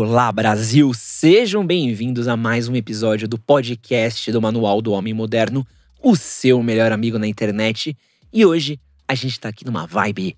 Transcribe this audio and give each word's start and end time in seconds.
Olá, 0.00 0.30
Brasil! 0.30 0.94
Sejam 0.94 1.66
bem-vindos 1.66 2.28
a 2.28 2.36
mais 2.36 2.68
um 2.68 2.76
episódio 2.76 3.26
do 3.26 3.36
podcast 3.36 4.30
do 4.30 4.40
Manual 4.40 4.80
do 4.80 4.92
Homem 4.92 5.12
Moderno, 5.12 5.66
o 6.00 6.14
seu 6.14 6.62
melhor 6.62 6.92
amigo 6.92 7.18
na 7.18 7.26
internet. 7.26 7.98
E 8.32 8.46
hoje 8.46 8.78
a 9.08 9.16
gente 9.16 9.40
tá 9.40 9.48
aqui 9.48 9.66
numa 9.66 9.88
vibe 9.88 10.36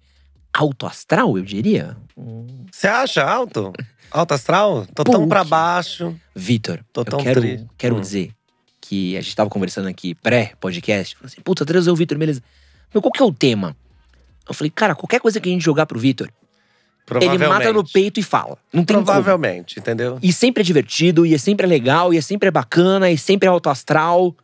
alto 0.50 0.86
astral, 0.86 1.36
eu 1.36 1.44
diria. 1.44 1.94
Você 2.72 2.88
acha 2.88 3.22
alto? 3.22 3.70
Alto 4.10 4.32
astral? 4.32 4.86
Tô 4.94 5.04
tão 5.04 5.28
pra 5.28 5.44
baixo. 5.44 6.18
Vitor, 6.34 6.82
eu 6.96 7.04
quero, 7.18 7.42
tri. 7.42 7.66
quero 7.76 7.96
Hum. 7.96 8.00
dizer 8.00 8.32
que 8.80 9.14
a 9.14 9.20
gente 9.20 9.36
tava 9.36 9.50
conversando 9.50 9.88
aqui 9.88 10.14
pré-podcast. 10.14 11.16
Falei 11.16 11.34
assim, 11.34 11.42
puta, 11.42 11.66
trazer 11.66 11.90
o 11.90 11.94
Vitor, 11.96 12.16
beleza. 12.16 12.42
Mas 12.94 13.02
qual 13.02 13.12
que 13.12 13.22
é 13.22 13.26
o 13.26 13.30
tema? 13.32 13.76
Eu 14.48 14.54
falei, 14.54 14.70
cara, 14.70 14.94
qualquer 14.94 15.20
coisa 15.20 15.38
que 15.38 15.50
a 15.50 15.52
gente 15.52 15.62
jogar 15.62 15.84
pro 15.84 16.00
Vitor, 16.00 16.30
ele 17.20 17.38
mata 17.38 17.72
no 17.72 17.84
peito 17.84 18.20
e 18.20 18.22
fala. 18.22 18.56
Não 18.72 18.84
tem 18.84 18.96
como. 18.96 19.06
Provavelmente, 19.06 19.78
entendeu? 19.78 20.18
E 20.22 20.32
sempre 20.32 20.62
é 20.62 20.64
divertido, 20.64 21.26
e 21.26 21.34
é 21.34 21.38
sempre 21.38 21.66
legal, 21.66 22.14
e 22.14 22.18
é 22.18 22.20
sempre 22.20 22.50
bacana, 22.50 23.10
e 23.10 23.18
sempre 23.18 23.48
é 23.48 23.50
alto 23.50 23.68
astral. 23.68 24.34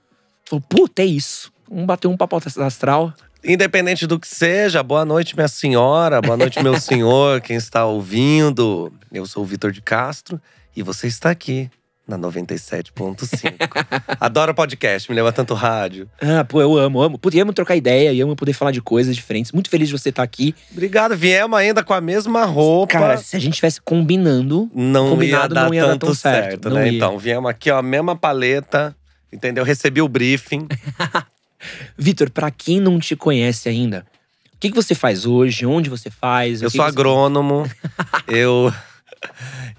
Falei, 0.45 0.65
puta, 0.69 1.03
é 1.03 1.07
isso. 1.07 1.53
Vamos 1.69 1.87
bater 1.87 2.09
um 2.09 2.17
papo 2.17 2.37
astral. 2.37 3.13
Independente 3.45 4.07
do 4.07 4.19
que 4.19 4.27
seja, 4.27 4.83
boa 4.83 5.05
noite, 5.05 5.37
minha 5.37 5.47
senhora, 5.47 6.21
boa 6.21 6.37
noite, 6.37 6.61
meu 6.63 6.79
senhor, 6.81 7.41
quem 7.41 7.57
está 7.57 7.85
ouvindo. 7.85 8.93
Eu 9.13 9.27
sou 9.27 9.43
o 9.43 9.47
Vitor 9.47 9.71
de 9.71 9.81
Castro 9.81 10.41
e 10.75 10.83
você 10.83 11.07
está 11.07 11.31
aqui 11.31 11.71
na 12.07 12.17
97.5. 12.17 14.17
Adoro 14.21 14.55
podcast, 14.55 15.11
me 15.11 15.17
leva 15.17 15.33
tanto 15.33 15.55
rádio. 15.55 16.09
Ah, 16.21 16.45
pô, 16.45 16.61
eu 16.63 16.77
amo, 16.79 17.03
amo. 17.03 17.19
Puta, 17.19 17.37
e 17.37 17.41
amo 17.41 17.53
trocar 17.53 17.77
ideia, 17.77 18.13
e 18.13 18.21
amo 18.21 18.37
poder 18.37 18.53
falar 18.53 18.71
de 18.71 18.81
coisas 18.81 19.17
diferentes. 19.17 19.51
Muito 19.53 19.69
feliz 19.69 19.89
de 19.89 19.99
você 19.99 20.11
estar 20.11 20.23
aqui. 20.23 20.55
Obrigado, 20.71 21.17
viemos 21.17 21.59
ainda 21.59 21.83
com 21.83 21.93
a 21.93 22.01
mesma 22.01 22.45
roupa. 22.45 22.93
Cara, 22.93 23.17
se 23.17 23.37
a 23.37 23.41
gente 23.41 23.55
tivesse 23.55 23.81
combinando, 23.81 24.71
não 24.75 25.11
combinado, 25.11 25.53
ia 25.53 25.55
dar 25.55 25.67
não 25.67 25.75
ia 25.75 25.83
dar 25.83 25.89
tanto 25.89 26.07
tão 26.07 26.15
certo, 26.15 26.69
não 26.69 26.77
né? 26.77 26.91
ia. 26.91 26.97
Então, 26.97 27.19
viemos 27.19 27.51
aqui, 27.51 27.71
ó, 27.71 27.83
mesma 27.83 28.15
paleta, 28.15 28.95
entendeu? 29.33 29.65
Recebi 29.65 30.01
o 30.01 30.09
briefing. 30.09 30.69
Vitor, 31.99 32.31
pra 32.31 32.51
quem 32.51 32.79
não 32.79 33.01
te 33.01 33.17
conhece 33.17 33.69
ainda, 33.69 34.07
o 34.55 34.59
que, 34.59 34.71
que 34.71 34.77
você 34.77 34.95
faz 34.95 35.27
hoje? 35.27 35.67
Onde 35.67 35.91
você 35.91 36.11
faz? 36.11 36.63
Eu 36.63 36.71
sou 36.71 36.83
você- 36.83 36.89
agrônomo. 36.89 37.69
eu. 38.29 38.73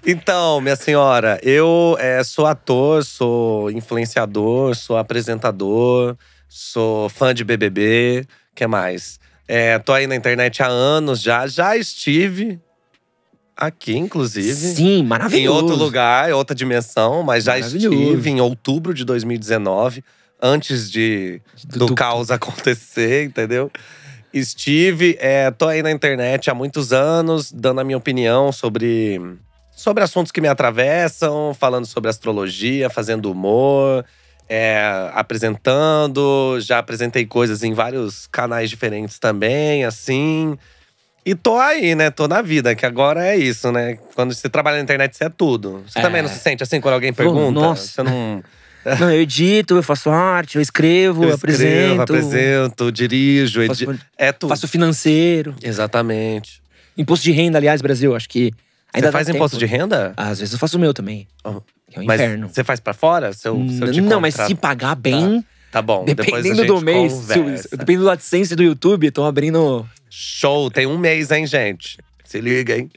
Então, 0.06 0.60
minha 0.60 0.76
senhora, 0.76 1.38
eu 1.42 1.96
é, 1.98 2.22
sou 2.22 2.46
ator, 2.46 3.04
sou 3.04 3.70
influenciador, 3.70 4.74
sou 4.74 4.96
apresentador, 4.96 6.16
sou 6.48 7.08
fã 7.08 7.34
de 7.34 7.44
BBB. 7.44 8.26
que 8.54 8.66
mais? 8.66 9.18
É, 9.46 9.78
tô 9.78 9.92
aí 9.92 10.06
na 10.06 10.14
internet 10.16 10.62
há 10.62 10.66
anos 10.66 11.20
já. 11.20 11.46
Já 11.46 11.76
estive 11.76 12.60
aqui, 13.56 13.96
inclusive. 13.96 14.54
Sim, 14.54 14.98
Em 15.00 15.02
maravilhoso. 15.02 15.56
outro 15.56 15.76
lugar, 15.76 16.30
em 16.30 16.32
outra 16.32 16.54
dimensão, 16.54 17.22
mas 17.22 17.44
já 17.44 17.58
estive 17.58 18.30
em 18.30 18.40
outubro 18.40 18.94
de 18.94 19.04
2019, 19.04 20.04
antes 20.40 20.90
de, 20.90 21.40
do, 21.66 21.86
do- 21.86 21.94
caos 21.94 22.30
acontecer, 22.32 23.24
entendeu? 23.24 23.70
Estive, 24.32 25.16
é, 25.20 25.50
tô 25.50 25.66
aí 25.66 25.82
na 25.82 25.90
internet 25.90 26.50
há 26.50 26.54
muitos 26.54 26.92
anos, 26.92 27.50
dando 27.50 27.80
a 27.80 27.84
minha 27.84 27.96
opinião 27.96 28.52
sobre, 28.52 29.20
sobre 29.74 30.04
assuntos 30.04 30.30
que 30.30 30.40
me 30.40 30.48
atravessam, 30.48 31.54
falando 31.58 31.86
sobre 31.86 32.10
astrologia, 32.10 32.90
fazendo 32.90 33.30
humor, 33.32 34.04
é, 34.48 35.10
apresentando. 35.14 36.58
Já 36.60 36.78
apresentei 36.78 37.24
coisas 37.24 37.62
em 37.62 37.72
vários 37.72 38.26
canais 38.26 38.68
diferentes 38.68 39.18
também, 39.18 39.84
assim. 39.84 40.58
E 41.24 41.34
tô 41.34 41.58
aí, 41.58 41.94
né? 41.94 42.10
Tô 42.10 42.26
na 42.28 42.40
vida, 42.40 42.74
que 42.74 42.86
agora 42.86 43.26
é 43.26 43.36
isso, 43.36 43.70
né? 43.72 43.98
Quando 44.14 44.32
você 44.34 44.48
trabalha 44.48 44.76
na 44.78 44.82
internet, 44.82 45.16
você 45.16 45.24
é 45.24 45.28
tudo. 45.28 45.84
Você 45.86 45.98
É. 45.98 46.02
também 46.02 46.22
não 46.22 46.28
se 46.28 46.38
sente 46.38 46.62
assim 46.62 46.80
quando 46.80 46.94
alguém 46.94 47.12
pergunta? 47.12 47.60
nossa. 47.60 47.86
Você 47.86 48.02
não. 48.02 48.42
Não, 49.00 49.10
eu 49.10 49.20
edito, 49.20 49.76
eu 49.76 49.82
faço 49.82 50.08
arte, 50.10 50.56
eu 50.56 50.62
escrevo, 50.62 51.24
eu, 51.24 51.28
Eu 51.30 51.34
apresento. 51.34 51.70
escrevo, 51.72 52.02
apresento, 52.02 52.92
dirijo, 52.92 53.60
edi... 53.62 53.86
faço, 53.86 54.00
é 54.16 54.32
tudo. 54.32 54.48
faço 54.48 54.66
financeiro. 54.68 55.54
Exatamente. 55.62 56.62
Imposto 56.96 57.24
de 57.24 57.32
renda, 57.32 57.58
aliás, 57.58 57.80
Brasil, 57.82 58.14
acho 58.16 58.28
que 58.28 58.52
ainda 58.92 59.08
você 59.08 59.12
faz 59.12 59.26
tempo. 59.26 59.36
imposto 59.36 59.58
de 59.58 59.66
renda? 59.66 60.12
Às 60.16 60.38
vezes 60.40 60.52
eu 60.52 60.58
faço 60.58 60.76
o 60.76 60.80
meu 60.80 60.94
também. 60.94 61.26
Oh, 61.44 61.60
Que 61.90 61.98
é 61.98 62.02
o 62.02 62.06
Mas 62.06 62.20
inferno. 62.20 62.48
você 62.48 62.64
faz 62.64 62.80
pra 62.80 62.94
fora? 62.94 63.32
Se 63.32 63.46
eu, 63.48 63.66
se 63.68 63.80
eu 63.82 63.92
te 63.92 64.00
não, 64.00 64.20
mas 64.20 64.34
se 64.34 64.54
pagar 64.54 64.94
bem, 64.94 65.44
Tá 65.70 65.82
bom, 65.82 66.04
depois 66.06 66.28
a 66.32 66.36
dependendo 66.36 66.64
do 66.66 66.80
mês, 66.80 67.12
se 67.12 67.76
dependendo 67.76 68.04
do 68.04 68.10
AdSense 68.10 68.56
do 68.56 68.62
YouTube, 68.62 69.06
estão 69.06 69.26
abrindo. 69.26 69.86
Show, 70.08 70.70
tem 70.70 70.86
um 70.86 70.96
mês, 70.96 71.30
hein, 71.30 71.46
gente? 71.46 71.98
Se 72.24 72.40
liga, 72.40 72.76
hein? 72.76 72.90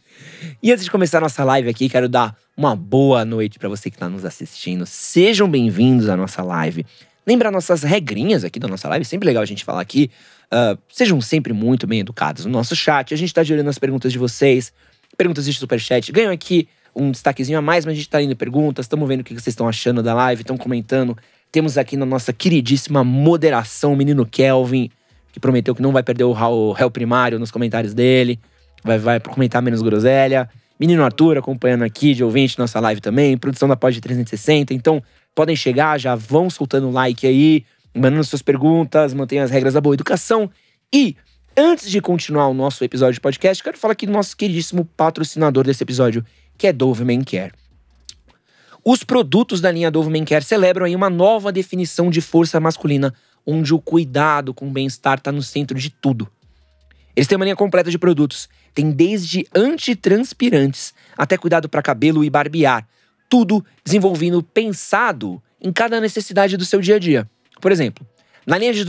E 0.61 0.71
antes 0.71 0.85
de 0.85 0.91
começar 0.91 1.19
a 1.19 1.21
nossa 1.21 1.43
live 1.43 1.69
aqui, 1.69 1.89
quero 1.89 2.07
dar 2.07 2.35
uma 2.55 2.75
boa 2.75 3.25
noite 3.25 3.57
pra 3.57 3.69
você 3.69 3.89
que 3.89 3.97
tá 3.97 4.09
nos 4.09 4.25
assistindo. 4.25 4.85
Sejam 4.85 5.49
bem-vindos 5.49 6.09
à 6.09 6.17
nossa 6.17 6.43
live. 6.43 6.85
Lembrar 7.25 7.51
nossas 7.51 7.83
regrinhas 7.83 8.43
aqui 8.43 8.59
da 8.59 8.67
nossa 8.67 8.87
live, 8.89 9.05
sempre 9.05 9.27
legal 9.27 9.43
a 9.43 9.45
gente 9.45 9.63
falar 9.63 9.81
aqui. 9.81 10.09
Ah, 10.51 10.77
sejam 10.89 11.21
sempre 11.21 11.53
muito 11.53 11.87
bem 11.87 12.01
educados 12.01 12.45
no 12.45 12.51
nosso 12.51 12.75
chat. 12.75 13.13
A 13.13 13.17
gente 13.17 13.33
tá 13.33 13.41
de 13.41 13.53
olho 13.53 13.63
nas 13.63 13.79
perguntas 13.79 14.11
de 14.11 14.17
vocês, 14.17 14.73
perguntas 15.17 15.45
de 15.45 15.53
superchat. 15.53 16.11
Ganham 16.11 16.31
aqui 16.31 16.67
um 16.93 17.09
destaquezinho 17.09 17.57
a 17.57 17.61
mais, 17.61 17.85
mas 17.85 17.93
a 17.93 17.95
gente 17.95 18.09
tá 18.09 18.17
lendo 18.17 18.35
perguntas, 18.35 18.85
estamos 18.85 19.07
vendo 19.07 19.21
o 19.21 19.23
que 19.23 19.33
vocês 19.33 19.47
estão 19.47 19.67
achando 19.67 20.03
da 20.03 20.13
live, 20.13 20.41
estão 20.41 20.57
comentando. 20.57 21.17
Temos 21.51 21.77
aqui 21.77 21.95
na 21.95 22.05
nossa 22.05 22.33
queridíssima 22.33 23.03
moderação 23.03 23.93
o 23.93 23.95
menino 23.95 24.25
Kelvin, 24.25 24.89
que 25.31 25.39
prometeu 25.39 25.73
que 25.73 25.81
não 25.81 25.93
vai 25.93 26.03
perder 26.03 26.25
o 26.25 26.71
réu 26.73 26.91
primário 26.91 27.39
nos 27.39 27.49
comentários 27.49 27.93
dele. 27.93 28.37
Vai, 28.83 28.97
vai 28.97 29.19
comentar 29.19 29.61
menos 29.61 29.81
groselha. 29.81 30.49
Menino 30.79 31.03
Arthur 31.03 31.37
acompanhando 31.37 31.83
aqui 31.83 32.13
de 32.13 32.23
ouvinte 32.23 32.57
nossa 32.57 32.79
live 32.79 32.99
também. 32.99 33.37
Produção 33.37 33.67
da 33.67 33.75
Pod 33.75 34.01
360. 34.01 34.73
Então, 34.73 35.01
podem 35.35 35.55
chegar, 35.55 35.99
já 35.99 36.15
vão 36.15 36.49
soltando 36.49 36.89
like 36.89 37.25
aí, 37.27 37.63
mandando 37.95 38.23
suas 38.23 38.41
perguntas, 38.41 39.13
mantenham 39.13 39.43
as 39.43 39.51
regras 39.51 39.75
da 39.75 39.81
boa 39.81 39.93
educação. 39.93 40.49
E, 40.91 41.15
antes 41.55 41.89
de 41.89 42.01
continuar 42.01 42.47
o 42.47 42.53
nosso 42.53 42.83
episódio 42.83 43.13
de 43.13 43.21
podcast, 43.21 43.63
quero 43.63 43.77
falar 43.77 43.91
aqui 43.91 44.05
do 44.05 44.11
nosso 44.11 44.35
queridíssimo 44.35 44.85
patrocinador 44.97 45.65
desse 45.65 45.83
episódio, 45.83 46.25
que 46.57 46.67
é 46.67 46.73
Dove 46.73 47.03
Men 47.03 47.23
Care. 47.23 47.53
Os 48.83 49.03
produtos 49.03 49.61
da 49.61 49.71
linha 49.71 49.91
Dove 49.91 50.09
Men 50.09 50.25
Care 50.25 50.43
celebram 50.43 50.87
aí 50.87 50.95
uma 50.95 51.09
nova 51.09 51.51
definição 51.51 52.09
de 52.09 52.19
força 52.19 52.59
masculina, 52.59 53.13
onde 53.45 53.73
o 53.73 53.79
cuidado 53.79 54.53
com 54.53 54.67
o 54.67 54.71
bem-estar 54.71 55.19
está 55.19 55.31
no 55.31 55.43
centro 55.43 55.77
de 55.77 55.91
tudo. 55.91 56.27
Eles 57.15 57.27
têm 57.27 57.35
uma 57.35 57.45
linha 57.45 57.55
completa 57.55 57.91
de 57.91 57.97
produtos. 57.99 58.49
Tem 58.73 58.91
desde 58.91 59.45
antitranspirantes 59.55 60.93
até 61.17 61.37
cuidado 61.37 61.67
para 61.67 61.81
cabelo 61.81 62.23
e 62.23 62.29
barbear. 62.29 62.87
Tudo 63.29 63.65
desenvolvido 63.83 64.41
pensado 64.41 65.41
em 65.61 65.71
cada 65.71 65.99
necessidade 66.01 66.57
do 66.57 66.65
seu 66.65 66.81
dia 66.81 66.95
a 66.95 66.99
dia. 66.99 67.29
Por 67.59 67.71
exemplo, 67.71 68.05
na 68.45 68.57
linha 68.57 68.73
de, 68.73 68.83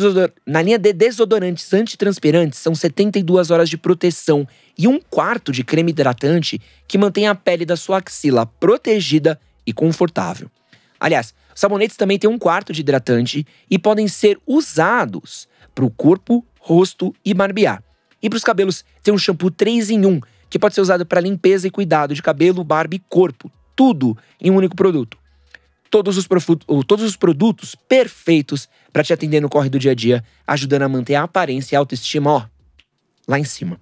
na 0.46 0.62
linha 0.62 0.78
de 0.78 0.92
desodorantes 0.92 1.72
antitranspirantes 1.74 2.58
são 2.58 2.74
72 2.74 3.50
horas 3.50 3.68
de 3.68 3.76
proteção 3.76 4.48
e 4.78 4.88
um 4.88 4.98
quarto 4.98 5.52
de 5.52 5.62
creme 5.62 5.90
hidratante 5.90 6.60
que 6.88 6.96
mantém 6.96 7.26
a 7.26 7.34
pele 7.34 7.66
da 7.66 7.76
sua 7.76 7.98
axila 7.98 8.46
protegida 8.46 9.38
e 9.66 9.72
confortável. 9.72 10.50
Aliás, 10.98 11.34
sabonetes 11.54 11.96
também 11.96 12.18
têm 12.18 12.30
um 12.30 12.38
quarto 12.38 12.72
de 12.72 12.80
hidratante 12.80 13.46
e 13.70 13.78
podem 13.78 14.08
ser 14.08 14.38
usados 14.46 15.46
para 15.74 15.84
o 15.84 15.90
corpo, 15.90 16.44
rosto 16.58 17.14
e 17.24 17.34
barbear. 17.34 17.82
E 18.22 18.30
para 18.30 18.36
os 18.36 18.44
cabelos, 18.44 18.84
tem 19.02 19.12
um 19.12 19.18
shampoo 19.18 19.50
3 19.50 19.90
em 19.90 20.06
1, 20.06 20.20
que 20.48 20.58
pode 20.58 20.74
ser 20.74 20.80
usado 20.80 21.04
para 21.04 21.20
limpeza 21.20 21.66
e 21.66 21.70
cuidado 21.70 22.14
de 22.14 22.22
cabelo, 22.22 22.62
barba 22.62 22.94
e 22.94 22.98
corpo. 22.98 23.50
Tudo 23.74 24.16
em 24.40 24.50
um 24.50 24.56
único 24.56 24.76
produto. 24.76 25.18
Todos 25.90 26.16
os, 26.16 26.26
todos 26.86 27.04
os 27.04 27.16
produtos 27.16 27.74
perfeitos 27.74 28.68
para 28.92 29.02
te 29.02 29.12
atender 29.12 29.40
no 29.40 29.48
corre 29.48 29.68
do 29.68 29.78
dia 29.78 29.90
a 29.90 29.94
dia, 29.94 30.24
ajudando 30.46 30.82
a 30.82 30.88
manter 30.88 31.16
a 31.16 31.24
aparência 31.24 31.74
e 31.74 31.76
a 31.76 31.78
autoestima, 31.80 32.30
ó, 32.30 32.44
lá 33.26 33.38
em 33.38 33.44
cima. 33.44 33.80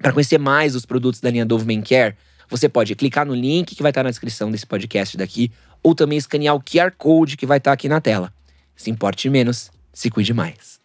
Para 0.00 0.12
conhecer 0.12 0.38
mais 0.38 0.76
os 0.76 0.84
produtos 0.84 1.20
da 1.20 1.30
linha 1.30 1.46
Dove 1.46 1.64
Men 1.64 1.82
Care, 1.82 2.14
você 2.48 2.68
pode 2.68 2.94
clicar 2.94 3.26
no 3.26 3.34
link 3.34 3.74
que 3.74 3.82
vai 3.82 3.90
estar 3.90 4.02
na 4.02 4.10
descrição 4.10 4.50
desse 4.50 4.66
podcast 4.66 5.16
daqui, 5.16 5.50
ou 5.82 5.94
também 5.94 6.18
escanear 6.18 6.54
o 6.54 6.62
QR 6.62 6.92
Code 6.96 7.36
que 7.36 7.46
vai 7.46 7.58
estar 7.58 7.72
aqui 7.72 7.88
na 7.88 8.00
tela. 8.00 8.32
Se 8.76 8.90
importe 8.90 9.28
menos, 9.30 9.70
se 9.92 10.10
cuide 10.10 10.34
mais. 10.34 10.75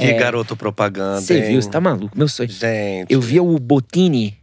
Que 0.00 0.12
garoto 0.14 0.56
propaganda, 0.56 1.20
Você 1.20 1.40
viu, 1.40 1.60
você 1.60 1.70
tá 1.70 1.80
maluco, 1.80 2.16
meu 2.16 2.28
sonho. 2.28 2.48
Gente. 2.50 3.12
Eu 3.12 3.20
via 3.20 3.42
o 3.42 3.58
Botini 3.58 4.36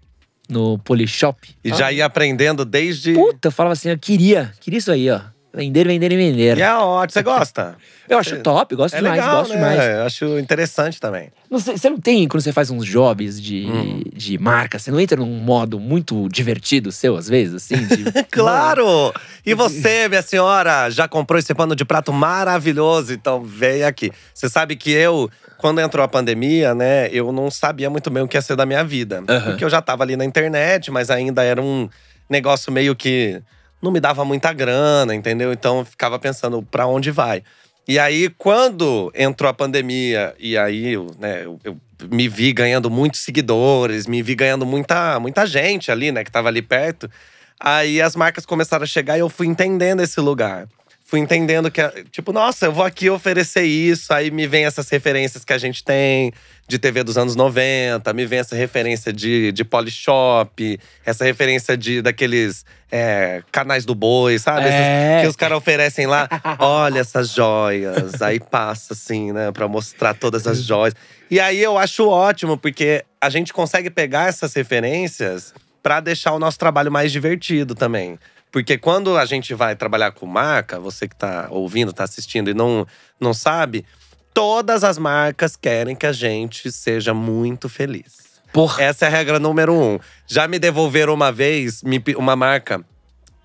no 0.50 0.78
Polishop. 0.80 1.38
E 1.64 1.74
já 1.74 1.92
ia 1.92 2.06
aprendendo 2.06 2.64
desde… 2.64 3.14
Puta, 3.14 3.48
eu 3.50 3.52
falava 3.52 3.74
assim, 3.74 3.90
eu 3.90 3.98
queria, 3.98 4.52
queria 4.60 4.78
isso 4.80 4.92
aí, 4.92 5.10
ó. 5.10 5.20
Vender, 5.54 5.88
vender 5.88 6.12
e 6.12 6.16
vender. 6.18 6.58
E 6.58 6.62
é 6.62 6.74
ótimo, 6.76 7.14
você 7.14 7.24
gosta? 7.24 7.76
Eu 8.08 8.18
acho 8.20 8.38
top, 8.42 8.74
gosto 8.74 8.94
é 8.94 8.98
demais, 9.00 9.20
legal, 9.20 9.38
gosto 9.40 9.54
né? 9.54 9.58
demais. 9.58 9.90
Eu 9.98 10.04
acho 10.06 10.40
interessante 10.40 10.98
também. 10.98 11.30
Não 11.52 11.60
você 11.60 11.90
não 11.90 12.00
tem, 12.00 12.26
quando 12.28 12.42
você 12.42 12.54
faz 12.54 12.70
uns 12.70 12.86
jobs 12.86 13.42
de, 13.42 13.66
Hum. 13.68 14.02
de 14.14 14.38
marca, 14.38 14.80
você 14.80 14.90
não 14.92 15.00
entra 15.00 15.18
num 15.20 15.26
modo 15.40 15.78
muito 15.78 16.30
divertido 16.30 16.90
seu, 16.90 17.18
às 17.18 17.28
vezes, 17.28 17.56
assim? 17.56 17.76
de- 17.86 18.06
Claro! 18.32 19.14
E 19.46 19.54
você, 19.54 20.08
minha 20.08 20.22
senhora, 20.22 20.90
já 20.90 21.06
comprou 21.06 21.38
esse 21.38 21.54
pano 21.54 21.76
de 21.76 21.84
prato 21.84 22.14
maravilhoso? 22.14 23.12
Então 23.12 23.44
vem 23.44 23.84
aqui. 23.84 24.10
Você 24.34 24.48
sabe 24.48 24.78
que 24.78 24.92
eu, 24.92 25.30
quando 25.58 25.80
entrou 25.80 26.04
a 26.04 26.08
pandemia, 26.08 26.74
né, 26.76 27.10
eu 27.12 27.32
não 27.32 27.50
sabia 27.50 27.90
muito 27.90 28.10
bem 28.10 28.24
o 28.24 28.28
que 28.28 28.38
ia 28.38 28.42
ser 28.42 28.56
da 28.56 28.66
minha 28.66 28.84
vida. 28.84 29.24
Aham. 29.28 29.52
Porque 29.52 29.64
eu 29.64 29.70
já 29.70 29.82
tava 29.82 30.04
ali 30.04 30.16
na 30.16 30.24
internet, 30.24 30.92
mas 30.92 31.10
ainda 31.10 31.44
era 31.44 31.62
um. 31.62 31.90
negócio 32.30 32.72
meio 32.72 32.96
que 32.96 33.42
não 33.82 33.92
me 33.92 34.00
dava 34.00 34.24
muita 34.24 34.54
grana, 34.54 35.14
entendeu? 35.14 35.52
Então 35.52 35.80
eu 35.80 35.86
ficava 35.86 36.18
pensando 36.20 36.62
para 36.62 36.88
onde 36.88 37.12
vai. 37.12 37.44
E 37.88 37.98
aí, 37.98 38.30
quando 38.38 39.12
entrou 39.16 39.50
a 39.50 39.54
pandemia, 39.54 40.36
e 40.38 40.58
aí 40.58 40.98
né, 41.18 41.46
eu, 41.46 41.58
eu, 41.64 41.78
me 42.12 42.28
vi 42.28 42.52
ganhando 42.52 42.90
muitos 42.90 43.22
seguidores, 43.22 44.08
me 44.08 44.22
vi 44.22 44.36
ganhando 44.36 44.66
muita, 44.66 45.20
muita 45.20 45.46
gente 45.46 45.90
ali, 45.90 46.12
né, 46.12 46.24
que 46.24 46.32
tava 46.32 46.50
ali 46.50 46.62
perto. 46.62 47.10
Aí 47.60 48.02
as 48.02 48.16
marcas 48.16 48.46
começaram 48.46 48.84
a 48.84 48.88
chegar 48.88 49.18
e 49.18 49.22
eu 49.22 49.30
fui 49.30 49.48
entendendo 49.48 50.02
esse 50.02 50.20
lugar 50.20 50.68
fui 51.08 51.22
entendendo 51.22 51.72
que, 51.72 51.82
tipo, 52.12 52.34
nossa, 52.34 52.66
eu 52.66 52.74
vou 52.74 52.84
aqui 52.84 53.10
oferecer 53.10 53.64
isso. 53.64 54.14
Aí 54.14 54.30
me 54.30 54.46
vem 54.46 54.66
essas 54.66 54.90
referências 54.90 55.46
que 55.46 55.54
a 55.54 55.58
gente 55.58 55.82
tem 55.82 56.34
de 56.68 56.78
TV 56.78 57.02
dos 57.02 57.18
anos 57.18 57.34
90, 57.34 58.12
me 58.12 58.26
vem 58.26 58.40
essa 58.40 58.54
referência 58.54 59.14
de, 59.14 59.54
de 59.54 59.64
Polishop, 59.64 60.78
essa 61.06 61.24
referência 61.24 61.78
de 61.78 62.02
daqueles 62.02 62.66
é, 62.92 63.42
canais 63.54 63.86
do 63.86 63.96
boi, 63.96 64.38
sabe? 64.38 64.68
É. 64.68 65.20
que 65.22 65.28
os 65.28 65.38
caras 65.38 65.58
oferecem 65.58 66.06
lá. 66.06 66.28
Olha 66.60 67.00
essas 67.00 67.30
joias. 67.30 68.22
Aí 68.22 68.42
passa, 68.42 68.92
assim, 68.92 69.32
né, 69.32 69.50
pra 69.54 69.66
mostrar 69.66 70.14
todas 70.14 70.46
as 70.46 70.62
joias. 70.62 70.94
E 71.32 71.40
aí 71.40 71.64
eu 71.64 71.78
acho 71.78 72.06
ótimo, 72.06 72.58
porque 72.58 73.06
a 73.22 73.30
gente 73.30 73.54
consegue 73.54 73.90
pegar 73.90 74.28
essas 74.28 74.54
referências 74.54 75.54
para 75.82 76.02
deixar 76.02 76.34
o 76.34 76.40
nosso 76.40 76.60
trabalho 76.60 76.92
mais 76.92 77.14
divertido 77.14 77.74
também. 77.74 78.20
Porque 78.52 78.78
quando 78.78 79.18
a 79.18 79.26
gente 79.26 79.54
vai 79.54 79.76
trabalhar 79.76 80.12
com 80.12 80.26
marca, 80.26 80.80
você 80.80 81.08
que 81.08 81.16
tá 81.16 81.48
ouvindo, 81.52 81.94
tá 81.94 82.04
assistindo 82.04 82.50
e 82.50 82.54
não, 82.54 82.88
não 83.20 83.34
sabe, 83.34 83.86
todas 84.34 84.84
as 84.84 84.98
marcas 84.98 85.56
querem 85.56 85.96
que 85.96 86.06
a 86.06 86.14
gente 86.14 86.72
seja 86.72 87.14
muito 87.14 87.68
feliz. 87.68 88.28
Porra. 88.54 88.84
Essa 88.84 89.06
é 89.06 89.08
a 89.08 89.12
regra 89.12 89.40
número 89.40 89.74
um. 89.74 90.00
Já 90.26 90.48
me 90.48 90.58
devolveram 90.58 91.14
uma 91.14 91.32
vez, 91.32 91.82
uma 92.18 92.36
marca 92.36 92.84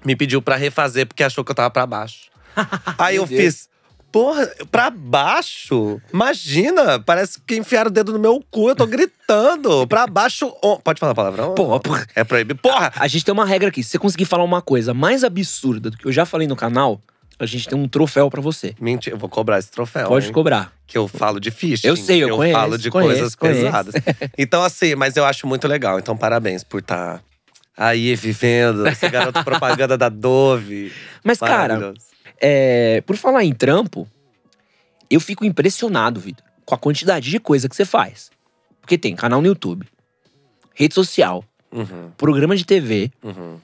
me 0.04 0.16
pediu 0.16 0.40
para 0.40 0.56
refazer 0.56 1.06
porque 1.06 1.22
achou 1.22 1.44
que 1.44 1.50
eu 1.50 1.54
tava 1.54 1.70
para 1.70 1.86
baixo. 1.86 2.30
Aí 2.98 3.16
eu 3.16 3.26
Deus. 3.26 3.40
fiz, 3.40 3.68
Porra, 4.12 4.46
pra 4.70 4.90
baixo? 4.90 5.98
Imagina, 6.12 7.00
parece 7.00 7.40
que 7.40 7.56
enfiaram 7.56 7.88
o 7.88 7.92
dedo 7.92 8.12
no 8.12 8.18
meu 8.18 8.44
cu, 8.50 8.68
eu 8.68 8.76
tô 8.76 8.86
gritando. 8.86 9.86
Pra 9.86 10.06
baixo. 10.06 10.54
Oh, 10.62 10.76
pode 10.76 11.00
falar 11.00 11.14
palavrão? 11.14 11.54
Porra, 11.54 11.80
porra. 11.80 12.06
É 12.14 12.22
proibido. 12.22 12.60
Porra! 12.60 12.92
A, 12.94 13.04
a, 13.04 13.08
gente 13.08 13.24
tem 13.24 13.32
uma 13.32 13.46
regra 13.46 13.68
aqui. 13.68 13.82
Se 13.82 13.92
você 13.92 13.98
conseguir 13.98 14.26
falar 14.26 14.44
uma 14.44 14.60
coisa 14.60 14.92
mais 14.92 15.24
absurda 15.24 15.88
do 15.88 15.96
que 15.96 16.06
eu 16.06 16.12
já 16.12 16.26
falei 16.26 16.46
no 16.46 16.54
canal, 16.54 17.00
a 17.38 17.46
gente 17.46 17.66
tem 17.66 17.78
um 17.78 17.88
troféu 17.88 18.30
para 18.30 18.42
você. 18.42 18.74
Mentira, 18.78 19.16
eu 19.16 19.18
vou 19.18 19.30
cobrar 19.30 19.58
esse 19.58 19.70
troféu. 19.70 20.08
Pode 20.08 20.26
hein? 20.26 20.32
cobrar. 20.32 20.70
Que 20.86 20.98
eu 20.98 21.08
falo 21.08 21.40
de 21.40 21.50
fish. 21.50 21.82
Eu 21.82 21.96
sei, 21.96 22.22
eu, 22.22 22.28
eu 22.28 22.36
conheço. 22.36 22.54
Eu 22.54 22.60
falo 22.60 22.78
de 22.78 22.90
conheço, 22.90 23.14
coisas 23.14 23.34
conheço. 23.34 23.60
pesadas. 23.62 23.94
então, 24.36 24.62
assim, 24.62 24.94
mas 24.94 25.16
eu 25.16 25.24
acho 25.24 25.46
muito 25.46 25.66
legal. 25.66 25.98
Então, 25.98 26.14
parabéns 26.14 26.62
por 26.62 26.80
estar 26.80 27.16
tá 27.16 27.22
aí 27.74 28.14
vivendo 28.14 28.86
esse 28.86 29.08
garoto 29.08 29.42
propaganda 29.42 29.96
da 29.96 30.10
Dove. 30.10 30.92
Mas, 31.24 31.38
cara, 31.38 31.94
é, 32.42 33.00
por 33.02 33.16
falar 33.16 33.44
em 33.44 33.54
trampo, 33.54 34.08
eu 35.08 35.20
fico 35.20 35.44
impressionado, 35.44 36.18
Vitor, 36.18 36.44
com 36.66 36.74
a 36.74 36.78
quantidade 36.78 37.30
de 37.30 37.38
coisa 37.38 37.68
que 37.68 37.76
você 37.76 37.84
faz. 37.84 38.30
Porque 38.80 38.98
tem 38.98 39.14
canal 39.14 39.40
no 39.40 39.46
YouTube, 39.46 39.86
rede 40.74 40.92
social, 40.92 41.44
uhum. 41.70 42.10
programa 42.16 42.56
de 42.56 42.64
TV, 42.64 43.12
uhum. 43.22 43.58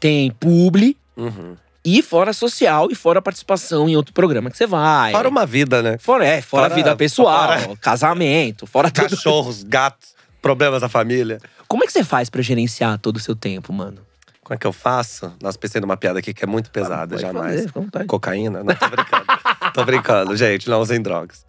tem 0.00 0.30
publi. 0.30 0.96
Uhum. 1.14 1.56
E 1.84 2.00
fora 2.00 2.32
social 2.32 2.88
e 2.92 2.94
fora 2.94 3.20
participação 3.20 3.88
em 3.88 3.96
outro 3.96 4.14
programa 4.14 4.48
que 4.48 4.56
você 4.56 4.68
vai. 4.68 5.10
Fora 5.10 5.28
uma 5.28 5.44
vida, 5.44 5.82
né? 5.82 5.98
Fora, 5.98 6.24
é, 6.24 6.40
fora, 6.40 6.62
fora 6.62 6.74
a 6.74 6.76
vida 6.76 6.96
pessoal, 6.96 7.58
fora... 7.58 7.76
casamento, 7.82 8.68
fora 8.68 8.88
Cachorros, 8.88 9.58
tudo. 9.58 9.68
gatos, 9.68 10.14
problemas 10.40 10.80
da 10.80 10.88
família. 10.88 11.40
Como 11.66 11.82
é 11.82 11.86
que 11.86 11.92
você 11.92 12.04
faz 12.04 12.30
para 12.30 12.40
gerenciar 12.40 12.98
todo 13.00 13.16
o 13.16 13.20
seu 13.20 13.34
tempo, 13.34 13.72
mano? 13.72 13.98
Como 14.44 14.54
é 14.54 14.58
que 14.58 14.66
eu 14.66 14.72
faço? 14.72 15.32
Nós 15.40 15.56
pensei 15.56 15.80
numa 15.80 15.96
piada 15.96 16.18
aqui 16.18 16.34
que 16.34 16.44
é 16.44 16.46
muito 16.46 16.70
pesada, 16.70 17.14
ah, 17.14 17.18
jamais. 17.18 17.66
Fazer, 17.70 18.06
Cocaína? 18.06 18.64
Não, 18.64 18.74
tô 18.74 18.88
brincando. 18.88 19.24
tô 19.72 19.84
brincando, 19.84 20.36
gente, 20.36 20.68
não 20.68 20.80
usem 20.80 21.00
drogas. 21.00 21.46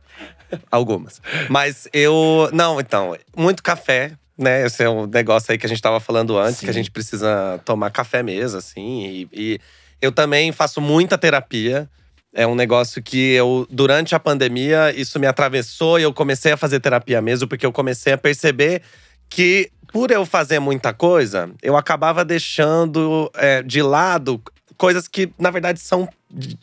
Algumas. 0.70 1.20
Mas 1.50 1.88
eu. 1.92 2.50
Não, 2.54 2.80
então, 2.80 3.18
muito 3.36 3.64
café, 3.64 4.12
né? 4.38 4.66
Esse 4.66 4.84
é 4.84 4.90
um 4.90 5.08
negócio 5.08 5.52
aí 5.52 5.58
que 5.58 5.66
a 5.66 5.70
gente 5.70 5.82
tava 5.82 6.00
falando 6.00 6.38
antes, 6.38 6.58
Sim. 6.58 6.68
que 6.68 6.70
a 6.70 6.74
gente 6.74 6.92
precisa 6.92 7.60
tomar 7.66 7.90
café 7.90 8.22
mesmo, 8.22 8.60
assim. 8.60 9.06
E, 9.06 9.30
e 9.34 9.60
eu 10.00 10.12
também 10.12 10.52
faço 10.52 10.80
muita 10.80 11.18
terapia. 11.18 11.90
É 12.32 12.46
um 12.46 12.56
negócio 12.56 13.02
que 13.02 13.34
eu, 13.34 13.68
durante 13.70 14.14
a 14.14 14.20
pandemia, 14.20 14.94
isso 14.96 15.20
me 15.20 15.28
atravessou 15.28 16.00
e 16.00 16.04
eu 16.04 16.14
comecei 16.14 16.52
a 16.52 16.58
fazer 16.58 16.80
terapia 16.80 17.22
mesmo, 17.22 17.48
porque 17.48 17.66
eu 17.66 17.72
comecei 17.72 18.14
a 18.14 18.18
perceber 18.18 18.82
que 19.30 19.72
por 19.92 20.10
eu 20.10 20.26
fazer 20.26 20.60
muita 20.60 20.92
coisa, 20.94 21.52
eu 21.62 21.78
acabava 21.78 22.26
deixando 22.26 23.32
é, 23.36 23.62
de 23.62 23.82
lado 23.82 24.42
coisas 24.76 25.08
que, 25.08 25.32
na 25.38 25.52
verdade, 25.52 25.80
são 25.80 26.10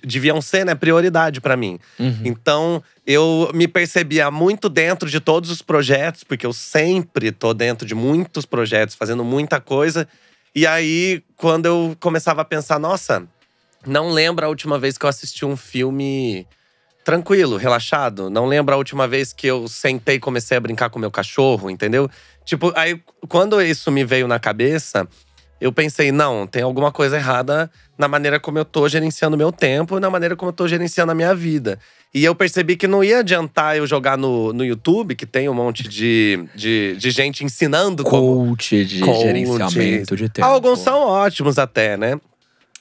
deviam 0.03 0.43
ser 0.43 0.67
né, 0.67 0.75
prioridade 0.75 1.41
para 1.41 1.57
mim. 1.57 1.79
Uhum. 1.99 2.23
Então, 2.25 2.83
eu 3.07 3.51
me 3.55 3.69
percebia 3.69 4.29
muito 4.31 4.69
dentro 4.69 5.09
de 5.09 5.21
todos 5.21 5.49
os 5.49 5.63
projetos, 5.63 6.25
porque 6.25 6.45
eu 6.45 6.53
sempre 6.53 7.31
tô 7.31 7.55
dentro 7.55 7.87
de 7.87 7.95
muitos 7.95 8.45
projetos, 8.45 8.97
fazendo 8.97 9.25
muita 9.25 9.61
coisa. 9.61 10.09
E 10.53 10.67
aí, 10.67 11.23
quando 11.37 11.67
eu 11.67 11.97
começava 12.01 12.43
a 12.43 12.45
pensar, 12.45 12.81
nossa, 12.81 13.23
não 13.87 14.11
lembro 14.11 14.45
a 14.45 14.49
última 14.49 14.77
vez 14.77 14.99
que 14.99 15.05
eu 15.05 15.09
assisti 15.09 15.45
um 15.45 15.57
filme 15.57 16.47
tranquilo, 17.05 17.57
relaxado. 17.57 18.31
Não 18.31 18.47
lembro 18.47 18.75
a 18.75 18.79
última 18.79 19.07
vez 19.09 19.33
que 19.33 19.47
eu 19.47 19.69
sentei 19.69 20.17
e 20.17 20.21
comecei 20.21 20.57
a 20.57 20.61
brincar 20.61 20.91
com 20.91 20.99
meu 20.99 21.11
cachorro, 21.11 21.71
entendeu? 21.71 22.09
Tipo, 22.45 22.73
aí 22.77 23.01
quando 23.29 23.61
isso 23.61 23.91
me 23.91 24.05
veio 24.05 24.27
na 24.27 24.39
cabeça, 24.39 25.07
eu 25.61 25.73
pensei, 25.73 26.11
não, 26.11 26.47
tem 26.47 26.63
alguma 26.63 26.91
coisa 26.91 27.17
errada 27.17 27.71
na 27.99 28.09
maneira 28.09 28.41
como 28.41 28.59
eu 28.59 28.65
tô 28.65 28.89
gerenciando 28.89 29.37
meu 29.37 29.53
tempo 29.53 29.99
e 29.99 30.01
na 30.01 30.09
maneira 30.09 30.35
como 30.35 30.49
eu 30.49 30.55
tô 30.55 30.67
gerenciando 30.67 31.13
a 31.13 31.15
minha 31.15 31.35
vida. 31.35 31.79
E 32.13 32.25
eu 32.25 32.35
percebi 32.35 32.77
que 32.77 32.89
não 32.89 33.05
ia 33.05 33.19
adiantar 33.19 33.77
eu 33.77 33.87
jogar 33.87 34.17
no, 34.17 34.53
no 34.53 34.65
YouTube, 34.65 35.15
que 35.15 35.27
tem 35.27 35.49
um 35.49 35.55
monte 35.55 35.87
de, 35.87 36.45
de, 36.57 36.97
de 36.97 37.11
gente 37.11 37.45
ensinando 37.45 38.03
Coach 38.03 38.71
como. 38.71 38.85
de 38.85 39.01
Coach. 39.01 39.21
gerenciamento 39.21 40.17
de 40.17 40.29
tempo. 40.29 40.49
Alguns 40.49 40.81
são 40.81 41.03
ótimos 41.03 41.59
até, 41.59 41.97
né? 41.97 42.19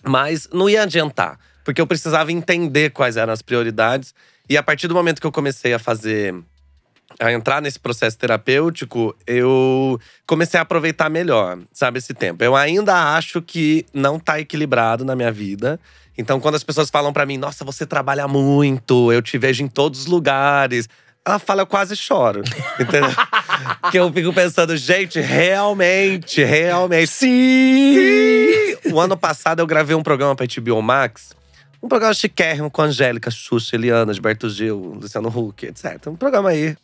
Mas 0.02 0.48
não 0.52 0.70
ia 0.70 0.84
adiantar, 0.84 1.38
porque 1.70 1.80
eu 1.80 1.86
precisava 1.86 2.32
entender 2.32 2.90
quais 2.90 3.16
eram 3.16 3.32
as 3.32 3.44
prioridades. 3.44 4.12
E 4.50 4.58
a 4.58 4.64
partir 4.64 4.88
do 4.88 4.96
momento 4.96 5.22
que 5.22 5.28
eu 5.28 5.32
comecei 5.32 5.72
a 5.72 5.78
fazer 5.78 6.34
a 7.20 7.32
entrar 7.32 7.62
nesse 7.62 7.80
processo 7.80 8.18
terapêutico, 8.18 9.16
eu 9.28 10.02
comecei 10.26 10.60
a 10.60 10.64
aproveitar 10.64 11.12
melhor, 11.12 11.60
sabe, 11.72 12.00
esse 12.00 12.12
tempo. 12.12 12.44
Eu 12.44 12.56
ainda 12.56 13.14
acho 13.16 13.40
que 13.40 13.86
não 13.94 14.18
tá 14.18 14.40
equilibrado 14.40 15.06
na 15.06 15.16
minha 15.16 15.32
vida. 15.32 15.80
Então, 16.18 16.40
quando 16.40 16.56
as 16.56 16.64
pessoas 16.64 16.90
falam 16.90 17.14
para 17.14 17.24
mim, 17.24 17.38
nossa, 17.38 17.64
você 17.64 17.86
trabalha 17.86 18.28
muito, 18.28 19.14
eu 19.14 19.22
te 19.22 19.38
vejo 19.38 19.64
em 19.64 19.68
todos 19.68 20.00
os 20.00 20.06
lugares. 20.08 20.90
Ela 21.24 21.38
fala, 21.38 21.62
eu 21.62 21.68
quase 21.68 21.96
choro. 21.96 22.42
Entendeu? 22.82 23.12
que 23.92 24.00
eu 24.00 24.12
fico 24.12 24.34
pensando, 24.34 24.76
gente, 24.76 25.20
realmente, 25.20 26.44
realmente. 26.44 27.12
Sim! 27.12 27.94
Sim! 27.94 28.92
O 28.92 29.00
ano 29.00 29.16
passado 29.16 29.60
eu 29.60 29.68
gravei 29.68 29.96
um 29.96 30.02
programa 30.02 30.36
pra 30.36 30.48
HBO 30.48 30.82
Max. 30.82 31.38
Um 31.82 31.88
programa 31.88 32.14
chiquérrimo 32.14 32.70
com 32.70 32.82
Angélica, 32.82 33.32
Xuxa, 33.32 33.76
Eliana, 33.76 34.14
Gilberto 34.14 34.50
Gil, 34.50 34.98
Luciano 35.02 35.30
Huck, 35.30 35.66
etc. 35.66 36.08
Um 36.08 36.16
programa 36.16 36.50
aí 36.50 36.76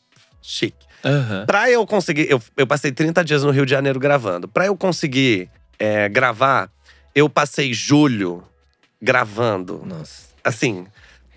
chique. 0.41 0.85
Uhum. 1.03 1.45
Pra 1.45 1.69
eu 1.69 1.85
conseguir. 1.85 2.29
Eu, 2.29 2.41
eu 2.55 2.65
passei 2.65 2.91
30 2.91 3.23
dias 3.23 3.43
no 3.43 3.51
Rio 3.51 3.65
de 3.65 3.71
Janeiro 3.71 3.99
gravando. 3.99 4.47
Pra 4.47 4.65
eu 4.65 4.75
conseguir 4.75 5.49
é, 5.77 6.07
gravar, 6.09 6.69
eu 7.13 7.29
passei 7.29 7.73
julho 7.73 8.43
gravando. 9.01 9.83
Nossa. 9.85 10.25
Assim, 10.43 10.87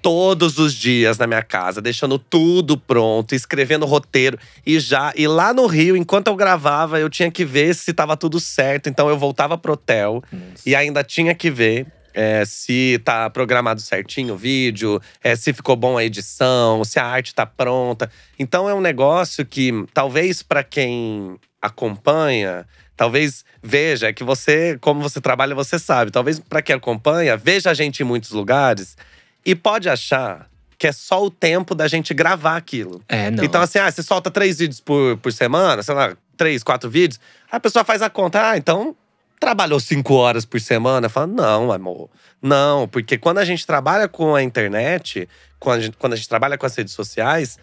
todos 0.00 0.59
os 0.59 0.73
dias 0.73 1.19
na 1.19 1.27
minha 1.27 1.43
casa, 1.43 1.83
deixando 1.83 2.19
tudo 2.19 2.79
pronto, 2.79 3.35
escrevendo 3.35 3.85
roteiro. 3.85 4.38
E 4.65 4.79
já, 4.81 5.12
e 5.17 5.27
lá 5.27 5.53
no 5.53 5.67
Rio, 5.67 5.97
enquanto 5.97 6.29
eu 6.29 6.37
gravava, 6.37 6.99
eu 6.99 7.11
tinha 7.11 7.31
que 7.31 7.45
ver 7.45 7.75
se 7.75 7.93
tava 7.93 8.17
tudo 8.17 8.41
certo. 8.41 8.88
Então 8.88 9.09
eu 9.09 9.19
voltava 9.19 9.59
pro 9.59 9.73
hotel 9.73 10.23
Nossa. 10.33 10.62
e 10.65 10.75
ainda 10.75 11.03
tinha 11.03 11.35
que 11.35 11.50
ver 11.50 11.87
é, 12.15 12.45
se 12.45 13.00
tá 13.05 13.29
programado 13.31 13.81
certinho 13.81 14.35
o 14.35 14.37
vídeo, 14.37 15.00
é, 15.23 15.37
se 15.37 15.53
ficou 15.53 15.77
bom 15.77 15.97
a 15.97 16.05
edição, 16.05 16.85
se 16.85 16.99
a 16.99 17.05
arte 17.05 17.35
tá 17.35 17.47
pronta. 17.47 18.11
Então 18.38 18.69
é 18.69 18.75
um 18.75 18.81
negócio 18.81 19.45
que 19.45 19.73
talvez 19.93 20.43
para 20.43 20.62
quem 20.62 21.38
acompanha, 21.61 22.67
talvez 22.97 23.45
veja 23.62 24.12
que 24.12 24.25
você, 24.25 24.79
como 24.81 25.00
você 25.00 25.21
trabalha, 25.21 25.55
você 25.55 25.79
sabe. 25.79 26.11
Talvez 26.11 26.38
para 26.38 26.62
quem 26.62 26.77
acompanha, 26.77 27.37
veja 27.37 27.71
a 27.71 27.75
gente 27.75 28.03
em 28.03 28.07
muitos 28.07 28.31
lugares 28.31 28.97
e 29.45 29.55
pode 29.55 29.88
achar 29.88 30.49
que 30.79 30.87
é 30.87 30.93
só 30.93 31.25
o 31.25 31.31
tempo 31.31 31.75
da 31.75 31.88
gente 31.88 32.15
gravar 32.15 32.57
aquilo. 32.57 33.03
É, 33.09 33.31
não. 33.31 33.43
Então, 33.43 33.61
assim, 33.61 33.79
ah, 33.81 33.91
você 33.91 34.03
solta 34.03 34.31
três 34.31 34.59
vídeos 34.61 34.81
por, 34.81 35.17
por 35.19 35.33
semana, 35.33 35.83
sei 35.83 35.95
lá, 35.95 36.17
três, 36.37 36.62
quatro 36.62 36.88
vídeos. 36.88 37.19
A 37.50 37.59
pessoa 37.59 37.85
faz 37.85 38.00
a 38.00 38.09
conta, 38.09 38.50
ah, 38.50 38.57
então 38.57 38.95
trabalhou 39.38 39.80
cinco 39.80 40.14
horas 40.14 40.45
por 40.45 40.61
semana? 40.61 41.09
Fala, 41.09 41.26
não, 41.26 41.73
amor. 41.73 42.09
Não, 42.40 42.88
porque 42.88 43.18
quando 43.18 43.38
a 43.38 43.45
gente 43.45 43.66
trabalha 43.66 44.09
com 44.09 44.35
a 44.35 44.42
internet, 44.42 45.28
quando 45.59 45.78
a 45.78 45.83
gente, 45.83 45.97
quando 45.97 46.12
a 46.12 46.16
gente 46.16 46.28
trabalha 46.28 46.57
com 46.57 46.66
as 46.66 46.75
redes 46.75 46.95
sociais, 46.95 47.59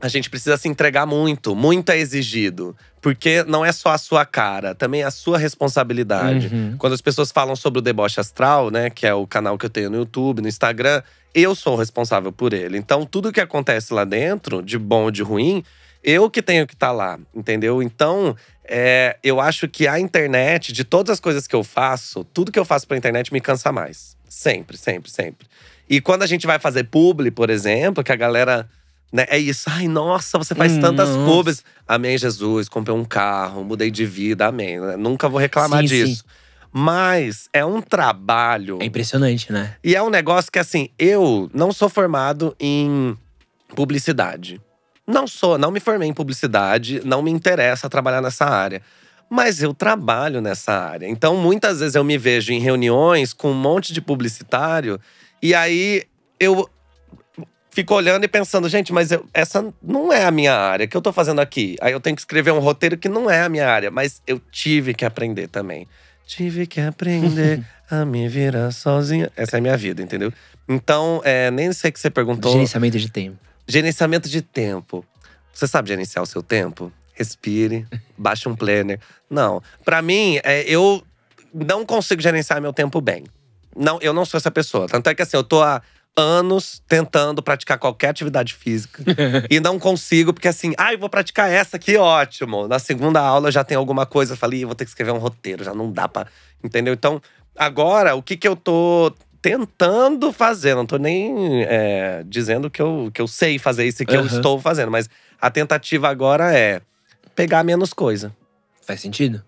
a 0.00 0.08
gente 0.08 0.28
precisa 0.28 0.56
se 0.56 0.68
entregar 0.68 1.06
muito, 1.06 1.54
muito 1.56 1.90
é 1.90 1.98
exigido. 1.98 2.76
Porque 3.00 3.42
não 3.44 3.64
é 3.64 3.72
só 3.72 3.90
a 3.90 3.98
sua 3.98 4.24
cara, 4.24 4.74
também 4.74 5.02
é 5.02 5.04
a 5.04 5.10
sua 5.10 5.38
responsabilidade. 5.38 6.50
Uhum. 6.52 6.76
Quando 6.78 6.92
as 6.92 7.00
pessoas 7.00 7.30
falam 7.30 7.54
sobre 7.54 7.78
o 7.78 7.82
deboche 7.82 8.18
astral, 8.18 8.70
né, 8.70 8.90
que 8.90 9.06
é 9.06 9.14
o 9.14 9.26
canal 9.26 9.56
que 9.56 9.66
eu 9.66 9.70
tenho 9.70 9.90
no 9.90 9.96
YouTube, 9.96 10.42
no 10.42 10.48
Instagram, 10.48 11.02
eu 11.34 11.54
sou 11.54 11.74
o 11.74 11.76
responsável 11.76 12.32
por 12.32 12.52
ele. 12.52 12.78
Então, 12.78 13.04
tudo 13.04 13.32
que 13.32 13.40
acontece 13.40 13.92
lá 13.92 14.04
dentro, 14.04 14.62
de 14.62 14.78
bom 14.78 15.04
ou 15.04 15.10
de 15.10 15.22
ruim, 15.22 15.62
eu 16.02 16.30
que 16.30 16.42
tenho 16.42 16.66
que 16.66 16.74
estar 16.74 16.92
lá, 16.92 17.18
entendeu? 17.34 17.82
Então, 17.82 18.36
é, 18.66 19.18
eu 19.22 19.40
acho 19.40 19.68
que 19.68 19.86
a 19.86 20.00
internet, 20.00 20.72
de 20.72 20.84
todas 20.84 21.14
as 21.14 21.20
coisas 21.20 21.46
que 21.46 21.54
eu 21.54 21.62
faço, 21.62 22.24
tudo 22.24 22.50
que 22.50 22.58
eu 22.58 22.64
faço 22.64 22.88
pra 22.88 22.96
internet 22.96 23.32
me 23.32 23.40
cansa 23.40 23.70
mais. 23.70 24.16
Sempre, 24.28 24.76
sempre, 24.76 25.10
sempre. 25.10 25.46
E 25.88 26.00
quando 26.00 26.22
a 26.22 26.26
gente 26.26 26.46
vai 26.46 26.58
fazer 26.58 26.84
publi, 26.84 27.30
por 27.30 27.50
exemplo, 27.50 28.02
que 28.02 28.12
a 28.12 28.16
galera. 28.16 28.68
Né, 29.12 29.26
é 29.28 29.38
isso. 29.38 29.68
Ai, 29.70 29.86
nossa, 29.86 30.38
você 30.38 30.54
faz 30.54 30.76
tantas 30.78 31.10
Nossa. 31.10 31.30
pubs. 31.30 31.64
Amém, 31.86 32.18
Jesus. 32.18 32.68
Comprei 32.68 32.96
um 32.96 33.04
carro, 33.04 33.62
mudei 33.62 33.90
de 33.90 34.04
vida, 34.04 34.46
amém. 34.46 34.78
Nunca 34.98 35.28
vou 35.28 35.38
reclamar 35.38 35.82
Sim, 35.82 35.86
disso. 35.86 36.24
Mas 36.72 37.48
é 37.52 37.64
um 37.64 37.80
trabalho. 37.80 38.78
É 38.80 38.84
impressionante, 38.84 39.52
né? 39.52 39.76
E 39.84 39.94
é 39.94 40.02
um 40.02 40.10
negócio 40.10 40.50
que, 40.50 40.58
assim, 40.58 40.88
eu 40.98 41.48
não 41.54 41.72
sou 41.72 41.88
formado 41.88 42.56
em 42.58 43.16
publicidade. 43.76 44.60
Não 45.06 45.26
sou, 45.26 45.58
não 45.58 45.70
me 45.70 45.80
formei 45.80 46.08
em 46.08 46.14
publicidade, 46.14 47.00
não 47.04 47.22
me 47.22 47.30
interessa 47.30 47.90
trabalhar 47.90 48.22
nessa 48.22 48.44
área. 48.46 48.80
Mas 49.28 49.62
eu 49.62 49.74
trabalho 49.74 50.40
nessa 50.40 50.72
área. 50.72 51.06
Então, 51.08 51.36
muitas 51.36 51.80
vezes 51.80 51.94
eu 51.94 52.04
me 52.04 52.16
vejo 52.16 52.52
em 52.52 52.60
reuniões 52.60 53.32
com 53.32 53.50
um 53.50 53.54
monte 53.54 53.92
de 53.92 54.00
publicitário, 54.00 55.00
e 55.42 55.54
aí 55.54 56.04
eu 56.38 56.68
fico 57.70 57.94
olhando 57.94 58.24
e 58.24 58.28
pensando, 58.28 58.68
gente, 58.68 58.92
mas 58.92 59.10
eu- 59.10 59.26
essa 59.34 59.72
não 59.82 60.12
é 60.12 60.24
a 60.24 60.30
minha 60.30 60.54
área, 60.54 60.86
que 60.86 60.96
eu 60.96 61.02
tô 61.02 61.12
fazendo 61.12 61.40
aqui? 61.40 61.76
Aí 61.80 61.92
eu 61.92 62.00
tenho 62.00 62.14
que 62.14 62.22
escrever 62.22 62.52
um 62.52 62.60
roteiro 62.60 62.96
que 62.96 63.08
não 63.08 63.28
é 63.28 63.42
a 63.42 63.48
minha 63.48 63.68
área, 63.68 63.90
mas 63.90 64.22
eu 64.26 64.40
tive 64.52 64.94
que 64.94 65.04
aprender 65.04 65.48
também. 65.48 65.86
Tive 66.26 66.66
que 66.66 66.80
aprender 66.80 67.62
a 67.90 68.04
me 68.04 68.28
virar 68.28 68.70
sozinha. 68.70 69.30
Essa 69.36 69.56
é 69.56 69.58
a 69.58 69.60
minha 69.60 69.76
vida, 69.76 70.00
entendeu? 70.02 70.32
Então, 70.68 71.20
é, 71.24 71.50
nem 71.50 71.72
sei 71.72 71.90
o 71.90 71.92
que 71.92 72.00
você 72.00 72.08
perguntou. 72.10 72.52
Gerenciamento 72.52 72.98
de 72.98 73.10
tempo. 73.10 73.36
Gerenciamento 73.66 74.28
de 74.28 74.42
tempo. 74.42 75.04
Você 75.52 75.66
sabe 75.66 75.88
gerenciar 75.88 76.22
o 76.22 76.26
seu 76.26 76.42
tempo? 76.42 76.92
Respire, 77.14 77.86
baixe 78.18 78.48
um 78.48 78.56
planner. 78.56 79.00
Não. 79.30 79.62
Pra 79.84 80.02
mim, 80.02 80.38
é, 80.42 80.62
eu 80.62 81.02
não 81.52 81.86
consigo 81.86 82.20
gerenciar 82.20 82.60
meu 82.60 82.72
tempo 82.72 83.00
bem. 83.00 83.24
Não, 83.76 83.98
eu 84.00 84.12
não 84.12 84.24
sou 84.24 84.38
essa 84.38 84.50
pessoa. 84.50 84.88
Tanto 84.88 85.08
é 85.08 85.14
que 85.14 85.22
assim, 85.22 85.36
eu 85.36 85.44
tô 85.44 85.62
há 85.62 85.80
anos 86.16 86.82
tentando 86.88 87.42
praticar 87.42 87.78
qualquer 87.78 88.08
atividade 88.08 88.54
física 88.54 89.02
e 89.50 89.58
não 89.58 89.78
consigo, 89.78 90.32
porque 90.32 90.46
assim, 90.46 90.72
ah, 90.78 90.92
eu 90.92 90.98
vou 90.98 91.08
praticar 91.08 91.50
essa 91.50 91.76
aqui, 91.76 91.96
ótimo. 91.96 92.68
Na 92.68 92.78
segunda 92.78 93.20
aula 93.20 93.50
já 93.50 93.64
tem 93.64 93.76
alguma 93.76 94.06
coisa, 94.06 94.34
eu 94.34 94.36
falei, 94.36 94.60
"Ih, 94.60 94.64
vou 94.64 94.74
ter 94.74 94.84
que 94.84 94.90
escrever 94.90 95.12
um 95.12 95.18
roteiro, 95.18 95.64
já 95.64 95.74
não 95.74 95.90
dá 95.90 96.08
pra. 96.08 96.26
Entendeu? 96.62 96.94
Então, 96.94 97.20
agora, 97.56 98.14
o 98.14 98.22
que 98.22 98.36
que 98.36 98.46
eu 98.46 98.54
tô 98.54 99.12
tentando 99.44 100.32
fazer? 100.32 100.74
Não 100.74 100.86
tô 100.86 100.96
nem 100.96 101.64
é, 101.64 102.24
dizendo 102.26 102.70
que 102.70 102.80
eu, 102.80 103.10
que 103.12 103.20
eu 103.20 103.28
sei 103.28 103.58
fazer 103.58 103.84
isso 103.84 104.02
e 104.02 104.06
que 104.06 104.16
eu 104.16 104.20
Aham. 104.20 104.36
estou 104.36 104.58
fazendo, 104.58 104.90
mas 104.90 105.06
a 105.38 105.50
tentativa 105.50 106.08
agora 106.08 106.56
é 106.56 106.80
pegar 107.36 107.62
menos 107.62 107.92
coisa. 107.92 108.34
Faz 108.86 109.02
sentido? 109.02 109.44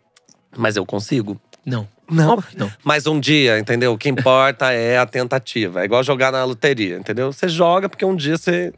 Mas 0.54 0.76
eu 0.76 0.84
consigo. 0.84 1.40
Não. 1.64 1.88
Não. 2.10 2.44
Não. 2.54 2.70
Mas 2.84 3.06
um 3.06 3.18
dia, 3.18 3.58
entendeu? 3.58 3.94
O 3.94 3.98
que 3.98 4.10
importa 4.10 4.70
é 4.70 4.98
a 4.98 5.06
tentativa. 5.06 5.80
É 5.80 5.86
igual 5.86 6.04
jogar 6.04 6.30
na 6.30 6.44
loteria, 6.44 6.98
entendeu? 6.98 7.32
Você 7.32 7.48
joga 7.48 7.88
porque 7.88 8.04
um 8.04 8.14
dia 8.14 8.36
você, 8.36 8.74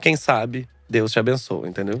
quem 0.00 0.14
sabe, 0.14 0.68
Deus 0.88 1.10
te 1.10 1.18
abençoa, 1.18 1.68
entendeu? 1.68 2.00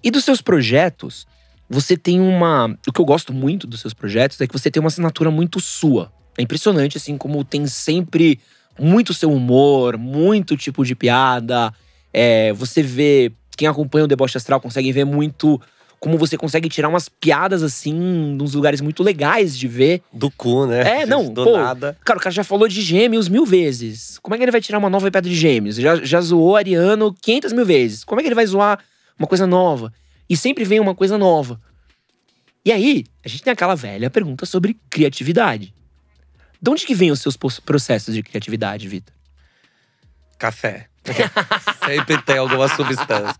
E 0.00 0.12
dos 0.12 0.24
seus 0.24 0.40
projetos, 0.40 1.26
você 1.68 1.96
tem 1.96 2.20
uma. 2.20 2.72
O 2.86 2.92
que 2.92 3.00
eu 3.00 3.04
gosto 3.04 3.32
muito 3.32 3.66
dos 3.66 3.80
seus 3.80 3.92
projetos 3.92 4.40
é 4.40 4.46
que 4.46 4.56
você 4.56 4.70
tem 4.70 4.80
uma 4.80 4.86
assinatura 4.86 5.28
muito 5.28 5.58
sua. 5.58 6.12
É 6.36 6.42
impressionante, 6.42 6.96
assim, 6.96 7.16
como 7.16 7.44
tem 7.44 7.66
sempre 7.66 8.38
muito 8.78 9.14
seu 9.14 9.32
humor, 9.32 9.96
muito 9.96 10.56
tipo 10.56 10.84
de 10.84 10.94
piada. 10.94 11.72
É, 12.12 12.52
você 12.52 12.82
vê. 12.82 13.32
Quem 13.56 13.66
acompanha 13.66 14.04
o 14.04 14.08
Deboche 14.08 14.36
Astral 14.36 14.60
consegue 14.60 14.92
ver 14.92 15.04
muito 15.04 15.60
como 15.98 16.18
você 16.18 16.36
consegue 16.36 16.68
tirar 16.68 16.88
umas 16.88 17.08
piadas, 17.08 17.62
assim, 17.62 17.94
nos 17.94 18.54
lugares 18.54 18.80
muito 18.80 19.02
legais 19.02 19.56
de 19.56 19.66
ver. 19.66 20.02
Do 20.12 20.30
cu, 20.30 20.66
né? 20.66 21.02
É, 21.02 21.06
não, 21.06 21.32
Do 21.32 21.44
pô. 21.44 21.56
nada. 21.56 21.96
Cara, 22.04 22.18
o 22.18 22.22
cara 22.22 22.34
já 22.34 22.44
falou 22.44 22.68
de 22.68 22.82
gêmeos 22.82 23.28
mil 23.28 23.46
vezes. 23.46 24.18
Como 24.18 24.34
é 24.34 24.38
que 24.38 24.44
ele 24.44 24.52
vai 24.52 24.60
tirar 24.60 24.78
uma 24.78 24.90
nova 24.90 25.10
piada 25.10 25.28
de 25.28 25.34
gêmeos? 25.34 25.76
Já, 25.76 25.96
já 25.96 26.20
zoou 26.20 26.54
Ariano 26.54 27.14
500 27.20 27.52
mil 27.52 27.64
vezes. 27.64 28.04
Como 28.04 28.20
é 28.20 28.22
que 28.22 28.28
ele 28.28 28.34
vai 28.34 28.46
zoar 28.46 28.78
uma 29.18 29.26
coisa 29.26 29.46
nova? 29.46 29.92
E 30.28 30.36
sempre 30.36 30.64
vem 30.64 30.80
uma 30.80 30.94
coisa 30.94 31.16
nova. 31.16 31.58
E 32.64 32.72
aí, 32.72 33.04
a 33.24 33.28
gente 33.28 33.42
tem 33.42 33.52
aquela 33.52 33.74
velha 33.74 34.10
pergunta 34.10 34.44
sobre 34.44 34.76
criatividade. 34.90 35.72
De 36.60 36.70
onde 36.70 36.86
que 36.86 36.94
vem 36.94 37.10
os 37.10 37.20
seus 37.20 37.36
processos 37.36 38.14
de 38.14 38.22
criatividade, 38.22 38.88
Vitor? 38.88 39.14
Café. 40.38 40.86
sempre 41.86 42.20
tem 42.22 42.38
alguma 42.38 42.68
substância. 42.68 43.36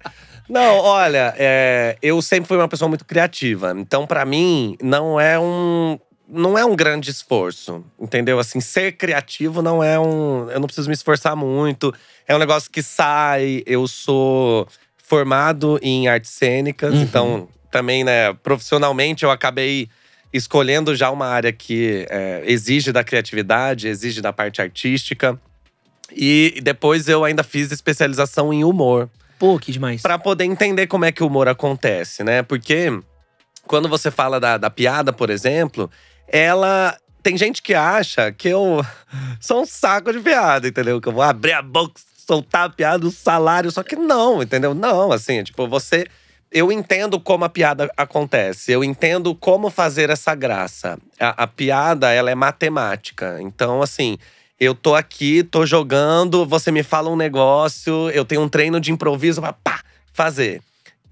Não, 0.48 0.76
olha, 0.78 1.34
é, 1.36 1.96
eu 2.00 2.22
sempre 2.22 2.46
fui 2.46 2.56
uma 2.56 2.68
pessoa 2.68 2.88
muito 2.88 3.04
criativa. 3.04 3.74
Então, 3.76 4.06
pra 4.06 4.24
mim, 4.24 4.76
não 4.82 5.20
é 5.20 5.38
um. 5.38 5.98
Não 6.28 6.58
é 6.58 6.64
um 6.64 6.74
grande 6.74 7.10
esforço, 7.10 7.84
entendeu? 8.00 8.38
Assim, 8.40 8.60
ser 8.60 8.96
criativo 8.96 9.62
não 9.62 9.82
é 9.82 9.98
um. 9.98 10.50
Eu 10.50 10.58
não 10.58 10.66
preciso 10.66 10.88
me 10.88 10.94
esforçar 10.94 11.36
muito. 11.36 11.94
É 12.26 12.34
um 12.34 12.38
negócio 12.38 12.70
que 12.70 12.82
sai. 12.82 13.62
Eu 13.66 13.86
sou 13.86 14.66
formado 14.96 15.78
em 15.82 16.08
artes 16.08 16.30
cênicas, 16.32 16.92
Uhum. 16.94 17.02
então 17.02 17.48
também, 17.70 18.02
né, 18.02 18.32
profissionalmente 18.42 19.22
eu 19.24 19.30
acabei 19.30 19.88
escolhendo 20.32 20.94
já 20.94 21.10
uma 21.10 21.26
área 21.26 21.52
que 21.52 22.06
é, 22.10 22.42
exige 22.46 22.92
da 22.92 23.02
criatividade, 23.02 23.88
exige 23.88 24.20
da 24.20 24.32
parte 24.32 24.60
artística. 24.60 25.40
E 26.12 26.60
depois 26.62 27.08
eu 27.08 27.24
ainda 27.24 27.42
fiz 27.42 27.72
especialização 27.72 28.52
em 28.52 28.62
humor, 28.62 29.08
Pô, 29.38 29.58
que 29.58 29.70
demais. 29.72 30.02
Pra 30.02 30.18
poder 30.18 30.44
entender 30.44 30.86
como 30.86 31.04
é 31.04 31.12
que 31.12 31.22
o 31.22 31.26
humor 31.26 31.48
acontece, 31.48 32.24
né? 32.24 32.42
Porque 32.42 33.00
quando 33.66 33.88
você 33.88 34.10
fala 34.10 34.40
da, 34.40 34.56
da 34.56 34.70
piada, 34.70 35.12
por 35.12 35.30
exemplo, 35.30 35.90
ela. 36.28 36.96
Tem 37.22 37.36
gente 37.36 37.60
que 37.60 37.74
acha 37.74 38.30
que 38.30 38.48
eu 38.48 38.84
sou 39.40 39.62
um 39.62 39.66
saco 39.66 40.12
de 40.12 40.20
piada, 40.20 40.68
entendeu? 40.68 41.00
Que 41.00 41.08
eu 41.08 41.12
vou 41.12 41.22
abrir 41.22 41.52
a 41.52 41.62
boca, 41.62 42.00
soltar 42.16 42.66
a 42.66 42.70
piada, 42.70 43.04
o 43.04 43.10
salário. 43.10 43.70
Só 43.70 43.82
que 43.82 43.96
não, 43.96 44.42
entendeu? 44.42 44.74
Não, 44.74 45.12
assim, 45.12 45.42
tipo, 45.42 45.66
você. 45.68 46.06
Eu 46.50 46.70
entendo 46.70 47.18
como 47.18 47.44
a 47.44 47.48
piada 47.48 47.90
acontece, 47.96 48.72
eu 48.72 48.84
entendo 48.84 49.34
como 49.34 49.68
fazer 49.68 50.10
essa 50.10 50.34
graça. 50.34 50.98
A, 51.18 51.44
a 51.44 51.46
piada, 51.46 52.12
ela 52.12 52.30
é 52.30 52.34
matemática. 52.34 53.38
Então, 53.40 53.82
assim, 53.82 54.16
eu 54.58 54.74
tô 54.74 54.94
aqui, 54.94 55.42
tô 55.42 55.66
jogando, 55.66 56.46
você 56.46 56.70
me 56.70 56.82
fala 56.82 57.10
um 57.10 57.16
negócio, 57.16 58.10
eu 58.10 58.24
tenho 58.24 58.42
um 58.42 58.48
treino 58.48 58.80
de 58.80 58.92
improviso 58.92 59.40
pra 59.40 59.52
pá, 59.52 59.80
fazer. 60.12 60.62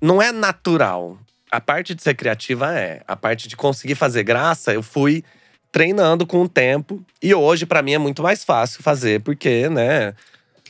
Não 0.01 0.23
é 0.23 0.33
natural. 0.33 1.19
A 1.51 1.61
parte 1.61 1.95
de 1.95 2.03
ser 2.03 2.15
criativa 2.15 2.75
é. 2.75 3.03
A 3.07 3.15
parte 3.15 3.47
de 3.49 3.57
conseguir 3.57 3.95
fazer 3.95 4.23
graça, 4.23 4.73
eu 4.73 4.83
fui 4.83 5.23
treinando 5.71 6.27
com 6.27 6.43
o 6.43 6.49
tempo. 6.49 7.05
E 7.23 7.35
hoje, 7.35 7.67
pra 7.67 7.83
mim, 7.83 7.93
é 7.93 7.99
muito 7.99 8.23
mais 8.23 8.45
fácil 8.45 8.83
fazer, 8.83 9.21
porque, 9.21 9.69
né, 9.69 10.15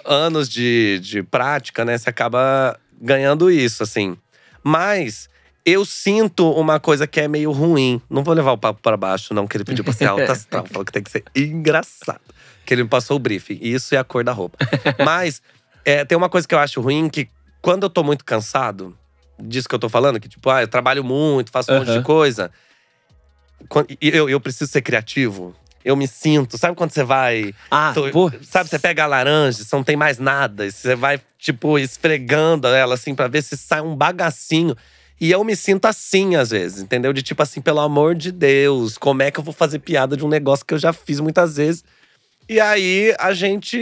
anos 0.04 0.48
de, 0.48 0.98
de 1.00 1.22
prática, 1.22 1.84
né, 1.84 1.96
você 1.96 2.10
acaba 2.10 2.78
ganhando 3.00 3.50
isso, 3.50 3.82
assim. 3.82 4.16
Mas 4.64 5.28
eu 5.64 5.84
sinto 5.84 6.50
uma 6.50 6.80
coisa 6.80 7.06
que 7.06 7.20
é 7.20 7.28
meio 7.28 7.52
ruim. 7.52 8.00
Não 8.08 8.24
vou 8.24 8.34
levar 8.34 8.52
o 8.52 8.58
papo 8.58 8.80
pra 8.82 8.96
baixo, 8.96 9.34
não, 9.34 9.46
que 9.46 9.56
ele 9.56 9.64
pediu 9.64 9.84
pra 9.84 9.92
ser 9.92 10.06
alto 10.08 10.30
astral. 10.30 10.66
Falou 10.66 10.84
que 10.84 10.92
tem 10.92 11.02
que 11.02 11.10
ser 11.10 11.24
engraçado. 11.36 12.20
Que 12.64 12.74
ele 12.74 12.82
me 12.82 12.88
passou 12.88 13.16
o 13.16 13.20
briefing. 13.20 13.58
Isso 13.60 13.94
é 13.94 13.98
a 13.98 14.04
cor 14.04 14.24
da 14.24 14.32
roupa. 14.32 14.58
Mas 15.04 15.42
é, 15.84 16.04
tem 16.04 16.16
uma 16.16 16.28
coisa 16.28 16.48
que 16.48 16.54
eu 16.54 16.58
acho 16.58 16.80
ruim, 16.80 17.08
que 17.08 17.28
quando 17.60 17.84
eu 17.84 17.90
tô 17.90 18.02
muito 18.02 18.24
cansado, 18.24 18.96
disso 19.38 19.68
que 19.68 19.74
eu 19.74 19.78
tô 19.78 19.88
falando, 19.88 20.18
que 20.18 20.28
tipo, 20.28 20.48
ah, 20.50 20.62
eu 20.62 20.68
trabalho 20.68 21.04
muito, 21.04 21.50
faço 21.50 21.72
um 21.72 21.78
monte 21.78 21.90
Aham. 21.90 21.98
de 21.98 22.04
coisa. 22.04 22.50
Eu, 24.00 24.28
eu 24.28 24.40
preciso 24.40 24.70
ser 24.70 24.82
criativo. 24.82 25.54
Eu 25.84 25.94
me 25.96 26.06
sinto. 26.08 26.56
Sabe 26.56 26.74
quando 26.76 26.90
você 26.92 27.04
vai. 27.04 27.54
Ah, 27.70 27.92
tô-. 27.94 28.32
Sabe, 28.42 28.70
você 28.70 28.78
pega 28.78 29.04
a 29.04 29.06
laranja, 29.06 29.62
você 29.62 29.76
não 29.76 29.84
tem 29.84 29.96
mais 29.96 30.18
nada. 30.18 30.64
e 30.66 30.70
Você 30.72 30.94
vai, 30.94 31.20
tipo, 31.38 31.78
esfregando 31.78 32.66
ela 32.68 32.94
assim 32.94 33.14
pra 33.14 33.28
ver 33.28 33.42
se 33.42 33.56
sai 33.56 33.80
um 33.82 33.94
bagacinho. 33.94 34.74
E 35.20 35.30
eu 35.30 35.44
me 35.44 35.54
sinto 35.54 35.84
assim, 35.86 36.34
às 36.36 36.50
vezes, 36.50 36.82
entendeu? 36.82 37.12
De 37.12 37.22
tipo 37.22 37.42
assim, 37.42 37.60
pelo 37.60 37.80
amor 37.80 38.14
de 38.14 38.32
Deus, 38.32 38.98
como 38.98 39.22
é 39.22 39.30
que 39.30 39.38
eu 39.38 39.44
vou 39.44 39.54
fazer 39.54 39.78
piada 39.78 40.16
de 40.16 40.24
um 40.24 40.28
negócio 40.28 40.64
que 40.66 40.74
eu 40.74 40.78
já 40.78 40.92
fiz 40.92 41.20
muitas 41.20 41.56
vezes? 41.56 41.84
E 42.48 42.60
aí 42.60 43.14
a 43.18 43.32
gente, 43.32 43.78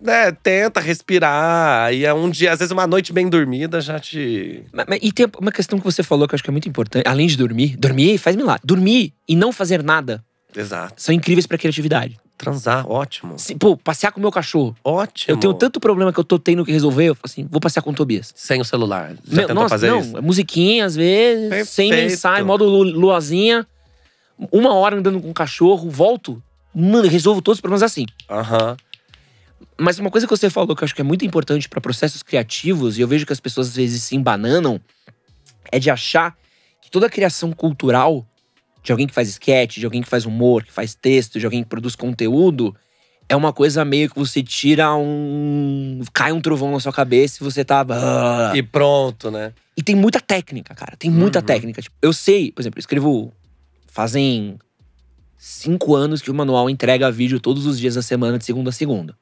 né, 0.00 0.30
tenta 0.30 0.80
respirar. 0.80 1.92
E 1.92 2.04
é 2.04 2.12
um 2.14 2.28
dia, 2.30 2.52
às 2.52 2.58
vezes, 2.58 2.70
uma 2.70 2.86
noite 2.86 3.12
bem 3.12 3.28
dormida 3.28 3.80
já 3.80 3.98
te. 3.98 4.62
Mas- 4.72 4.86
mas- 4.88 5.00
E 5.02 5.10
tem 5.10 5.26
uma 5.40 5.50
questão 5.50 5.78
que 5.78 5.84
você 5.84 6.02
falou 6.02 6.28
que 6.28 6.34
eu 6.34 6.36
acho 6.36 6.44
que 6.44 6.50
é 6.50 6.52
muito 6.52 6.68
importante. 6.68 7.08
Além 7.08 7.26
de 7.26 7.36
dormir, 7.36 7.76
dormir 7.76 8.18
faz 8.18 8.36
milagre. 8.36 8.62
Dormir 8.64 9.14
e 9.28 9.34
não 9.34 9.52
fazer 9.52 9.82
nada 9.82 10.22
Exato. 10.56 10.94
são 11.02 11.14
incríveis 11.14 11.46
pra 11.46 11.56
criatividade. 11.58 12.18
Transar, 12.36 12.90
ótimo. 12.90 13.38
Se- 13.38 13.54
pô, 13.54 13.76
passear 13.76 14.10
com 14.12 14.18
o 14.18 14.20
meu 14.20 14.30
cachorro. 14.32 14.76
Ótimo. 14.82 15.32
Eu 15.34 15.36
tenho 15.38 15.54
tanto 15.54 15.78
problema 15.78 16.12
que 16.12 16.18
eu 16.18 16.24
tô 16.24 16.38
tendo 16.38 16.64
que 16.64 16.72
resolver. 16.72 17.04
Eu 17.06 17.14
falo 17.14 17.22
assim, 17.26 17.46
vou 17.50 17.60
passear 17.60 17.82
com 17.82 17.90
o 17.90 17.94
Tobias. 17.94 18.32
Sem 18.34 18.60
o 18.60 18.64
celular. 18.64 19.14
Já 19.24 19.46
Meu, 19.46 19.54
nossa, 19.54 19.68
fazer 19.70 19.90
não, 19.90 20.00
isso? 20.00 20.22
musiquinha 20.22 20.84
às 20.84 20.96
vezes, 20.96 21.68
sem 21.68 21.88
Perfeito. 21.90 22.10
mensagem, 22.10 22.44
modo 22.44 22.64
lu- 22.64 22.82
luazinha. 22.82 23.66
Uma 24.50 24.74
hora 24.74 24.96
andando 24.96 25.20
com 25.20 25.30
o 25.30 25.34
cachorro, 25.34 25.88
volto. 25.88 26.42
Mano, 26.74 27.06
resolvo 27.08 27.40
todos 27.40 27.58
os 27.58 27.60
problemas 27.60 27.84
assim. 27.84 28.04
Aham. 28.28 28.76
Mas 29.78 29.98
uma 30.00 30.10
coisa 30.10 30.26
que 30.26 30.30
você 30.36 30.50
falou 30.50 30.74
que 30.76 30.82
eu 30.82 30.86
acho 30.86 30.94
que 30.94 31.00
é 31.00 31.04
muito 31.04 31.24
importante 31.24 31.68
pra 31.68 31.80
processos 31.80 32.22
criativos, 32.22 32.98
e 32.98 33.00
eu 33.00 33.08
vejo 33.08 33.24
que 33.24 33.32
as 33.32 33.40
pessoas 33.40 33.68
às 33.68 33.76
vezes 33.76 34.02
se 34.02 34.16
embananam, 34.16 34.80
é 35.70 35.78
de 35.78 35.88
achar 35.90 36.36
que 36.82 36.90
toda 36.90 37.08
criação 37.08 37.52
cultural, 37.52 38.26
de 38.84 38.92
alguém 38.92 39.06
que 39.08 39.14
faz 39.14 39.28
sketch, 39.30 39.78
de 39.78 39.84
alguém 39.84 40.02
que 40.02 40.08
faz 40.08 40.24
humor, 40.26 40.62
que 40.62 40.70
faz 40.70 40.94
texto, 40.94 41.40
de 41.40 41.44
alguém 41.46 41.62
que 41.64 41.68
produz 41.68 41.96
conteúdo, 41.96 42.76
é 43.28 43.34
uma 43.34 43.52
coisa 43.52 43.84
meio 43.84 44.08
que 44.10 44.16
você 44.18 44.42
tira 44.42 44.94
um. 44.94 46.02
cai 46.12 46.30
um 46.30 46.40
trovão 46.40 46.70
na 46.70 46.78
sua 46.78 46.92
cabeça 46.92 47.38
e 47.40 47.44
você 47.44 47.64
tá. 47.64 47.84
ah. 47.88 48.52
E 48.54 48.62
pronto, 48.62 49.30
né? 49.30 49.52
E 49.76 49.82
tem 49.82 49.96
muita 49.96 50.20
técnica, 50.20 50.74
cara. 50.74 50.94
Tem 50.96 51.10
muita 51.10 51.38
Uhum. 51.40 51.44
técnica. 51.46 51.80
Tipo, 51.82 51.96
eu 52.02 52.12
sei, 52.12 52.52
por 52.52 52.60
exemplo, 52.62 52.78
eu 52.78 52.80
escrevo. 52.80 53.32
Fazem 53.88 54.58
cinco 55.38 55.94
anos 55.94 56.20
que 56.20 56.30
o 56.30 56.34
manual 56.34 56.68
entrega 56.68 57.10
vídeo 57.10 57.40
todos 57.40 57.64
os 57.66 57.78
dias 57.78 57.94
da 57.94 58.02
semana, 58.02 58.38
de 58.38 58.44
segunda 58.44 58.70
a 58.70 58.72
segunda. 58.72 59.16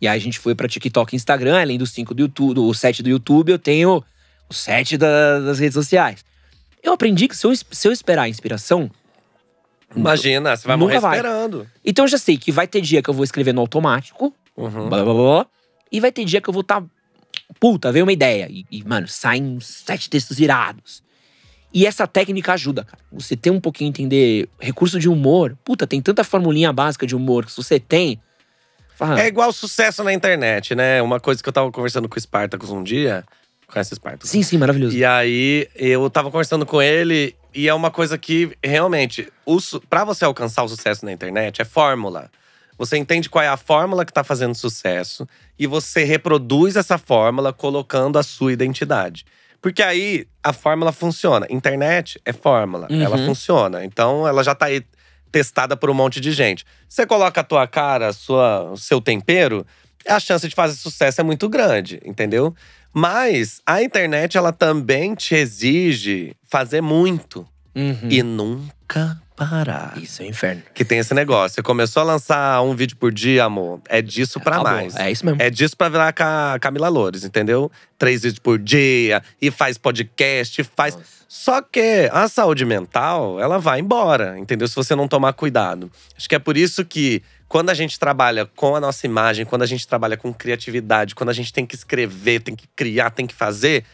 E 0.00 0.06
aí 0.08 0.16
a 0.16 0.20
gente 0.20 0.38
foi 0.38 0.54
pra 0.54 0.68
TikTok 0.68 1.14
e 1.14 1.16
Instagram, 1.16 1.60
além 1.60 1.78
dos 1.78 1.90
cinco 1.90 2.14
do 2.14 2.22
YouTube, 2.22 2.60
o 2.60 2.72
sete 2.74 3.02
do 3.02 3.08
YouTube, 3.08 3.50
eu 3.52 3.58
tenho 3.58 4.02
o 4.48 4.54
sete 4.54 4.96
da- 4.96 5.40
das 5.40 5.58
redes 5.58 5.74
sociais. 5.74 6.24
Eu 6.82 6.92
aprendi 6.92 7.26
que 7.28 7.36
se 7.36 7.46
eu, 7.46 7.54
se 7.54 7.88
eu 7.88 7.92
esperar 7.92 8.22
a 8.22 8.28
inspiração, 8.28 8.90
Imagina, 9.94 10.56
você 10.56 10.66
vai 10.66 10.76
morrer 10.76 10.98
vai. 11.00 11.16
esperando. 11.16 11.66
então 11.84 12.04
eu 12.04 12.08
já 12.08 12.18
sei 12.18 12.36
que 12.36 12.50
vai 12.52 12.66
ter 12.66 12.80
dia 12.80 13.00
que 13.02 13.08
eu 13.08 13.14
vou 13.14 13.24
escrever 13.24 13.52
no 13.54 13.60
automático, 13.60 14.34
Uhum. 14.56 14.88
blá 14.88 15.02
blá 15.02 15.04
blá, 15.04 15.14
blá, 15.14 15.46
e 15.92 16.00
vai 16.00 16.10
ter 16.10 16.24
dia 16.24 16.40
que 16.40 16.48
eu 16.48 16.52
vou 16.52 16.62
estar. 16.62 16.82
puta, 17.60 17.92
veio 17.92 18.04
uma 18.04 18.12
ideia. 18.12 18.48
E, 18.50 18.64
e, 18.70 18.82
mano, 18.84 19.06
saem 19.06 19.58
sete 19.60 20.08
textos 20.10 20.40
irados. 20.40 21.02
E 21.72 21.86
essa 21.86 22.06
técnica 22.06 22.54
ajuda, 22.54 22.84
cara. 22.84 22.98
Você 23.12 23.36
tem 23.36 23.52
um 23.52 23.60
pouquinho 23.60 23.88
entender 23.88 24.48
recurso 24.58 24.98
de 24.98 25.08
humor. 25.08 25.56
Puta, 25.62 25.86
tem 25.86 26.00
tanta 26.00 26.24
formulinha 26.24 26.72
básica 26.72 27.06
de 27.06 27.14
humor 27.14 27.44
que 27.44 27.52
se 27.52 27.56
você 27.62 27.78
tem. 27.78 28.18
Fala, 28.96 29.20
É 29.20 29.26
igual 29.26 29.52
sucesso 29.52 30.02
na 30.02 30.12
internet, 30.12 30.74
né? 30.74 31.02
Uma 31.02 31.20
coisa 31.20 31.42
que 31.42 31.48
eu 31.48 31.52
tava 31.52 31.70
conversando 31.70 32.08
com 32.08 32.16
o 32.16 32.20
Spartacus 32.20 32.70
um 32.70 32.82
dia. 32.82 33.24
Conhece 33.66 33.92
o 33.92 33.96
Spartacus? 33.96 34.30
sim, 34.30 34.42
sim, 34.42 34.58
maravilhoso. 34.58 34.96
E 34.96 35.04
aí, 35.04 35.68
eu 35.74 36.08
tava 36.08 36.30
conversando 36.30 36.64
com 36.64 36.80
ele, 36.80 37.34
e 37.54 37.68
é 37.68 37.74
uma 37.74 37.90
coisa 37.90 38.16
que, 38.16 38.56
realmente, 38.62 39.28
pra 39.90 40.04
você 40.04 40.24
alcançar 40.24 40.62
o 40.62 40.68
sucesso 40.68 41.04
na 41.04 41.12
internet, 41.12 41.60
é 41.60 41.64
fórmula. 41.64 42.30
Você 42.78 42.96
entende 42.96 43.28
qual 43.28 43.42
é 43.42 43.48
a 43.48 43.56
fórmula 43.56 44.04
que 44.04 44.12
tá 44.12 44.22
fazendo 44.22 44.54
sucesso, 44.54 45.26
e 45.58 45.66
você 45.66 46.04
reproduz 46.04 46.76
essa 46.76 46.96
fórmula 46.98 47.52
colocando 47.52 48.18
a 48.18 48.22
sua 48.22 48.52
identidade. 48.52 49.24
Porque 49.60 49.82
aí 49.82 50.28
a 50.44 50.52
fórmula 50.52 50.92
funciona. 50.92 51.46
Internet 51.50 52.20
é 52.24 52.32
fórmula, 52.32 52.86
Uhum. 52.90 53.02
ela 53.02 53.18
funciona. 53.18 53.84
Então 53.84 54.28
ela 54.28 54.44
já 54.44 54.54
tá 54.54 54.66
aí 54.66 54.84
testada 55.32 55.76
por 55.76 55.90
um 55.90 55.94
monte 55.94 56.20
de 56.20 56.30
gente. 56.30 56.64
Você 56.88 57.04
coloca 57.04 57.40
a 57.40 57.44
tua 57.44 57.66
cara, 57.66 58.12
sua, 58.12 58.70
o 58.70 58.76
seu 58.76 59.00
tempero, 59.00 59.66
a 60.06 60.20
chance 60.20 60.46
de 60.48 60.54
fazer 60.54 60.76
sucesso 60.76 61.20
é 61.20 61.24
muito 61.24 61.48
grande, 61.48 62.00
entendeu? 62.04 62.54
Mas 62.98 63.60
a 63.66 63.82
internet, 63.82 64.38
ela 64.38 64.52
também 64.52 65.14
te 65.14 65.34
exige 65.34 66.34
fazer 66.48 66.80
muito 66.80 67.46
Uhum. 67.74 68.08
e 68.08 68.22
nunca 68.22 69.20
parar. 69.36 69.98
Isso 70.00 70.22
é 70.22 70.24
um 70.24 70.28
inferno. 70.30 70.62
Que 70.72 70.82
tem 70.82 70.98
esse 70.98 71.12
negócio. 71.12 71.56
Você 71.56 71.62
começou 71.62 72.00
a 72.00 72.04
lançar 72.06 72.62
um 72.62 72.74
vídeo 72.74 72.96
por 72.96 73.12
dia, 73.12 73.44
amor. 73.44 73.82
É 73.86 74.00
disso 74.00 74.40
pra 74.40 74.56
Acabou. 74.56 74.72
mais. 74.72 74.96
É 74.96 75.10
isso 75.10 75.26
mesmo. 75.26 75.42
É 75.42 75.50
disso 75.50 75.76
pra 75.76 75.90
virar 75.90 76.10
Ca- 76.14 76.58
Camila 76.58 76.88
Loures, 76.88 77.22
entendeu? 77.22 77.70
Três 77.98 78.22
vídeos 78.22 78.38
por 78.38 78.58
dia, 78.58 79.22
e 79.42 79.50
faz 79.50 79.76
podcast, 79.76 80.58
e 80.58 80.64
faz. 80.64 80.94
Nossa. 80.94 81.06
Só 81.28 81.60
que 81.60 82.08
a 82.12 82.28
saúde 82.28 82.64
mental, 82.64 83.38
ela 83.38 83.58
vai 83.58 83.80
embora, 83.80 84.38
entendeu? 84.38 84.66
Se 84.66 84.74
você 84.74 84.94
não 84.96 85.06
tomar 85.06 85.34
cuidado. 85.34 85.90
Acho 86.16 86.26
que 86.26 86.34
é 86.34 86.38
por 86.38 86.56
isso 86.56 86.82
que 86.82 87.22
quando 87.48 87.70
a 87.70 87.74
gente 87.74 87.98
trabalha 87.98 88.46
com 88.46 88.74
a 88.74 88.80
nossa 88.80 89.06
imagem, 89.06 89.44
quando 89.44 89.62
a 89.62 89.66
gente 89.66 89.86
trabalha 89.86 90.16
com 90.16 90.32
criatividade, 90.32 91.14
quando 91.14 91.30
a 91.30 91.32
gente 91.32 91.52
tem 91.52 91.64
que 91.64 91.74
escrever, 91.74 92.40
tem 92.40 92.54
que 92.54 92.66
criar, 92.74 93.10
tem 93.10 93.26
que 93.26 93.34
fazer, 93.34 93.84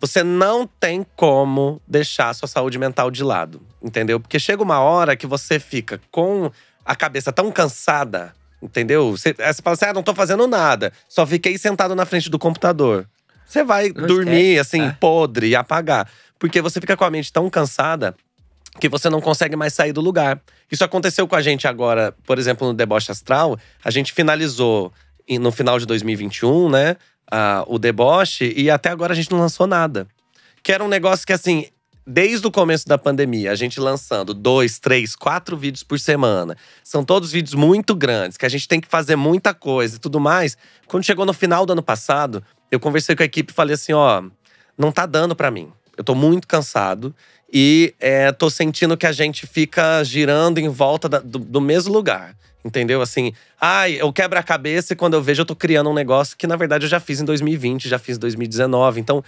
você 0.00 0.22
não 0.24 0.66
tem 0.66 1.06
como 1.14 1.80
deixar 1.86 2.30
a 2.30 2.34
sua 2.34 2.48
saúde 2.48 2.78
mental 2.78 3.10
de 3.10 3.22
lado, 3.22 3.60
entendeu? 3.82 4.18
Porque 4.18 4.38
chega 4.38 4.62
uma 4.62 4.80
hora 4.80 5.14
que 5.14 5.26
você 5.26 5.60
fica 5.60 6.00
com 6.10 6.50
a 6.84 6.96
cabeça 6.96 7.32
tão 7.32 7.52
cansada, 7.52 8.34
entendeu? 8.60 9.12
Você, 9.12 9.32
você 9.32 9.62
fala 9.62 9.74
assim: 9.74 9.84
ah, 9.84 9.92
não 9.92 10.02
tô 10.02 10.14
fazendo 10.14 10.46
nada, 10.46 10.92
só 11.08 11.26
fiquei 11.26 11.56
sentado 11.58 11.94
na 11.94 12.04
frente 12.04 12.30
do 12.30 12.38
computador. 12.38 13.06
Você 13.46 13.62
vai 13.62 13.92
Não 13.94 14.06
dormir, 14.06 14.56
esquece, 14.56 14.76
assim, 14.76 14.88
é. 14.88 14.96
podre 14.98 15.48
e 15.48 15.54
apagar. 15.56 16.08
Porque 16.38 16.60
você 16.60 16.80
fica 16.80 16.96
com 16.96 17.04
a 17.04 17.10
mente 17.10 17.30
tão 17.32 17.48
cansada 17.50 18.16
que 18.80 18.88
você 18.88 19.10
não 19.10 19.20
consegue 19.20 19.54
mais 19.56 19.74
sair 19.74 19.92
do 19.92 20.00
lugar. 20.00 20.40
Isso 20.72 20.82
aconteceu 20.82 21.28
com 21.28 21.36
a 21.36 21.42
gente 21.42 21.68
agora, 21.68 22.12
por 22.24 22.38
exemplo, 22.38 22.66
no 22.66 22.74
Deboche 22.74 23.12
Astral. 23.12 23.58
A 23.84 23.90
gente 23.90 24.12
finalizou 24.12 24.92
no 25.28 25.52
final 25.52 25.78
de 25.78 25.86
2021, 25.86 26.68
né? 26.68 26.96
ah, 27.32 27.64
o 27.66 27.78
Deboche, 27.78 28.52
e 28.54 28.70
até 28.70 28.90
agora 28.90 29.14
a 29.14 29.16
gente 29.16 29.30
não 29.30 29.38
lançou 29.38 29.66
nada. 29.66 30.06
Que 30.62 30.70
era 30.70 30.84
um 30.84 30.88
negócio 30.88 31.26
que, 31.26 31.32
assim, 31.32 31.66
desde 32.06 32.46
o 32.46 32.50
começo 32.50 32.86
da 32.86 32.98
pandemia, 32.98 33.50
a 33.50 33.54
gente 33.54 33.80
lançando 33.80 34.34
dois, 34.34 34.78
três, 34.78 35.16
quatro 35.16 35.56
vídeos 35.56 35.82
por 35.82 35.98
semana. 35.98 36.54
São 36.84 37.02
todos 37.02 37.32
vídeos 37.32 37.54
muito 37.54 37.94
grandes, 37.94 38.36
que 38.36 38.44
a 38.44 38.50
gente 38.50 38.68
tem 38.68 38.80
que 38.80 38.86
fazer 38.86 39.16
muita 39.16 39.54
coisa 39.54 39.96
e 39.96 39.98
tudo 39.98 40.20
mais. 40.20 40.58
Quando 40.86 41.04
chegou 41.04 41.24
no 41.24 41.32
final 41.32 41.64
do 41.64 41.72
ano 41.72 41.82
passado, 41.82 42.44
eu 42.70 42.78
conversei 42.78 43.16
com 43.16 43.22
a 43.22 43.26
equipe 43.26 43.50
e 43.50 43.54
falei 43.54 43.74
assim: 43.74 43.94
ó, 43.94 44.22
não 44.76 44.92
tá 44.92 45.06
dando 45.06 45.34
pra 45.34 45.50
mim. 45.50 45.72
Eu 45.96 46.04
tô 46.04 46.14
muito 46.14 46.46
cansado 46.46 47.14
e 47.52 47.94
é, 48.00 48.32
tô 48.32 48.48
sentindo 48.48 48.96
que 48.96 49.06
a 49.06 49.12
gente 49.12 49.46
fica 49.46 50.02
girando 50.04 50.58
em 50.58 50.68
volta 50.68 51.08
da- 51.08 51.18
do, 51.20 51.38
do 51.38 51.60
mesmo 51.60 51.92
lugar. 51.92 52.34
Entendeu? 52.64 53.02
Assim, 53.02 53.32
ai, 53.60 53.94
eu 54.00 54.12
quebro 54.12 54.38
a 54.38 54.42
cabeça 54.42 54.92
e 54.92 54.96
quando 54.96 55.14
eu 55.14 55.22
vejo, 55.22 55.42
eu 55.42 55.46
tô 55.46 55.56
criando 55.56 55.90
um 55.90 55.94
negócio 55.94 56.36
que, 56.36 56.46
na 56.46 56.54
verdade, 56.54 56.84
eu 56.86 56.88
já 56.88 57.00
fiz 57.00 57.20
em 57.20 57.24
2020, 57.24 57.88
já 57.88 57.98
fiz 57.98 58.16
em 58.16 58.20
2019. 58.20 59.00
Então, 59.00 59.22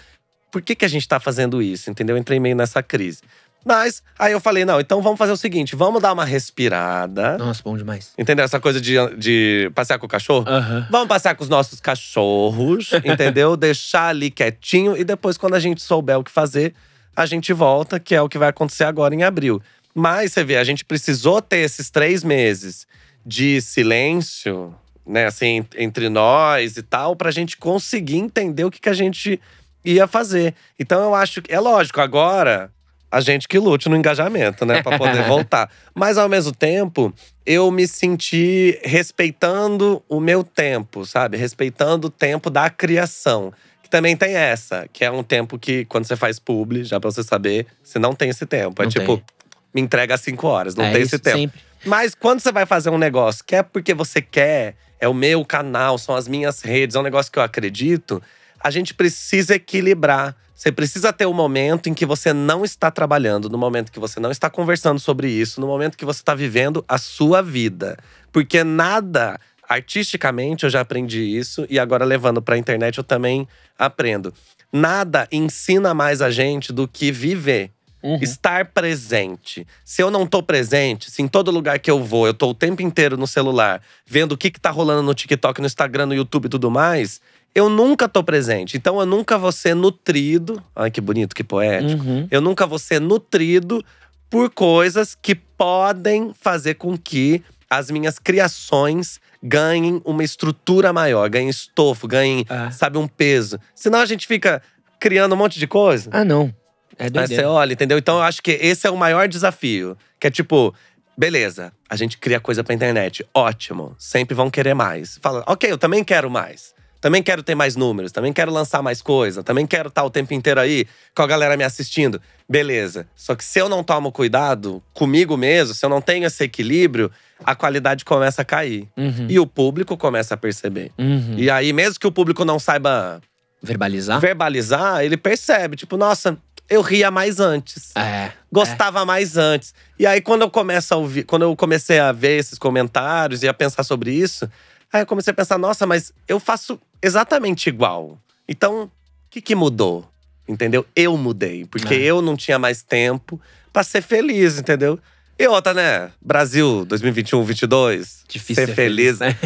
por 0.53 0.63
que, 0.63 0.75
que 0.77 0.85
a 0.85 0.89
gente 0.89 1.07
tá 1.09 1.19
fazendo 1.19 1.61
isso? 1.61 1.91
Entendeu? 1.91 2.15
Eu 2.17 2.21
entrei 2.21 2.39
meio 2.39 2.55
nessa 2.55 2.81
crise. 2.81 3.23
Mas, 3.67 4.03
aí 4.19 4.31
eu 4.33 4.39
falei, 4.39 4.65
não, 4.65 4.79
então 4.79 5.03
vamos 5.03 5.19
fazer 5.19 5.33
o 5.33 5.37
seguinte: 5.37 5.75
vamos 5.75 6.01
dar 6.01 6.13
uma 6.13 6.25
respirada. 6.25 7.37
Nossa, 7.39 7.61
bom 7.65 7.77
demais. 7.77 8.13
Entendeu? 8.17 8.45
Essa 8.45 8.61
coisa 8.61 8.81
de, 8.81 8.95
de 9.17 9.71
passear 9.75 9.99
com 9.99 10.07
o 10.07 10.09
cachorro. 10.09 10.45
Aham. 10.49 10.87
Vamos 10.91 11.09
passear 11.09 11.35
com 11.35 11.43
os 11.43 11.49
nossos 11.49 11.81
cachorros, 11.81 12.91
entendeu? 13.05 13.57
Deixar 13.57 14.09
ali 14.09 14.31
quietinho 14.31 14.97
e 14.97 15.03
depois, 15.03 15.37
quando 15.37 15.55
a 15.55 15.61
gente 15.61 15.83
souber 15.83 16.19
o 16.19 16.23
que 16.23 16.31
fazer, 16.31 16.75
a 17.16 17.27
gente 17.27 17.53
volta, 17.53 18.00
que 18.00 18.14
é 18.14 18.22
o 18.22 18.29
que 18.29 18.38
vai 18.38 18.48
acontecer 18.48 18.85
agora 18.85 19.14
em 19.14 19.22
abril. 19.22 19.61
Mas 19.94 20.33
você 20.33 20.42
vê, 20.42 20.57
a 20.57 20.64
gente 20.64 20.85
precisou 20.85 21.40
ter 21.40 21.59
esses 21.59 21.90
três 21.90 22.24
meses 22.24 22.87
de 23.24 23.61
silêncio, 23.61 24.74
né, 25.07 25.27
assim, 25.27 25.64
entre 25.77 26.09
nós 26.09 26.77
e 26.77 26.83
tal, 26.83 27.14
pra 27.14 27.31
gente 27.31 27.57
conseguir 27.57 28.18
entender 28.18 28.64
o 28.64 28.70
que, 28.70 28.81
que 28.81 28.88
a 28.88 28.94
gente 28.94 29.40
ia 29.85 30.07
fazer. 30.07 30.55
Então 30.79 31.03
eu 31.05 31.14
acho 31.14 31.42
que. 31.42 31.53
É 31.53 31.61
lógico, 31.61 32.00
agora 32.00 32.70
a 33.11 33.20
gente 33.20 33.46
que 33.46 33.59
lute 33.61 33.88
no 33.88 33.96
engajamento, 33.96 34.66
né, 34.66 34.83
pra 34.83 34.98
poder 34.98 35.22
voltar. 35.29 35.70
Mas 35.94 36.18
ao 36.18 36.29
mesmo 36.29 36.53
tempo, 36.53 37.14
eu 37.46 37.70
me 37.70 37.87
senti 37.87 38.81
respeitando 38.83 40.03
o 40.09 40.18
meu 40.18 40.42
tempo, 40.42 41.07
sabe? 41.07 41.37
Respeitando 41.37 42.09
o 42.09 42.11
tempo 42.11 42.50
da 42.50 42.68
criação. 42.68 43.53
Também 43.95 44.17
tem 44.17 44.35
essa, 44.35 44.89
que 44.93 45.05
é 45.05 45.11
um 45.13 45.23
tempo 45.23 45.57
que, 45.57 45.85
quando 45.85 46.05
você 46.05 46.17
faz 46.17 46.41
publi, 46.41 46.83
já 46.83 46.99
pra 46.99 47.13
você 47.13 47.23
saber, 47.23 47.65
você 47.81 47.97
não 47.97 48.13
tem 48.13 48.29
esse 48.29 48.45
tempo. 48.45 48.83
É 48.83 48.87
Não 48.87 48.91
tipo, 48.91 49.19
tem. 49.19 49.25
me 49.73 49.81
entrega 49.81 50.17
às 50.17 50.21
cinco 50.21 50.49
horas, 50.49 50.75
não 50.75 50.85
É 50.87 50.91
tem 50.91 51.03
esse 51.03 51.17
tempo. 51.17 51.39
sempre. 51.39 51.61
Mas 51.87 52.13
quando 52.13 52.41
você 52.41 52.51
vai 52.51 52.67
fazer 52.67 52.91
um 52.91 52.99
negócio 52.99 53.45
que 53.45 53.55
é 53.55 53.63
porque 53.63 53.95
você 53.95 54.21
quer, 54.21 54.75
é 54.99 55.07
o 55.07 55.15
meu 55.15 55.45
canal, 55.45 55.97
são 55.97 56.17
as 56.17 56.27
minhas 56.27 56.61
redes, 56.61 56.97
é 56.97 56.99
um 56.99 57.05
negócio 57.05 57.31
que 57.31 57.39
eu 57.39 57.43
acredito, 57.45 58.21
a 58.59 58.69
gente 58.69 58.93
precisa 58.95 59.55
equilibrar. 59.55 60.35
Você 60.57 60.73
precisa 60.73 61.13
ter 61.13 61.27
um 61.27 61.33
momento 61.33 61.89
em 61.89 61.95
que 61.95 62.05
você 62.05 62.33
não 62.33 62.65
está 62.65 62.91
trabalhando, 62.91 63.49
no 63.49 63.57
momento 63.57 63.93
que 63.93 64.01
você 64.01 64.19
não 64.19 64.33
está 64.33 64.51
conversando 64.51 64.99
sobre 64.99 65.31
isso, 65.31 65.61
no 65.61 65.69
momento 65.69 65.97
que 65.97 66.05
você 66.05 66.21
está 66.21 66.35
vivendo 66.35 66.85
a 66.89 66.99
sua 66.99 67.41
vida. 67.41 67.97
Porque 68.33 68.65
nada, 68.65 69.39
artisticamente, 69.68 70.64
eu 70.64 70.70
já 70.70 70.81
aprendi 70.81 71.20
isso 71.20 71.66
e 71.68 71.79
agora 71.79 72.05
levando 72.05 72.42
para 72.42 72.55
a 72.55 72.59
internet 72.59 72.98
eu 72.98 73.05
também 73.05 73.46
aprendo. 73.79 74.33
Nada 74.72 75.29
ensina 75.31 75.94
mais 75.94 76.20
a 76.20 76.31
gente 76.31 76.72
do 76.72 76.88
que 76.88 77.12
viver. 77.12 77.70
Uhum. 78.03 78.18
Estar 78.20 78.66
presente. 78.66 79.66
Se 79.83 80.03
eu 80.03 80.11
não 80.11 80.27
tô 80.27 80.42
presente, 80.42 81.11
se 81.11 81.22
em 81.22 81.29
todo 81.29 81.50
lugar 81.50 81.79
que 81.79 81.90
eu 81.90 82.05
vou, 82.05 82.27
eu 82.27 82.35
tô 82.35 82.50
o 82.50 82.55
tempo 82.55 82.83
inteiro 82.83 83.16
no 83.16 83.27
celular, 83.27 83.81
vendo 84.05 84.33
o 84.33 84.37
que, 84.37 84.50
que 84.50 84.61
tá 84.61 84.70
rolando 84.70 85.03
no 85.03 85.14
TikTok, 85.14 85.59
no 85.59 85.66
Instagram, 85.66 86.07
no 86.07 86.14
YouTube 86.14 86.44
e 86.44 86.48
tudo 86.50 86.70
mais, 86.70 87.18
eu 87.55 87.70
nunca 87.70 88.07
tô 88.07 88.22
presente. 88.22 88.77
Então 88.77 89.00
eu 89.00 89.07
nunca 89.07 89.38
vou 89.38 89.53
ser 89.53 89.74
nutrido. 89.74 90.62
Ai, 90.77 90.90
que 90.90 91.00
bonito, 91.00 91.35
que 91.35 91.42
poético. 91.42 92.05
Uhum. 92.05 92.29
Eu 92.31 92.42
nunca 92.42 92.66
vou 92.66 92.79
ser 92.79 93.00
nutrido 93.00 93.83
por 94.29 94.50
coisas 94.50 95.14
que 95.14 95.35
podem 95.35 96.35
fazer 96.35 96.74
com 96.74 96.98
que 96.98 97.42
as 97.70 97.90
minhas 97.90 98.18
criações 98.18 99.20
ganhem 99.47 100.01
uma 100.07 100.25
estrutura 100.25 100.91
maior, 100.93 101.29
ganhem 101.29 101.51
estofo, 101.51 102.09
ganhem, 102.09 102.47
É. 102.49 102.71
sabe, 102.71 102.97
um 102.97 103.07
peso. 103.07 103.61
Senão 103.75 103.99
a 104.01 104.07
gente 104.07 104.27
fica 104.27 104.63
criando 104.99 105.35
um 105.35 105.37
monte 105.37 105.59
de 105.59 105.67
coisa. 105.67 106.09
Ah, 106.13 106.25
não. 106.25 106.53
É 106.99 107.05
Aí 107.05 107.11
doideira. 107.11 107.43
você 107.43 107.47
olha, 107.47 107.73
entendeu? 107.75 107.99
Então 107.99 108.17
eu 108.17 108.23
acho 108.23 108.43
que 108.43 108.53
esse 108.53 108.87
é 108.87 108.91
o 108.91 108.97
maior 108.97 109.29
desafio. 109.29 109.99
Que 110.19 110.29
é 110.29 110.31
tipo, 110.31 110.73
beleza, 111.19 111.73
a 111.91 111.97
gente 111.97 112.17
cria 112.17 112.41
coisa 112.41 112.65
pra 112.65 112.75
internet. 112.75 113.27
Ótimo. 113.35 113.95
Sempre 113.99 114.35
vão 114.35 114.49
querer 114.51 114.75
mais. 114.75 115.19
Fala, 115.21 115.45
ok, 115.47 115.71
eu 115.71 115.77
também 115.79 116.03
quero 116.03 116.31
mais. 116.31 116.73
Também 117.05 117.23
quero 117.23 117.43
ter 117.43 117.55
mais 117.55 117.77
números, 117.77 118.12
também 118.12 118.33
quero 118.33 118.51
lançar 118.51 118.83
mais 118.83 119.03
coisa, 119.03 119.43
também 119.43 119.67
quero 119.67 119.90
estar 119.90 120.03
o 120.05 120.09
tempo 120.09 120.33
inteiro 120.33 120.59
aí 120.59 120.87
com 121.14 121.21
a 121.21 121.27
galera 121.27 121.55
me 121.55 121.62
assistindo. 121.62 122.19
Beleza. 122.49 123.07
Só 123.14 123.35
que 123.35 123.45
se 123.45 123.59
eu 123.59 123.69
não 123.69 123.85
tomo 123.85 124.11
cuidado 124.11 124.83
comigo 124.95 125.37
mesmo, 125.37 125.75
se 125.75 125.85
eu 125.85 125.90
não 125.90 126.01
tenho 126.01 126.25
esse 126.25 126.43
equilíbrio, 126.43 127.12
a 127.45 127.55
qualidade 127.55 128.07
começa 128.07 128.40
a 128.40 128.45
cair. 128.47 128.88
Uhum. 128.97 129.27
E 129.29 129.38
o 129.38 129.47
público 129.47 129.99
começa 129.99 130.33
a 130.33 130.37
perceber. 130.38 130.93
Uhum. 130.97 131.35
E 131.37 131.51
aí, 131.51 131.75
mesmo 131.75 132.01
que 132.01 132.07
o 132.07 132.11
público 132.11 132.43
não 132.43 132.59
saiba 132.59 133.21
Verbalizar? 133.62 134.19
verbalizar, 134.19 135.05
ele 135.05 135.19
percebe. 135.19 135.77
Tipo, 135.77 135.99
nossa, 135.99 136.38
eu 136.71 136.81
ria 136.81 137.11
mais 137.11 137.38
antes. 137.38 137.95
É. 137.95 138.33
Gostava 138.51 139.05
mais 139.05 139.37
antes. 139.37 139.75
E 139.99 140.07
aí, 140.07 140.23
quando 140.23 140.40
eu 140.40 140.51
começo 140.51 140.95
a 140.95 140.97
ouvir, 140.97 141.25
quando 141.25 141.43
eu 141.43 141.55
comecei 141.55 141.99
a 141.99 142.12
ver 142.12 142.38
esses 142.38 142.59
comentários 142.59 143.43
e 143.43 143.49
a 143.49 143.53
pensar 143.53 143.83
sobre 143.83 144.11
isso, 144.11 144.51
aí 144.90 145.03
eu 145.03 145.07
comecei 145.07 145.33
a 145.33 145.35
pensar, 145.35 145.59
nossa, 145.59 145.87
mas 145.87 146.14
eu 146.27 146.40
faço 146.40 146.81
exatamente 147.05 147.69
igual. 147.69 148.19
Então, 148.49 148.85
o 148.85 148.90
que, 149.31 149.40
que 149.40 149.55
mudou? 149.55 150.09
Entendeu? 150.49 150.85
Eu 150.95 151.17
mudei. 151.17 151.64
Porque 151.64 151.95
É. 151.95 151.99
eu 151.99 152.21
não 152.21 152.37
tinha 152.37 152.59
mais 152.59 152.83
tempo 152.83 153.40
pra 153.73 153.83
ser 153.83 154.03
feliz, 154.03 154.59
entendeu? 154.59 154.99
E 155.38 155.49
outra, 155.49 155.75
né? 155.75 156.11
Brasil 156.21 156.85
2021, 156.85 157.43
22. 157.43 158.23
Difícil 158.29 158.55
ser 158.62 158.67
ser 158.69 158.75
feliz. 158.75 159.19
né? 159.19 159.37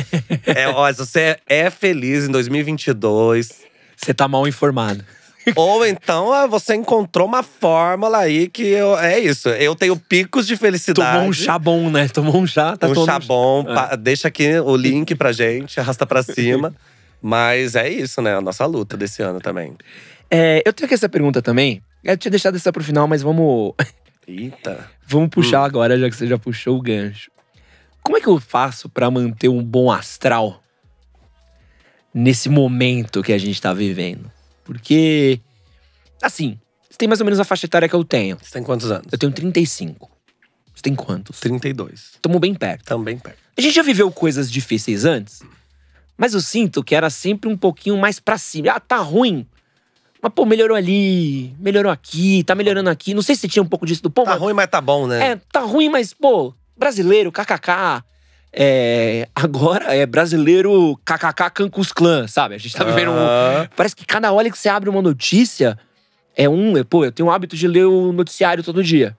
É, 0.44 0.68
ó, 0.68 0.90
se 0.92 0.98
você 0.98 1.38
é 1.46 1.70
feliz 1.70 2.24
em 2.24 2.30
2022, 2.32 3.62
Você 3.96 4.12
tá 4.12 4.28
mal 4.28 4.46
informado. 4.46 5.02
ou 5.56 5.86
então 5.86 6.30
ah, 6.32 6.46
você 6.46 6.74
encontrou 6.74 7.26
uma 7.26 7.42
fórmula 7.42 8.18
aí 8.18 8.48
que 8.48 8.64
eu, 8.66 8.98
é 8.98 9.18
isso. 9.18 9.48
Eu 9.48 9.74
tenho 9.74 9.96
picos 9.96 10.46
de 10.46 10.56
felicidade. 10.58 11.12
Tomou 11.16 11.30
um 11.30 11.32
chá 11.32 11.58
bom, 11.58 11.88
né? 11.90 12.06
Tomou 12.08 12.36
um 12.36 12.46
chá, 12.46 12.76
tá 12.76 12.86
um 12.88 13.06
chá 13.06 13.18
bom. 13.18 13.64
É. 13.66 13.74
pa- 13.74 13.96
deixa 13.96 14.28
aqui 14.28 14.58
o 14.60 14.76
link 14.76 15.14
pra 15.14 15.32
gente, 15.32 15.80
arrasta 15.80 16.04
pra 16.04 16.22
cima. 16.22 16.74
Mas 17.20 17.74
é 17.74 17.88
isso, 17.88 18.22
né? 18.22 18.36
A 18.36 18.40
nossa 18.40 18.64
luta 18.66 18.96
desse 18.96 19.22
ano 19.22 19.40
também. 19.40 19.76
É, 20.30 20.62
eu 20.64 20.72
tenho 20.72 20.86
aqui 20.86 20.94
essa 20.94 21.08
pergunta 21.08 21.42
também. 21.42 21.82
Eu 22.04 22.16
tinha 22.16 22.30
deixado 22.30 22.56
essa 22.56 22.72
pro 22.72 22.82
final, 22.84 23.08
mas 23.08 23.22
vamos, 23.22 23.72
Eita. 24.26 24.88
vamos 25.06 25.26
Hum. 25.26 25.30
puxar 25.30 25.64
agora, 25.64 25.98
já 25.98 26.08
que 26.08 26.14
você 26.16 26.26
já 26.26 26.38
puxou 26.38 26.78
o 26.78 26.82
gancho. 26.82 27.30
Como 28.02 28.16
é 28.16 28.20
que 28.20 28.28
eu 28.28 28.38
faço 28.38 28.88
pra 28.88 29.10
manter 29.10 29.48
um 29.48 29.62
bom 29.62 29.90
astral 29.90 30.62
nesse 32.14 32.48
momento 32.48 33.22
que 33.22 33.32
a 33.32 33.38
gente 33.38 33.60
tá 33.60 33.72
vivendo? 33.74 34.30
Porque, 34.64 35.40
assim, 36.22 36.58
você 36.88 36.96
tem 36.98 37.08
mais 37.08 37.20
ou 37.20 37.24
menos 37.24 37.40
a 37.40 37.44
faixa 37.44 37.66
etária 37.66 37.88
que 37.88 37.94
eu 37.94 38.04
tenho. 38.04 38.38
Você 38.40 38.52
tem 38.52 38.62
quantos 38.62 38.90
anos? 38.90 39.06
Eu 39.10 39.18
tenho 39.18 39.32
35. 39.32 40.10
Você 40.74 40.82
tem 40.82 40.94
quantos? 40.94 41.40
32. 41.40 42.12
Tamo 42.22 42.38
bem 42.38 42.54
perto. 42.54 42.84
Também 42.84 43.18
perto. 43.18 43.38
A 43.56 43.60
gente 43.60 43.74
já 43.74 43.82
viveu 43.82 44.10
coisas 44.12 44.50
difíceis 44.50 45.04
antes, 45.04 45.42
mas 46.18 46.34
eu 46.34 46.40
sinto 46.40 46.82
que 46.84 46.94
era 46.94 47.08
sempre 47.08 47.48
um 47.48 47.56
pouquinho 47.56 47.96
mais 47.96 48.18
pra 48.20 48.36
cima. 48.36 48.72
Ah, 48.72 48.80
tá 48.80 48.96
ruim. 48.98 49.46
Mas, 50.20 50.32
pô, 50.34 50.44
melhorou 50.44 50.76
ali, 50.76 51.54
melhorou 51.60 51.92
aqui, 51.92 52.42
tá 52.42 52.54
melhorando 52.54 52.90
aqui. 52.90 53.14
Não 53.14 53.22
sei 53.22 53.36
se 53.36 53.46
tinha 53.48 53.62
um 53.62 53.66
pouco 53.68 53.86
disso 53.86 54.02
do 54.02 54.10
pô, 54.10 54.24
Tá 54.24 54.32
mas- 54.32 54.40
ruim, 54.40 54.52
mas 54.52 54.66
tá 54.68 54.80
bom, 54.80 55.06
né? 55.06 55.30
É, 55.30 55.40
tá 55.52 55.60
ruim, 55.60 55.88
mas, 55.88 56.12
pô, 56.12 56.52
brasileiro, 56.76 57.30
kkk. 57.30 58.02
É, 58.52 59.28
agora 59.34 59.94
é 59.94 60.04
brasileiro 60.06 60.98
kkk 61.04 61.50
Cancus 61.54 61.92
Clan, 61.92 62.26
sabe? 62.26 62.56
A 62.56 62.58
gente 62.58 62.74
tá 62.74 62.82
vivendo 62.82 63.12
um. 63.12 63.68
Parece 63.76 63.94
que 63.94 64.04
cada 64.04 64.32
hora 64.32 64.50
que 64.50 64.58
você 64.58 64.68
abre 64.68 64.90
uma 64.90 65.00
notícia 65.02 65.78
é 66.34 66.48
um. 66.48 66.76
é, 66.76 66.82
Pô, 66.82 67.04
eu 67.04 67.12
tenho 67.12 67.28
o 67.28 67.32
hábito 67.32 67.54
de 67.56 67.68
ler 67.68 67.84
o 67.84 68.12
noticiário 68.12 68.64
todo 68.64 68.82
dia. 68.82 69.16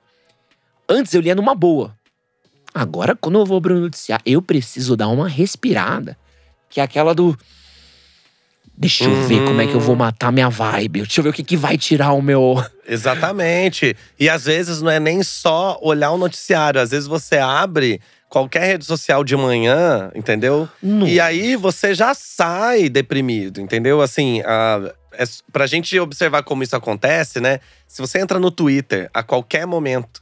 Antes 0.89 1.13
eu 1.13 1.21
lia 1.21 1.35
numa 1.35 1.55
boa. 1.55 1.95
Agora, 2.73 3.15
quando 3.15 3.39
eu 3.39 3.45
vou 3.45 3.57
abrir 3.57 3.73
o 3.73 3.79
noticiário, 3.79 4.23
eu 4.25 4.41
preciso 4.41 4.97
dar 4.97 5.07
uma 5.07 5.27
respirada. 5.29 6.17
Que 6.69 6.79
é 6.79 6.83
aquela 6.83 7.13
do. 7.15 7.37
Deixa 8.77 9.03
eu 9.03 9.27
ver 9.27 9.39
Uhum. 9.41 9.45
como 9.47 9.61
é 9.61 9.67
que 9.67 9.73
eu 9.73 9.79
vou 9.79 9.95
matar 9.95 10.31
minha 10.31 10.49
vibe. 10.49 11.01
Deixa 11.01 11.19
eu 11.19 11.23
ver 11.23 11.31
o 11.31 11.33
que, 11.33 11.43
que 11.43 11.57
vai 11.57 11.77
tirar 11.77 12.13
o 12.13 12.21
meu. 12.21 12.55
Exatamente. 12.87 13.95
E 14.17 14.29
às 14.29 14.45
vezes 14.45 14.81
não 14.81 14.89
é 14.89 14.99
nem 14.99 15.21
só 15.21 15.77
olhar 15.81 16.11
o 16.11 16.17
noticiário. 16.17 16.79
Às 16.79 16.91
vezes 16.91 17.05
você 17.07 17.37
abre 17.37 17.99
qualquer 18.29 18.63
rede 18.65 18.85
social 18.85 19.23
de 19.23 19.35
manhã, 19.35 20.09
entendeu? 20.15 20.69
Nossa. 20.81 21.11
E 21.11 21.19
aí 21.19 21.55
você 21.57 21.93
já 21.93 22.13
sai 22.13 22.87
deprimido, 22.87 23.59
entendeu? 23.59 24.01
Assim, 24.01 24.41
a, 24.45 24.93
é, 25.13 25.23
pra 25.51 25.67
gente 25.67 25.99
observar 25.99 26.43
como 26.43 26.63
isso 26.63 26.75
acontece, 26.75 27.41
né? 27.41 27.59
Se 27.87 28.01
você 28.01 28.19
entra 28.19 28.39
no 28.39 28.49
Twitter 28.51 29.09
a 29.13 29.21
qualquer 29.23 29.65
momento, 29.67 30.21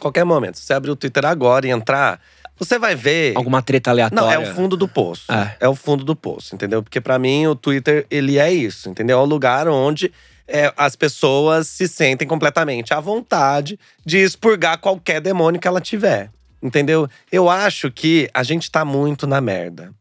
qualquer 0.00 0.24
momento, 0.24 0.58
se 0.58 0.64
você 0.64 0.72
abrir 0.72 0.90
o 0.90 0.96
Twitter 0.96 1.24
agora 1.26 1.66
e 1.66 1.70
entrar, 1.70 2.20
você 2.58 2.78
vai 2.78 2.94
ver. 2.94 3.36
Alguma 3.36 3.62
treta 3.62 3.90
aleatória. 3.90 4.22
Não, 4.22 4.30
é 4.30 4.38
o 4.38 4.54
fundo 4.54 4.76
do 4.76 4.88
poço. 4.88 5.30
É. 5.32 5.56
É. 5.60 5.68
o 5.68 5.74
fundo 5.74 6.04
do 6.04 6.16
poço, 6.16 6.54
entendeu? 6.54 6.82
Porque 6.82 7.00
pra 7.00 7.18
mim 7.18 7.46
o 7.46 7.54
Twitter, 7.54 8.06
ele 8.10 8.38
é 8.38 8.52
isso, 8.52 8.88
entendeu? 8.88 9.18
É 9.18 9.22
o 9.22 9.24
lugar 9.24 9.68
onde 9.68 10.12
é, 10.48 10.72
as 10.76 10.96
pessoas 10.96 11.68
se 11.68 11.86
sentem 11.86 12.26
completamente 12.26 12.94
à 12.94 13.00
vontade 13.00 13.78
de 14.04 14.18
expurgar 14.18 14.78
qualquer 14.78 15.20
demônio 15.20 15.60
que 15.60 15.68
ela 15.68 15.80
tiver, 15.80 16.30
entendeu? 16.62 17.08
Eu 17.30 17.50
acho 17.50 17.90
que 17.90 18.30
a 18.32 18.42
gente 18.42 18.70
tá 18.70 18.84
muito 18.84 19.26
na 19.26 19.40
merda. 19.40 19.92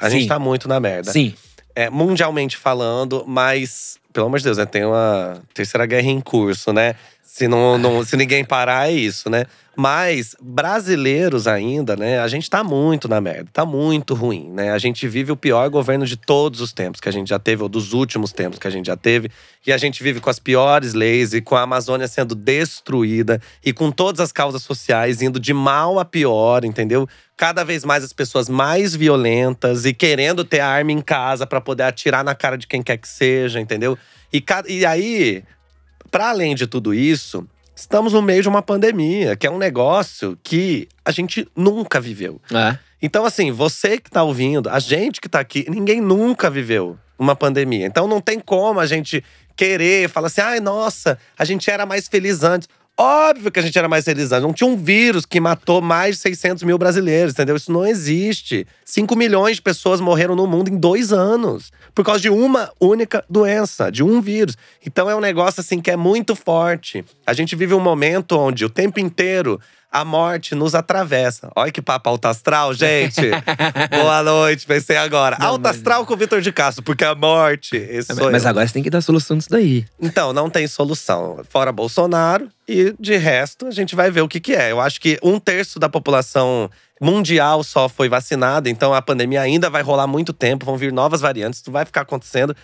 A 0.00 0.08
Sim. 0.08 0.20
gente 0.20 0.28
tá 0.28 0.38
muito 0.38 0.66
na 0.66 0.80
merda. 0.80 1.12
Sim. 1.12 1.34
É, 1.74 1.90
mundialmente 1.90 2.56
falando, 2.56 3.24
mas, 3.26 3.98
pelo 4.12 4.26
amor 4.26 4.38
de 4.38 4.44
Deus, 4.44 4.58
né? 4.58 4.66
Tem 4.66 4.84
uma 4.84 5.40
terceira 5.54 5.86
guerra 5.86 6.08
em 6.08 6.20
curso, 6.20 6.72
né? 6.72 6.94
Se, 7.22 7.46
não, 7.46 7.78
não- 7.78 8.04
se 8.04 8.16
ninguém 8.16 8.44
parar, 8.44 8.88
é 8.90 8.92
isso, 8.92 9.30
né? 9.30 9.44
Mas 9.76 10.34
brasileiros 10.42 11.46
ainda, 11.46 11.96
né? 11.96 12.18
A 12.18 12.28
gente 12.28 12.50
tá 12.50 12.62
muito 12.62 13.08
na 13.08 13.20
merda, 13.20 13.48
tá 13.52 13.64
muito 13.64 14.14
ruim, 14.14 14.50
né? 14.50 14.72
A 14.72 14.78
gente 14.78 15.06
vive 15.06 15.30
o 15.32 15.36
pior 15.36 15.70
governo 15.70 16.04
de 16.04 16.16
todos 16.16 16.60
os 16.60 16.72
tempos 16.72 17.00
que 17.00 17.08
a 17.08 17.12
gente 17.12 17.28
já 17.28 17.38
teve, 17.38 17.62
ou 17.62 17.68
dos 17.68 17.92
últimos 17.92 18.32
tempos 18.32 18.58
que 18.58 18.66
a 18.66 18.70
gente 18.70 18.86
já 18.86 18.96
teve. 18.96 19.30
E 19.66 19.72
a 19.72 19.78
gente 19.78 20.02
vive 20.02 20.20
com 20.20 20.28
as 20.28 20.38
piores 20.40 20.92
leis 20.92 21.32
e 21.32 21.40
com 21.40 21.54
a 21.54 21.62
Amazônia 21.62 22.08
sendo 22.08 22.34
destruída 22.34 23.40
e 23.64 23.72
com 23.72 23.90
todas 23.90 24.20
as 24.20 24.32
causas 24.32 24.62
sociais 24.62 25.22
indo 25.22 25.38
de 25.38 25.54
mal 25.54 25.98
a 25.98 26.04
pior, 26.04 26.64
entendeu? 26.64 27.08
Cada 27.40 27.64
vez 27.64 27.86
mais 27.86 28.04
as 28.04 28.12
pessoas 28.12 28.50
mais 28.50 28.94
violentas 28.94 29.86
e 29.86 29.94
querendo 29.94 30.44
ter 30.44 30.60
arma 30.60 30.92
em 30.92 31.00
casa 31.00 31.46
pra 31.46 31.58
poder 31.58 31.84
atirar 31.84 32.22
na 32.22 32.34
cara 32.34 32.58
de 32.58 32.66
quem 32.66 32.82
quer 32.82 32.98
que 32.98 33.08
seja, 33.08 33.58
entendeu? 33.58 33.96
E, 34.30 34.44
e 34.68 34.84
aí, 34.84 35.42
para 36.10 36.28
além 36.28 36.54
de 36.54 36.66
tudo 36.66 36.92
isso, 36.92 37.48
estamos 37.74 38.12
no 38.12 38.20
meio 38.20 38.42
de 38.42 38.48
uma 38.50 38.60
pandemia, 38.60 39.36
que 39.36 39.46
é 39.46 39.50
um 39.50 39.56
negócio 39.56 40.38
que 40.42 40.86
a 41.02 41.10
gente 41.10 41.48
nunca 41.56 41.98
viveu. 41.98 42.38
É. 42.52 42.76
Então, 43.00 43.24
assim, 43.24 43.50
você 43.50 43.96
que 43.96 44.10
tá 44.10 44.22
ouvindo, 44.22 44.68
a 44.68 44.78
gente 44.78 45.18
que 45.18 45.26
tá 45.26 45.40
aqui, 45.40 45.64
ninguém 45.66 45.98
nunca 45.98 46.50
viveu 46.50 46.98
uma 47.18 47.34
pandemia. 47.34 47.86
Então 47.86 48.06
não 48.06 48.20
tem 48.20 48.38
como 48.38 48.80
a 48.80 48.86
gente 48.86 49.24
querer 49.56 50.10
falar 50.10 50.26
assim, 50.26 50.42
ai, 50.42 50.60
nossa, 50.60 51.18
a 51.38 51.44
gente 51.46 51.70
era 51.70 51.86
mais 51.86 52.06
feliz 52.06 52.42
antes. 52.42 52.68
Óbvio 52.98 53.50
que 53.50 53.58
a 53.58 53.62
gente 53.62 53.78
era 53.78 53.88
mais 53.88 54.06
antes. 54.06 54.30
Não 54.30 54.52
tinha 54.52 54.68
um 54.68 54.76
vírus 54.76 55.24
que 55.24 55.40
matou 55.40 55.80
mais 55.80 56.16
de 56.16 56.22
600 56.22 56.62
mil 56.64 56.76
brasileiros, 56.76 57.32
entendeu? 57.32 57.56
Isso 57.56 57.72
não 57.72 57.86
existe. 57.86 58.66
5 58.84 59.16
milhões 59.16 59.56
de 59.56 59.62
pessoas 59.62 60.00
morreram 60.00 60.36
no 60.36 60.46
mundo 60.46 60.68
em 60.68 60.76
dois 60.76 61.10
anos. 61.12 61.70
Por 61.94 62.04
causa 62.04 62.20
de 62.20 62.28
uma 62.28 62.70
única 62.78 63.24
doença, 63.28 63.90
de 63.90 64.02
um 64.02 64.20
vírus. 64.20 64.54
Então 64.86 65.08
é 65.08 65.16
um 65.16 65.20
negócio 65.20 65.60
assim 65.62 65.80
que 65.80 65.90
é 65.90 65.96
muito 65.96 66.36
forte. 66.36 67.02
A 67.26 67.32
gente 67.32 67.56
vive 67.56 67.72
um 67.72 67.80
momento 67.80 68.36
onde 68.36 68.66
o 68.66 68.70
tempo 68.70 69.00
inteiro 69.00 69.58
a 69.90 70.04
morte 70.04 70.54
nos 70.54 70.74
atravessa. 70.74 71.50
Olha 71.56 71.72
que 71.72 71.82
papo 71.82 72.08
alto 72.08 72.26
astral, 72.26 72.72
gente. 72.72 73.20
Boa 73.90 74.22
noite, 74.22 74.66
pensei 74.66 74.96
agora. 74.96 75.36
Não, 75.38 75.48
alto 75.48 75.62
mas- 75.62 75.76
astral 75.76 76.06
com 76.06 76.14
o 76.14 76.16
Vitor 76.16 76.40
de 76.40 76.52
Castro, 76.52 76.82
porque 76.84 77.04
a 77.04 77.14
morte. 77.14 77.76
Esse 77.76 78.14
Mas 78.14 78.44
eu. 78.44 78.48
agora 78.50 78.66
você 78.66 78.72
tem 78.72 78.82
que 78.82 78.90
dar 78.90 79.00
solução 79.00 79.36
disso 79.36 79.50
daí. 79.50 79.84
Então, 80.00 80.32
não 80.32 80.48
tem 80.48 80.66
solução. 80.68 81.40
Fora 81.48 81.72
Bolsonaro. 81.72 82.48
E 82.68 82.94
de 83.00 83.16
resto, 83.16 83.66
a 83.66 83.70
gente 83.72 83.96
vai 83.96 84.10
ver 84.10 84.20
o 84.20 84.28
que, 84.28 84.38
que 84.38 84.54
é. 84.54 84.70
Eu 84.70 84.80
acho 84.80 85.00
que 85.00 85.18
um 85.22 85.40
terço 85.40 85.78
da 85.80 85.88
população 85.88 86.70
mundial 87.00 87.64
só 87.64 87.88
foi 87.88 88.08
vacinada, 88.08 88.68
então 88.68 88.92
a 88.94 89.00
pandemia 89.02 89.40
ainda 89.40 89.70
vai 89.70 89.82
rolar 89.82 90.06
muito 90.06 90.32
tempo, 90.34 90.66
vão 90.66 90.76
vir 90.76 90.92
novas 90.92 91.20
variantes, 91.20 91.60
isso 91.60 91.72
vai 91.72 91.84
ficar 91.84 92.02
acontecendo. 92.02 92.54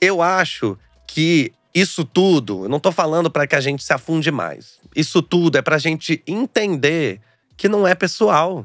Eu 0.00 0.22
acho 0.22 0.76
que 1.06 1.52
isso 1.74 2.04
tudo, 2.04 2.64
eu 2.64 2.68
não 2.68 2.78
tô 2.78 2.92
falando 2.92 3.28
para 3.28 3.46
que 3.46 3.56
a 3.56 3.60
gente 3.60 3.82
se 3.82 3.92
afunde 3.92 4.30
mais. 4.30 4.78
Isso 4.94 5.20
tudo 5.20 5.58
é 5.58 5.62
pra 5.62 5.76
gente 5.76 6.22
entender 6.26 7.20
que 7.56 7.68
não 7.68 7.86
é 7.86 7.94
pessoal. 7.94 8.64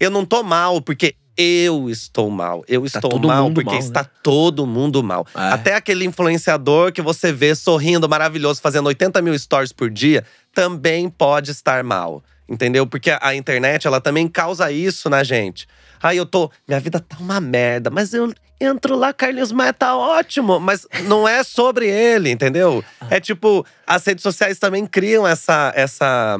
Eu 0.00 0.10
não 0.10 0.24
tô 0.24 0.42
mal 0.42 0.80
porque 0.82 1.14
eu 1.36 1.88
estou 1.88 2.28
mal. 2.28 2.64
Eu 2.66 2.84
estou 2.84 3.08
todo 3.08 3.28
mal 3.28 3.48
porque 3.52 3.70
mal, 3.70 3.74
né? 3.74 3.80
está 3.80 4.02
todo 4.02 4.66
mundo 4.66 5.04
mal. 5.04 5.24
É. 5.32 5.52
Até 5.52 5.74
aquele 5.76 6.04
influenciador 6.04 6.90
que 6.90 7.00
você 7.00 7.32
vê 7.32 7.54
sorrindo 7.54 8.08
maravilhoso, 8.08 8.60
fazendo 8.60 8.88
80 8.88 9.22
mil 9.22 9.38
stories 9.38 9.72
por 9.72 9.88
dia, 9.88 10.24
também 10.52 11.08
pode 11.08 11.52
estar 11.52 11.84
mal. 11.84 12.24
Entendeu? 12.48 12.86
Porque 12.86 13.12
a 13.20 13.36
internet, 13.36 13.86
ela 13.86 14.00
também 14.00 14.26
causa 14.26 14.72
isso 14.72 15.08
na 15.08 15.22
gente. 15.22 15.68
Aí 16.02 16.16
eu 16.16 16.26
tô, 16.26 16.50
minha 16.66 16.80
vida 16.80 17.00
tá 17.00 17.16
uma 17.18 17.40
merda, 17.40 17.90
mas 17.90 18.12
eu 18.12 18.32
entro 18.60 18.96
lá, 18.96 19.12
Carlinhos 19.12 19.52
Maia 19.52 19.72
tá 19.72 19.96
ótimo. 19.96 20.58
Mas 20.58 20.86
não 21.04 21.26
é 21.26 21.42
sobre 21.42 21.88
ele, 21.88 22.30
entendeu? 22.30 22.84
É 23.10 23.20
tipo, 23.20 23.64
as 23.86 24.04
redes 24.04 24.22
sociais 24.22 24.58
também 24.58 24.86
criam 24.86 25.26
essa, 25.26 25.72
essa, 25.74 26.38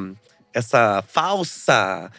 essa 0.52 1.02
falsa 1.06 2.10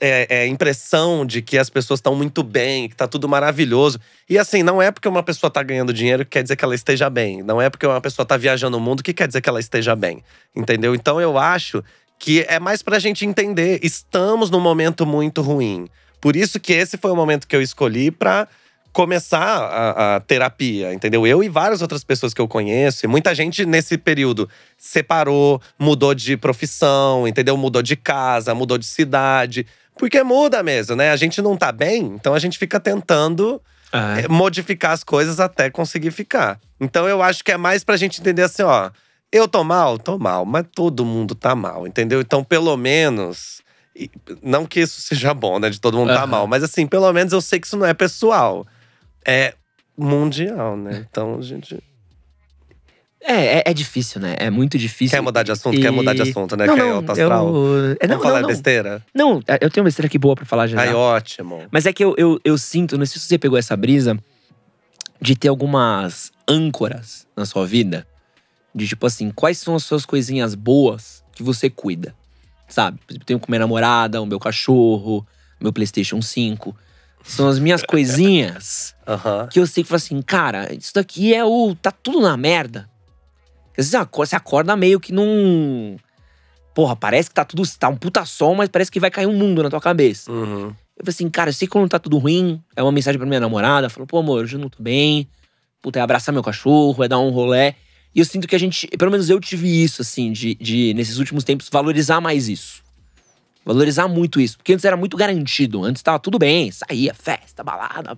é, 0.00 0.26
é, 0.30 0.46
impressão 0.46 1.26
de 1.26 1.42
que 1.42 1.58
as 1.58 1.68
pessoas 1.68 1.98
estão 1.98 2.14
muito 2.14 2.42
bem, 2.42 2.88
que 2.88 2.96
tá 2.96 3.06
tudo 3.06 3.28
maravilhoso. 3.28 4.00
E 4.28 4.38
assim, 4.38 4.62
não 4.62 4.80
é 4.80 4.90
porque 4.90 5.08
uma 5.08 5.22
pessoa 5.22 5.50
tá 5.50 5.62
ganhando 5.62 5.92
dinheiro 5.92 6.24
que 6.24 6.32
quer 6.32 6.42
dizer 6.42 6.56
que 6.56 6.64
ela 6.64 6.74
esteja 6.74 7.10
bem. 7.10 7.42
Não 7.42 7.60
é 7.60 7.68
porque 7.68 7.86
uma 7.86 8.00
pessoa 8.00 8.24
tá 8.24 8.36
viajando 8.36 8.76
o 8.76 8.80
mundo 8.80 9.02
que 9.02 9.12
quer 9.12 9.26
dizer 9.26 9.40
que 9.40 9.48
ela 9.48 9.60
esteja 9.60 9.94
bem. 9.94 10.22
Entendeu? 10.54 10.94
Então 10.94 11.20
eu 11.20 11.38
acho 11.38 11.82
que 12.18 12.44
é 12.48 12.58
mais 12.58 12.82
pra 12.82 12.98
gente 12.98 13.26
entender. 13.26 13.80
Estamos 13.82 14.50
num 14.50 14.60
momento 14.60 15.04
muito 15.04 15.42
ruim. 15.42 15.88
Por 16.24 16.36
isso 16.36 16.58
que 16.58 16.72
esse 16.72 16.96
foi 16.96 17.10
o 17.10 17.14
momento 17.14 17.46
que 17.46 17.54
eu 17.54 17.60
escolhi 17.60 18.10
pra 18.10 18.48
começar 18.94 19.42
a, 19.44 20.16
a, 20.16 20.20
terapia, 20.20 20.94
entendeu? 20.94 21.26
Eu 21.26 21.44
e 21.44 21.50
várias 21.50 21.82
outras 21.82 22.02
pessoas 22.02 22.32
que 22.32 22.40
eu 22.40 22.48
conheço, 22.48 23.04
e 23.04 23.06
muita 23.06 23.34
gente 23.34 23.66
nesse 23.66 23.98
período 23.98 24.48
separou, 24.78 25.60
mudou 25.78 26.14
de 26.14 26.34
profissão, 26.38 27.28
entendeu? 27.28 27.58
Mudou 27.58 27.82
de 27.82 27.94
casa, 27.94 28.54
mudou 28.54 28.78
de 28.78 28.86
cidade. 28.86 29.66
Porque 29.98 30.22
muda 30.22 30.62
mesmo, 30.62 30.96
né? 30.96 31.10
A 31.10 31.16
gente 31.16 31.42
não 31.42 31.58
tá 31.58 31.70
bem, 31.70 32.00
então 32.14 32.32
a 32.32 32.38
gente 32.38 32.56
fica 32.56 32.80
tentando 32.80 33.60
é. 33.92 34.26
modificar 34.26 34.92
as 34.92 35.04
coisas 35.04 35.38
até 35.40 35.68
conseguir 35.68 36.10
ficar. 36.10 36.58
Então 36.80 37.06
eu 37.06 37.20
acho 37.20 37.44
que 37.44 37.52
é 37.52 37.58
mais 37.58 37.84
pra 37.84 37.98
gente 37.98 38.22
entender 38.22 38.44
assim, 38.44 38.62
ó. 38.62 38.90
Eu 39.30 39.46
tô 39.46 39.62
mal? 39.62 39.98
Tô 39.98 40.18
mal, 40.18 40.46
mas 40.46 40.64
todo 40.74 41.04
mundo 41.04 41.34
tá 41.34 41.54
mal, 41.54 41.86
entendeu? 41.86 42.22
Então, 42.22 42.42
pelo 42.42 42.74
menos. 42.78 43.62
Não 44.42 44.66
que 44.66 44.80
isso 44.80 45.00
seja 45.00 45.32
bom, 45.32 45.58
né? 45.58 45.70
De 45.70 45.80
todo 45.80 45.96
mundo 45.96 46.10
uhum. 46.10 46.16
tá 46.16 46.26
mal, 46.26 46.46
mas 46.46 46.62
assim, 46.62 46.86
pelo 46.86 47.12
menos 47.12 47.32
eu 47.32 47.40
sei 47.40 47.60
que 47.60 47.66
isso 47.66 47.76
não 47.76 47.86
é 47.86 47.94
pessoal 47.94 48.66
é 49.24 49.54
mundial, 49.96 50.76
né? 50.76 51.06
Então 51.08 51.38
a 51.38 51.42
gente. 51.42 51.82
É, 53.26 53.58
é, 53.58 53.62
é, 53.66 53.72
difícil, 53.72 54.20
né? 54.20 54.36
É 54.38 54.50
muito 54.50 54.76
difícil. 54.76 55.16
Quer 55.16 55.22
mudar 55.22 55.42
de 55.42 55.50
assunto? 55.50 55.78
E... 55.78 55.80
Quer 55.80 55.90
mudar 55.90 56.12
de 56.12 56.20
assunto, 56.20 56.56
né? 56.58 56.66
Não, 56.66 56.74
Quer 56.74 56.82
não, 56.82 56.96
alto 56.96 57.12
astral? 57.12 57.56
Eu... 57.56 57.96
É, 57.98 58.06
não, 58.06 58.16
Vamos 58.16 58.22
falar 58.22 58.40
não. 58.42 58.48
besteira? 58.48 59.02
Não, 59.14 59.42
é, 59.48 59.54
eu 59.62 59.70
tenho 59.70 59.82
uma 59.82 59.84
besteira 59.84 60.06
aqui 60.06 60.18
boa 60.18 60.34
pra 60.34 60.44
falar 60.44 60.66
já. 60.66 60.78
Ai, 60.78 60.92
ótimo. 60.92 61.62
Mas 61.70 61.86
é 61.86 61.92
que 61.92 62.04
eu, 62.04 62.14
eu, 62.18 62.38
eu 62.44 62.58
sinto, 62.58 62.98
não 62.98 63.06
sei 63.06 63.18
se 63.18 63.26
você 63.26 63.38
pegou 63.38 63.58
essa 63.58 63.74
brisa, 63.74 64.18
de 65.22 65.34
ter 65.34 65.48
algumas 65.48 66.30
âncoras 66.46 67.26
na 67.34 67.46
sua 67.46 67.66
vida. 67.66 68.06
De 68.74 68.86
tipo 68.86 69.06
assim, 69.06 69.30
quais 69.30 69.56
são 69.56 69.74
as 69.74 69.84
suas 69.84 70.04
coisinhas 70.04 70.54
boas 70.54 71.24
que 71.32 71.42
você 71.42 71.70
cuida? 71.70 72.14
Sabe? 72.74 72.98
Tenho 73.24 73.38
com 73.38 73.46
minha 73.48 73.60
namorada, 73.60 74.20
o 74.20 74.26
meu 74.26 74.40
cachorro, 74.40 75.24
meu 75.60 75.72
PlayStation 75.72 76.20
5. 76.20 76.76
São 77.22 77.46
as 77.46 77.60
minhas 77.60 77.84
coisinhas 77.84 78.96
uhum. 79.06 79.46
que 79.48 79.60
eu 79.60 79.66
sei 79.68 79.84
que 79.84 79.88
falo 79.88 79.98
assim, 79.98 80.20
cara, 80.20 80.74
isso 80.74 80.92
daqui 80.92 81.32
é 81.32 81.44
o. 81.44 81.72
tá 81.80 81.92
tudo 81.92 82.20
na 82.20 82.36
merda. 82.36 82.90
Às 83.78 83.90
vezes 83.90 84.08
você 84.12 84.34
acorda 84.34 84.74
meio 84.74 84.98
que 84.98 85.12
num. 85.12 85.96
Porra, 86.74 86.96
parece 86.96 87.28
que 87.28 87.34
tá 87.36 87.44
tudo. 87.44 87.62
tá 87.78 87.88
um 87.88 87.96
puta 87.96 88.24
som, 88.24 88.56
mas 88.56 88.68
parece 88.68 88.90
que 88.90 88.98
vai 88.98 89.08
cair 89.08 89.28
um 89.28 89.36
mundo 89.36 89.62
na 89.62 89.70
tua 89.70 89.80
cabeça. 89.80 90.32
Uhum. 90.32 90.74
Eu 90.96 91.04
falei 91.04 91.10
assim, 91.10 91.30
cara, 91.30 91.50
eu 91.50 91.54
sei 91.54 91.68
que 91.68 91.72
quando 91.72 91.88
tá 91.88 92.00
tudo 92.00 92.18
ruim, 92.18 92.60
é 92.74 92.82
uma 92.82 92.90
mensagem 92.90 93.20
pra 93.20 93.26
minha 93.26 93.38
namorada, 93.38 93.88
falou, 93.88 94.06
pô, 94.06 94.18
amor, 94.18 94.42
hoje 94.42 94.56
eu 94.56 94.60
não 94.60 94.68
tô 94.68 94.82
bem. 94.82 95.28
Puta, 95.80 96.00
é 96.00 96.02
abraçar 96.02 96.32
meu 96.32 96.42
cachorro, 96.42 97.04
é 97.04 97.06
dar 97.06 97.20
um 97.20 97.30
rolé. 97.30 97.76
E 98.14 98.20
eu 98.20 98.24
sinto 98.24 98.46
que 98.46 98.54
a 98.54 98.58
gente, 98.58 98.86
pelo 98.88 99.10
menos 99.10 99.28
eu 99.28 99.40
tive 99.40 99.82
isso, 99.82 100.00
assim, 100.00 100.30
de, 100.30 100.54
de 100.54 100.94
nesses 100.94 101.18
últimos 101.18 101.42
tempos, 101.42 101.68
valorizar 101.70 102.20
mais 102.20 102.48
isso. 102.48 102.82
Valorizar 103.64 104.06
muito 104.06 104.40
isso. 104.40 104.56
Porque 104.56 104.72
antes 104.72 104.84
era 104.84 104.96
muito 104.96 105.16
garantido. 105.16 105.84
Antes 105.84 106.02
tava 106.02 106.18
tudo 106.18 106.38
bem. 106.38 106.70
Saía, 106.70 107.14
festa, 107.14 107.64
balada, 107.64 108.14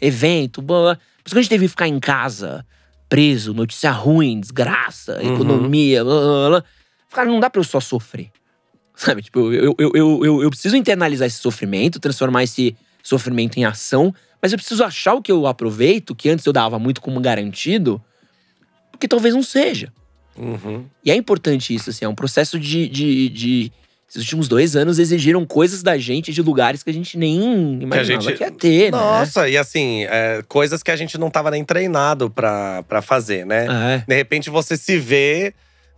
evento, 0.00 0.62
blá. 0.62 0.96
Por 0.96 1.26
isso 1.26 1.34
que 1.34 1.38
a 1.38 1.42
gente 1.42 1.50
teve 1.50 1.64
que 1.66 1.70
ficar 1.70 1.86
em 1.86 2.00
casa, 2.00 2.66
preso, 3.08 3.52
notícia 3.52 3.90
ruim, 3.90 4.40
desgraça, 4.40 5.20
uhum. 5.22 5.34
economia, 5.34 6.02
blá, 6.02 6.20
blá, 6.20 6.48
blá. 6.48 6.64
Cara, 7.12 7.30
não 7.30 7.38
dá 7.38 7.50
pra 7.50 7.60
eu 7.60 7.64
só 7.64 7.80
sofrer. 7.80 8.30
Sabe? 8.96 9.22
Tipo, 9.22 9.52
eu, 9.52 9.76
eu, 9.78 9.90
eu, 9.94 10.24
eu, 10.24 10.42
eu 10.42 10.50
preciso 10.50 10.76
internalizar 10.76 11.26
esse 11.26 11.38
sofrimento, 11.38 12.00
transformar 12.00 12.42
esse 12.42 12.76
sofrimento 13.02 13.56
em 13.58 13.64
ação. 13.64 14.12
Mas 14.40 14.52
eu 14.52 14.58
preciso 14.58 14.82
achar 14.82 15.14
o 15.14 15.22
que 15.22 15.30
eu 15.30 15.46
aproveito, 15.46 16.14
que 16.14 16.28
antes 16.28 16.46
eu 16.46 16.52
dava 16.52 16.78
muito 16.78 17.00
como 17.00 17.20
garantido, 17.20 18.00
porque 18.98 19.08
talvez 19.08 19.34
não 19.34 19.42
seja. 19.42 19.92
Uhum. 20.36 20.84
E 21.04 21.10
é 21.10 21.14
importante 21.14 21.74
isso, 21.74 21.90
assim, 21.90 22.04
é 22.04 22.08
um 22.08 22.14
processo 22.14 22.58
de, 22.58 22.88
de, 22.88 23.28
de 23.28 23.72
esses 24.08 24.22
últimos 24.22 24.48
dois 24.48 24.74
anos 24.74 24.98
exigiram 24.98 25.44
coisas 25.46 25.82
da 25.82 25.96
gente 25.96 26.32
de 26.32 26.42
lugares 26.42 26.82
que 26.82 26.90
a 26.90 26.92
gente 26.92 27.16
nem 27.16 27.80
imaginava 27.82 28.22
que, 28.22 28.28
gente... 28.28 28.38
que 28.38 28.44
ia 28.44 28.50
ter, 28.50 28.90
Nossa, 28.90 29.04
né? 29.04 29.18
Nossa, 29.20 29.48
e 29.48 29.56
assim, 29.56 30.04
é, 30.04 30.42
coisas 30.48 30.82
que 30.82 30.90
a 30.90 30.96
gente 30.96 31.16
não 31.16 31.30
tava 31.30 31.50
nem 31.50 31.64
treinado 31.64 32.28
pra 32.28 33.02
fazer, 33.02 33.46
né? 33.46 33.66
É. 33.66 34.04
De 34.06 34.14
repente 34.14 34.50
você 34.50 34.76
se 34.76 34.98
vê 34.98 35.54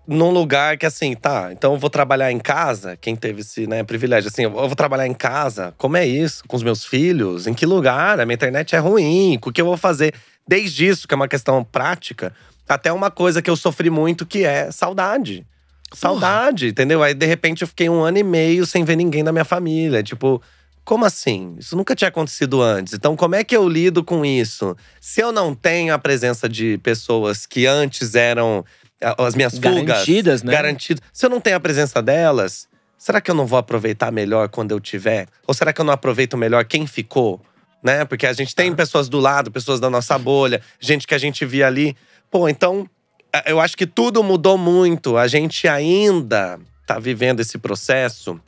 num 0.06 0.30
lugar 0.30 0.76
que 0.76 0.84
assim, 0.84 1.14
tá, 1.14 1.50
então 1.52 1.74
eu 1.74 1.78
vou 1.78 1.88
trabalhar 1.88 2.32
em 2.32 2.38
casa, 2.38 2.96
quem 3.00 3.14
teve 3.14 3.42
esse 3.42 3.66
né, 3.66 3.84
privilégio, 3.84 4.28
assim, 4.28 4.42
eu 4.42 4.50
vou 4.50 4.74
trabalhar 4.74 5.06
em 5.06 5.14
casa, 5.14 5.72
como 5.78 5.96
é 5.96 6.04
isso? 6.04 6.42
Com 6.48 6.56
os 6.56 6.62
meus 6.62 6.84
filhos? 6.84 7.46
Em 7.46 7.54
que 7.54 7.64
lugar? 7.64 8.18
A 8.18 8.26
minha 8.26 8.34
internet 8.34 8.74
é 8.74 8.78
ruim, 8.78 9.38
o 9.40 9.52
que 9.52 9.60
eu 9.60 9.66
vou 9.66 9.76
fazer? 9.76 10.12
Desde 10.48 10.86
isso, 10.86 11.06
que 11.06 11.14
é 11.14 11.16
uma 11.16 11.28
questão 11.28 11.62
prática, 11.62 12.32
até 12.74 12.92
uma 12.92 13.10
coisa 13.10 13.42
que 13.42 13.50
eu 13.50 13.56
sofri 13.56 13.90
muito, 13.90 14.24
que 14.24 14.44
é 14.44 14.70
saudade. 14.70 15.46
Saudade, 15.92 16.68
entendeu? 16.68 17.02
Aí, 17.02 17.14
de 17.14 17.26
repente, 17.26 17.62
eu 17.62 17.68
fiquei 17.68 17.88
um 17.88 18.00
ano 18.00 18.18
e 18.18 18.22
meio 18.22 18.64
sem 18.64 18.84
ver 18.84 18.96
ninguém 18.96 19.24
da 19.24 19.32
minha 19.32 19.44
família. 19.44 20.02
Tipo, 20.04 20.40
como 20.84 21.04
assim? 21.04 21.56
Isso 21.58 21.76
nunca 21.76 21.96
tinha 21.96 22.08
acontecido 22.08 22.62
antes. 22.62 22.94
Então, 22.94 23.16
como 23.16 23.34
é 23.34 23.42
que 23.42 23.56
eu 23.56 23.68
lido 23.68 24.04
com 24.04 24.24
isso? 24.24 24.76
Se 25.00 25.20
eu 25.20 25.32
não 25.32 25.52
tenho 25.52 25.92
a 25.92 25.98
presença 25.98 26.48
de 26.48 26.78
pessoas 26.78 27.44
que 27.44 27.66
antes 27.66 28.14
eram 28.14 28.64
as 29.18 29.34
minhas 29.34 29.54
fugas 29.54 29.82
garantidas, 29.82 30.42
né? 30.42 30.52
Garantidas. 30.52 31.02
Se 31.12 31.26
eu 31.26 31.30
não 31.30 31.40
tenho 31.40 31.56
a 31.56 31.60
presença 31.60 32.00
delas, 32.00 32.68
será 32.96 33.20
que 33.20 33.30
eu 33.30 33.34
não 33.34 33.46
vou 33.46 33.58
aproveitar 33.58 34.12
melhor 34.12 34.48
quando 34.48 34.70
eu 34.70 34.78
tiver? 34.78 35.26
Ou 35.46 35.54
será 35.54 35.72
que 35.72 35.80
eu 35.80 35.84
não 35.84 35.92
aproveito 35.92 36.36
melhor 36.36 36.64
quem 36.64 36.86
ficou? 36.86 37.40
Né? 37.82 38.04
Porque 38.04 38.26
a 38.26 38.32
gente 38.32 38.54
tem 38.54 38.70
ah. 38.70 38.74
pessoas 38.74 39.08
do 39.08 39.18
lado, 39.18 39.50
pessoas 39.50 39.80
da 39.80 39.88
nossa 39.88 40.16
bolha, 40.18 40.60
gente 40.78 41.06
que 41.06 41.14
a 41.14 41.18
gente 41.18 41.44
via 41.46 41.66
ali. 41.66 41.96
Pô, 42.30 42.48
então 42.48 42.88
é, 43.32 43.50
eu 43.52 43.60
acho 43.60 43.76
que 43.76 43.86
tudo 43.86 44.22
mudou 44.22 44.56
muito. 44.56 45.16
A 45.16 45.26
gente 45.26 45.66
ainda 45.66 46.58
está 46.80 46.98
vivendo 46.98 47.40
esse 47.40 47.58
processo 47.58 48.40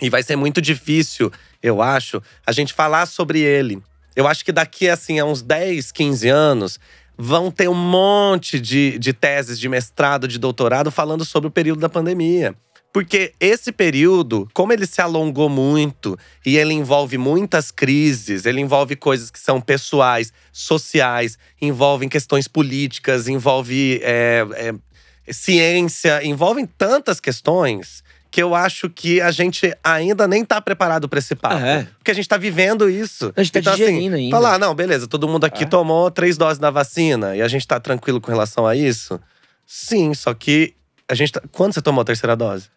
e 0.00 0.08
vai 0.08 0.22
ser 0.22 0.36
muito 0.36 0.60
difícil, 0.60 1.30
eu 1.62 1.82
acho, 1.82 2.22
a 2.46 2.52
gente 2.52 2.72
falar 2.72 3.06
sobre 3.06 3.40
ele. 3.40 3.82
Eu 4.16 4.26
acho 4.26 4.44
que 4.44 4.52
daqui 4.52 4.88
assim, 4.88 5.18
a 5.18 5.24
uns 5.24 5.42
10, 5.42 5.92
15 5.92 6.28
anos, 6.28 6.80
vão 7.16 7.50
ter 7.50 7.68
um 7.68 7.74
monte 7.74 8.58
de, 8.58 8.98
de 8.98 9.12
teses 9.12 9.60
de 9.60 9.68
mestrado, 9.68 10.26
de 10.26 10.38
doutorado 10.38 10.90
falando 10.90 11.24
sobre 11.24 11.48
o 11.48 11.50
período 11.50 11.80
da 11.80 11.88
pandemia. 11.88 12.54
Porque 12.92 13.32
esse 13.38 13.70
período, 13.70 14.48
como 14.52 14.72
ele 14.72 14.84
se 14.84 15.00
alongou 15.00 15.48
muito 15.48 16.18
e 16.44 16.56
ele 16.56 16.74
envolve 16.74 17.16
muitas 17.16 17.70
crises, 17.70 18.46
ele 18.46 18.60
envolve 18.60 18.96
coisas 18.96 19.30
que 19.30 19.38
são 19.38 19.60
pessoais, 19.60 20.32
sociais, 20.52 21.38
envolve 21.62 22.08
questões 22.08 22.48
políticas, 22.48 23.28
envolve 23.28 24.00
é, 24.02 24.44
é, 24.54 25.32
ciência, 25.32 26.24
envolvem 26.24 26.66
tantas 26.66 27.20
questões 27.20 28.02
que 28.28 28.42
eu 28.42 28.54
acho 28.54 28.88
que 28.88 29.20
a 29.20 29.30
gente 29.30 29.72
ainda 29.82 30.26
nem 30.26 30.44
tá 30.44 30.60
preparado 30.60 31.08
para 31.08 31.18
esse 31.18 31.34
papo. 31.34 31.56
É. 31.64 31.86
Porque 31.98 32.10
a 32.10 32.14
gente 32.14 32.28
tá 32.28 32.36
vivendo 32.36 32.88
isso. 32.88 33.32
A 33.36 33.42
gente 33.42 33.52
tá 33.52 33.60
então, 33.60 33.72
assim, 33.72 33.84
digerindo 33.84 34.14
assim, 34.14 34.24
ainda. 34.24 34.36
Falar, 34.36 34.58
não, 34.58 34.74
beleza, 34.74 35.08
todo 35.08 35.28
mundo 35.28 35.44
aqui 35.44 35.64
é. 35.64 35.66
tomou 35.66 36.10
três 36.10 36.36
doses 36.36 36.58
da 36.58 36.70
vacina 36.70 37.36
e 37.36 37.42
a 37.42 37.48
gente 37.48 37.66
tá 37.66 37.78
tranquilo 37.80 38.20
com 38.20 38.30
relação 38.30 38.66
a 38.66 38.76
isso? 38.76 39.20
Sim, 39.66 40.14
só 40.14 40.32
que 40.32 40.74
a 41.08 41.14
gente 41.14 41.32
tá… 41.32 41.42
Quando 41.52 41.72
você 41.72 41.82
tomou 41.82 42.02
a 42.02 42.04
terceira 42.04 42.36
dose? 42.36 42.68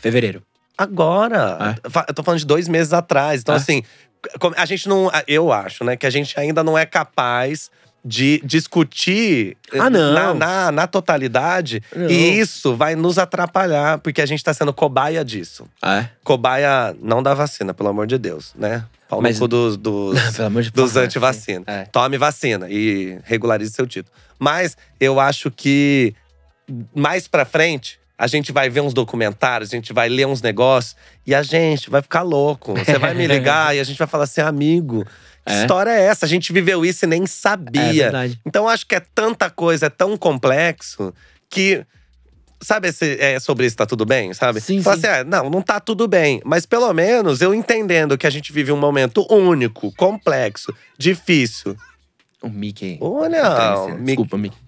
Fevereiro. 0.00 0.42
Agora. 0.76 1.76
É. 1.84 2.08
Eu 2.08 2.14
tô 2.14 2.22
falando 2.22 2.40
de 2.40 2.46
dois 2.46 2.68
meses 2.68 2.92
atrás. 2.92 3.40
Então, 3.40 3.54
é. 3.54 3.58
assim, 3.58 3.82
a 4.56 4.64
gente 4.64 4.88
não. 4.88 5.10
Eu 5.26 5.52
acho, 5.52 5.84
né, 5.84 5.96
que 5.96 6.06
a 6.06 6.10
gente 6.10 6.38
ainda 6.38 6.62
não 6.62 6.78
é 6.78 6.86
capaz 6.86 7.70
de 8.04 8.40
discutir 8.44 9.56
ah, 9.72 9.90
na, 9.90 10.32
na, 10.32 10.72
na, 10.72 10.86
totalidade. 10.86 11.82
Não. 11.94 12.08
E 12.08 12.38
isso 12.38 12.74
vai 12.74 12.94
nos 12.94 13.18
atrapalhar, 13.18 13.98
porque 13.98 14.22
a 14.22 14.26
gente 14.26 14.42
tá 14.42 14.54
sendo 14.54 14.72
cobaia 14.72 15.24
disso. 15.24 15.68
Ah, 15.82 15.98
é? 15.98 16.10
Cobaia 16.22 16.96
não 17.02 17.22
da 17.22 17.34
vacina, 17.34 17.74
pelo 17.74 17.88
amor 17.88 18.06
de 18.06 18.16
Deus, 18.16 18.54
né? 18.54 18.84
Pau 19.08 19.20
Mas, 19.20 19.40
no 19.40 19.48
dos, 19.48 19.76
dos, 19.76 20.16
de 20.64 20.70
dos 20.70 20.96
antivacina. 20.96 21.64
É. 21.66 21.84
Tome 21.86 22.16
vacina 22.16 22.68
e 22.70 23.18
regularize 23.24 23.72
seu 23.72 23.86
título. 23.86 24.14
Mas 24.38 24.76
eu 25.00 25.18
acho 25.18 25.50
que 25.50 26.14
mais 26.94 27.26
pra 27.26 27.44
frente, 27.44 27.98
a 28.18 28.26
gente 28.26 28.50
vai 28.50 28.68
ver 28.68 28.80
uns 28.80 28.92
documentários, 28.92 29.70
a 29.70 29.76
gente 29.76 29.92
vai 29.92 30.08
ler 30.08 30.26
uns 30.26 30.42
negócios 30.42 30.96
e 31.24 31.32
a 31.32 31.42
gente 31.42 31.88
vai 31.88 32.02
ficar 32.02 32.22
louco. 32.22 32.74
Você 32.74 32.98
vai 32.98 33.14
me 33.14 33.24
ligar 33.28 33.76
e 33.76 33.78
a 33.78 33.84
gente 33.84 33.96
vai 33.96 34.08
falar 34.08 34.24
assim, 34.24 34.40
amigo. 34.40 35.04
Que 35.46 35.52
é? 35.52 35.60
história 35.60 35.90
é 35.90 36.02
essa? 36.02 36.26
A 36.26 36.28
gente 36.28 36.52
viveu 36.52 36.84
isso 36.84 37.04
e 37.04 37.08
nem 37.08 37.24
sabia. 37.26 38.08
É 38.08 38.30
então 38.44 38.68
acho 38.68 38.84
que 38.84 38.96
é 38.96 39.00
tanta 39.00 39.48
coisa, 39.48 39.86
é 39.86 39.90
tão 39.90 40.16
complexo 40.16 41.14
que 41.48 41.86
Sabe 42.60 42.88
esse, 42.88 43.16
é, 43.20 43.38
sobre 43.38 43.66
isso 43.66 43.76
tá 43.76 43.86
tudo 43.86 44.04
bem, 44.04 44.34
sabe? 44.34 44.60
Sim, 44.60 44.82
Fala 44.82 44.96
sim. 44.96 45.06
assim, 45.06 45.20
ah, 45.20 45.24
não, 45.24 45.48
não 45.48 45.62
tá 45.62 45.78
tudo 45.78 46.08
bem. 46.08 46.40
Mas 46.44 46.66
pelo 46.66 46.92
menos 46.92 47.40
eu 47.40 47.54
entendendo 47.54 48.18
que 48.18 48.26
a 48.26 48.30
gente 48.30 48.52
vive 48.52 48.72
um 48.72 48.76
momento 48.76 49.24
único, 49.32 49.94
complexo, 49.94 50.74
difícil. 50.98 51.76
O 52.42 52.48
Mickey. 52.48 52.98
Ou 53.00 53.28
não, 53.28 54.02
Desculpa, 54.02 54.36
Mickey. 54.36 54.58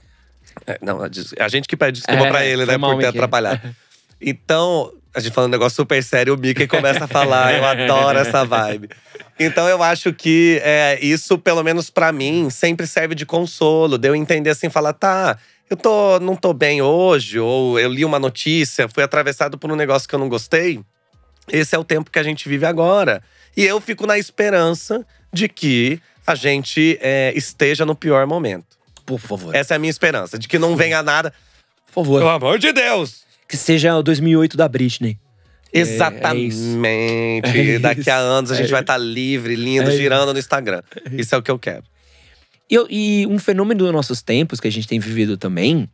É, 0.66 0.78
não, 0.82 1.00
a 1.02 1.48
gente 1.48 1.66
que 1.68 1.76
pede 1.76 1.98
desculpa 2.00 2.26
É, 2.26 2.30
pra 2.30 2.44
ele, 2.44 2.64
né, 2.66 2.76
mal, 2.76 2.90
por 2.92 3.00
ter 3.00 3.06
Mickey. 3.06 3.18
atrapalhado. 3.18 3.60
Então, 4.22 4.92
a 5.14 5.20
gente 5.20 5.32
falando 5.32 5.48
um 5.48 5.52
negócio 5.52 5.76
super 5.76 6.02
sério, 6.04 6.34
o 6.34 6.38
Mickey 6.38 6.66
começa 6.66 7.04
a 7.04 7.08
falar. 7.08 7.54
eu 7.54 7.64
adoro 7.64 8.18
essa 8.18 8.44
vibe. 8.44 8.90
Então, 9.38 9.66
eu 9.66 9.82
acho 9.82 10.12
que 10.12 10.60
é, 10.62 10.98
isso, 11.00 11.38
pelo 11.38 11.62
menos 11.62 11.88
pra 11.88 12.12
mim, 12.12 12.50
sempre 12.50 12.86
serve 12.86 13.14
de 13.14 13.24
consolo. 13.24 13.96
De 13.96 14.06
eu 14.08 14.14
entender 14.14 14.50
assim, 14.50 14.68
falar, 14.68 14.92
tá, 14.92 15.38
eu 15.70 15.76
tô, 15.76 16.20
não 16.20 16.36
tô 16.36 16.52
bem 16.52 16.82
hoje, 16.82 17.38
ou 17.38 17.78
eu 17.80 17.90
li 17.90 18.04
uma 18.04 18.18
notícia, 18.18 18.86
fui 18.88 19.02
atravessado 19.02 19.56
por 19.56 19.72
um 19.72 19.76
negócio 19.76 20.06
que 20.06 20.14
eu 20.14 20.18
não 20.18 20.28
gostei. 20.28 20.80
Esse 21.50 21.74
é 21.74 21.78
o 21.78 21.84
tempo 21.84 22.10
que 22.10 22.18
a 22.18 22.22
gente 22.22 22.46
vive 22.46 22.66
agora. 22.66 23.22
E 23.56 23.64
eu 23.64 23.80
fico 23.80 24.06
na 24.06 24.18
esperança 24.18 25.04
de 25.32 25.48
que 25.48 25.98
a 26.26 26.34
gente 26.34 26.98
é, 27.00 27.32
esteja 27.34 27.86
no 27.86 27.94
pior 27.96 28.26
momento. 28.26 28.78
Por 29.18 29.26
favor. 29.28 29.54
Essa 29.54 29.74
é 29.74 29.76
a 29.76 29.78
minha 29.78 29.90
esperança, 29.90 30.38
de 30.38 30.46
que 30.48 30.58
não 30.58 30.76
venha 30.76 31.02
nada. 31.02 31.32
Por 31.86 32.04
favor. 32.04 32.18
Pelo 32.18 32.30
amor 32.30 32.58
de 32.58 32.72
Deus! 32.72 33.22
Que 33.48 33.56
seja 33.56 33.96
o 33.96 34.02
2008 34.02 34.56
da 34.56 34.68
Britney. 34.68 35.18
Exatamente. 35.72 36.54
É 36.76 37.62
isso. 37.74 37.80
Daqui 37.80 38.10
a 38.10 38.16
anos 38.16 38.50
a 38.50 38.54
gente 38.56 38.68
É 38.68 38.70
vai 38.72 38.80
estar 38.80 38.96
livre, 38.98 39.54
lindo, 39.56 39.90
É 39.90 39.96
girando 39.96 40.32
no 40.32 40.38
Instagram. 40.38 40.82
Isso 41.12 41.34
é 41.34 41.38
o 41.38 41.42
que 41.42 41.50
eu 41.50 41.58
quero. 41.58 41.84
E, 42.70 42.74
eu- 42.74 42.86
e 42.90 43.26
um 43.28 43.38
fenômeno 43.38 43.78
dos 43.84 43.92
nossos 43.92 44.22
tempos 44.22 44.60
que 44.60 44.68
a 44.68 44.70
gente 44.72 44.86
tem 44.86 44.98
vivido 45.00 45.36
também 45.36 45.88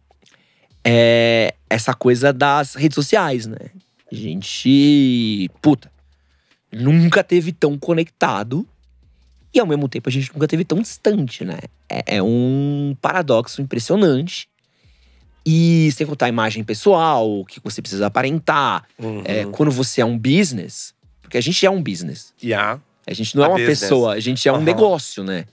é 0.84 1.54
essa 1.68 1.92
coisa 1.94 2.32
das 2.32 2.74
redes 2.74 2.94
sociais, 2.94 3.46
né? 3.46 3.70
A 4.10 4.14
gente, 4.14 5.50
puta, 5.60 5.90
nunca 6.72 7.24
teve 7.24 7.52
tão 7.52 7.76
conectado 7.78 8.66
e 9.56 9.60
ao 9.60 9.66
mesmo 9.66 9.88
tempo 9.88 10.08
a 10.08 10.12
gente 10.12 10.32
nunca 10.32 10.46
teve 10.46 10.64
tão 10.64 10.80
distante, 10.80 11.44
né? 11.44 11.58
É, 11.88 12.16
é 12.16 12.22
um 12.22 12.96
paradoxo 13.00 13.60
impressionante. 13.62 14.48
E 15.44 15.90
sem 15.92 16.06
contar 16.06 16.26
a 16.26 16.28
imagem 16.28 16.64
pessoal, 16.64 17.40
o 17.40 17.44
que 17.44 17.60
você 17.62 17.80
precisa 17.80 18.06
aparentar. 18.06 18.84
É, 19.24 19.44
Uhum. 19.44 19.52
quando 19.52 19.70
você 19.70 20.00
é 20.00 20.04
um 20.04 20.18
business, 20.18 20.92
porque 21.22 21.38
a 21.38 21.40
gente 21.40 21.64
é 21.64 21.70
um 21.70 21.82
business. 21.82 22.34
Yeah. 22.42 22.80
A 23.06 23.14
gente 23.14 23.36
não 23.36 23.44
é 23.44 23.46
A 23.46 23.48
uma 23.50 23.58
business. 23.58 23.80
pessoa, 23.80 24.14
a 24.14 24.20
gente 24.20 24.48
é 24.48 24.52
um 24.52 24.56
Aham. 24.56 24.64
negócio, 24.64 25.22
né? 25.24 25.46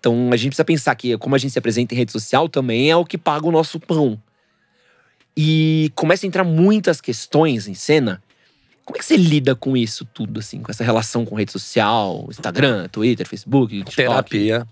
Então 0.00 0.30
a 0.32 0.36
gente 0.36 0.48
precisa 0.50 0.64
pensar 0.64 0.94
que 0.94 1.16
como 1.18 1.34
a 1.34 1.38
gente 1.38 1.52
se 1.52 1.58
apresenta 1.58 1.94
em 1.94 1.96
rede 1.98 2.12
social 2.12 2.48
também 2.48 2.90
é 2.90 2.96
o 2.96 3.04
que 3.04 3.16
paga 3.16 3.46
o 3.46 3.52
nosso 3.52 3.78
pão. 3.80 4.20
E 5.36 5.90
começa 5.94 6.26
a 6.26 6.28
entrar 6.28 6.44
muitas 6.44 7.00
questões 7.00 7.68
em 7.68 7.74
cena. 7.74 8.20
Como 8.88 8.96
é 8.96 9.00
que 9.00 9.04
você 9.04 9.18
lida 9.18 9.54
com 9.54 9.76
isso 9.76 10.06
tudo, 10.06 10.40
assim? 10.40 10.62
Com 10.62 10.72
essa 10.72 10.82
relação 10.82 11.22
com 11.22 11.34
rede 11.34 11.52
social, 11.52 12.24
Instagram, 12.30 12.88
Twitter, 12.88 13.28
Facebook, 13.28 13.84
TikTok? 13.84 13.94
Terapia. 13.94 14.66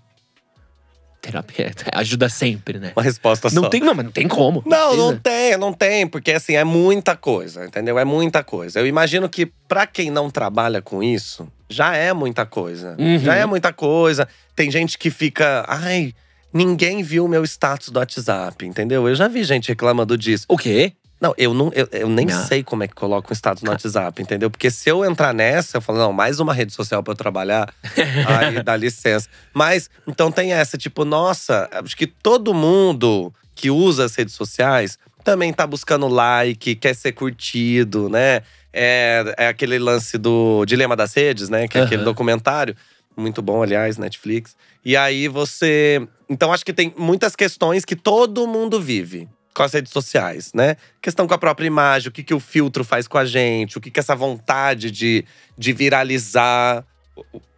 Terapia 1.21 1.71
ajuda 1.93 2.27
sempre, 2.27 2.79
né? 2.79 2.93
Uma 2.95 3.03
resposta 3.03 3.47
Não 3.51 3.61
só. 3.61 3.69
tem, 3.69 3.79
não, 3.79 3.93
mas 3.93 4.05
não 4.05 4.11
tem 4.11 4.27
como. 4.27 4.63
Não, 4.65 4.97
não 4.97 5.07
precisa. 5.09 5.19
tem, 5.21 5.57
não 5.57 5.71
tem, 5.71 6.07
porque 6.07 6.31
assim, 6.31 6.55
é 6.55 6.63
muita 6.63 7.15
coisa, 7.15 7.63
entendeu? 7.63 7.99
É 7.99 8.03
muita 8.03 8.43
coisa. 8.43 8.79
Eu 8.79 8.87
imagino 8.87 9.29
que 9.29 9.45
pra 9.45 9.85
quem 9.85 10.09
não 10.09 10.31
trabalha 10.31 10.81
com 10.81 11.03
isso, 11.03 11.47
já 11.69 11.95
é 11.95 12.11
muita 12.11 12.43
coisa. 12.43 12.95
Uhum. 12.97 13.19
Já 13.19 13.35
é 13.35 13.45
muita 13.45 13.71
coisa. 13.71 14.27
Tem 14.55 14.71
gente 14.71 14.97
que 14.97 15.11
fica, 15.11 15.63
ai, 15.67 16.11
ninguém 16.51 17.03
viu 17.03 17.27
meu 17.27 17.43
status 17.43 17.89
do 17.89 17.99
WhatsApp, 17.99 18.65
entendeu? 18.65 19.07
Eu 19.07 19.13
já 19.13 19.27
vi 19.27 19.43
gente 19.43 19.69
reclamando 19.69 20.17
disso. 20.17 20.43
O 20.49 20.57
quê? 20.57 20.93
Não, 21.19 21.33
eu, 21.37 21.53
não, 21.53 21.71
eu, 21.73 21.87
eu 21.91 22.07
nem 22.09 22.27
Não. 22.27 22.45
sei 22.45 22.63
como 22.63 22.83
é 22.83 22.87
que 22.87 22.93
coloca 22.93 23.31
um 23.31 23.35
status 23.35 23.63
no 23.63 23.71
WhatsApp, 23.71 24.21
entendeu? 24.21 24.51
Porque 24.51 24.69
se 24.69 24.89
eu 24.89 25.03
entrar 25.03 25.33
nessa, 25.33 25.77
eu 25.77 25.81
falo, 25.81 25.97
não, 25.97 26.13
mais 26.13 26.39
uma 26.39 26.53
rede 26.53 26.73
social 26.73 27.01
pra 27.01 27.13
eu 27.13 27.17
trabalhar, 27.17 27.73
aí 28.27 28.61
dá 28.61 28.75
licença. 28.75 29.27
Mas, 29.53 29.89
então 30.07 30.31
tem 30.31 30.53
essa, 30.53 30.77
tipo, 30.77 31.03
nossa, 31.03 31.67
acho 31.83 31.97
que 31.97 32.05
todo 32.05 32.53
mundo 32.53 33.33
que 33.55 33.71
usa 33.71 34.05
as 34.05 34.15
redes 34.15 34.35
sociais 34.35 34.99
também 35.23 35.51
tá 35.51 35.65
buscando 35.65 36.07
like, 36.07 36.75
quer 36.75 36.95
ser 36.95 37.11
curtido, 37.13 38.07
né? 38.09 38.43
É, 38.71 39.33
é 39.37 39.47
aquele 39.47 39.79
lance 39.79 40.17
do 40.17 40.63
Dilema 40.65 40.95
das 40.95 41.13
Redes, 41.13 41.49
né? 41.49 41.67
Que 41.67 41.79
é 41.79 41.81
aquele 41.81 42.03
documentário. 42.03 42.75
Muito 43.17 43.41
bom, 43.41 43.63
aliás, 43.63 43.97
Netflix. 43.97 44.55
E 44.85 44.95
aí 44.95 45.27
você. 45.27 46.07
Então, 46.29 46.53
acho 46.53 46.63
que 46.63 46.71
tem 46.71 46.93
muitas 46.95 47.35
questões 47.35 47.83
que 47.83 47.95
todo 47.95 48.45
mundo 48.45 48.79
vive 48.79 49.27
com 49.57 49.63
as 49.63 49.73
redes 49.73 49.91
sociais, 49.91 50.51
né? 50.53 50.77
Questão 51.01 51.27
com 51.27 51.33
a 51.33 51.37
própria 51.37 51.65
imagem, 51.65 52.09
o 52.09 52.11
que, 52.11 52.21
que 52.21 52.33
o 52.33 52.39
filtro 52.39 52.83
faz 52.83 53.07
com 53.07 53.17
a 53.17 53.25
gente, 53.25 53.75
o 53.75 53.81
que, 53.81 53.89
que 53.89 53.99
essa 53.99 54.15
vontade 54.15 54.91
de, 54.91 55.25
de 55.57 55.73
viralizar, 55.73 56.85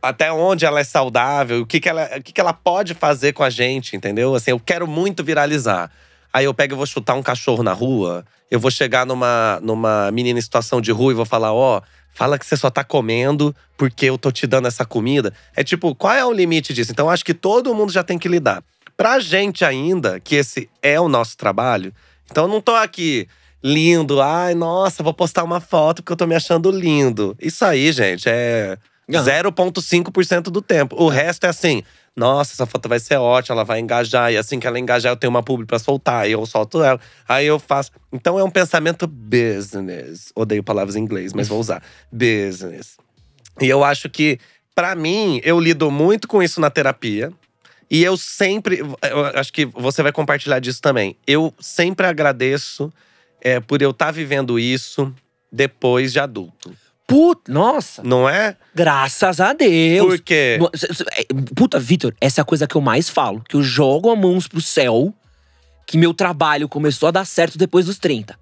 até 0.02 0.32
onde 0.32 0.66
ela 0.66 0.80
é 0.80 0.84
saudável, 0.86 1.60
o 1.60 1.66
que, 1.66 1.78
que, 1.82 1.90
ela, 1.90 2.10
o 2.18 2.24
que, 2.24 2.32
que 2.32 2.40
ela 2.40 2.54
pode 2.54 2.94
fazer 2.94 3.34
com 3.34 3.44
a 3.44 3.50
gente, 3.50 3.98
entendeu? 3.98 4.34
Assim, 4.34 4.52
eu 4.52 4.60
quero 4.62 4.88
muito 4.88 5.26
viralizar. 5.26 5.92
Aí 6.32 6.46
eu 6.46 6.54
pego 6.54 6.74
e 6.74 6.78
vou 6.78 6.86
chutar 6.86 7.16
um 7.16 7.22
cachorro 7.22 7.64
na 7.64 7.74
rua, 7.74 8.24
eu 8.50 8.62
vou 8.62 8.72
chegar 8.72 9.06
numa, 9.06 9.60
numa 9.62 10.10
menina 10.10 10.40
em 10.40 10.42
situação 10.42 10.80
de 10.80 10.94
rua 10.94 11.12
e 11.12 11.16
vou 11.16 11.26
falar: 11.26 11.52
ó, 11.52 11.82
fala 12.14 12.40
que 12.40 12.46
você 12.46 12.56
só 12.56 12.70
tá 12.70 12.82
comendo 12.82 13.54
porque 13.76 14.06
eu 14.06 14.18
tô 14.18 14.32
te 14.32 14.48
dando 14.48 14.70
essa 14.70 14.86
comida. 14.86 15.34
É 15.54 15.66
tipo, 15.66 15.94
qual 15.94 16.14
é 16.14 16.26
o 16.26 16.32
limite 16.32 16.74
disso? 16.74 16.94
Então, 16.94 17.10
acho 17.10 17.26
que 17.26 17.34
todo 17.34 17.76
mundo 17.76 17.92
já 17.92 18.04
tem 18.04 18.18
que 18.18 18.30
lidar. 18.30 18.64
Pra 19.00 19.18
gente 19.22 19.64
ainda, 19.64 20.20
que 20.20 20.36
esse 20.36 20.70
é 20.84 21.00
o 21.00 21.08
nosso 21.08 21.38
trabalho, 21.38 21.94
então 22.30 22.44
eu 22.44 22.50
não 22.50 22.60
tô 22.60 22.76
aqui 22.76 23.30
lindo, 23.64 24.22
ai, 24.22 24.54
nossa, 24.54 25.02
vou 25.02 25.14
postar 25.14 25.46
uma 25.46 25.62
foto 25.62 26.04
porque 26.04 26.12
eu 26.12 26.18
tô 26.18 26.28
me 26.28 26.36
achando 26.36 26.70
lindo. 26.70 27.34
Isso 27.40 27.64
aí, 27.64 27.94
gente, 27.94 28.28
é 28.28 28.78
Aham. 29.10 29.24
0,5% 29.24 30.50
do 30.52 30.62
tempo. 30.62 31.02
O 31.02 31.08
resto 31.08 31.46
é 31.46 31.50
assim. 31.50 31.82
Nossa, 32.14 32.52
essa 32.52 32.66
foto 32.66 32.90
vai 32.90 33.00
ser 33.00 33.16
ótima, 33.16 33.56
ela 33.56 33.64
vai 33.64 33.80
engajar. 33.80 34.34
E 34.34 34.38
assim 34.38 34.60
que 34.60 34.68
ela 34.68 34.78
engajar, 34.78 35.14
eu 35.14 35.16
tenho 35.16 35.32
uma 35.32 35.42
publi 35.42 35.66
pra 35.66 35.80
soltar. 35.80 36.24
Aí 36.24 36.34
eu 36.34 36.46
solto 36.46 36.84
ela. 36.84 37.00
Aí 37.26 37.46
eu 37.46 37.58
faço. 37.58 37.92
Então 38.12 38.38
é 38.38 38.44
um 38.44 38.52
pensamento 38.52 39.08
business. 39.08 40.34
Odeio 40.36 40.62
palavras 40.62 40.98
em 40.98 41.00
inglês, 41.00 41.32
mas 41.32 41.48
vou 41.48 41.58
usar. 41.62 41.82
business. 42.12 42.98
E 43.62 43.70
eu 43.70 43.82
acho 43.82 44.10
que, 44.10 44.40
pra 44.76 44.94
mim, 44.94 45.40
eu 45.42 45.58
lido 45.58 45.90
muito 45.90 46.28
com 46.28 46.44
isso 46.44 46.60
na 46.60 46.70
terapia. 46.70 47.32
E 47.89 48.04
eu 48.04 48.15
sempre. 48.17 48.80
Eu 48.80 49.25
acho 49.36 49.52
que 49.52 49.65
você 49.65 50.04
vai 50.04 50.12
compartilhar 50.12 50.60
disso 50.60 50.82
também. 50.82 51.15
Eu 51.25 51.54
sempre 51.60 52.06
agradeço 52.06 52.93
é, 53.41 53.60
por 53.60 53.82
eu 53.82 53.91
estar 53.91 54.12
vivendo 54.12 54.60
isso 54.60 55.13
depois 55.52 56.13
de 56.13 56.19
adulto. 56.19 56.71
Puta, 57.08 57.52
nossa, 57.52 58.04
Não 58.04 58.30
é? 58.30 58.56
graças 58.75 59.39
a 59.39 59.52
Deus. 59.52 60.06
Por 60.06 60.19
quê? 60.19 60.60
É, 61.13 61.25
Puta, 61.56 61.80
Vitor, 61.80 62.13
essa 62.21 62.39
é 62.39 62.43
a 62.43 62.45
coisa 62.45 62.67
que 62.67 62.75
eu 62.75 62.82
mais 62.82 63.10
falo. 63.10 63.43
Que 63.49 63.56
eu 63.56 63.63
jogo 63.63 64.12
a 64.12 64.15
mãos 64.15 64.47
pro 64.47 64.62
céu 64.62 65.12
que 65.88 65.97
meu 65.97 66.13
trabalho 66.13 66.69
começou 66.69 67.10
a 67.10 67.12
dar 67.12 67.25
certo 67.25 67.58
depois 67.58 67.88
dos 67.88 67.97
30. 67.97 68.38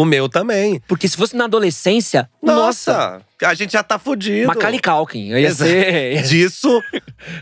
O 0.00 0.04
meu 0.04 0.28
também. 0.28 0.80
Porque 0.86 1.08
se 1.08 1.16
fosse 1.16 1.34
na 1.34 1.44
adolescência, 1.46 2.28
nossa, 2.42 2.92
Nossa, 2.92 3.22
a 3.44 3.54
gente 3.54 3.72
já 3.72 3.82
tá 3.82 3.98
fudido. 3.98 4.46
Macaulay 4.46 4.78
Culkin. 4.80 5.32
Ia 5.36 5.52
ser… 5.52 6.22
Disso 6.28 6.82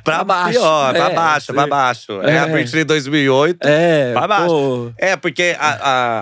pra 0.02 0.14
Pra 0.16 0.24
baixo. 0.24 0.58
pior, 0.58 0.94
pra 0.94 1.10
É, 1.10 1.14
baixo, 1.14 1.52
pra 1.52 1.62
sim. 1.64 1.68
baixo. 1.68 2.22
É, 2.22 2.30
É. 2.32 2.38
a 2.38 2.48
partir 2.48 2.70
de 2.72 2.84
2008. 2.84 3.58
É, 3.62 4.12
Pra 4.14 4.26
baixo. 4.26 4.46
pô. 4.48 4.92
É, 4.96 5.16
porque 5.16 5.54
a, 5.58 5.68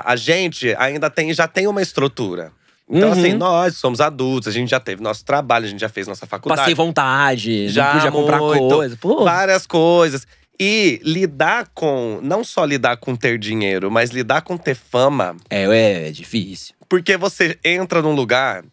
a, 0.07 0.13
a 0.13 0.17
gente 0.17 0.75
ainda 0.79 1.09
tem, 1.09 1.33
já 1.33 1.47
tem 1.47 1.67
uma 1.69 1.81
estrutura. 1.81 2.51
Então, 2.91 3.11
Uhum. 3.11 3.15
assim, 3.19 3.33
nós 3.35 3.77
somos 3.77 4.01
adultos, 4.01 4.49
a 4.49 4.51
gente 4.53 4.69
já 4.71 4.81
teve 4.81 5.03
nosso 5.03 5.25
trabalho, 5.25 5.65
a 5.65 5.69
gente 5.69 5.81
já 5.81 5.89
fez 5.89 6.07
nossa 6.07 6.27
faculdade. 6.27 6.61
Passei 6.61 6.75
vontade, 6.75 7.69
Já 7.69 7.93
podia 7.93 8.11
comprar 8.13 8.39
coisa. 8.39 8.97
Pô, 9.01 9.25
várias 9.25 9.67
coisas. 9.67 10.27
E 10.59 11.01
lidar 11.03 11.69
com, 11.75 12.21
não 12.23 12.45
só 12.45 12.65
lidar 12.65 12.97
com 12.97 13.17
ter 13.17 13.39
dinheiro, 13.39 13.91
mas 13.91 14.11
lidar 14.11 14.43
com 14.43 14.57
ter 14.57 14.75
fama. 14.75 15.37
é, 15.51 15.65
é, 15.65 16.09
é 16.09 16.11
difícil. 16.11 16.75
Porque 16.89 17.17
você 17.17 17.59
entra 17.65 18.01
num 18.01 18.15
lugar 18.15 18.65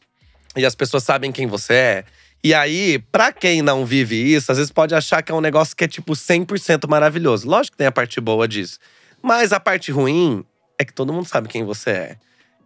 e 0.55 0.65
as 0.65 0.75
pessoas 0.75 1.03
sabem 1.03 1.31
quem 1.31 1.47
você 1.47 1.73
é. 1.73 2.05
E 2.43 2.53
aí, 2.53 2.99
pra 3.11 3.31
quem 3.31 3.61
não 3.61 3.85
vive 3.85 4.15
isso, 4.15 4.51
às 4.51 4.57
vezes 4.57 4.71
pode 4.71 4.95
achar 4.95 5.21
que 5.21 5.31
é 5.31 5.35
um 5.35 5.41
negócio 5.41 5.75
que 5.75 5.83
é 5.83 5.87
tipo 5.87 6.13
100% 6.13 6.87
maravilhoso. 6.87 7.47
Lógico 7.47 7.73
que 7.73 7.77
tem 7.77 7.87
a 7.87 7.91
parte 7.91 8.19
boa 8.19 8.47
disso. 8.47 8.79
Mas 9.21 9.53
a 9.53 9.59
parte 9.59 9.91
ruim 9.91 10.43
é 10.77 10.83
que 10.83 10.93
todo 10.93 11.13
mundo 11.13 11.27
sabe 11.27 11.47
quem 11.47 11.63
você 11.63 11.89
é. 11.91 12.17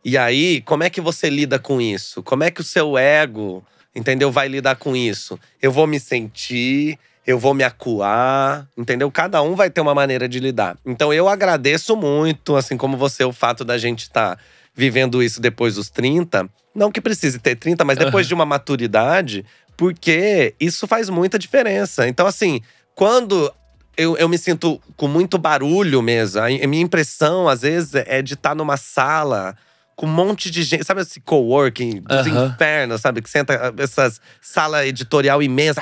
E 0.04 0.18
aí, 0.18 0.62
como 0.62 0.84
é 0.84 0.90
que 0.90 1.02
você 1.02 1.30
lida 1.30 1.60
com 1.60 1.82
isso? 1.82 2.24
Como 2.24 2.44
é 2.44 2.52
que 2.52 2.62
o 2.62 2.64
seu 2.64 2.98
ego, 2.98 3.66
entendeu, 3.94 4.32
vai 4.32 4.48
lidar 4.48 4.76
com 4.76 4.96
isso? 4.96 5.38
Eu 5.62 5.72
vou 5.72 5.86
me 5.86 6.00
sentir, 6.00 6.98
eu 7.26 7.40
vou 7.40 7.54
me 7.54 7.64
acuar, 7.64 8.68
entendeu? 8.78 9.10
Cada 9.10 9.42
um 9.42 9.56
vai 9.56 9.70
ter 9.70 9.82
uma 9.82 9.96
maneira 9.96 10.28
de 10.30 10.40
lidar. 10.40 10.78
Então 10.86 11.14
eu 11.14 11.28
agradeço 11.28 11.96
muito, 11.96 12.56
assim 12.56 12.78
como 12.78 12.98
você, 12.98 13.24
o 13.24 13.34
fato 13.34 13.66
da 13.66 13.78
gente 13.78 14.02
estar 14.02 14.40
vivendo 14.74 15.24
isso 15.24 15.42
depois 15.42 15.76
dos 15.76 15.90
30. 15.90 16.48
Não 16.74 16.92
que 16.92 17.02
precise 17.02 17.40
ter 17.40 17.56
30, 17.56 17.84
mas 17.84 17.98
depois 17.98 18.28
de 18.28 18.34
uma 18.34 18.46
maturidade, 18.46 19.46
porque 19.78 20.54
isso 20.60 20.86
faz 20.86 21.10
muita 21.10 21.40
diferença. 21.40 22.08
Então, 22.08 22.28
assim, 22.28 22.62
quando 22.94 23.52
eu, 23.98 24.18
eu 24.18 24.28
me 24.28 24.38
sinto 24.38 24.82
com 24.96 25.08
muito 25.08 25.38
barulho 25.38 26.02
mesmo. 26.02 26.42
A, 26.42 26.46
a 26.46 26.68
minha 26.68 26.84
impressão, 26.84 27.48
às 27.48 27.62
vezes, 27.62 27.96
é 27.96 28.22
de 28.22 28.34
estar 28.34 28.54
numa 28.54 28.78
sala 28.78 29.56
com 29.96 30.06
um 30.06 30.10
monte 30.10 30.52
de 30.52 30.64
gente. 30.64 30.84
Sabe 30.84 31.02
esse 31.02 31.20
coworking 31.22 32.02
dos 32.02 32.28
infernos, 32.28 33.02
sabe? 33.02 33.22
Que 33.22 33.30
senta 33.30 33.74
essas 33.78 34.20
sala 34.42 34.86
editorial 34.86 35.42
imensa, 35.42 35.82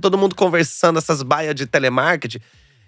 todo 0.00 0.18
mundo 0.18 0.34
conversando, 0.34 0.98
essas 0.98 1.22
baias 1.22 1.54
de 1.54 1.66
telemarketing. 1.66 2.40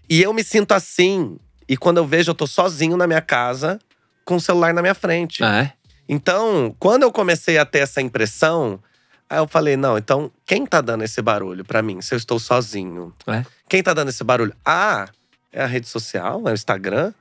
E 0.08 0.22
eu 0.22 0.32
me 0.32 0.44
sinto 0.44 0.72
assim. 0.72 1.38
E 1.68 1.76
quando 1.76 1.98
eu 1.98 2.06
vejo, 2.06 2.30
eu 2.30 2.34
tô 2.34 2.46
sozinho 2.46 2.96
na 2.96 3.06
minha 3.06 3.20
casa, 3.20 3.78
com 4.24 4.36
o 4.36 4.40
celular 4.40 4.74
na 4.74 4.82
minha 4.82 4.94
frente. 4.94 5.42
É. 5.42 5.72
Então, 6.08 6.74
quando 6.78 7.04
eu 7.04 7.12
comecei 7.12 7.56
a 7.56 7.64
ter 7.64 7.78
essa 7.78 8.00
impressão, 8.00 8.80
aí 9.28 9.38
eu 9.38 9.46
falei: 9.46 9.76
não, 9.76 9.96
então 9.96 10.30
quem 10.44 10.66
tá 10.66 10.80
dando 10.80 11.04
esse 11.04 11.22
barulho 11.22 11.64
pra 11.64 11.80
mim 11.80 12.00
se 12.00 12.12
eu 12.12 12.18
estou 12.18 12.38
sozinho? 12.38 13.14
É. 13.26 13.44
Quem 13.68 13.82
tá 13.82 13.94
dando 13.94 14.08
esse 14.08 14.24
barulho? 14.24 14.52
Ah, 14.64 15.08
é 15.52 15.62
a 15.62 15.66
rede 15.66 15.88
social, 15.88 16.42
é 16.48 16.50
o 16.50 16.54
Instagram. 16.54 17.14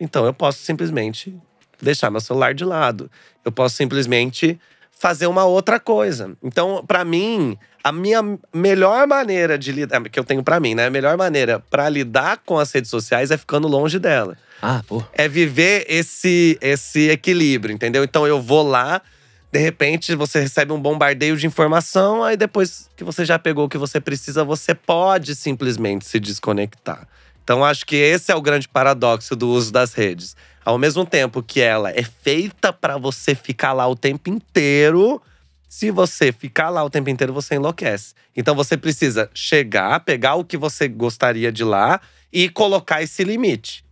Então 0.00 0.24
eu 0.24 0.32
posso 0.32 0.58
simplesmente 0.60 1.38
deixar 1.82 2.10
meu 2.10 2.20
celular 2.20 2.54
de 2.54 2.64
lado. 2.64 3.10
Eu 3.44 3.50
posso 3.52 3.76
simplesmente 3.76 4.58
fazer 4.90 5.26
uma 5.26 5.44
outra 5.44 5.80
coisa. 5.80 6.32
Então, 6.42 6.84
pra 6.86 7.04
mim, 7.04 7.58
a 7.82 7.90
minha 7.90 8.20
melhor 8.54 9.06
maneira 9.06 9.58
de 9.58 9.72
lidar, 9.72 10.00
que 10.08 10.18
eu 10.18 10.22
tenho 10.24 10.42
pra 10.44 10.60
mim, 10.60 10.74
né? 10.76 10.86
A 10.86 10.90
melhor 10.90 11.16
maneira 11.16 11.58
pra 11.58 11.88
lidar 11.88 12.38
com 12.46 12.56
as 12.58 12.70
redes 12.70 12.88
sociais 12.88 13.30
é 13.32 13.36
ficando 13.36 13.66
longe 13.66 13.98
dela 13.98 14.38
Ah, 14.60 14.80
pô. 14.86 15.02
é 15.12 15.26
viver 15.26 15.84
esse, 15.88 16.56
esse 16.60 17.10
equilíbrio, 17.10 17.74
entendeu? 17.74 18.04
Então 18.04 18.24
eu 18.28 18.40
vou 18.40 18.62
lá, 18.62 19.02
de 19.50 19.58
repente 19.58 20.14
você 20.14 20.38
recebe 20.38 20.72
um 20.72 20.80
bombardeio 20.80 21.36
de 21.36 21.48
informação, 21.48 22.22
aí 22.22 22.36
depois 22.36 22.88
que 22.96 23.02
você 23.02 23.24
já 23.24 23.40
pegou 23.40 23.64
o 23.64 23.68
que 23.68 23.78
você 23.78 24.00
precisa, 24.00 24.44
você 24.44 24.72
pode 24.72 25.34
simplesmente 25.34 26.06
se 26.06 26.20
desconectar. 26.20 27.08
Então 27.42 27.64
acho 27.64 27.84
que 27.84 27.96
esse 27.96 28.30
é 28.30 28.36
o 28.36 28.40
grande 28.40 28.68
paradoxo 28.68 29.34
do 29.34 29.48
uso 29.48 29.72
das 29.72 29.94
redes. 29.94 30.36
Ao 30.64 30.78
mesmo 30.78 31.04
tempo 31.04 31.42
que 31.42 31.60
ela 31.60 31.90
é 31.90 32.02
feita 32.02 32.72
para 32.72 32.96
você 32.98 33.34
ficar 33.34 33.72
lá 33.72 33.86
o 33.86 33.96
tempo 33.96 34.30
inteiro, 34.30 35.20
se 35.68 35.90
você 35.90 36.32
ficar 36.32 36.70
lá 36.70 36.84
o 36.84 36.90
tempo 36.90 37.10
inteiro, 37.10 37.32
você 37.32 37.54
enlouquece. 37.56 38.14
Então 38.36 38.54
você 38.54 38.76
precisa 38.76 39.28
chegar, 39.34 40.00
pegar 40.00 40.34
o 40.36 40.44
que 40.44 40.56
você 40.56 40.86
gostaria 40.88 41.50
de 41.50 41.64
lá 41.64 42.00
e 42.32 42.48
colocar 42.48 43.02
esse 43.02 43.24
limite 43.24 43.84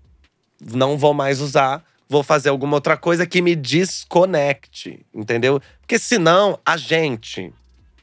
não 0.75 0.99
vou 0.99 1.15
mais 1.15 1.41
usar, 1.41 1.83
vou 2.07 2.23
fazer 2.23 2.51
alguma 2.51 2.77
outra 2.77 2.95
coisa 2.97 3.27
que 3.27 3.41
me 3.41 3.57
desconecte, 3.57 5.05
entendeu? 5.15 5.61
Porque 5.81 5.99
senão 5.99 6.59
a 6.67 6.77
gente, 6.77 7.53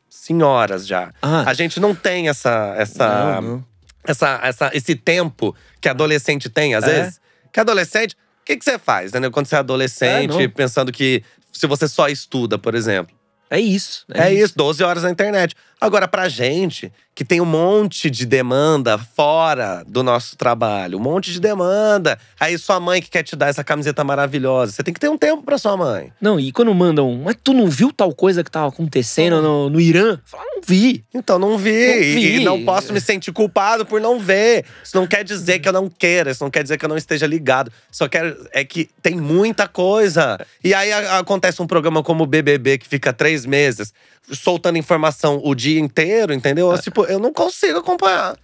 senhoras 0.10 0.88
já, 0.88 1.14
Ah, 1.22 1.44
a 1.48 1.54
gente 1.54 1.80
não 1.80 1.94
tem 1.94 2.30
essa 2.30 2.74
essa 2.78 3.08
não, 3.42 3.42
não. 3.42 3.66
essa, 4.04 4.40
essa 4.44 4.72
esse 4.74 4.96
tempo 4.96 5.56
que 5.80 5.88
adolescente 5.88 6.50
tem 6.50 6.74
às 6.74 6.84
É. 6.84 6.88
vezes. 7.02 7.22
Que 7.52 7.60
adolescente, 7.60 8.16
que 8.48 8.58
que 8.58 8.64
você 8.66 8.80
faz, 8.80 9.10
entendeu? 9.10 9.30
Quando 9.32 9.46
você 9.46 9.56
é 9.56 9.60
adolescente, 9.60 10.42
É, 10.42 10.48
pensando 10.48 10.92
que 10.92 11.24
se 11.52 11.68
você 11.68 11.88
só 11.88 12.08
estuda, 12.08 12.58
por 12.58 12.74
exemplo, 12.76 13.16
É 13.50 13.60
isso. 13.60 14.06
é, 14.14 14.34
isso, 14.34 14.54
12 14.56 14.84
horas 14.84 15.04
na 15.04 15.12
internet. 15.12 15.54
Agora, 15.80 16.08
pra 16.08 16.28
gente, 16.30 16.92
que 17.18 17.26
tem 17.26 17.42
um 17.42 17.46
monte 17.46 18.12
de 18.12 18.28
demanda 18.28 18.96
fora 18.96 19.84
do 19.88 20.04
nosso 20.04 20.38
trabalho, 20.38 21.00
um 21.00 21.02
monte 21.02 21.32
de 21.32 21.40
demanda. 21.40 22.16
Aí 22.40 22.56
sua 22.60 22.80
mãe 22.80 23.02
que 23.02 23.10
quer 23.10 23.24
te 23.24 23.36
dar 23.36 23.48
essa 23.48 23.64
camiseta 23.64 24.04
maravilhosa, 24.04 24.72
você 24.72 24.84
tem 24.84 24.94
que 24.94 25.00
ter 25.00 25.10
um 25.10 25.18
tempo 25.18 25.42
pra 25.42 25.58
sua 25.58 25.76
mãe. 25.76 26.14
Não, 26.22 26.40
e 26.40 26.52
quando 26.52 26.72
mandam, 26.76 27.20
mas 27.24 27.36
tu 27.44 27.54
não 27.54 27.66
viu 27.72 27.92
tal 27.92 28.14
coisa 28.14 28.44
que 28.44 28.52
tava 28.52 28.68
acontecendo 28.68 29.42
no, 29.42 29.68
no 29.68 29.82
Irã? 29.82 30.20
Fala, 30.26 30.44
não 30.46 30.62
vi. 30.64 31.04
Então 31.12 31.40
não 31.40 31.58
vi, 31.58 31.72
Não 31.72 31.96
e- 32.04 32.14
vi. 32.14 32.36
E, 32.36 32.44
não 32.44 32.64
posso 32.64 32.94
me 32.94 33.02
sentir 33.02 33.32
culpado 33.32 33.84
por 33.84 34.00
não 34.00 34.20
ver. 34.20 34.64
Isso 34.84 34.96
não 34.96 35.08
quer 35.08 35.24
dizer 35.24 35.58
que 35.58 35.68
eu 35.68 35.74
não 35.74 35.90
queira, 35.90 36.30
isso 36.30 36.44
não 36.44 36.52
quer 36.52 36.62
dizer 36.62 36.78
que 36.78 36.86
eu 36.86 36.90
não 36.90 36.98
esteja 36.98 37.26
ligado. 37.26 37.72
Só 37.92 38.08
quero 38.08 38.48
é 38.54 38.64
que 38.64 38.92
tem 39.02 39.16
muita 39.16 39.68
coisa. 39.68 40.38
E 40.64 40.72
aí 40.72 40.92
a- 40.92 41.18
acontece 41.18 41.64
um 41.64 41.66
programa 41.68 42.04
como 42.04 42.26
o 42.26 42.28
BBB 42.28 42.78
que 42.78 42.88
fica 42.88 43.12
três 43.12 43.44
meses 43.44 43.92
soltando 44.32 44.78
informação 44.78 45.42
o 45.44 45.56
dia 45.56 45.80
inteiro, 45.80 46.34
entendeu? 46.34 46.74
É. 46.74 46.78
Tipo, 46.78 47.06
eu 47.06 47.20
não 47.20 47.34
consigo 47.34 47.80
acompanhar. 47.80 48.38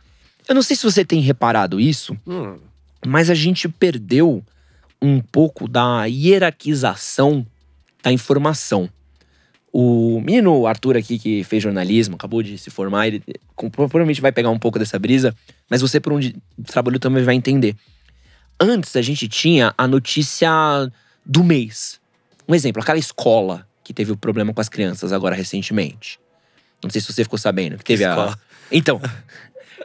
Eu 0.47 0.55
não 0.55 0.61
sei 0.61 0.75
se 0.75 0.83
você 0.83 1.05
tem 1.05 1.19
reparado 1.21 1.79
isso, 1.79 2.17
Hum. 2.27 2.57
mas 3.05 3.29
a 3.29 3.33
gente 3.33 3.67
perdeu 3.69 4.43
um 5.01 5.19
pouco 5.19 5.67
da 5.67 6.05
hierarquização 6.05 7.45
da 8.01 8.11
informação. 8.11 8.89
O 9.71 10.21
menino 10.21 10.67
Arthur 10.67 10.97
aqui, 10.97 11.17
que 11.17 11.43
fez 11.43 11.63
jornalismo, 11.63 12.15
acabou 12.15 12.43
de 12.43 12.57
se 12.57 12.69
formar, 12.69 13.07
ele 13.07 13.23
provavelmente 13.71 14.21
vai 14.21 14.31
pegar 14.31 14.49
um 14.49 14.59
pouco 14.59 14.77
dessa 14.77 14.99
brisa, 14.99 15.35
mas 15.69 15.81
você, 15.81 15.99
por 15.99 16.13
onde 16.13 16.35
trabalhou, 16.67 16.99
também 16.99 17.23
vai 17.23 17.35
entender. 17.35 17.75
Antes, 18.59 18.95
a 18.95 19.01
gente 19.01 19.27
tinha 19.27 19.73
a 19.77 19.87
notícia 19.87 20.49
do 21.25 21.43
mês. 21.43 21.99
Um 22.47 22.53
exemplo, 22.53 22.81
aquela 22.81 22.99
escola 22.99 23.67
que 23.83 23.93
teve 23.93 24.11
o 24.11 24.17
problema 24.17 24.53
com 24.53 24.61
as 24.61 24.69
crianças 24.69 25.11
agora 25.11 25.35
recentemente. 25.35 26.19
Não 26.83 26.89
sei 26.89 27.01
se 27.01 27.11
você 27.11 27.23
ficou 27.23 27.39
sabendo, 27.39 27.77
que 27.77 27.83
teve 27.83 28.03
a. 28.03 28.09
Escola. 28.09 28.39
Então. 28.71 29.01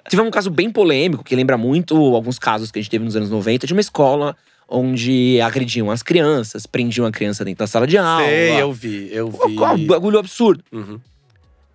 Teve 0.09 0.23
um 0.23 0.31
caso 0.31 0.49
bem 0.49 0.71
polêmico, 0.71 1.23
que 1.23 1.37
lembra 1.37 1.59
muito 1.59 1.95
alguns 2.15 2.39
casos 2.39 2.71
que 2.71 2.79
a 2.79 2.83
gente 2.83 2.91
teve 2.91 3.05
nos 3.05 3.15
anos 3.15 3.29
90, 3.29 3.67
de 3.67 3.75
uma 3.75 3.81
escola 3.81 4.35
onde 4.67 5.39
agrediam 5.41 5.91
as 5.91 6.03
crianças, 6.03 6.67
prendiam 6.67 7.07
a 7.07 7.11
criança 7.11 7.45
dentro 7.45 7.59
da 7.59 7.67
sala 7.67 7.87
de 7.87 7.99
aula. 7.99 8.25
Sei, 8.25 8.53
eu 8.53 8.73
vi, 8.73 9.13
eu 9.13 9.31
vi. 9.31 9.59
Um 9.59 9.87
bagulho 9.87 10.19
absurdo. 10.19 10.63
Uhum. 10.73 11.01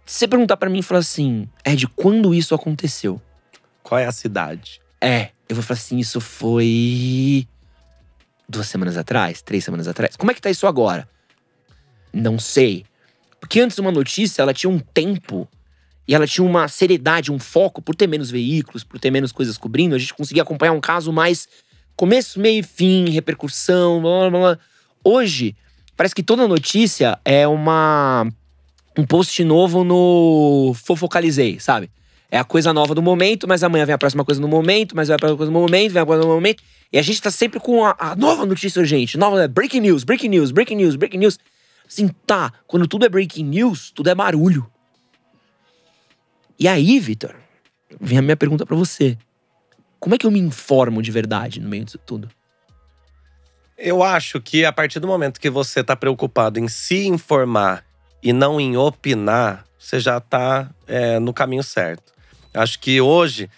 Se 0.05 0.19
você 0.19 0.27
perguntar 0.27 0.57
pra 0.57 0.69
mim 0.69 0.79
e 0.79 0.83
falar 0.83 0.99
assim, 0.99 1.47
Ed, 1.65 1.87
quando 1.89 2.33
isso 2.33 2.53
aconteceu? 2.55 3.21
Qual 3.81 3.99
é 3.99 4.05
a 4.05 4.11
cidade? 4.11 4.81
É, 4.99 5.29
eu 5.47 5.55
vou 5.55 5.63
falar 5.63 5.77
assim, 5.77 5.97
isso 5.97 6.19
foi. 6.19 7.47
duas 8.47 8.67
semanas 8.67 8.97
atrás? 8.97 9.41
Três 9.41 9.63
semanas 9.63 9.87
atrás? 9.87 10.15
Como 10.15 10.31
é 10.31 10.33
que 10.33 10.41
tá 10.41 10.49
isso 10.49 10.67
agora? 10.67 11.07
Não 12.13 12.37
sei. 12.37 12.85
Porque 13.39 13.59
antes 13.59 13.77
uma 13.79 13.91
notícia, 13.91 14.41
ela 14.41 14.53
tinha 14.53 14.69
um 14.69 14.79
tempo 14.79 15.47
e 16.07 16.13
ela 16.13 16.27
tinha 16.27 16.45
uma 16.45 16.67
seriedade, 16.67 17.31
um 17.31 17.39
foco, 17.39 17.81
por 17.81 17.95
ter 17.95 18.07
menos 18.07 18.29
veículos, 18.29 18.83
por 18.83 18.99
ter 18.99 19.09
menos 19.09 19.31
coisas 19.31 19.57
cobrindo, 19.57 19.95
a 19.95 19.97
gente 19.97 20.13
conseguia 20.13 20.43
acompanhar 20.43 20.73
um 20.73 20.81
caso 20.81 21.11
mais 21.11 21.47
começo, 21.95 22.39
meio 22.39 22.59
e 22.59 22.63
fim, 22.63 23.09
repercussão, 23.09 24.01
blá 24.01 24.29
blá 24.29 24.39
blá. 24.39 24.59
Hoje, 25.03 25.55
parece 25.95 26.13
que 26.13 26.23
toda 26.23 26.47
notícia 26.47 27.19
é 27.23 27.47
uma 27.47 28.27
um 28.97 29.05
post 29.05 29.43
novo 29.43 29.83
no 29.83 30.73
Fofocalizei, 30.75 31.59
sabe? 31.59 31.89
É 32.29 32.37
a 32.37 32.43
coisa 32.43 32.73
nova 32.73 32.95
do 32.95 33.01
momento, 33.01 33.47
mas 33.47 33.63
amanhã 33.63 33.85
vem 33.85 33.93
a 33.93 33.97
próxima 33.97 34.25
coisa 34.25 34.41
no 34.41 34.47
momento, 34.47 34.95
mas 34.95 35.07
vai 35.07 35.15
a 35.15 35.19
próxima 35.19 35.37
coisa 35.37 35.51
no 35.51 35.59
momento, 35.59 35.91
vem 35.91 36.01
a 36.01 36.05
próxima 36.05 36.27
no 36.27 36.33
momento. 36.33 36.63
E 36.91 36.97
a 36.97 37.01
gente 37.01 37.21
tá 37.21 37.31
sempre 37.31 37.59
com 37.59 37.85
a, 37.85 37.95
a 37.97 38.15
nova 38.15 38.45
notícia 38.45 38.79
urgente. 38.79 39.17
Nova, 39.17 39.47
breaking 39.47 39.81
news, 39.81 40.03
breaking 40.03 40.29
news, 40.29 40.51
breaking 40.51 40.75
news, 40.75 40.95
breaking 40.95 41.19
news. 41.19 41.39
Assim, 41.93 42.07
tá, 42.07 42.51
quando 42.65 42.87
tudo 42.87 43.05
é 43.05 43.09
breaking 43.09 43.45
news, 43.45 43.91
tudo 43.91 44.09
é 44.09 44.15
barulho. 44.15 44.67
E 46.57 46.67
aí, 46.67 46.99
Vitor, 46.99 47.35
vem 48.01 48.17
a 48.17 48.21
minha 48.21 48.35
pergunta 48.35 48.65
pra 48.65 48.75
você. 48.75 49.15
Como 49.99 50.15
é 50.15 50.17
que 50.17 50.25
eu 50.25 50.31
me 50.31 50.39
informo 50.39 51.03
de 51.03 51.11
verdade 51.11 51.59
no 51.59 51.69
meio 51.69 51.85
disso 51.85 51.99
tudo? 51.99 52.31
Eu 53.77 54.01
acho 54.01 54.41
que 54.41 54.65
a 54.65 54.73
partir 54.73 54.99
do 54.99 55.05
momento 55.05 55.39
que 55.39 55.51
você 55.51 55.83
tá 55.83 55.95
preocupado 55.95 56.59
em 56.59 56.67
se 56.67 57.05
informar 57.05 57.85
e 58.23 58.33
não 58.33 58.59
em 58.59 58.75
opinar, 58.75 59.63
você 59.77 59.99
já 59.99 60.19
tá 60.19 60.71
é, 60.87 61.19
no 61.19 61.31
caminho 61.31 61.63
certo. 61.63 62.11
Acho 62.55 62.79
que 62.79 62.99
hoje 63.01 63.51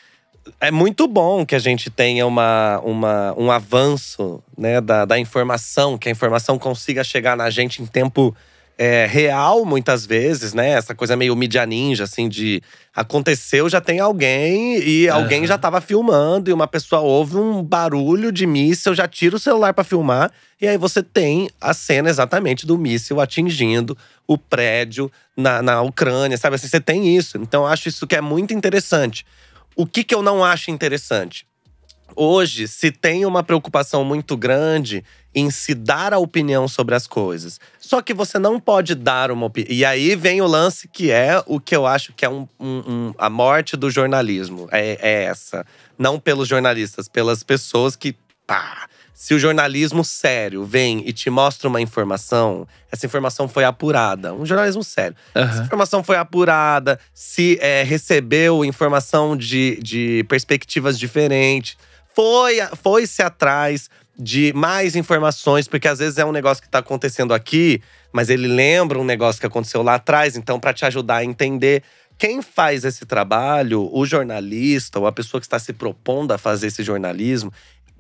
é 0.60 0.72
muito 0.72 1.08
bom 1.08 1.46
que 1.46 1.56
a 1.56 1.60
gente 1.60 1.90
tenha 1.90 2.26
uma, 2.26 2.80
uma, 2.84 3.34
um 3.38 3.52
avanço 3.52 4.44
né, 4.58 4.80
da, 4.82 5.06
da 5.06 5.18
informação, 5.18 5.98
que 5.98 6.08
a 6.08 6.12
informação 6.12 6.58
consiga 6.60 7.04
chegar 7.04 7.36
na 7.36 7.50
gente 7.50 7.82
em 7.82 7.86
tempo 7.86 8.36
é, 8.78 9.06
real, 9.06 9.64
muitas 9.66 10.06
vezes, 10.06 10.54
né? 10.54 10.72
Essa 10.72 10.94
coisa 10.94 11.16
meio 11.16 11.36
mídia 11.36 11.66
ninja, 11.66 12.04
assim, 12.04 12.28
de 12.28 12.62
aconteceu, 12.94 13.70
já 13.70 13.80
tem 13.80 14.00
alguém 14.00 14.78
e 14.80 15.08
alguém 15.10 15.40
Aham. 15.40 15.48
já 15.48 15.58
tava 15.58 15.80
filmando 15.80 16.50
e 16.50 16.54
uma 16.54 16.68
pessoa 16.68 17.02
ouve 17.02 17.38
um 17.38 17.64
barulho 17.64 18.32
de 18.32 18.46
míssil, 18.46 18.94
já 18.94 19.08
tira 19.08 19.38
o 19.38 19.40
celular 19.40 19.74
para 19.74 19.84
filmar 19.84 20.32
e 20.62 20.68
aí 20.68 20.78
você 20.78 21.02
tem 21.02 21.50
a 21.60 21.74
cena 21.74 22.10
exatamente 22.10 22.66
do 22.66 22.78
míssil 22.78 23.20
atingindo 23.20 23.98
o 24.28 24.38
prédio 24.38 25.12
na, 25.36 25.62
na 25.62 25.82
Ucrânia, 25.82 26.38
sabe? 26.38 26.56
Assim, 26.56 26.68
você 26.68 26.80
tem 26.80 27.16
isso. 27.16 27.38
Então, 27.38 27.64
eu 27.64 27.68
acho 27.68 27.88
isso 27.88 28.08
que 28.08 28.16
é 28.16 28.22
muito 28.22 28.54
interessante. 28.54 29.26
O 29.76 29.86
que, 29.86 30.04
que 30.04 30.16
eu 30.16 30.22
não 30.22 30.44
acho 30.44 30.72
interessante? 30.72 31.46
Hoje 32.16 32.68
se 32.68 32.92
tem 32.92 33.26
uma 33.26 33.44
preocupação 33.44 34.04
muito 34.06 34.38
grande 34.38 35.04
em 35.34 35.52
se 35.52 35.76
dar 35.76 36.14
a 36.14 36.18
opinião 36.18 36.66
sobre 36.66 36.96
as 36.96 37.08
coisas. 37.08 37.60
Só 37.78 38.02
que 38.02 38.14
você 38.14 38.40
não 38.40 38.58
pode 38.58 38.96
dar 38.96 39.32
uma 39.32 39.48
opinião. 39.48 39.74
E 39.76 39.84
aí 39.84 40.16
vem 40.16 40.42
o 40.42 40.48
lance 40.48 40.88
que 40.88 41.12
é 41.12 41.44
o 41.46 41.60
que 41.60 41.76
eu 41.76 41.86
acho 41.86 42.14
que 42.14 42.24
é 42.24 42.30
um, 42.30 42.48
um- 42.58 42.84
um- 42.88 43.14
a 43.18 43.30
morte 43.30 43.76
do 43.76 43.90
jornalismo. 43.90 44.70
É, 44.72 44.98
é 45.02 45.24
essa. 45.26 45.66
Não 46.00 46.18
pelos 46.20 46.48
jornalistas, 46.48 47.10
pelas 47.10 47.44
pessoas 47.44 47.98
que 47.98 48.16
pá. 48.46 48.88
Se 49.14 49.34
o 49.34 49.40
jornalismo 49.40 50.04
sério 50.04 50.66
vem 50.66 51.02
e 51.08 51.14
te 51.14 51.30
mostra 51.30 51.68
uma 51.70 51.82
informação, 51.82 52.68
essa 52.92 53.06
informação 53.06 53.48
foi 53.48 53.64
apurada. 53.64 54.34
Um 54.34 54.46
jornalismo 54.46 54.84
sério. 54.84 55.16
Essa 55.34 55.64
informação 55.64 56.04
foi 56.04 56.18
apurada, 56.18 57.00
se 57.14 57.58
é, 57.62 57.82
recebeu 57.84 58.64
informação 58.66 59.36
de, 59.36 59.80
de 59.82 60.26
perspectivas 60.28 61.00
diferentes, 61.00 61.78
foi, 62.14 62.60
foi-se 62.82 63.22
atrás 63.22 63.90
de 64.18 64.54
mais 64.54 64.96
informações, 64.96 65.68
porque 65.68 65.88
às 65.88 66.00
vezes 66.00 66.18
é 66.18 66.26
um 66.26 66.32
negócio 66.32 66.62
que 66.62 66.68
está 66.68 66.80
acontecendo 66.80 67.34
aqui, 67.34 67.82
mas 68.12 68.30
ele 68.30 68.48
lembra 68.48 69.00
um 69.00 69.04
negócio 69.04 69.40
que 69.40 69.48
aconteceu 69.48 69.82
lá 69.82 69.96
atrás, 69.96 70.38
então 70.38 70.60
para 70.60 70.74
te 70.74 70.86
ajudar 70.86 71.18
a 71.18 71.26
entender. 71.26 71.84
Quem 72.18 72.42
faz 72.42 72.86
esse 72.86 73.06
trabalho, 73.06 73.90
o 73.92 74.06
jornalista 74.06 75.00
ou 75.00 75.06
a 75.06 75.12
pessoa 75.12 75.42
que 75.42 75.46
está 75.46 75.60
se 75.60 75.74
propondo 75.74 76.32
a 76.32 76.38
fazer 76.38 76.68
esse 76.68 76.82
jornalismo, 76.82 77.52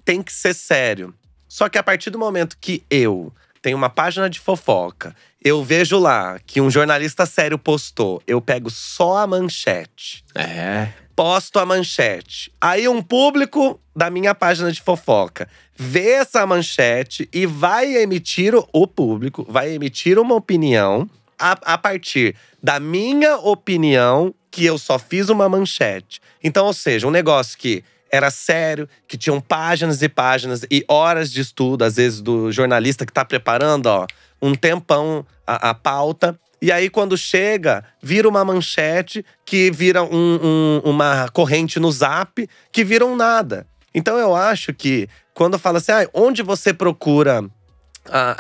tem 0.06 0.22
que 0.22 0.32
ser 0.32 0.54
sério. 0.54 1.14
Só 1.50 1.68
que 1.68 1.78
a 1.78 1.84
partir 1.84 2.12
do 2.12 2.20
momento 2.20 2.58
que 2.62 2.84
eu 2.90 3.34
tenho 3.62 3.76
uma 3.76 3.90
página 3.90 4.30
de 4.30 4.40
fofoca, 4.40 5.16
eu 5.44 5.64
vejo 5.64 5.98
lá 5.98 6.40
que 6.46 6.62
um 6.62 6.70
jornalista 6.70 7.26
sério 7.26 7.58
postou, 7.58 8.22
eu 8.28 8.40
pego 8.40 8.70
só 8.70 9.18
a 9.18 9.28
manchete. 9.28 10.24
É. 10.36 10.90
Posto 11.16 11.60
a 11.60 11.66
manchete. 11.66 12.52
Aí 12.62 12.88
um 12.88 13.02
público 13.02 13.80
da 13.96 14.10
minha 14.10 14.36
página 14.36 14.72
de 14.72 14.82
fofoca 14.82 15.48
vê 15.76 16.12
essa 16.12 16.46
manchete 16.46 17.28
e 17.34 17.46
vai 17.46 17.96
emitir 17.96 18.54
o 18.56 18.88
público, 18.88 19.46
vai 19.50 19.72
emitir 19.72 20.20
uma 20.20 20.36
opinião 20.36 21.10
a, 21.40 21.52
a 21.74 21.78
partir 21.78 22.36
da 22.62 22.80
minha 22.80 23.38
opinião 23.38 24.34
que 24.52 24.66
eu 24.66 24.78
só 24.78 24.98
fiz 24.98 25.30
uma 25.30 25.50
manchete. 25.50 26.22
Então, 26.44 26.66
ou 26.66 26.74
seja, 26.74 27.08
um 27.08 27.12
negócio 27.12 27.58
que 27.58 27.84
era 28.12 28.30
sério, 28.30 28.88
que 29.08 29.18
tinham 29.18 29.42
páginas 29.42 30.02
e 30.02 30.10
páginas 30.10 30.66
e 30.70 30.86
horas 30.88 31.32
de 31.32 31.42
estudo, 31.42 31.84
às 31.84 31.96
vezes, 31.96 32.22
do 32.22 32.52
jornalista 32.52 33.06
que 33.06 33.12
está 33.12 33.26
preparando, 33.26 33.88
ó, 33.88 34.08
um 34.42 34.56
tempão 34.56 35.26
a, 35.46 35.70
a, 35.70 35.74
pauta. 35.74 36.40
E 36.62 36.72
aí, 36.72 36.90
quando 36.90 37.18
chega, 37.18 37.84
vira 38.02 38.28
uma 38.28 38.46
manchete 38.46 39.26
que 39.46 39.72
vira 39.72 40.04
um, 40.04 40.40
um, 40.42 40.82
uma 40.86 41.28
corrente 41.30 41.80
no 41.80 41.92
zap, 41.92 42.48
que 42.72 42.84
vira 42.84 43.06
um 43.06 43.16
nada. 43.16 43.68
Então, 43.94 44.18
eu 44.18 44.36
acho 44.36 44.74
que 44.74 45.08
quando 45.34 45.60
fala 45.60 45.80
assim, 45.80 45.92
ah, 45.92 46.08
onde 46.14 46.42
você 46.42 46.74
procura 46.74 47.44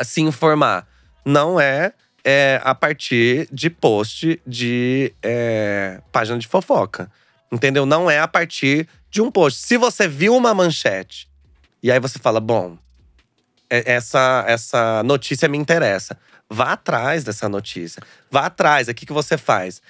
se 0.04 0.22
informar? 0.22 0.88
Não 1.26 1.60
é, 1.60 1.94
é, 2.24 2.60
a 2.64 2.74
partir 2.74 3.48
de 3.52 3.70
post 3.70 4.42
de 4.46 5.14
é, 5.22 6.02
página 6.12 6.38
de 6.38 6.48
fofoca. 6.48 7.12
Entendeu? 7.52 7.86
Não 7.86 8.10
é 8.10 8.20
a 8.20 8.28
partir 8.28 8.88
de 9.16 9.22
um 9.22 9.32
post. 9.32 9.62
Se 9.62 9.78
você 9.78 10.10
viu 10.10 10.36
uma 10.36 10.54
manchete 10.54 11.30
e 11.82 11.90
aí 11.90 12.02
você 12.02 12.20
fala, 12.20 12.42
bom, 12.42 12.78
é, 13.70 13.94
essa, 13.94 14.44
essa 14.46 15.02
notícia 15.04 15.48
me 15.48 15.58
interessa. 15.58 16.18
Vá 16.50 16.74
atrás 16.74 17.24
dessa 17.24 17.48
notícia. 17.48 18.04
Vá 18.30 18.48
atrás. 18.48 18.90
O 18.90 18.94
que, 18.94 19.06
que 19.06 19.14
você 19.14 19.38
faz? 19.38 19.82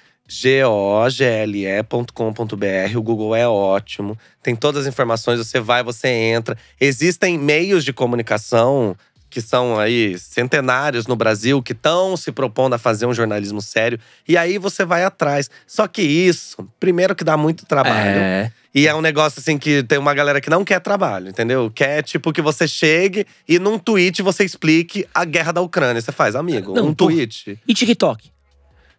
gogle.com.br, 1.88 2.98
o 2.98 3.02
Google 3.02 3.36
é 3.36 3.48
ótimo, 3.48 4.18
tem 4.42 4.56
todas 4.56 4.82
as 4.82 4.88
informações, 4.88 5.38
você 5.38 5.60
vai, 5.60 5.84
você 5.84 6.08
entra. 6.08 6.58
Existem 6.80 7.38
meios 7.38 7.86
de 7.86 7.94
comunicação 7.94 8.96
que 9.30 9.42
são 9.42 9.78
aí 9.78 10.18
centenários 10.18 11.08
no 11.08 11.16
Brasil, 11.16 11.62
que 11.62 11.74
estão 11.74 12.16
se 12.16 12.32
propondo 12.32 12.74
a 12.74 12.78
fazer 12.78 13.06
um 13.06 13.14
jornalismo 13.14 13.62
sério. 13.62 14.00
E 14.28 14.38
aí 14.38 14.58
você 14.58 14.86
vai 14.86 15.04
atrás. 15.04 15.50
Só 15.68 15.88
que 15.88 16.02
isso, 16.02 16.68
primeiro 16.80 17.14
que 17.16 17.24
dá 17.24 17.36
muito 17.36 17.66
trabalho. 17.66 18.18
É. 18.20 18.52
E 18.74 18.88
é 18.88 18.96
um 18.96 19.02
negócio 19.02 19.40
assim 19.40 19.58
que 19.58 19.84
tem 19.84 19.98
uma 19.98 20.14
galera 20.14 20.42
que 20.42 20.50
não 20.50 20.64
quer 20.66 20.80
trabalho, 20.82 21.30
entendeu? 21.30 21.72
Quer, 21.74 22.02
tipo, 22.04 22.34
que 22.34 22.42
você 22.42 22.68
chegue 22.68 23.26
e 23.48 23.58
num 23.58 23.80
tweet 23.80 24.22
você 24.22 24.44
explique 24.44 25.08
a 25.14 25.24
guerra 25.24 25.54
da 25.54 25.62
Ucrânia. 25.62 26.02
Você 26.02 26.12
faz, 26.12 26.36
amigo, 26.36 26.74
Não, 26.74 26.88
um 26.88 26.94
tweet. 26.94 27.58
E 27.68 27.74
TikTok? 27.74 28.30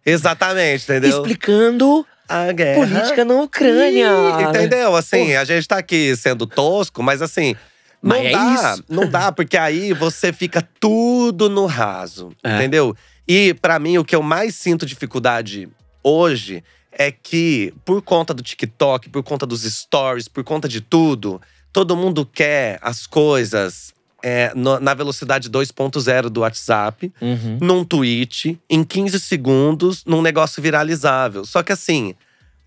Exatamente, 0.05 0.83
entendeu? 0.83 1.21
Explicando 1.21 2.05
A 2.27 2.51
guerra. 2.51 2.75
política 2.79 3.25
na 3.25 3.41
Ucrânia. 3.41 4.07
Ih, 4.41 4.43
Entendeu? 4.49 4.95
Assim, 4.95 5.35
a 5.35 5.43
gente 5.43 5.67
tá 5.67 5.77
aqui 5.77 6.15
sendo 6.15 6.47
tosco, 6.47 7.03
mas 7.03 7.21
assim. 7.21 7.55
Não 8.01 8.15
Mas 8.17 8.25
é 8.25 8.31
dá, 8.31 8.73
isso. 8.73 8.83
não 8.89 9.09
dá, 9.09 9.31
porque 9.31 9.57
aí 9.57 9.91
você 9.93 10.31
fica 10.31 10.61
tudo 10.79 11.49
no 11.49 11.65
raso, 11.65 12.31
É. 12.43 12.55
entendeu? 12.55 12.95
E 13.27 13.53
pra 13.55 13.79
mim, 13.79 13.97
o 13.97 14.05
que 14.05 14.15
eu 14.15 14.21
mais 14.23 14.55
sinto 14.55 14.85
dificuldade 14.85 15.67
hoje 16.03 16.63
é 16.91 17.11
que, 17.11 17.73
por 17.85 18.01
conta 18.01 18.33
do 18.33 18.41
TikTok, 18.41 19.09
por 19.09 19.21
conta 19.23 19.45
dos 19.45 19.63
stories, 19.63 20.27
por 20.27 20.43
conta 20.43 20.67
de 20.67 20.79
tudo, 20.81 21.41
todo 21.73 21.95
mundo 21.95 22.25
quer 22.25 22.79
as 22.81 23.05
coisas 23.05 23.93
é, 24.23 24.51
no- 24.55 24.79
na 24.79 24.95
velocidade 24.95 25.47
2.0 25.47 26.27
do 26.29 26.39
WhatsApp 26.41 27.13
Uhum. 27.21 27.59
num 27.61 27.85
tweet, 27.85 28.59
em 28.67 28.83
15 28.83 29.19
segundos, 29.19 30.03
num 30.05 30.23
negócio 30.23 30.61
viralizável. 30.61 31.45
Só 31.45 31.61
que 31.61 31.71
assim, 31.71 32.15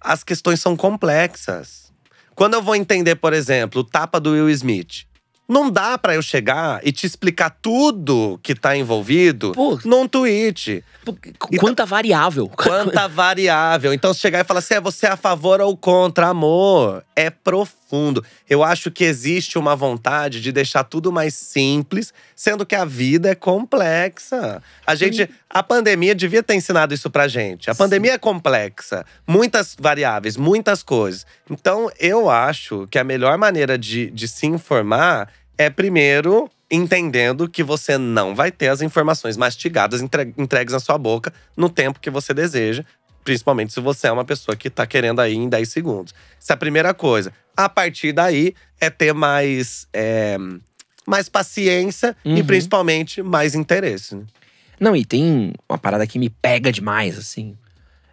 as 0.01 0.23
questões 0.23 0.61
são 0.61 0.77
complexas. 0.77 1.91
Quando 2.37 2.55
eu 2.55 2.63
vou 2.63 2.77
entender, 2.77 3.17
por 3.17 3.33
exemplo, 3.33 3.81
o 3.81 3.85
tapa 3.85 4.21
do 4.21 4.31
Will 4.31 4.49
Smith, 4.51 5.05
não 5.51 5.69
dá 5.69 5.99
pra 5.99 6.15
eu 6.15 6.23
chegar 6.23 6.81
e 6.85 6.93
te 6.93 7.05
explicar 7.05 7.51
tudo 7.51 8.39
que 8.41 8.55
tá 8.55 8.77
envolvido 8.77 9.51
Pô. 9.53 9.79
num 9.85 10.07
tweet. 10.07 10.85
Pô, 11.05 11.17
Quanta 11.59 11.85
variável. 11.85 12.49
Quanta 12.49 13.09
variável. 13.09 13.93
Então, 13.93 14.15
se 14.15 14.21
chegar 14.21 14.41
e 14.41 14.45
falar 14.45 14.61
assim, 14.61 14.75
é 14.75 14.81
você 14.81 15.07
é 15.07 15.11
a 15.11 15.17
favor 15.17 15.61
ou 15.61 15.77
contra, 15.77 16.29
amor, 16.29 17.05
é 17.17 17.31
profundo. 17.31 18.25
Eu 18.49 18.63
acho 18.63 18.91
que 18.93 19.03
existe 19.03 19.59
uma 19.59 19.75
vontade 19.75 20.41
de 20.41 20.53
deixar 20.53 20.85
tudo 20.85 21.11
mais 21.11 21.35
simples, 21.35 22.15
sendo 22.37 22.65
que 22.65 22.77
a 22.77 22.85
vida 22.85 23.31
é 23.31 23.35
complexa. 23.35 24.63
A 24.87 24.95
gente, 24.95 25.29
a 25.49 25.63
pandemia 25.63 26.15
devia 26.15 26.43
ter 26.45 26.55
ensinado 26.55 26.95
isso 26.95 27.11
pra 27.11 27.27
gente. 27.27 27.69
A 27.69 27.75
pandemia 27.75 28.13
é 28.13 28.19
complexa, 28.19 29.05
muitas 29.27 29.77
variáveis, 29.77 30.37
muitas 30.37 30.83
coisas. 30.83 31.27
Então, 31.51 31.91
eu 31.99 32.31
acho 32.31 32.87
que 32.89 32.99
a 32.99 33.05
melhor 33.05 33.37
maneira 33.37 33.77
de, 33.77 34.11
de 34.11 34.29
se 34.29 34.47
informar 34.47 35.29
é 35.61 35.69
primeiro 35.69 36.51
entendendo 36.71 37.49
que 37.49 37.63
você 37.63 37.99
não 37.99 38.35
vai 38.35 38.51
ter 38.51 38.69
as 38.69 38.81
informações 38.81 39.37
mastigadas 39.37 40.01
entre- 40.01 40.33
entregues 40.39 40.73
na 40.73 40.81
sua 40.81 40.97
boca 40.97 41.33
no 41.57 41.69
tempo 41.69 42.01
que 42.01 42.09
você 42.09 42.33
deseja, 42.33 42.83
principalmente 43.25 43.73
se 43.73 43.81
você 43.81 44.07
é 44.07 44.13
uma 44.13 44.25
pessoa 44.25 44.57
que 44.57 44.71
tá 44.71 44.87
querendo 44.87 45.21
aí 45.21 45.35
em 45.35 45.49
10 45.49 45.69
segundos. 45.69 46.15
Essa 46.41 46.53
é 46.53 46.55
a 46.55 46.57
primeira 46.57 46.95
coisa. 46.95 47.33
A 47.57 47.69
partir 47.69 48.13
daí 48.13 48.55
é 48.81 48.89
ter 48.89 49.13
mais 49.13 49.87
é, 49.93 50.39
mais 51.07 51.29
paciência 51.29 52.17
e 52.25 52.41
Uhum. 52.41 52.47
principalmente 52.47 53.23
mais 53.23 53.55
interesse. 53.55 54.15
né? 54.15 54.23
Não, 54.79 54.97
e 54.97 55.05
tem 55.05 55.53
uma 55.69 55.77
parada 55.77 56.07
que 56.07 56.19
me 56.19 56.31
pega 56.31 56.73
demais, 56.73 57.19
assim. 57.19 57.55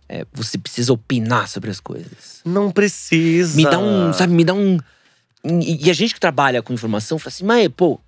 É, 0.10 0.26
você 0.34 0.58
precisa 0.58 0.92
opinar 0.92 1.48
sobre 1.48 1.70
as 1.70 1.80
coisas. 1.80 2.42
Não 2.44 2.72
precisa. 2.72 3.56
Me 3.56 3.64
dá 3.64 3.78
um, 3.80 4.12
sabe, 4.12 4.34
me 4.34 4.44
dá 4.44 4.54
um. 4.54 4.78
E, 5.50 5.88
e 5.88 5.90
a 5.90 5.94
gente 5.94 6.14
que 6.14 6.20
trabalha 6.20 6.62
com 6.62 6.74
informação 6.74 7.18
fala 7.18 7.30
assim, 7.30 7.46
mas, 7.46 7.68
pô, 7.70 8.00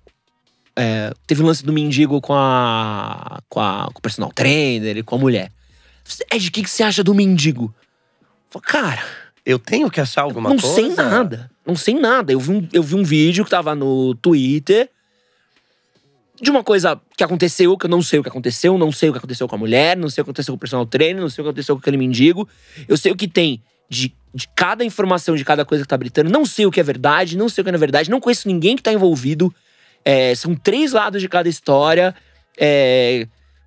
é, 0.76 1.12
teve 1.26 1.42
o 1.42 1.46
lance 1.46 1.64
do 1.64 1.72
mendigo 1.72 2.20
com 2.20 2.34
a, 2.34 3.40
com 3.48 3.60
a. 3.60 3.88
com 3.92 3.98
o 3.98 4.02
personal 4.02 4.32
trainer 4.32 4.96
e 4.96 5.02
com 5.02 5.16
a 5.16 5.18
mulher. 5.18 5.50
Ed, 6.30 6.48
o 6.48 6.52
que, 6.52 6.62
que 6.62 6.70
você 6.70 6.82
acha 6.82 7.04
do 7.04 7.14
mendigo? 7.14 7.74
Eu 8.22 8.26
falo, 8.50 8.64
Cara, 8.64 9.02
Eu 9.44 9.58
tenho 9.58 9.90
que 9.90 10.00
achar 10.00 10.22
alguma 10.22 10.50
não 10.50 10.58
coisa? 10.58 10.74
sei 10.74 10.88
nada. 10.90 11.50
Não 11.64 11.76
sei 11.76 11.94
nada. 11.94 12.32
Eu 12.32 12.40
vi, 12.40 12.50
um, 12.52 12.68
eu 12.72 12.82
vi 12.82 12.94
um 12.94 13.02
vídeo 13.04 13.44
que 13.44 13.50
tava 13.50 13.74
no 13.74 14.14
Twitter 14.16 14.90
de 16.40 16.50
uma 16.50 16.64
coisa 16.64 16.98
que 17.16 17.22
aconteceu, 17.22 17.76
que 17.76 17.84
eu 17.84 17.90
não 17.90 18.00
sei 18.00 18.18
o 18.18 18.22
que 18.22 18.28
aconteceu, 18.28 18.78
não 18.78 18.90
sei 18.90 19.10
o 19.10 19.12
que 19.12 19.18
aconteceu 19.18 19.46
com 19.46 19.54
a 19.54 19.58
mulher, 19.58 19.96
não 19.96 20.08
sei 20.08 20.22
o 20.22 20.24
que 20.24 20.30
aconteceu 20.30 20.54
com 20.54 20.56
o 20.56 20.60
personal 20.60 20.86
trainer, 20.86 21.20
não 21.20 21.28
sei 21.28 21.42
o 21.42 21.44
que 21.44 21.50
aconteceu 21.50 21.74
com 21.76 21.80
aquele 21.80 21.98
mendigo. 21.98 22.48
Eu 22.88 22.96
sei 22.96 23.12
o 23.12 23.16
que 23.16 23.28
tem 23.28 23.62
de, 23.88 24.14
de 24.34 24.48
cada 24.54 24.84
informação 24.84 25.34
de 25.34 25.44
cada 25.44 25.64
coisa 25.64 25.82
que 25.84 25.88
tá 25.88 25.96
gritando, 25.96 26.30
não 26.30 26.44
sei 26.46 26.66
o 26.66 26.70
que 26.70 26.78
é 26.80 26.82
verdade, 26.82 27.36
não 27.36 27.48
sei 27.48 27.62
o 27.62 27.64
que 27.64 27.70
não 27.70 27.76
é 27.76 27.80
verdade, 27.80 28.10
não 28.10 28.20
conheço 28.20 28.46
ninguém 28.48 28.76
que 28.76 28.82
tá 28.82 28.92
envolvido. 28.92 29.52
É, 30.04 30.34
são 30.34 30.54
três 30.54 30.92
lados 30.92 31.20
de 31.20 31.28
cada 31.28 31.48
história. 31.48 32.14
É, 32.58 33.26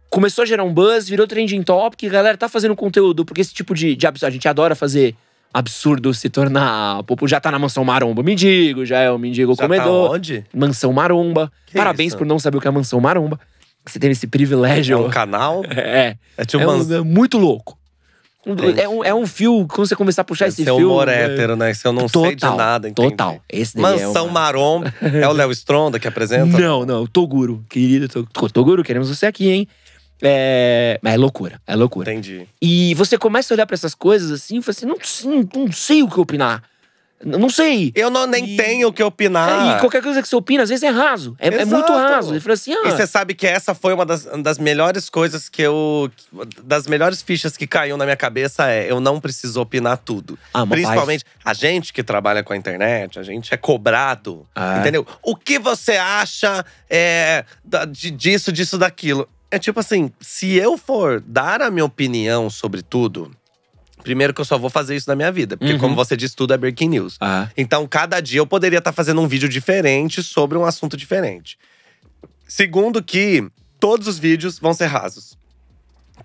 começou 0.09 0.43
a 0.43 0.45
gerar 0.45 0.63
um 0.63 0.73
buzz, 0.73 1.07
virou 1.09 1.27
trending 1.27 1.63
topic, 1.63 2.03
a 2.05 2.09
galera 2.09 2.37
tá 2.37 2.47
fazendo 2.47 2.75
conteúdo, 2.75 3.25
porque 3.25 3.41
esse 3.41 3.53
tipo 3.53 3.73
de, 3.73 3.95
de 3.95 4.07
absurdo, 4.07 4.27
a 4.29 4.31
gente 4.31 4.47
adora 4.47 4.75
fazer 4.75 5.15
absurdo 5.53 6.13
se 6.13 6.29
tornar. 6.29 7.01
Já 7.27 7.39
tá 7.39 7.51
na 7.51 7.59
mansão 7.59 7.83
maromba, 7.83 8.23
mendigo, 8.23 8.85
já 8.85 8.99
é 8.99 9.11
o 9.11 9.17
mendigo 9.19 9.51
Já 9.53 9.57
tá 9.57 9.63
comedor. 9.67 10.11
onde? 10.11 10.43
Mansão 10.53 10.91
Maromba. 10.93 11.51
Que 11.67 11.77
Parabéns 11.77 12.09
isso? 12.09 12.17
por 12.17 12.25
não 12.25 12.39
saber 12.39 12.57
o 12.57 12.61
que 12.61 12.67
é 12.67 12.71
Mansão 12.71 12.99
Maromba. 12.99 13.39
Você 13.85 13.99
teve 13.99 14.13
esse 14.13 14.25
privilégio. 14.27 14.97
É 14.97 14.99
um 15.01 15.09
canal? 15.09 15.61
É, 15.69 16.15
É 16.37 16.45
tipo 16.45 16.63
é, 16.63 16.67
um- 16.67 16.93
é 16.95 17.01
muito 17.01 17.37
louco. 17.37 17.77
Entendi. 18.45 18.79
É 18.81 18.89
um, 18.89 19.03
é 19.05 19.13
um 19.13 19.25
fio, 19.25 19.65
quando 19.67 19.87
você 19.87 19.95
começar 19.95 20.21
a 20.21 20.25
puxar 20.25 20.47
esse 20.47 20.61
Esse 20.61 20.69
é 20.69 20.75
fio. 20.75 20.89
humor 20.89 21.07
é- 21.07 21.23
hétero, 21.25 21.55
né? 21.55 21.73
Se 21.73 21.87
eu 21.87 21.93
não 21.93 22.07
sei 22.09 22.35
de 22.35 22.41
total, 22.41 22.57
nada, 22.57 22.89
entendi. 22.89 23.09
Total. 23.11 23.39
Esse 23.49 23.77
é 23.77 23.81
Mansão 23.81 24.25
uma- 24.25 24.33
Maromba. 24.33 24.93
É 25.01 25.27
o 25.27 25.31
Léo 25.31 25.51
Stronda 25.51 25.99
que 25.99 26.07
apresenta? 26.07 26.57
Não, 26.59 26.85
não, 26.85 27.05
Toguro. 27.07 27.63
Querido 27.69 28.07
Tog- 28.09 28.51
Toguro, 28.51 28.83
queremos 28.83 29.07
você 29.09 29.25
aqui, 29.25 29.49
hein? 29.49 29.67
É, 30.21 30.99
mas 31.01 31.13
é 31.13 31.17
loucura, 31.17 31.59
é 31.67 31.75
loucura. 31.75 32.11
Entendi. 32.11 32.47
E 32.61 32.93
você 32.95 33.17
começa 33.17 33.53
a 33.53 33.55
olhar 33.55 33.65
pra 33.65 33.73
essas 33.75 33.93
coisas 33.93 34.31
assim 34.31 34.57
e 34.57 34.61
fala 34.61 34.71
assim: 34.77 34.85
não, 34.85 35.65
não 35.65 35.71
sei 35.71 36.01
o 36.03 36.07
que 36.09 36.19
opinar. 36.19 36.63
Não 37.25 37.49
sei. 37.49 37.91
Eu 37.95 38.09
não, 38.09 38.27
nem 38.27 38.53
E- 38.53 38.57
tenho 38.57 38.87
o 38.89 38.93
que 38.93 39.03
opinar. 39.03 39.73
É, 39.73 39.77
e 39.77 39.79
qualquer 39.79 40.01
coisa 40.01 40.21
que 40.21 40.27
você 40.27 40.35
opina, 40.35 40.63
às 40.63 40.69
vezes 40.69 40.83
é 40.83 40.89
raso. 40.89 41.35
É, 41.39 41.47
é 41.47 41.65
muito 41.65 41.91
raso. 41.91 42.35
Ele 42.35 42.51
assim, 42.51 42.73
ah, 42.73 42.87
E 42.87 42.91
você 42.91 43.07
sabe 43.07 43.33
que 43.33 43.47
essa 43.47 43.73
foi 43.73 43.93
uma 43.93 44.05
das, 44.05 44.25
das 44.25 44.57
melhores 44.57 45.09
coisas 45.09 45.49
que 45.49 45.61
eu. 45.61 46.11
Das 46.63 46.87
melhores 46.87 47.21
fichas 47.21 47.55
que 47.57 47.65
caiu 47.65 47.97
na 47.97 48.05
minha 48.05 48.17
cabeça 48.17 48.69
é 48.69 48.89
eu 48.91 48.99
não 48.99 49.19
preciso 49.19 49.59
opinar 49.61 49.97
tudo. 49.97 50.37
ah, 50.53 50.65
Principalmente 50.65 51.23
a 51.43 51.53
gente 51.53 51.93
que 51.93 52.03
trabalha 52.03 52.43
com 52.43 52.53
a 52.53 52.57
internet, 52.57 53.17
a 53.19 53.23
gente 53.23 53.53
é 53.53 53.57
cobrado. 53.57 54.45
Ah. 54.55 54.79
Entendeu? 54.79 55.05
O 55.21 55.35
que 55.35 55.57
você 55.59 55.93
acha 55.93 56.65
é, 56.89 57.45
disso, 57.91 58.51
disso, 58.51 58.77
daquilo? 58.77 59.27
É 59.49 59.59
tipo 59.59 59.79
assim, 59.79 60.11
se 60.19 60.55
eu 60.55 60.77
for 60.77 61.21
dar 61.21 61.61
a 61.61 61.69
minha 61.69 61.85
opinião 61.85 62.49
sobre 62.49 62.81
tudo, 62.81 63.31
primeiro 64.03 64.33
que 64.33 64.41
eu 64.41 64.45
só 64.45 64.57
vou 64.57 64.69
fazer 64.69 64.95
isso 64.95 65.09
na 65.09 65.15
minha 65.15 65.31
vida. 65.31 65.57
Porque, 65.57 65.73
Uhum. 65.73 65.79
como 65.79 65.95
você 65.95 66.15
disse, 66.17 66.35
tudo 66.35 66.53
é 66.53 66.57
breaking 66.57 66.89
news. 66.89 67.17
Ah, 67.19 67.49
Então, 67.57 67.87
cada 67.87 68.19
dia 68.19 68.39
eu 68.39 68.45
poderia 68.47 68.79
estar 68.79 68.91
fazendo 68.91 69.21
um 69.21 69.27
vídeo 69.27 69.47
diferente 69.49 70.21
sobre 70.21 70.57
um 70.57 70.65
assunto 70.65 70.95
diferente. 70.97 71.57
Segundo, 72.47 73.01
que 73.01 73.47
todos 73.79 74.07
os 74.07 74.19
vídeos 74.19 74.59
vão 74.59 74.73
ser 74.73 74.85
rasos. 74.87 75.37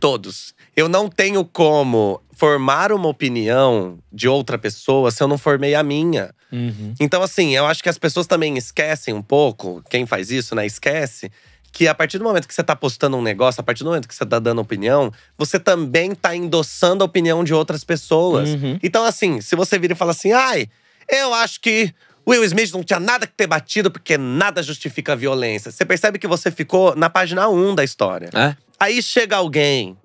Todos. 0.00 0.54
Eu 0.76 0.88
não 0.88 1.08
tenho 1.08 1.44
como 1.44 2.20
formar 2.32 2.92
uma 2.92 3.08
opinião 3.08 3.98
de 4.12 4.28
outra 4.28 4.56
pessoa 4.58 5.10
se 5.10 5.22
eu 5.22 5.26
não 5.28 5.38
formei 5.38 5.74
a 5.74 5.82
minha. 5.82 6.32
uhum. 6.52 6.94
Então, 7.00 7.22
assim, 7.22 7.56
eu 7.56 7.66
acho 7.66 7.82
que 7.82 7.88
as 7.88 7.98
pessoas 7.98 8.26
também 8.26 8.56
esquecem 8.56 9.12
um 9.14 9.22
pouco, 9.22 9.82
quem 9.90 10.06
faz 10.06 10.30
isso, 10.30 10.54
né? 10.54 10.64
Esquece 10.66 11.30
que 11.72 11.86
a 11.86 11.94
partir 11.94 12.18
do 12.18 12.24
momento 12.24 12.48
que 12.48 12.54
você 12.54 12.62
tá 12.62 12.74
postando 12.74 13.16
um 13.16 13.22
negócio, 13.22 13.60
a 13.60 13.64
partir 13.64 13.84
do 13.84 13.90
momento 13.90 14.08
que 14.08 14.14
você 14.14 14.26
tá 14.26 14.38
dando 14.38 14.60
opinião, 14.60 15.12
você 15.36 15.58
também 15.58 16.14
tá 16.14 16.34
endossando 16.34 17.04
a 17.04 17.06
opinião 17.06 17.44
de 17.44 17.54
outras 17.54 17.84
pessoas. 17.84 18.50
Uhum. 18.50 18.78
Então, 18.82 19.04
assim, 19.04 19.40
se 19.40 19.54
você 19.54 19.78
vira 19.78 19.92
e 19.92 19.96
fala 19.96 20.12
assim, 20.12 20.32
ai, 20.32 20.68
eu 21.08 21.32
acho 21.34 21.60
que 21.60 21.94
Will 22.26 22.44
Smith 22.44 22.72
não 22.72 22.82
tinha 22.82 23.00
nada 23.00 23.26
que 23.26 23.32
ter 23.32 23.46
batido 23.46 23.90
porque 23.90 24.18
nada 24.18 24.62
justifica 24.62 25.12
a 25.12 25.16
violência. 25.16 25.70
Você 25.70 25.84
percebe 25.84 26.18
que 26.18 26.26
você 26.26 26.50
ficou 26.50 26.94
na 26.94 27.08
página 27.08 27.48
1 27.48 27.74
da 27.74 27.84
história. 27.84 28.28
É? 28.34 28.54
Aí 28.78 29.02
chega 29.02 29.36
alguém 29.36 29.96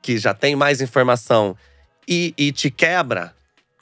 que 0.00 0.16
já 0.16 0.32
tem 0.32 0.56
mais 0.56 0.80
informação 0.80 1.56
e, 2.08 2.32
e 2.38 2.52
te 2.52 2.70
quebra 2.70 3.35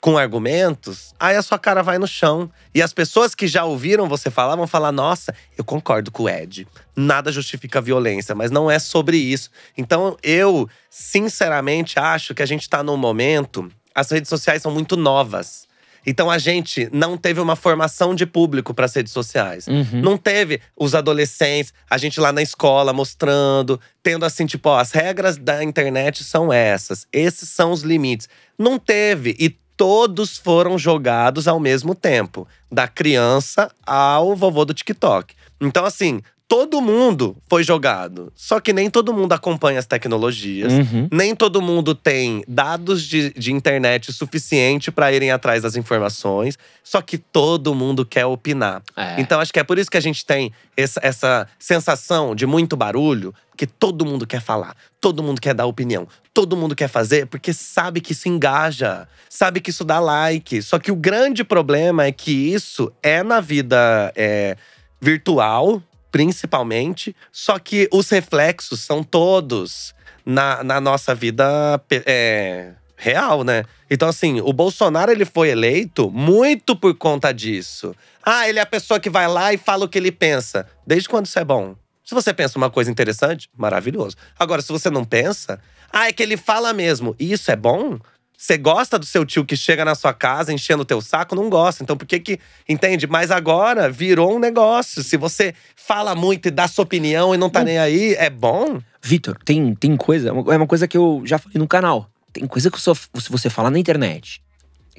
com 0.05 0.19
argumentos, 0.19 1.15
aí 1.19 1.35
a 1.35 1.41
sua 1.41 1.57
cara 1.57 1.81
vai 1.81 1.97
no 1.97 2.05
chão. 2.05 2.47
E 2.75 2.79
as 2.79 2.93
pessoas 2.93 3.33
que 3.33 3.47
já 3.47 3.65
ouviram 3.65 4.07
você 4.07 4.29
falar 4.29 4.55
vão 4.55 4.67
falar: 4.67 4.91
nossa, 4.91 5.33
eu 5.57 5.63
concordo 5.63 6.11
com 6.11 6.23
o 6.23 6.29
Ed. 6.29 6.67
Nada 6.95 7.31
justifica 7.31 7.79
a 7.79 7.81
violência, 7.81 8.35
mas 8.35 8.51
não 8.51 8.69
é 8.69 8.77
sobre 8.77 9.17
isso. 9.17 9.49
Então 9.75 10.15
eu, 10.21 10.69
sinceramente, 10.91 11.97
acho 11.97 12.35
que 12.35 12.43
a 12.43 12.45
gente 12.45 12.69
tá 12.69 12.83
num 12.83 12.95
momento. 12.95 13.67
As 13.95 14.11
redes 14.11 14.29
sociais 14.29 14.61
são 14.61 14.71
muito 14.71 14.95
novas. 14.95 15.65
Então 16.05 16.29
a 16.29 16.37
gente 16.37 16.87
não 16.93 17.17
teve 17.17 17.39
uma 17.39 17.55
formação 17.55 18.13
de 18.13 18.27
público 18.27 18.75
para 18.75 18.85
as 18.85 18.93
redes 18.93 19.11
sociais. 19.11 19.65
Uhum. 19.67 20.01
Não 20.03 20.17
teve 20.19 20.61
os 20.77 20.93
adolescentes, 20.93 21.73
a 21.89 21.97
gente 21.97 22.19
lá 22.19 22.31
na 22.31 22.43
escola 22.43 22.93
mostrando, 22.93 23.81
tendo 24.03 24.23
assim, 24.23 24.45
tipo, 24.45 24.69
ó, 24.69 24.77
as 24.77 24.91
regras 24.91 25.35
da 25.35 25.63
internet 25.63 26.23
são 26.23 26.53
essas, 26.53 27.07
esses 27.11 27.49
são 27.49 27.71
os 27.71 27.81
limites. 27.81 28.29
Não 28.55 28.77
teve. 28.77 29.35
E 29.39 29.64
todos 29.77 30.37
foram 30.37 30.77
jogados 30.77 31.47
ao 31.47 31.59
mesmo 31.59 31.93
tempo, 31.93 32.47
da 32.71 32.87
criança 32.87 33.71
ao 33.85 34.35
vovô 34.35 34.65
do 34.65 34.73
TikTok. 34.73 35.33
Então, 35.61 35.85
assim, 35.85 36.21
todo 36.47 36.79
mundo 36.81 37.35
foi 37.49 37.63
jogado. 37.63 38.31
Só 38.35 38.59
que 38.59 38.71
nem 38.71 38.89
todo 38.89 39.13
mundo 39.13 39.33
acompanha 39.33 39.79
as 39.79 39.85
tecnologias. 39.85 40.71
Uhum. 40.71 41.07
Nem 41.11 41.35
todo 41.35 41.61
mundo 41.61 41.95
tem 41.95 42.43
dados 42.47 43.03
de, 43.03 43.31
de 43.33 43.51
internet 43.51 44.13
suficiente 44.13 44.91
para 44.91 45.11
irem 45.11 45.31
atrás 45.31 45.63
das 45.63 45.75
informações. 45.75 46.57
Só 46.83 47.01
que 47.01 47.17
todo 47.17 47.73
mundo 47.73 48.05
quer 48.05 48.25
opinar. 48.25 48.83
É. 48.95 49.19
Então 49.19 49.39
acho 49.39 49.51
que 49.51 49.59
é 49.59 49.63
por 49.63 49.79
isso 49.79 49.89
que 49.89 49.97
a 49.97 50.01
gente 50.01 50.25
tem 50.25 50.51
essa, 50.77 50.99
essa 51.03 51.47
sensação 51.57 52.35
de 52.35 52.45
muito 52.45 52.77
barulho, 52.77 53.33
porque 53.49 53.65
todo 53.65 54.05
mundo 54.05 54.27
quer 54.27 54.41
falar, 54.41 54.75
todo 55.01 55.23
mundo 55.23 55.41
quer 55.41 55.53
dar 55.53 55.65
opinião, 55.65 56.07
todo 56.33 56.57
mundo 56.57 56.75
quer 56.75 56.89
fazer, 56.89 57.25
porque 57.25 57.53
sabe 57.53 58.01
que 58.01 58.11
isso 58.11 58.27
engaja, 58.27 59.07
sabe 59.29 59.61
que 59.61 59.69
isso 59.69 59.83
dá 59.83 59.99
like. 59.99 60.61
Só 60.61 60.77
que 60.77 60.91
o 60.91 60.95
grande 60.95 61.43
problema 61.43 62.05
é 62.05 62.11
que 62.11 62.31
isso 62.31 62.91
é 63.01 63.23
na 63.23 63.39
vida 63.39 64.11
é, 64.15 64.57
virtual, 65.01 65.81
principalmente, 66.15 67.13
só 67.29 67.59
que 67.59 67.89
os 67.91 68.09
reflexos 68.09 68.79
são 68.79 69.03
todos 69.03 69.93
na, 70.25 70.63
na 70.63 70.79
nossa 70.79 71.13
vida 71.13 71.45
é, 71.91 72.71
real, 72.95 73.43
né? 73.43 73.65
Então, 73.91 74.07
assim, 74.07 74.39
o 74.39 74.53
Bolsonaro 74.53 75.11
ele 75.11 75.25
foi 75.25 75.49
eleito 75.49 76.09
muito 76.09 76.73
por 76.73 76.95
conta 76.95 77.33
disso. 77.33 77.93
Ah, 78.23 78.47
ele 78.47 78.59
é 78.59 78.61
a 78.61 78.65
pessoa 78.65 78.97
que 78.97 79.09
vai 79.09 79.27
lá 79.27 79.51
e 79.51 79.57
fala 79.57 79.83
o 79.83 79.89
que 79.89 79.97
ele 79.97 80.09
pensa. 80.09 80.65
Desde 80.87 81.09
quando 81.09 81.25
isso 81.25 81.37
é 81.37 81.43
bom? 81.43 81.75
Se 82.01 82.15
você 82.15 82.33
pensa 82.33 82.57
uma 82.57 82.69
coisa 82.69 82.89
interessante, 82.89 83.49
maravilhoso. 83.53 84.15
Agora, 84.39 84.61
se 84.61 84.71
você 84.71 84.89
não 84.89 85.03
pensa, 85.03 85.59
ah, 85.91 86.07
é 86.07 86.13
que 86.13 86.23
ele 86.23 86.37
fala 86.37 86.71
mesmo. 86.71 87.13
E 87.19 87.33
isso 87.33 87.51
é 87.51 87.57
bom? 87.57 87.99
Você 88.37 88.57
gosta 88.57 88.99
do 88.99 89.05
seu 89.05 89.25
tio 89.25 89.45
que 89.45 89.55
chega 89.55 89.85
na 89.85 89.95
sua 89.95 90.13
casa 90.13 90.53
enchendo 90.53 90.83
o 90.83 90.85
teu 90.85 91.01
saco? 91.01 91.35
Não 91.35 91.49
gosta. 91.49 91.83
Então 91.83 91.95
por 91.97 92.05
que 92.05 92.19
que… 92.19 92.39
Entende? 92.67 93.07
Mas 93.07 93.31
agora 93.31 93.89
virou 93.89 94.35
um 94.35 94.39
negócio. 94.39 95.03
Se 95.03 95.17
você 95.17 95.53
fala 95.75 96.15
muito 96.15 96.47
e 96.47 96.51
dá 96.51 96.67
sua 96.67 96.83
opinião 96.83 97.33
e 97.33 97.37
não 97.37 97.49
tá 97.49 97.63
nem 97.63 97.77
aí, 97.77 98.13
é 98.15 98.29
bom? 98.29 98.79
Vitor, 99.01 99.37
tem, 99.43 99.73
tem 99.75 99.95
coisa, 99.95 100.29
é 100.29 100.31
uma 100.31 100.67
coisa 100.67 100.87
que 100.87 100.97
eu 100.97 101.21
já 101.25 101.37
falei 101.37 101.57
no 101.59 101.67
canal. 101.67 102.09
Tem 102.33 102.45
coisa 102.47 102.69
que 102.69 102.81
só, 102.81 102.93
se 102.93 103.29
você 103.29 103.49
fala 103.49 103.69
na 103.69 103.79
internet. 103.79 104.41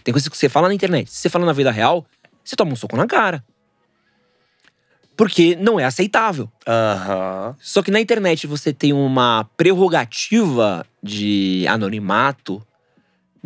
Tem 0.03 0.13
coisa 0.13 0.31
que 0.31 0.37
você 0.37 0.49
fala 0.49 0.69
na 0.69 0.75
internet. 0.75 1.11
Se 1.11 1.19
você 1.19 1.29
fala 1.29 1.45
na 1.45 1.53
vida 1.53 1.71
real, 1.71 2.07
você 2.43 2.55
toma 2.55 2.73
um 2.73 2.77
soco 2.77 2.97
na 2.97 3.07
cara. 3.07 3.45
Porque 5.17 5.57
não 5.57 5.81
é 5.81 5.85
aceitável. 5.85 6.49
Aham. 6.67 7.57
Só 7.59 7.83
que 7.83 7.91
na 7.91 8.01
internet 8.01 8.47
você 8.47 8.73
tem 8.73 8.93
uma 8.93 9.49
prerrogativa 9.57 10.87
de 11.03 11.67
anonimato, 11.69 12.65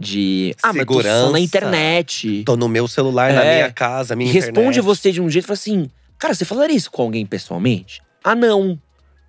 de. 0.00 0.56
Ah, 0.62 0.72
mas 0.72 0.86
tô 0.86 1.02
só 1.02 1.30
na 1.30 1.38
internet. 1.38 2.42
Tô 2.44 2.56
no 2.56 2.68
meu 2.68 2.88
celular, 2.88 3.32
na 3.34 3.44
É. 3.44 3.54
minha 3.56 3.72
casa, 3.72 4.16
minha 4.16 4.32
responde 4.32 4.58
internet. 4.78 4.80
você 4.80 5.12
de 5.12 5.20
um 5.20 5.28
jeito 5.28 5.44
e 5.44 5.46
fala 5.46 5.54
assim: 5.54 5.90
Cara, 6.18 6.32
você 6.34 6.44
falaria 6.46 6.74
isso 6.74 6.90
com 6.90 7.02
alguém 7.02 7.26
pessoalmente? 7.26 8.02
Ah, 8.24 8.34
não. 8.34 8.80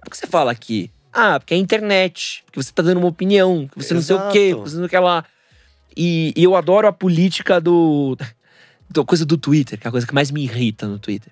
Por 0.01 0.09
que 0.09 0.17
você 0.17 0.25
fala 0.27 0.51
aqui? 0.51 0.89
Ah, 1.13 1.39
porque 1.39 1.53
é 1.53 1.57
internet. 1.57 2.41
Porque 2.45 2.63
você 2.63 2.71
tá 2.71 2.81
dando 2.81 2.97
uma 2.99 3.07
opinião. 3.07 3.67
Que 3.67 3.83
você 3.83 3.93
não 3.93 4.01
sei 4.01 4.15
o 4.15 4.29
quê. 4.31 4.39
Exato. 4.39 4.63
Que 4.63 4.69
você 4.69 4.77
não 4.77 4.87
quer 4.87 4.99
lá. 5.01 5.25
E, 5.95 6.33
e 6.37 6.43
eu 6.43 6.55
adoro 6.55 6.87
a 6.87 6.93
política 6.93 7.59
do. 7.59 8.17
da 8.89 9.03
coisa 9.03 9.25
do 9.25 9.37
Twitter, 9.37 9.77
que 9.79 9.85
é 9.85 9.89
a 9.89 9.91
coisa 9.91 10.07
que 10.07 10.13
mais 10.13 10.31
me 10.31 10.43
irrita 10.43 10.87
no 10.87 10.97
Twitter. 10.97 11.31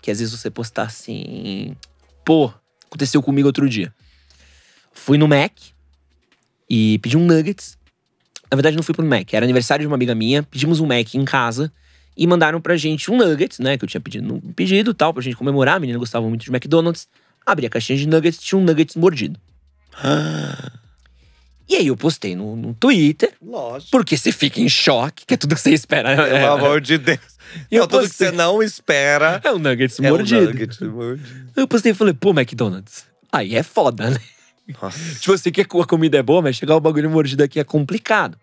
Que 0.00 0.10
às 0.12 0.20
vezes 0.20 0.32
você 0.32 0.50
postar 0.50 0.84
assim. 0.84 1.76
Pô, 2.24 2.52
aconteceu 2.86 3.20
comigo 3.22 3.48
outro 3.48 3.68
dia. 3.68 3.92
Fui 4.92 5.16
no 5.18 5.26
Mac 5.28 5.52
e 6.68 6.98
pedi 6.98 7.16
um 7.16 7.24
nuggets. 7.24 7.77
Na 8.50 8.56
verdade, 8.56 8.76
não 8.76 8.82
fui 8.82 8.94
pro 8.94 9.04
Mac, 9.04 9.32
era 9.32 9.44
aniversário 9.44 9.82
de 9.82 9.86
uma 9.86 9.96
amiga 9.96 10.14
minha. 10.14 10.42
Pedimos 10.42 10.80
um 10.80 10.86
Mac 10.86 11.14
em 11.14 11.24
casa 11.24 11.70
e 12.16 12.26
mandaram 12.26 12.60
pra 12.60 12.76
gente 12.76 13.10
um 13.10 13.16
nuggets, 13.16 13.58
né? 13.58 13.76
Que 13.78 13.84
eu 13.84 13.88
tinha 13.88 14.00
pedido 14.00 14.34
um 14.34 14.40
pedido 14.52 14.92
tal, 14.94 15.12
pra 15.12 15.22
gente 15.22 15.36
comemorar. 15.36 15.76
A 15.76 15.80
menina 15.80 15.98
gostava 15.98 16.26
muito 16.28 16.44
de 16.44 16.50
McDonald's. 16.50 17.06
Abri 17.46 17.66
a 17.66 17.70
caixinha 17.70 17.98
de 17.98 18.06
nuggets, 18.08 18.40
tinha 18.40 18.58
um 18.58 18.64
nuggets 18.64 18.96
mordido. 18.96 19.38
E 21.68 21.76
aí 21.76 21.86
eu 21.88 21.96
postei 21.96 22.34
no, 22.34 22.56
no 22.56 22.72
Twitter, 22.74 23.32
Lógico. 23.44 23.90
porque 23.90 24.16
você 24.16 24.32
fica 24.32 24.58
em 24.60 24.68
choque, 24.68 25.26
que 25.26 25.34
é 25.34 25.36
tudo 25.36 25.54
que 25.54 25.60
você 25.60 25.70
espera. 25.74 26.16
Pelo 26.16 26.26
É, 26.36 26.46
amor 26.46 26.80
de 26.80 26.96
Deus. 26.96 27.18
E 27.70 27.76
eu 27.76 27.86
tudo 27.86 28.02
que 28.02 28.08
postei. 28.08 28.28
você 28.28 28.32
não 28.34 28.62
espera 28.62 29.40
é 29.44 29.52
um 29.52 29.58
nuggets 29.58 29.98
é 30.00 30.10
mordido. 30.10 30.40
um 30.40 30.44
nugget 30.52 30.84
mordido. 30.84 31.28
Eu 31.56 31.68
postei 31.68 31.92
e 31.92 31.94
falei, 31.94 32.14
pô, 32.14 32.30
McDonald's. 32.30 33.04
Aí 33.30 33.54
é 33.54 33.62
foda, 33.62 34.10
né? 34.10 34.18
Tipo, 35.20 35.38
sei 35.38 35.50
que 35.52 35.60
a 35.62 35.64
comida 35.66 36.18
é 36.18 36.22
boa, 36.22 36.42
mas 36.42 36.56
chegar 36.56 36.76
o 36.76 36.80
bagulho 36.80 37.10
mordido 37.10 37.42
aqui 37.42 37.58
é 37.60 37.64
complicado. 37.64 38.36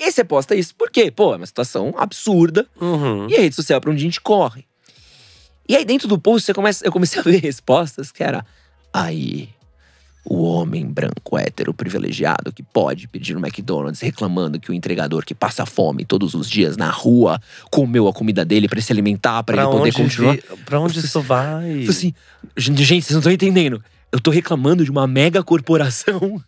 E 0.00 0.04
aí 0.04 0.12
você 0.12 0.22
posta 0.24 0.54
isso, 0.54 0.74
por 0.74 0.90
quê? 0.90 1.10
Pô, 1.10 1.34
é 1.34 1.36
uma 1.36 1.46
situação 1.46 1.92
absurda. 1.96 2.66
Uhum. 2.80 3.28
E 3.28 3.34
a 3.36 3.40
rede 3.40 3.54
social 3.54 3.78
é 3.78 3.80
pra 3.80 3.90
onde 3.90 4.00
a 4.00 4.04
gente 4.04 4.20
corre. 4.20 4.64
E 5.68 5.76
aí, 5.76 5.84
dentro 5.84 6.08
do 6.08 6.18
post, 6.18 6.46
você 6.46 6.54
começa, 6.54 6.86
eu 6.86 6.92
comecei 6.92 7.20
a 7.20 7.22
ver 7.22 7.38
respostas 7.42 8.10
que 8.12 8.22
era. 8.22 8.44
Aí, 8.92 9.48
o 10.24 10.42
homem 10.44 10.86
branco 10.86 11.36
hétero 11.38 11.74
privilegiado 11.74 12.52
que 12.52 12.62
pode 12.62 13.08
pedir 13.08 13.34
no 13.34 13.40
McDonald's 13.44 14.00
reclamando 14.00 14.60
que 14.60 14.70
o 14.70 14.74
entregador 14.74 15.24
que 15.24 15.34
passa 15.34 15.66
fome 15.66 16.04
todos 16.04 16.32
os 16.34 16.48
dias 16.48 16.76
na 16.76 16.90
rua 16.90 17.40
comeu 17.70 18.06
a 18.08 18.12
comida 18.12 18.44
dele 18.44 18.68
pra 18.68 18.80
se 18.80 18.92
alimentar, 18.92 19.42
pra, 19.42 19.56
Pra 19.56 19.62
ele 19.64 19.72
poder 19.72 19.92
continuar. 19.94 20.34
vi- 20.36 20.42
pra 20.64 20.80
onde 20.80 20.98
isso 21.00 21.20
vai? 21.22 21.84
Assim, 21.88 22.14
gente, 22.56 22.84
vocês 23.02 23.10
não 23.10 23.18
estão 23.18 23.32
entendendo. 23.32 23.82
Eu 24.12 24.20
tô 24.20 24.30
reclamando 24.30 24.84
de 24.84 24.90
uma 24.90 25.06
mega 25.06 25.42
corporação. 25.42 26.42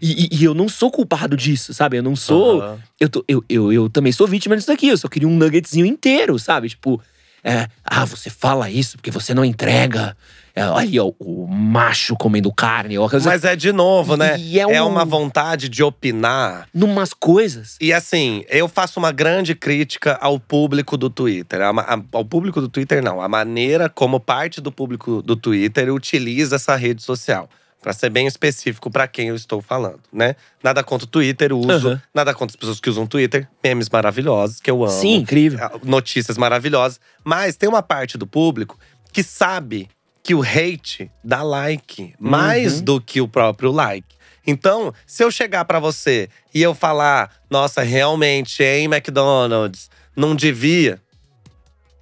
E, 0.00 0.24
e- 0.24 0.38
e 0.40 0.44
eu 0.44 0.54
não 0.54 0.68
sou 0.68 0.90
culpado 0.90 1.36
disso, 1.36 1.72
sabe? 1.72 1.96
Eu 1.98 2.02
não 2.02 2.16
sou. 2.16 2.60
Aham. 2.62 2.78
Eu, 2.98 3.08
tô, 3.08 3.24
eu, 3.28 3.44
eu, 3.48 3.72
eu 3.72 3.88
também 3.90 4.10
sou 4.12 4.26
vítima 4.26 4.56
disso 4.56 4.68
daqui. 4.68 4.88
Eu 4.88 4.96
só 4.98 5.06
queria 5.08 5.28
um 5.28 5.36
nuggetzinho 5.36 5.86
inteiro, 5.86 6.38
sabe? 6.38 6.68
Tipo, 6.70 7.00
É, 7.44 7.66
ah, 7.84 8.04
você 8.04 8.30
fala 8.30 8.70
isso 8.70 8.96
porque 8.96 9.10
você 9.10 9.34
não 9.34 9.44
entrega. 9.44 10.16
É, 10.54 10.64
olha 10.66 11.02
ó, 11.04 11.12
o 11.18 11.46
macho 11.48 12.14
comendo 12.14 12.52
carne. 12.52 12.96
Mas 13.24 13.42
é 13.42 13.56
de 13.56 13.72
novo, 13.72 14.16
né? 14.16 14.38
É 14.38 14.58
é 14.76 14.82
um- 14.82 14.88
uma 14.88 15.04
vontade 15.04 15.68
de 15.68 15.82
opinar 15.82 16.68
numas 16.74 17.12
coisas. 17.14 17.76
E 17.80 17.92
assim, 17.92 18.44
eu 18.48 18.68
faço 18.68 19.00
uma 19.00 19.10
grande 19.10 19.54
crítica 19.54 20.18
ao 20.20 20.38
público 20.38 20.96
do 20.96 21.08
Twitter. 21.10 21.62
A 21.62 21.70
a- 21.70 22.02
Ao 22.12 22.24
público 22.24 22.60
do 22.60 22.68
Twitter, 22.68 23.02
não. 23.02 23.20
A 23.20 23.28
maneira 23.28 23.88
como 23.88 24.20
parte 24.20 24.60
do 24.60 24.70
público 24.70 25.22
do 25.22 25.34
Twitter 25.34 25.92
utiliza 25.92 26.56
essa 26.56 26.76
rede 26.76 27.02
social. 27.02 27.48
Pra 27.82 27.92
ser 27.92 28.10
bem 28.10 28.28
específico 28.28 28.88
pra 28.90 29.08
quem 29.08 29.28
eu 29.28 29.34
estou 29.34 29.60
falando, 29.60 30.00
né? 30.12 30.36
Nada 30.62 30.84
contra 30.84 31.04
o 31.04 31.08
Twitter, 31.08 31.52
uso. 31.52 31.88
Aham. 31.88 32.02
Nada 32.14 32.32
contra 32.32 32.52
as 32.52 32.56
pessoas 32.56 32.78
que 32.80 32.88
usam 32.88 33.06
Twitter. 33.08 33.48
Memes 33.62 33.88
maravilhosos, 33.90 34.60
que 34.60 34.70
eu 34.70 34.84
amo. 34.84 34.92
Sim, 34.92 35.16
incrível. 35.16 35.58
Ah, 35.60 35.72
Notícias 35.82 36.38
maravilhosas. 36.38 37.00
Mas 37.24 37.56
tem 37.56 37.68
uma 37.68 37.82
parte 37.82 38.16
do 38.16 38.26
público 38.26 38.78
que 39.12 39.22
sabe 39.24 39.88
que 40.22 40.32
o 40.32 40.42
hate 40.42 41.10
dá 41.24 41.42
like. 41.42 42.14
Mais 42.20 42.78
Uhum. 42.78 42.84
do 42.84 43.00
que 43.00 43.20
o 43.20 43.26
próprio 43.26 43.72
like. 43.72 44.14
Então, 44.46 44.94
se 45.04 45.24
eu 45.24 45.30
chegar 45.32 45.64
pra 45.64 45.80
você 45.80 46.28
e 46.54 46.62
eu 46.62 46.74
falar, 46.76 47.32
nossa, 47.50 47.82
realmente, 47.82 48.62
hein, 48.62 48.84
McDonald's, 48.84 49.90
não 50.16 50.34
devia, 50.36 51.00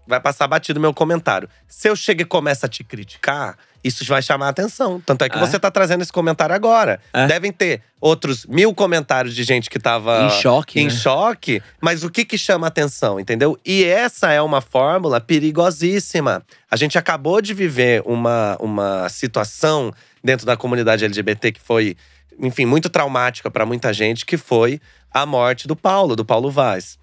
vai 0.07 0.21
passar 0.21 0.47
batido 0.47 0.79
meu 0.81 0.93
comentário. 0.93 1.49
Se 1.69 1.89
eu 1.89 1.97
chego 1.97 2.23
e 2.23 2.25
começo 2.25 2.67
a 2.67 2.69
te 2.69 2.83
criticar, 2.85 3.57
isso 3.83 4.05
vai 4.05 4.21
chamar 4.23 4.47
a 4.47 4.51
atenção. 4.51 5.01
Tanto 5.05 5.25
é 5.25 5.29
que 5.29 5.37
É. 5.37 5.41
você 5.41 5.59
tá 5.59 5.71
trazendo 5.71 6.03
esse 6.03 6.13
comentário 6.13 6.55
agora. 6.55 7.01
É. 7.13 7.27
Devem 7.27 7.51
ter 7.53 7.83
outros 8.01 8.47
mil 8.47 8.75
comentários 8.75 9.35
de 9.35 9.43
gente 9.45 9.69
que 9.71 9.79
tava 9.79 10.25
Em 10.27 10.31
choque, 10.31 10.81
em 10.81 10.85
né? 10.85 10.91
choque, 10.91 11.63
mas 11.81 12.03
o 12.05 12.11
que 12.11 12.25
que 12.25 12.37
chama 12.39 12.67
atenção, 12.67 13.19
entendeu? 13.21 13.59
E 13.65 13.85
essa 13.85 14.33
é 14.33 14.41
uma 14.41 14.61
fórmula 14.61 15.21
perigosíssima. 15.21 16.43
A 16.71 16.77
gente 16.77 16.99
acabou 16.99 17.41
de 17.41 17.55
viver 17.55 18.03
uma, 18.05 18.57
uma 18.61 19.09
situação 19.09 19.93
dentro 20.23 20.45
da 20.47 20.57
comunidade 20.57 21.05
LGBT 21.05 21.53
que 21.53 21.61
foi, 21.61 21.97
enfim, 22.39 22.65
muito 22.67 22.89
traumática 22.89 23.51
para 23.51 23.65
muita 23.67 23.93
gente, 23.93 24.25
que 24.27 24.37
foi 24.37 24.81
a 25.13 25.25
morte 25.27 25.67
do 25.67 25.75
Paulo, 25.77 26.15
do 26.17 26.25
Paulo 26.25 26.51
Vaz. 26.51 26.99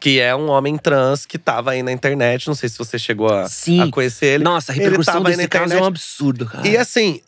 Que 0.00 0.20
é 0.20 0.34
um 0.34 0.48
homem 0.48 0.76
trans 0.76 1.26
que 1.26 1.38
tava 1.38 1.72
aí 1.72 1.82
na 1.82 1.90
internet. 1.90 2.46
Não 2.46 2.54
sei 2.54 2.68
se 2.68 2.78
você 2.78 2.98
chegou 2.98 3.28
a, 3.28 3.44
a 3.44 3.90
conhecer 3.90 4.26
ele. 4.26 4.44
Nossa, 4.44 4.72
a 4.72 4.74
repercussão 4.74 5.22
desse 5.22 5.48
caso 5.48 5.74
é 5.74 5.80
um 5.80 5.84
absurdo, 5.84 6.46
cara. 6.46 6.66
E 6.66 6.76
assim, 6.76 7.20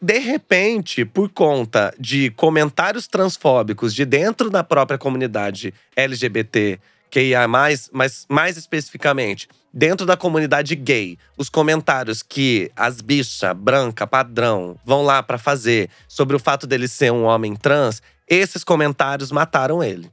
de 0.00 0.18
repente, 0.18 1.04
por 1.04 1.28
conta 1.30 1.94
de 1.98 2.30
comentários 2.30 3.06
transfóbicos 3.06 3.94
de 3.94 4.04
dentro 4.04 4.50
da 4.50 4.62
própria 4.62 4.98
comunidade 4.98 5.72
LGBT, 5.94 6.78
que 7.10 7.34
mais, 7.46 7.88
mas 7.92 8.26
mais 8.28 8.56
especificamente, 8.56 9.48
dentro 9.72 10.06
da 10.06 10.16
comunidade 10.16 10.74
gay, 10.74 11.18
os 11.36 11.48
comentários 11.48 12.22
que 12.22 12.70
as 12.76 13.00
bichas 13.00 13.56
branca 13.56 14.06
padrão 14.06 14.76
vão 14.84 15.02
lá 15.02 15.22
pra 15.22 15.38
fazer 15.38 15.88
sobre 16.08 16.36
o 16.36 16.38
fato 16.38 16.66
dele 16.66 16.88
ser 16.88 17.12
um 17.12 17.24
homem 17.24 17.54
trans, 17.54 18.02
esses 18.28 18.62
comentários 18.64 19.30
mataram 19.30 19.82
ele. 19.82 20.10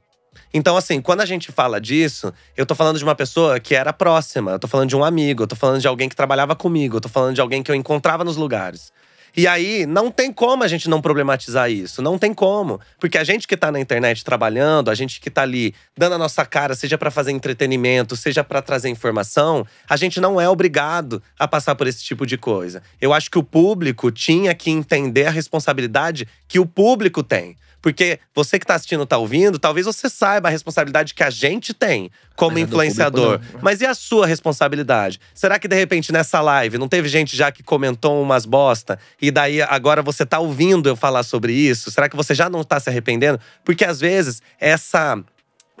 Então, 0.56 0.76
assim, 0.76 1.00
quando 1.00 1.20
a 1.20 1.26
gente 1.26 1.50
fala 1.50 1.80
disso, 1.80 2.32
eu 2.56 2.64
tô 2.64 2.76
falando 2.76 2.96
de 2.96 3.02
uma 3.02 3.16
pessoa 3.16 3.58
que 3.58 3.74
era 3.74 3.92
próxima, 3.92 4.52
eu 4.52 4.58
tô 4.60 4.68
falando 4.68 4.88
de 4.88 4.94
um 4.94 5.02
amigo, 5.02 5.42
eu 5.42 5.46
tô 5.48 5.56
falando 5.56 5.80
de 5.80 5.88
alguém 5.88 6.08
que 6.08 6.14
trabalhava 6.14 6.54
comigo, 6.54 6.96
eu 6.96 7.00
tô 7.00 7.08
falando 7.08 7.34
de 7.34 7.40
alguém 7.40 7.60
que 7.60 7.72
eu 7.72 7.74
encontrava 7.74 8.22
nos 8.22 8.36
lugares. 8.36 8.92
E 9.36 9.48
aí, 9.48 9.84
não 9.84 10.12
tem 10.12 10.32
como 10.32 10.62
a 10.62 10.68
gente 10.68 10.88
não 10.88 11.02
problematizar 11.02 11.68
isso, 11.68 12.00
não 12.00 12.16
tem 12.16 12.32
como. 12.32 12.80
Porque 13.00 13.18
a 13.18 13.24
gente 13.24 13.48
que 13.48 13.56
tá 13.56 13.72
na 13.72 13.80
internet 13.80 14.24
trabalhando, 14.24 14.90
a 14.90 14.94
gente 14.94 15.20
que 15.20 15.28
tá 15.28 15.42
ali 15.42 15.74
dando 15.98 16.14
a 16.14 16.18
nossa 16.18 16.46
cara, 16.46 16.76
seja 16.76 16.96
pra 16.96 17.10
fazer 17.10 17.32
entretenimento, 17.32 18.14
seja 18.14 18.44
pra 18.44 18.62
trazer 18.62 18.88
informação, 18.88 19.66
a 19.90 19.96
gente 19.96 20.20
não 20.20 20.40
é 20.40 20.48
obrigado 20.48 21.20
a 21.36 21.48
passar 21.48 21.74
por 21.74 21.88
esse 21.88 22.04
tipo 22.04 22.24
de 22.24 22.38
coisa. 22.38 22.80
Eu 23.00 23.12
acho 23.12 23.28
que 23.28 23.38
o 23.38 23.42
público 23.42 24.12
tinha 24.12 24.54
que 24.54 24.70
entender 24.70 25.26
a 25.26 25.32
responsabilidade 25.32 26.28
que 26.46 26.60
o 26.60 26.66
público 26.66 27.24
tem. 27.24 27.56
Porque 27.84 28.18
você 28.34 28.58
que 28.58 28.64
tá 28.64 28.76
assistindo, 28.76 29.04
tá 29.04 29.18
ouvindo, 29.18 29.58
talvez 29.58 29.84
você 29.84 30.08
saiba 30.08 30.48
a 30.48 30.50
responsabilidade 30.50 31.12
que 31.12 31.22
a 31.22 31.28
gente 31.28 31.74
tem 31.74 32.10
como 32.34 32.52
Mas 32.52 32.64
do 32.64 32.68
influenciador. 32.70 33.32
público 33.32 33.52
não. 33.52 33.60
Mas 33.62 33.82
e 33.82 33.84
a 33.84 33.92
sua 33.92 34.26
responsabilidade? 34.26 35.20
Será 35.34 35.58
que 35.58 35.68
de 35.68 35.76
repente 35.76 36.10
nessa 36.10 36.40
live 36.40 36.78
não 36.78 36.88
teve 36.88 37.10
gente 37.10 37.36
já 37.36 37.52
que 37.52 37.62
comentou 37.62 38.22
umas 38.22 38.46
bosta 38.46 38.98
e 39.20 39.30
daí 39.30 39.60
agora 39.60 40.00
você 40.00 40.24
tá 40.24 40.38
ouvindo 40.38 40.88
eu 40.88 40.96
falar 40.96 41.24
sobre 41.24 41.52
isso? 41.52 41.90
Será 41.90 42.08
que 42.08 42.16
você 42.16 42.34
já 42.34 42.48
não 42.48 42.64
tá 42.64 42.80
se 42.80 42.88
arrependendo? 42.88 43.38
Porque 43.62 43.84
às 43.84 44.00
vezes 44.00 44.40
essa 44.58 45.22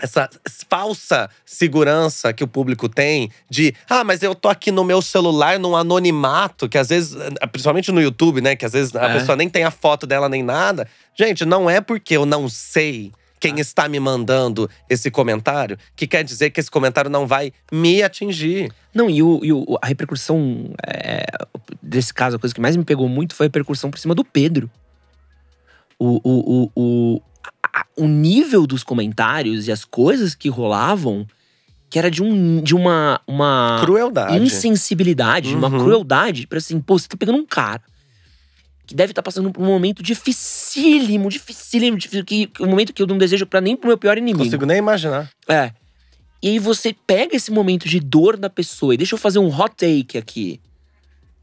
essa 0.00 0.28
falsa 0.68 1.30
segurança 1.46 2.32
que 2.32 2.42
o 2.42 2.48
público 2.48 2.88
tem 2.88 3.30
de 3.48 3.74
ah, 3.88 4.02
mas 4.02 4.22
eu 4.22 4.34
tô 4.34 4.48
aqui 4.48 4.70
no 4.72 4.82
meu 4.84 5.00
celular 5.00 5.58
num 5.58 5.76
anonimato, 5.76 6.68
que 6.68 6.76
às 6.76 6.88
vezes, 6.88 7.16
principalmente 7.52 7.92
no 7.92 8.02
YouTube, 8.02 8.40
né, 8.40 8.56
que 8.56 8.64
às 8.64 8.72
vezes 8.72 8.94
a 8.96 9.08
É. 9.10 9.12
pessoa 9.18 9.36
nem 9.36 9.48
tem 9.48 9.64
a 9.64 9.70
foto 9.70 10.06
dela 10.06 10.28
nem 10.28 10.42
nada. 10.42 10.88
Gente, 11.14 11.44
não 11.44 11.70
é 11.70 11.80
porque 11.80 12.16
eu 12.16 12.26
não 12.26 12.48
sei 12.48 13.12
quem 13.38 13.60
está 13.60 13.88
me 13.88 14.00
mandando 14.00 14.68
esse 14.88 15.10
comentário 15.10 15.78
que 15.94 16.06
quer 16.06 16.24
dizer 16.24 16.50
que 16.50 16.58
esse 16.58 16.70
comentário 16.70 17.10
não 17.10 17.26
vai 17.26 17.52
me 17.70 18.02
atingir. 18.02 18.72
Não, 18.94 19.08
e, 19.10 19.22
o, 19.22 19.40
e 19.44 19.52
o- 19.52 19.78
a 19.82 19.86
repercussão 19.86 20.72
é, 20.86 21.26
desse 21.82 22.12
caso, 22.14 22.36
a 22.36 22.38
coisa 22.38 22.54
que 22.54 22.60
mais 22.60 22.74
me 22.74 22.84
pegou 22.84 23.06
muito 23.08 23.34
foi 23.34 23.44
a 23.44 23.48
repercussão 23.48 23.90
por 23.90 23.98
cima 23.98 24.14
do 24.14 24.24
Pedro. 24.24 24.70
O, 25.98 26.20
o, 26.24 26.62
o, 26.64 26.70
o, 26.74 27.22
a- 27.74 27.86
o 27.96 28.06
nível 28.06 28.66
dos 28.66 28.82
comentários 28.84 29.66
e 29.66 29.72
as 29.72 29.84
coisas 29.84 30.34
que 30.34 30.48
rolavam, 30.48 31.26
que 31.90 31.98
era 31.98 32.10
de, 32.10 32.22
um, 32.22 32.62
de 32.62 32.74
uma, 32.74 33.20
uma 33.26 33.80
Crueldade. 33.84 34.36
insensibilidade, 34.38 35.48
de 35.50 35.56
uma 35.56 35.68
Uhum. 35.68 35.78
crueldade, 35.80 36.46
pra 36.46 36.58
assim, 36.58 36.80
pô, 36.80 36.98
você 36.98 37.08
tá 37.08 37.16
pegando 37.16 37.38
um 37.38 37.46
cara 37.46 37.82
que 38.86 38.94
deve 38.94 39.12
estar 39.12 39.22
passando 39.22 39.50
por 39.50 39.62
um 39.62 39.66
momento 39.66 40.02
dificílimo, 40.02 41.28
dificílimo, 41.30 41.96
difícil, 41.96 42.24
que, 42.24 42.46
que 42.46 42.62
um 42.62 42.66
momento 42.68 42.92
que 42.92 43.02
eu 43.02 43.06
não 43.06 43.16
desejo 43.18 43.46
pra 43.46 43.60
nem 43.60 43.76
pro 43.76 43.88
meu 43.88 43.96
pior 43.98 44.16
Não 44.16 44.22
inimigo. 44.22 44.44
consigo 44.44 44.66
nem 44.66 44.76
imaginar. 44.78 45.30
É. 45.48 45.72
E 46.42 46.48
aí 46.48 46.58
você 46.58 46.94
pega 47.06 47.34
esse 47.34 47.50
momento 47.50 47.88
de 47.88 47.98
dor 47.98 48.36
da 48.36 48.50
pessoa 48.50 48.92
e 48.92 48.98
deixa 48.98 49.14
eu 49.14 49.18
fazer 49.18 49.38
um 49.38 49.48
hot 49.48 49.74
take 49.76 50.18
aqui. 50.18 50.60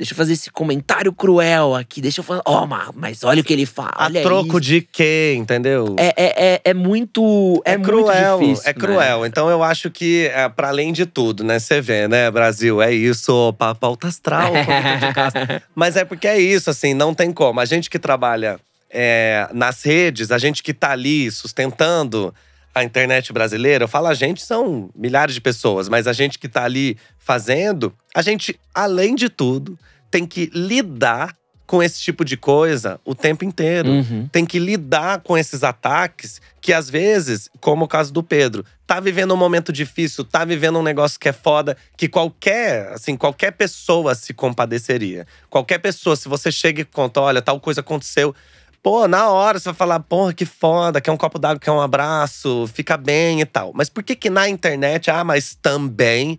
Deixa 0.02 0.14
eu 0.14 0.18
fazer 0.18 0.34
esse 0.34 0.50
comentário 0.50 1.14
cruel 1.14 1.76
aqui. 1.76 2.02
Deixa 2.02 2.22
eu 2.22 2.24
falar. 2.24 2.42
Ó, 2.44 2.66
ma- 2.66 2.90
mas 2.96 3.24
olha 3.24 3.40
o 3.42 3.44
que 3.44 3.54
ele 3.54 3.68
fala. 3.68 3.92
A 3.94 4.10
troco 4.10 4.58
isso. 4.58 4.62
de 4.62 4.82
quê, 4.82 5.36
entendeu? 5.38 5.96
É, 5.96 6.08
é, 6.18 6.54
é, 6.56 6.62
é 6.64 6.74
muito. 6.74 7.62
É, 7.64 7.78
cruel, 7.78 8.40
muito 8.40 8.50
difícil. 8.50 8.68
é 8.72 8.74
cruel. 8.74 9.28
Então 9.28 9.48
eu 9.48 9.62
acho 9.62 9.92
que, 9.92 10.26
é, 10.34 10.50
para 10.50 10.70
além 10.70 10.92
de 10.92 11.06
tudo, 11.06 11.44
né? 11.44 11.60
Você 11.60 11.80
vê, 11.80 12.08
né, 12.08 12.32
Brasil? 12.32 12.82
É 12.82 12.92
isso, 12.92 13.54
pa- 13.60 13.76
pauta 13.76 14.08
astral. 14.08 14.52
fofoca 14.56 14.98
de 15.08 15.14
casa. 15.14 15.64
Mas 15.76 15.96
é 15.96 16.04
porque 16.04 16.28
é 16.28 16.40
isso, 16.40 16.72
assim, 16.72 16.96
não 16.96 17.14
tem 17.14 17.32
como. 17.32 17.60
A 17.60 17.66
gente 17.66 17.88
que 17.88 18.00
trabalha 18.00 18.60
é, 18.90 19.48
nas 19.54 19.84
redes, 19.84 20.32
a 20.32 20.40
gente 20.40 20.64
que 20.64 20.74
tá 20.74 20.90
ali 20.94 21.30
sustentando 21.30 22.34
a 22.74 22.84
internet 22.84 23.32
brasileira, 23.32 23.84
eu 23.84 23.88
falo 23.88 24.08
a 24.08 24.16
gente, 24.16 24.42
são 24.42 24.90
milhares 24.96 25.36
de 25.36 25.42
pessoas, 25.42 25.88
mas 25.88 26.08
a 26.08 26.14
gente 26.14 26.40
que 26.40 26.48
tá 26.48 26.64
ali 26.64 26.98
fazendo, 27.20 27.94
a 28.16 28.22
gente, 28.24 28.60
além 28.74 29.14
de 29.14 29.30
tudo, 29.30 29.78
tem 30.12 30.26
que 30.28 30.52
lidar 30.54 31.36
com 31.66 31.82
esse 31.82 32.02
tipo 32.02 32.26
de 32.26 32.36
coisa 32.36 33.00
o 33.06 33.16
tempo 33.16 33.46
inteiro 33.46 33.90
Uhum. 33.90 34.28
tem 34.30 34.46
que 34.46 34.60
lidar 34.60 35.22
com 35.22 35.38
esses 35.38 35.64
ataques 35.64 36.42
que 36.60 36.74
às 36.74 36.90
vezes, 36.90 37.50
como 37.62 37.86
o 37.86 37.88
caso 37.88 38.12
do 38.12 38.22
Pedro, 38.22 38.66
tá 38.86 39.00
vivendo 39.00 39.34
um 39.34 39.38
momento 39.38 39.72
difícil, 39.72 40.26
tá 40.26 40.44
vivendo 40.44 40.78
um 40.78 40.84
negócio 40.84 41.18
que 41.18 41.30
é 41.30 41.32
foda, 41.34 41.78
que 41.96 42.10
qualquer, 42.10 42.90
assim, 42.92 43.16
qualquer 43.16 43.52
pessoa 43.52 44.14
se 44.16 44.34
compadeceria. 44.34 45.26
Qualquer 45.50 45.78
pessoa, 45.80 46.18
se 46.18 46.28
você 46.28 46.52
chega 46.52 46.82
e 46.82 46.86
conta, 46.86 47.22
olha, 47.22 47.42
tal 47.42 47.58
coisa 47.58 47.80
aconteceu, 47.80 48.36
pô, 48.84 49.08
na 49.08 49.30
hora 49.30 49.58
você 49.58 49.70
vai 49.70 49.74
falar, 49.74 50.02
porra, 50.02 50.34
que 50.34 50.46
foda, 50.46 51.00
quer 51.00 51.12
um 51.12 51.18
copo 51.18 51.40
d'água, 51.40 51.58
quer 51.60 51.72
um 51.72 51.80
abraço, 51.80 52.70
fica 52.74 52.98
bem 52.98 53.40
e 53.40 53.46
tal. 53.46 53.72
Mas 53.74 53.90
por 53.90 54.04
que 54.04 54.14
que 54.14 54.30
na 54.30 54.50
internet, 54.50 55.10
ah, 55.10 55.24
mas 55.24 55.56
também 55.62 56.38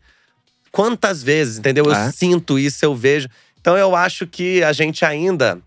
quantas 0.71 1.23
vezes, 1.23 1.59
entendeu? 1.59 1.87
Eu 1.87 1.93
É. 1.95 2.13
sinto 2.13 2.59
isso, 2.59 2.85
eu 2.85 2.95
vejo. 2.95 3.29
Então 3.63 3.79
eu 3.79 3.97
acho 3.97 4.27
que 4.27 4.63
a 4.63 4.73
gente 4.73 5.05
ainda 5.05 5.59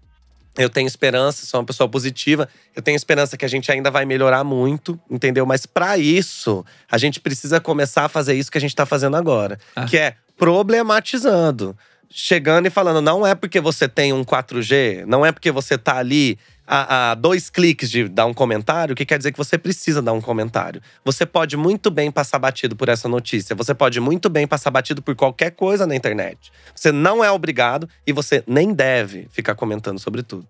eu 0.57 0.69
tenho 0.69 0.87
esperança, 0.87 1.45
sou 1.45 1.59
uma 1.59 1.65
pessoa 1.65 1.89
positiva. 1.89 2.47
Eu 2.73 2.81
tenho 2.81 2.95
esperança 2.95 3.35
que 3.35 3.43
a 3.43 3.47
gente 3.47 3.69
ainda 3.69 3.91
vai 3.91 4.05
melhorar 4.05 4.41
muito, 4.43 4.97
entendeu? 5.11 5.45
Mas 5.45 5.65
para 5.65 5.97
isso, 5.97 6.65
a 6.89 6.97
gente 6.97 7.19
precisa 7.19 7.59
começar 7.59 8.05
a 8.05 8.09
fazer 8.09 8.35
isso 8.35 8.49
que 8.49 8.57
a 8.57 8.61
gente 8.61 8.73
tá 8.73 8.85
fazendo 8.85 9.17
agora, 9.17 9.59
Ah. 9.75 9.83
que 9.83 9.97
é 9.97 10.15
problematizando. 10.37 11.75
Chegando 12.09 12.67
e 12.67 12.69
falando, 12.69 13.01
não 13.01 13.27
é 13.27 13.35
porque 13.35 13.59
você 13.59 13.87
tem 13.89 14.13
um 14.13 14.23
4G, 14.23 15.03
não 15.05 15.25
é 15.25 15.31
porque 15.33 15.51
você 15.51 15.77
tá 15.77 15.97
ali 15.97 16.37
a, 16.68 17.11
a 17.11 17.16
dois 17.16 17.49
cliques 17.49 17.89
de 17.89 18.07
dar 18.07 18.26
um 18.26 18.34
comentário, 18.34 18.95
que 18.95 19.05
quer 19.05 19.18
dizer 19.18 19.32
que 19.32 19.38
você 19.38 19.57
precisa 19.57 20.01
dar 20.01 20.13
um 20.13 20.22
comentário. 20.22 20.82
Você 21.03 21.26
pode 21.26 21.55
muito 21.57 21.91
bem 21.91 22.11
passar 22.11 22.39
batido 22.39 22.76
por 22.76 22.89
essa 22.89 23.07
notícia, 23.07 23.55
você 23.55 23.74
pode 23.74 23.99
muito 23.99 24.30
bem 24.30 24.47
passar 24.47 24.72
batido 24.72 25.01
por 25.01 25.16
qualquer 25.16 25.51
coisa 25.51 25.86
na 25.86 25.95
internet. 25.95 26.51
Você 26.74 26.91
não 26.91 27.24
é 27.24 27.32
obrigado 27.32 27.88
e 28.05 28.11
você 28.11 28.43
nem 28.47 28.74
deve 28.74 29.28
ficar 29.32 29.55
comentando 29.55 29.99
sobre 29.99 30.24
tudo. 30.24 30.47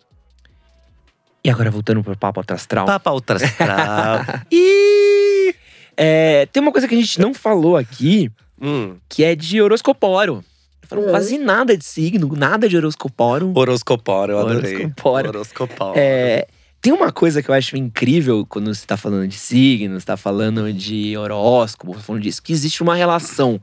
E 1.43 1.49
agora 1.49 1.69
voltando 1.69 2.03
pro 2.03 2.17
papo 2.17 2.43
astral. 2.47 2.85
Papa 2.85 3.11
ultra 3.11 3.35
astral. 3.35 4.21
Ih! 4.51 5.53
É, 5.95 6.47
tem 6.47 6.61
uma 6.61 6.71
coisa 6.71 6.87
que 6.87 6.95
a 6.95 6.97
gente 6.97 7.19
não 7.19 7.33
falou 7.33 7.77
aqui, 7.77 8.31
Hum, 8.61 8.97
que 9.09 9.23
é 9.23 9.35
de 9.35 9.61
horoscoporo. 9.61 10.43
Falam 10.87 11.05
Hum. 11.05 11.09
quase 11.09 11.37
nada 11.37 11.77
de 11.77 11.83
signo, 11.85 12.31
nada 12.35 12.67
de 12.69 12.77
horoscoporo. 12.77 13.51
horoscoporo, 13.55 14.31
eu 14.33 14.39
adorei. 14.39 14.91
Horoscoporo. 15.29 15.93
É, 15.95 16.47
tem 16.81 16.93
uma 16.93 17.11
coisa 17.11 17.41
que 17.41 17.49
eu 17.49 17.55
acho 17.55 17.75
incrível 17.75 18.45
quando 18.47 18.73
você 18.73 18.85
tá 18.85 18.95
falando 18.97 19.27
de 19.27 19.35
signos, 19.35 20.05
tá 20.05 20.15
falando 20.15 20.71
de 20.71 21.17
horóscopo, 21.17 21.93
tá 21.93 21.99
falando 21.99 22.21
disso, 22.21 22.41
que 22.43 22.53
existe 22.53 22.83
uma 22.83 22.95
relação 22.95 23.59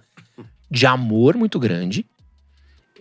de 0.70 0.86
amor 0.86 1.36
muito 1.36 1.58
grande 1.58 2.04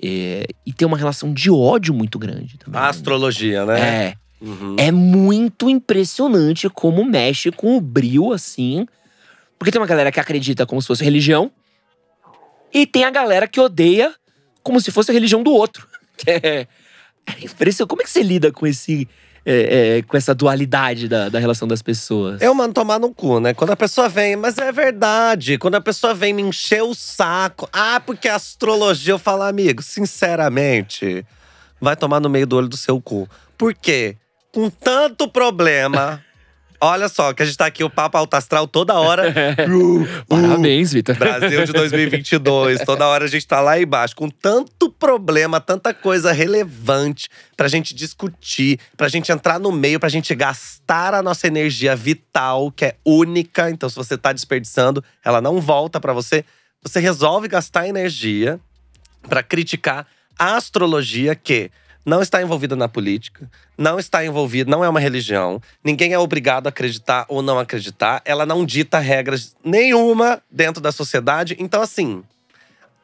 é, 0.03 0.45
e 0.65 0.73
tem 0.73 0.87
uma 0.87 0.97
relação 0.97 1.33
de 1.33 1.49
ódio 1.49 1.93
muito 1.93 2.17
grande 2.19 2.57
também. 2.57 2.79
A 2.79 2.89
astrologia, 2.89 3.65
né? 3.65 3.79
É. 3.79 4.13
Uhum. 4.41 4.75
É 4.77 4.91
muito 4.91 5.69
impressionante 5.69 6.67
como 6.69 7.05
mexe 7.05 7.51
com 7.51 7.77
o 7.77 7.81
brilho, 7.81 8.33
assim. 8.33 8.87
Porque 9.59 9.71
tem 9.71 9.79
uma 9.79 9.85
galera 9.87 10.11
que 10.11 10.19
acredita 10.19 10.65
como 10.65 10.81
se 10.81 10.87
fosse 10.87 11.03
religião. 11.03 11.51
E 12.73 12.85
tem 12.85 13.03
a 13.03 13.09
galera 13.09 13.47
que 13.47 13.59
odeia 13.59 14.13
como 14.63 14.79
se 14.79 14.91
fosse 14.91 15.11
a 15.11 15.13
religião 15.13 15.43
do 15.43 15.51
outro. 15.51 15.87
É, 16.27 16.67
é 17.25 17.43
impressionante. 17.43 17.89
Como 17.89 18.03
é 18.03 18.05
que 18.05 18.11
você 18.11 18.21
lida 18.21 18.51
com 18.51 18.67
esse. 18.67 19.09
é, 19.43 19.97
é, 19.97 20.01
com 20.03 20.15
essa 20.15 20.35
dualidade 20.35 21.07
da, 21.07 21.29
da 21.29 21.39
relação 21.39 21.67
das 21.67 21.81
pessoas? 21.81 22.39
Eu 22.39 22.53
mando 22.53 22.75
tomar 22.75 22.99
no 22.99 23.11
cu, 23.11 23.39
né? 23.39 23.55
Quando 23.55 23.71
a 23.71 23.75
pessoa 23.75 24.07
vem, 24.07 24.35
mas 24.35 24.59
é 24.59 24.71
verdade. 24.71 25.57
Quando 25.57 25.75
a 25.75 25.81
pessoa 25.81 26.13
vem 26.13 26.31
me 26.31 26.43
encher 26.43 26.83
o 26.83 26.93
saco. 26.93 27.67
Ah, 27.73 27.99
porque 28.05 28.27
a 28.29 28.35
astrologia, 28.35 29.15
eu 29.15 29.17
falo, 29.17 29.41
amigo, 29.41 29.81
sinceramente, 29.81 31.25
vai 31.79 31.95
tomar 31.95 32.19
no 32.19 32.29
meio 32.29 32.45
do 32.45 32.55
olho 32.55 32.67
do 32.67 32.77
seu 32.77 33.01
cu. 33.01 33.27
Por 33.57 33.73
quê? 33.73 34.15
Com 34.53 34.69
tanto 34.69 35.27
problema. 35.27 36.23
Olha 36.83 37.07
só, 37.07 37.31
que 37.31 37.43
a 37.43 37.45
gente 37.45 37.57
tá 37.57 37.67
aqui, 37.67 37.83
o 37.83 37.89
Papo 37.91 38.17
Alto 38.17 38.33
Astral 38.33 38.67
toda 38.67 38.95
hora. 38.95 39.31
Uh, 39.69 40.07
Parabéns, 40.27 40.91
Vitor. 40.93 41.15
Brasil 41.15 41.63
de 41.63 41.71
2022. 41.71 42.81
Toda 42.85 43.05
hora 43.05 43.25
a 43.25 43.27
gente 43.27 43.45
tá 43.45 43.61
lá 43.61 43.79
embaixo 43.79 44.15
com 44.15 44.27
tanto 44.27 44.89
problema, 44.89 45.61
tanta 45.61 45.93
coisa 45.93 46.31
relevante 46.31 47.29
pra 47.55 47.67
gente 47.67 47.93
discutir, 47.93 48.79
pra 48.97 49.07
gente 49.07 49.31
entrar 49.31 49.59
no 49.59 49.71
meio, 49.71 49.99
pra 49.99 50.09
gente 50.09 50.33
gastar 50.33 51.13
a 51.13 51.21
nossa 51.21 51.45
energia 51.45 51.95
vital, 51.95 52.71
que 52.71 52.85
é 52.85 52.95
única. 53.05 53.69
Então, 53.69 53.87
se 53.87 53.95
você 53.95 54.17
tá 54.17 54.33
desperdiçando, 54.33 55.03
ela 55.23 55.39
não 55.39 55.61
volta 55.61 55.99
pra 55.99 56.13
você. 56.13 56.43
Você 56.81 56.99
resolve 56.99 57.47
gastar 57.47 57.87
energia 57.87 58.59
pra 59.29 59.43
criticar 59.43 60.07
a 60.37 60.55
astrologia 60.55 61.35
que 61.35 61.69
não 62.05 62.21
está 62.21 62.41
envolvida 62.41 62.75
na 62.75 62.87
política, 62.87 63.49
não 63.77 63.99
está 63.99 64.25
envolvida, 64.25 64.69
não 64.69 64.83
é 64.83 64.89
uma 64.89 64.99
religião. 64.99 65.61
Ninguém 65.83 66.13
é 66.13 66.19
obrigado 66.19 66.67
a 66.67 66.69
acreditar 66.69 67.25
ou 67.29 67.41
não 67.41 67.59
acreditar. 67.59 68.21
Ela 68.25 68.45
não 68.45 68.65
dita 68.65 68.99
regras 68.99 69.55
nenhuma 69.63 70.41
dentro 70.49 70.81
da 70.81 70.91
sociedade. 70.91 71.55
Então, 71.59 71.81
assim, 71.81 72.23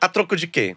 a 0.02 0.10
troco 0.10 0.36
de 0.36 0.48
quê? 0.48 0.76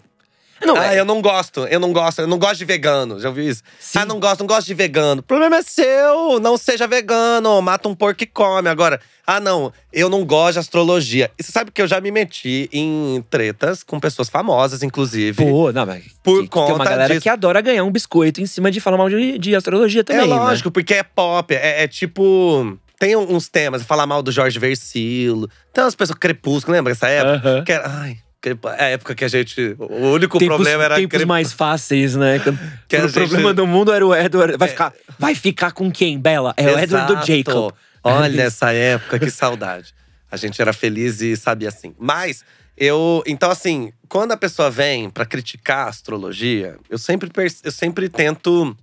Não, 0.64 0.76
ah, 0.76 0.94
é, 0.94 1.00
eu 1.00 1.04
não 1.04 1.22
gosto, 1.22 1.60
eu 1.66 1.80
não 1.80 1.92
gosto, 1.92 2.20
eu 2.20 2.26
não 2.26 2.38
gosto 2.38 2.58
de 2.58 2.64
vegano. 2.64 3.18
Já 3.18 3.28
ouviu 3.28 3.48
isso? 3.48 3.62
Sim. 3.78 4.00
Ah, 4.00 4.04
não 4.04 4.20
gosto, 4.20 4.40
não 4.40 4.46
gosto 4.46 4.66
de 4.66 4.74
vegano. 4.74 5.20
O 5.20 5.22
problema 5.22 5.56
é 5.56 5.62
seu, 5.62 6.38
não 6.40 6.56
seja 6.56 6.86
vegano, 6.86 7.60
mata 7.62 7.88
um 7.88 7.94
porco 7.94 8.22
e 8.22 8.26
come. 8.26 8.68
Agora, 8.68 9.00
ah, 9.26 9.40
não, 9.40 9.72
eu 9.92 10.08
não 10.10 10.24
gosto 10.24 10.54
de 10.54 10.58
astrologia. 10.58 11.30
E 11.38 11.42
você 11.42 11.50
sabe 11.50 11.70
que 11.70 11.80
eu 11.80 11.86
já 11.86 12.00
me 12.00 12.10
meti 12.10 12.68
em 12.72 13.24
tretas 13.30 13.82
com 13.82 13.98
pessoas 13.98 14.28
famosas, 14.28 14.82
inclusive. 14.82 15.44
Pô, 15.44 15.72
não, 15.72 15.86
mas. 15.86 16.04
Por 16.22 16.42
que- 16.42 16.48
que 16.48 16.54
Tem 16.54 16.62
uma 16.62 16.78
conta 16.78 16.90
galera 16.90 17.14
disso. 17.14 17.22
que 17.22 17.28
adora 17.28 17.60
ganhar 17.60 17.84
um 17.84 17.90
biscoito 17.90 18.40
em 18.40 18.46
cima 18.46 18.70
de 18.70 18.80
falar 18.80 18.98
mal 18.98 19.08
de, 19.08 19.38
de 19.38 19.54
astrologia 19.56 20.04
também. 20.04 20.24
é 20.24 20.28
né? 20.28 20.34
lógico, 20.34 20.70
porque 20.70 20.94
é 20.94 21.02
pop, 21.02 21.54
é, 21.54 21.84
é 21.84 21.88
tipo. 21.88 22.76
Tem 22.98 23.16
uns 23.16 23.48
temas, 23.48 23.82
falar 23.82 24.06
mal 24.06 24.22
do 24.22 24.30
Jorge 24.30 24.58
Versilo. 24.58 25.48
Tem 25.72 25.82
umas 25.82 25.94
pessoas, 25.94 26.18
Crepúsculo, 26.18 26.76
lembra 26.76 26.92
essa 26.92 27.08
época? 27.08 27.62
Que 27.64 27.72
era, 27.72 27.88
ai, 27.88 28.18
é 28.48 28.84
a 28.84 28.88
época 28.88 29.14
que 29.14 29.24
a 29.24 29.28
gente. 29.28 29.76
O 29.78 30.08
único 30.12 30.38
tempos, 30.38 30.56
problema 30.56 30.84
era 30.84 30.96
tempos 30.96 31.24
mais 31.24 31.52
fáceis, 31.52 32.16
né? 32.16 32.38
Quando- 32.38 32.58
Que 32.88 32.96
o 32.96 33.00
gente- 33.08 33.12
problema 33.12 33.52
do 33.52 33.66
mundo 33.66 33.92
era 33.92 34.06
o 34.06 34.14
Edward. 34.14 34.56
Vai, 34.56 34.68
ficar, 34.68 34.92
vai 35.18 35.34
ficar 35.34 35.72
com 35.72 35.90
quem, 35.90 36.18
Bela? 36.18 36.54
É 36.56 36.66
o 36.66 36.78
Edward 36.78 37.06
do 37.06 37.12
Exato. 37.14 37.26
Jacob. 37.26 37.74
Olha 38.02 38.42
essa 38.42 38.72
época, 38.72 39.18
que 39.18 39.30
saudade. 39.30 39.92
A 40.30 40.36
gente 40.36 40.60
era 40.62 40.72
feliz 40.72 41.20
e 41.20 41.36
sabia 41.36 41.68
assim. 41.68 41.94
Mas 41.98 42.42
eu. 42.76 43.22
Então, 43.26 43.50
assim, 43.50 43.92
quando 44.08 44.32
a 44.32 44.36
pessoa 44.36 44.70
vem 44.70 45.10
pra 45.10 45.26
criticar 45.26 45.86
a 45.86 45.90
astrologia, 45.90 46.78
eu 46.88 46.96
sempre, 46.98 47.30
eu 47.62 47.70
sempre 47.72 48.08
tento 48.08 48.74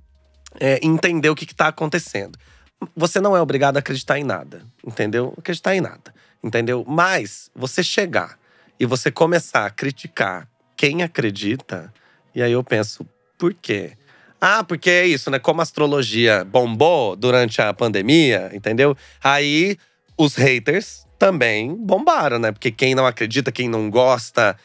é, 0.59 0.79
entender 0.85 1.29
o 1.29 1.35
que, 1.35 1.45
que 1.47 1.55
tá 1.55 1.67
acontecendo. 1.69 2.37
Você 2.95 3.19
não 3.19 3.35
é 3.35 3.41
obrigado 3.41 3.77
a 3.77 3.79
acreditar 3.79 4.19
em 4.19 4.23
nada, 4.23 4.61
entendeu? 4.85 5.33
Acreditar 5.35 5.73
em 5.75 5.81
nada, 5.81 6.13
entendeu? 6.43 6.85
Mas 6.87 7.49
você 7.55 7.81
chegar 7.81 8.37
e 8.79 8.85
você 8.85 9.11
começar 9.11 9.65
a 9.65 9.69
criticar 9.69 10.47
quem 10.75 11.01
acredita, 11.01 11.91
e 12.33 12.41
aí 12.41 12.51
eu 12.51 12.63
penso, 12.63 13.07
por 13.37 13.53
quê? 13.53 13.93
Ah, 14.39 14.63
porque 14.63 14.89
é 14.89 15.05
isso, 15.07 15.31
né? 15.31 15.39
Como 15.39 15.59
a 15.59 15.63
astrologia 15.63 16.45
bombou 16.45 17.15
durante 17.15 17.59
a 17.61 17.73
pandemia, 17.73 18.51
entendeu? 18.53 18.95
Aí 19.23 19.77
os 20.15 20.35
haters 20.35 21.05
também 21.17 21.75
bombaram, 21.75 22.37
né? 22.37 22.51
Porque 22.51 22.71
quem 22.71 22.93
não 22.93 23.07
acredita, 23.07 23.51
quem 23.51 23.67
não 23.67 23.89
gosta. 23.89 24.55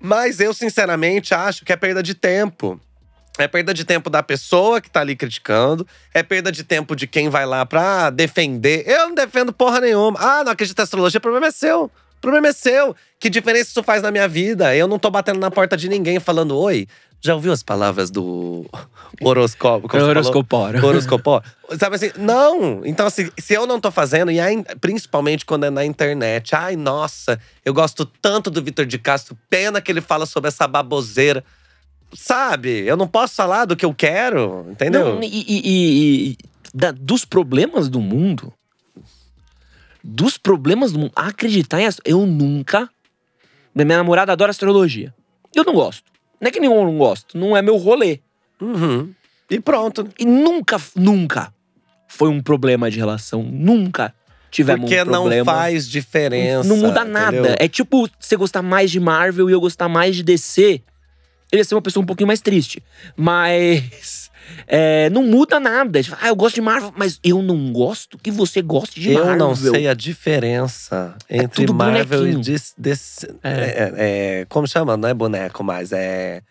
Mas 0.00 0.40
eu, 0.40 0.52
sinceramente, 0.52 1.32
acho 1.32 1.64
que 1.64 1.72
é 1.72 1.76
perda 1.76 2.02
de 2.02 2.14
tempo. 2.14 2.80
É 3.38 3.46
perda 3.46 3.72
de 3.72 3.84
tempo 3.84 4.10
da 4.10 4.20
pessoa 4.20 4.80
que 4.80 4.90
tá 4.90 5.00
ali 5.00 5.14
criticando. 5.14 5.86
É 6.12 6.24
perda 6.24 6.50
de 6.50 6.64
tempo 6.64 6.96
de 6.96 7.06
quem 7.06 7.28
vai 7.28 7.46
lá 7.46 7.64
pra 7.64 8.10
defender. 8.10 8.82
Eu 8.84 9.08
não 9.08 9.14
defendo 9.14 9.52
porra 9.52 9.80
nenhuma. 9.80 10.18
Ah, 10.20 10.42
não 10.42 10.50
acredita 10.50 10.82
em 10.82 10.84
astrologia, 10.84 11.18
o 11.18 11.22
problema 11.22 11.46
é 11.46 11.52
seu. 11.52 11.88
O 12.18 12.20
problema 12.20 12.48
é 12.48 12.52
seu. 12.52 12.94
Que 13.18 13.30
diferença 13.30 13.70
isso 13.70 13.82
faz 13.82 14.02
na 14.02 14.10
minha 14.10 14.28
vida? 14.28 14.74
Eu 14.76 14.86
não 14.86 14.98
tô 14.98 15.10
batendo 15.10 15.38
na 15.40 15.50
porta 15.50 15.76
de 15.76 15.88
ninguém 15.88 16.20
falando, 16.20 16.56
oi. 16.58 16.86
Já 17.20 17.34
ouviu 17.34 17.50
as 17.52 17.64
palavras 17.64 18.10
do 18.12 18.64
horoscópio? 19.20 19.88
Como 19.88 20.00
você 20.00 20.06
falou? 20.06 20.18
Horoscoporo. 20.22 20.86
Horoscopó. 20.86 21.42
Sabe 21.76 21.96
assim, 21.96 22.10
não. 22.16 22.86
Então, 22.86 23.06
assim, 23.08 23.28
se 23.38 23.54
eu 23.54 23.66
não 23.66 23.80
tô 23.80 23.90
fazendo, 23.90 24.30
e 24.30 24.38
aí, 24.38 24.62
principalmente 24.80 25.44
quando 25.44 25.64
é 25.64 25.70
na 25.70 25.84
internet, 25.84 26.54
ai, 26.54 26.76
nossa, 26.76 27.40
eu 27.64 27.74
gosto 27.74 28.04
tanto 28.06 28.50
do 28.52 28.62
Vitor 28.62 28.86
de 28.86 28.98
Castro, 28.98 29.36
pena 29.50 29.80
que 29.80 29.90
ele 29.90 30.00
fala 30.00 30.26
sobre 30.26 30.46
essa 30.46 30.68
baboseira. 30.68 31.44
Sabe? 32.14 32.84
Eu 32.86 32.96
não 32.96 33.06
posso 33.08 33.34
falar 33.34 33.64
do 33.64 33.74
que 33.76 33.84
eu 33.84 33.92
quero, 33.92 34.66
entendeu? 34.70 35.16
Não, 35.16 35.22
e, 35.22 35.26
e- 35.26 35.42
e- 35.48 36.30
e- 36.30 36.36
da- 36.72 36.92
dos 36.92 37.24
problemas 37.24 37.88
do 37.88 38.00
mundo. 38.00 38.52
Dos 40.10 40.38
problemas 40.38 40.92
do 40.92 40.98
mundo. 41.00 41.12
Acreditar 41.14 41.82
em. 41.82 41.88
Eu 42.02 42.24
nunca. 42.26 42.88
Minha 43.74 43.98
namorada 43.98 44.32
adora 44.32 44.50
astrologia. 44.50 45.14
Eu 45.54 45.64
não 45.64 45.74
gosto. 45.74 46.04
Não 46.40 46.48
é 46.48 46.50
que 46.50 46.58
nenhum 46.58 46.82
não 46.82 46.96
gosto. 46.96 47.36
Não 47.36 47.54
é 47.54 47.60
meu 47.60 47.76
rolê. 47.76 48.20
Uhum. 48.58 49.12
E 49.50 49.60
pronto. 49.60 50.08
E 50.18 50.24
nunca, 50.24 50.80
nunca 50.96 51.52
foi 52.06 52.30
um 52.30 52.40
problema 52.40 52.90
de 52.90 52.98
relação. 52.98 53.42
Nunca 53.42 54.14
tivemos 54.50 54.88
Porque 54.88 55.02
um 55.02 55.04
problema. 55.04 55.36
não 55.36 55.44
faz 55.44 55.86
diferença. 55.86 56.66
Não 56.66 56.78
muda 56.78 57.04
nada. 57.04 57.36
entendeu? 57.36 57.56
É 57.58 57.68
tipo 57.68 58.08
você 58.18 58.34
gostar 58.34 58.62
mais 58.62 58.90
de 58.90 58.98
Marvel 58.98 59.50
e 59.50 59.52
eu 59.52 59.60
gostar 59.60 59.90
mais 59.90 60.16
de 60.16 60.22
DC. 60.22 60.82
Ele 61.52 61.60
ia 61.60 61.64
ser 61.64 61.74
uma 61.74 61.82
pessoa 61.82 62.02
um 62.02 62.06
pouquinho 62.06 62.26
mais 62.26 62.40
triste. 62.40 62.82
Mas. 63.14 64.27
É, 64.66 65.08
não 65.10 65.22
muda 65.22 65.58
nada. 65.60 66.02
Tipo, 66.02 66.16
Ah, 66.20 66.28
eu 66.28 66.36
gosto 66.36 66.54
de 66.56 66.60
Marvel, 66.60 66.92
mas 66.96 67.18
eu 67.24 67.42
não 67.42 67.72
gosto 67.72 68.18
que 68.18 68.30
você 68.30 68.60
goste 68.62 69.00
de 69.00 69.12
Eu 69.12 69.24
Marvel. 69.24 69.36
não 69.38 69.54
sei 69.54 69.88
a 69.88 69.94
diferença 69.94 71.14
entre 71.28 71.66
tudo 71.66 71.74
Marvel 71.74 72.04
bonequinho. 72.20 72.38
e 72.38 72.42
dis, 72.42 72.74
dis- 72.76 73.24
É. 73.42 73.50
é, 73.50 73.92
é, 74.40 74.46
Como 74.48 74.66
chama? 74.66 74.96
Não 74.96 75.08
é 75.08 75.14
boneco, 75.14 75.62
mas 75.64 75.92
é. 75.92 76.42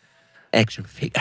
Action 0.49 0.85
figure. 0.85 1.11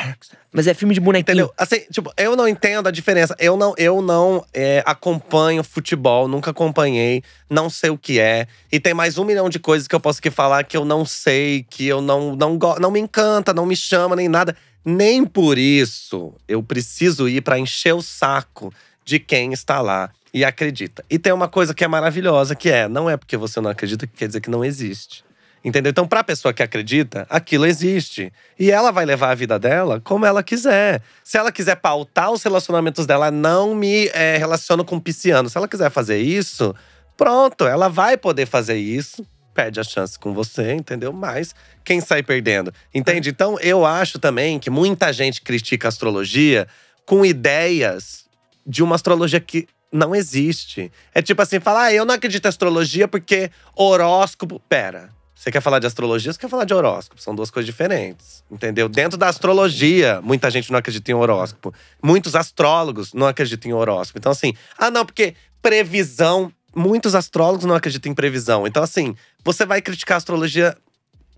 Mas 0.53 0.69
é 0.69 0.73
filme 0.73 0.95
de 0.95 1.01
bonequinho. 1.01 1.23
Entendeu? 1.35 1.53
Assim, 1.59 1.81
tipo, 1.91 2.13
eu 2.17 2.37
não 2.37 2.47
entendo 2.47 2.87
a 2.87 2.93
diferença. 2.93 3.35
Eu 3.41 3.57
não, 3.57 3.75
eu 3.77 4.01
não 4.01 4.45
é, 4.55 4.85
acompanho 4.87 5.65
futebol, 5.65 6.29
nunca 6.29 6.53
acompanhei, 6.53 7.23
não 7.51 7.69
sei 7.69 7.91
o 7.91 7.99
que 7.99 8.21
é. 8.21 8.47
E 8.71 8.79
tem 8.79 8.95
mais 8.95 9.19
um 9.19 9.25
milhão 9.25 9.49
de 9.51 9.59
coisas 9.59 9.89
que 9.89 9.95
eu 9.95 10.01
posso 10.01 10.21
aqui 10.21 10.31
falar 10.31 10.63
que 10.65 10.77
eu 10.77 10.85
não 10.85 11.05
sei, 11.05 11.67
que 11.69 11.87
eu 11.87 12.01
não, 12.01 12.37
não, 12.37 12.57
não 12.81 12.91
me 12.91 13.01
encanta, 13.01 13.53
não 13.53 13.67
me 13.67 13.75
chama, 13.77 14.15
nem 14.15 14.29
nada. 14.29 14.57
Nem 14.89 15.25
por 15.25 15.59
isso 15.59 16.33
eu 16.47 16.63
preciso 16.63 17.29
ir 17.29 17.41
pra 17.41 17.59
encher 17.59 17.93
o 17.93 18.01
saco 18.01 18.73
de 19.05 19.19
quem 19.19 19.53
está 19.53 19.81
lá 19.81 20.11
e 20.33 20.45
acredita. 20.45 21.05
E 21.11 21.19
tem 21.19 21.33
uma 21.33 21.49
coisa 21.49 21.75
que 21.75 21.83
é 21.83 21.89
maravilhosa, 21.89 22.55
que 22.55 22.71
é: 22.71 22.87
não 22.87 23.11
é 23.11 23.17
porque 23.17 23.37
você 23.37 23.61
não 23.61 23.69
acredita 23.69 24.07
que 24.07 24.17
quer 24.17 24.29
dizer 24.29 24.41
que 24.41 24.49
não 24.49 24.65
existe. 24.65 25.25
Entendeu? 25.65 25.91
Então, 25.91 26.07
pra 26.07 26.23
pessoa 26.23 26.55
que 26.55 26.63
acredita, 26.63 27.27
aquilo 27.29 27.67
existe. 27.67 28.33
E 28.57 28.71
ela 28.71 28.93
vai 28.93 29.05
levar 29.05 29.33
a 29.33 29.35
vida 29.35 29.59
dela 29.59 30.01
como 30.01 30.25
ela 30.25 30.41
quiser. 30.41 31.03
Se 31.25 31.37
ela 31.37 31.51
quiser 31.51 31.75
pautar 31.75 32.31
os 32.31 32.45
relacionamentos 32.45 33.05
dela, 33.07 33.33
não 33.33 33.75
me 33.75 34.07
é, 34.15 34.37
relaciono 34.37 34.85
com 34.85 35.01
pisciano. 35.01 35.51
Se 35.51 35.59
ela 35.59 35.67
quiser 35.67 35.91
fazer 35.91 36.19
isso, 36.19 36.73
pronto, 37.17 37.67
ela 37.67 37.89
vai 37.89 38.17
poder 38.17 38.47
fazer 38.47 38.77
isso. 38.77 39.27
Perde 39.57 39.81
a 39.81 39.83
chance 39.83 40.19
com 40.19 40.35
você, 40.35 40.75
entendeu? 40.75 41.15
Mas 41.15 41.55
quem 41.83 41.99
sai 42.01 42.23
perdendo? 42.23 42.73
Entende? 42.95 43.31
Então, 43.31 43.59
eu 43.61 43.87
acho 43.87 44.19
também 44.19 44.59
que 44.59 44.69
muita 44.69 45.11
gente 45.15 45.41
critica 45.41 45.89
a 45.89 45.91
astrologia 45.91 46.69
com 47.07 47.25
ideias 47.25 48.27
de 48.67 48.83
uma 48.83 48.97
astrologia 48.97 49.41
que 49.41 49.67
não 49.91 50.15
existe. 50.15 50.93
É 51.15 51.23
tipo 51.23 51.41
assim, 51.41 51.59
falar, 51.59 51.85
ah, 51.85 51.93
eu 51.95 52.05
não 52.05 52.15
acredito 52.15 52.45
em 52.45 52.49
astrologia 52.49 53.09
porque 53.09 53.51
horóscopo. 53.75 54.61
Pera. 54.69 55.09
Você 55.35 55.51
quer 55.51 55.61
falar 55.63 55.79
de 55.79 55.87
astrologia, 55.87 56.33
você 56.33 56.39
quer 56.39 56.51
falar 56.51 56.65
de 56.65 56.75
horóscopo. 56.75 57.21
São 57.21 57.35
duas 57.35 57.51
coisas 57.51 57.67
diferentes, 57.67 58.45
entendeu? 58.51 58.89
Dentro 58.89 59.17
da 59.17 59.29
astrologia, 59.29 60.21
muita 60.23 60.51
gente 60.51 60.71
não 60.71 60.79
acredita 60.79 61.11
em 61.11 61.15
horóscopo. 61.15 61.73
Muitos 62.03 62.35
astrólogos 62.35 63.15
não 63.15 63.27
acreditam 63.27 63.71
em 63.71 63.75
horóscopo. 63.75 64.19
Então, 64.19 64.33
assim, 64.33 64.55
ah, 64.77 64.91
não, 64.91 65.07
porque 65.07 65.35
previsão. 65.63 66.53
Muitos 66.77 67.15
astrólogos 67.15 67.65
não 67.65 67.75
acreditam 67.75 68.13
em 68.13 68.15
previsão. 68.15 68.67
Então, 68.67 68.83
assim, 68.83 69.17
você 69.43 69.65
vai 69.65 69.81
criticar 69.81 70.17
a 70.17 70.19
astrologia 70.19 70.77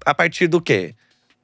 a 0.05 0.13
partir 0.13 0.49
do 0.49 0.61
quê? 0.61 0.95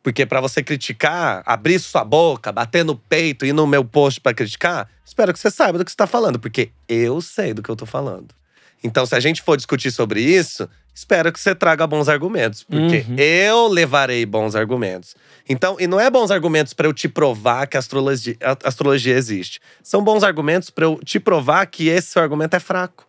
Porque 0.03 0.26
para 0.26 0.40
você 0.40 0.62
criticar, 0.62 1.42
abrir 1.47 1.78
sua 1.78 2.05
boca, 2.05 2.51
bater 2.51 2.84
no 2.84 2.97
peito 2.97 3.47
e 3.47 3.51
ir 3.51 3.53
no 3.53 3.66
meu 3.66 3.84
post 3.84 4.20
para 4.20 4.34
criticar, 4.34 4.90
espero 5.05 5.32
que 5.32 5.38
você 5.38 5.51
saiba 5.51 5.78
do 5.78 5.84
que 5.84 5.90
você 5.90 5.97
tá 5.97 6.07
falando, 6.07 6.38
porque 6.38 6.70
eu 6.88 7.20
sei 7.20 7.55
do 7.55 7.62
que 7.62 7.70
eu 7.70 7.76
tô 7.76 7.86
falando. 7.86 8.34
Então, 8.82 9.07
se 9.07 9.14
a 9.14 9.20
gente 9.20 9.40
for 9.40 9.57
discutir 9.57 9.90
sobre 9.90 10.20
isso, 10.20 10.68
espero 10.95 11.32
que 11.32 11.40
você 11.40 11.55
traga 11.55 11.86
bons 11.86 12.07
argumentos, 12.09 12.62
porque 12.62 13.07
Uhum. 13.09 13.16
eu 13.16 13.68
levarei 13.68 14.26
bons 14.26 14.55
argumentos. 14.55 15.14
Então, 15.49 15.76
e 15.80 15.86
não 15.86 15.99
é 15.99 16.11
bons 16.11 16.30
argumentos 16.30 16.74
para 16.74 16.86
eu 16.86 16.92
te 16.92 17.09
provar 17.09 17.66
que 17.66 17.76
a 17.76 17.80
astrologia, 17.80 18.36
a 18.42 18.68
astrologia 18.68 19.14
existe. 19.16 19.59
São 19.82 20.03
bons 20.05 20.22
argumentos 20.22 20.68
para 20.68 20.84
eu 20.84 21.01
te 21.03 21.18
provar 21.18 21.64
que 21.66 21.88
esse 21.88 22.09
seu 22.09 22.20
argumento 22.22 22.55
é 22.55 22.61
fraco. 22.61 23.07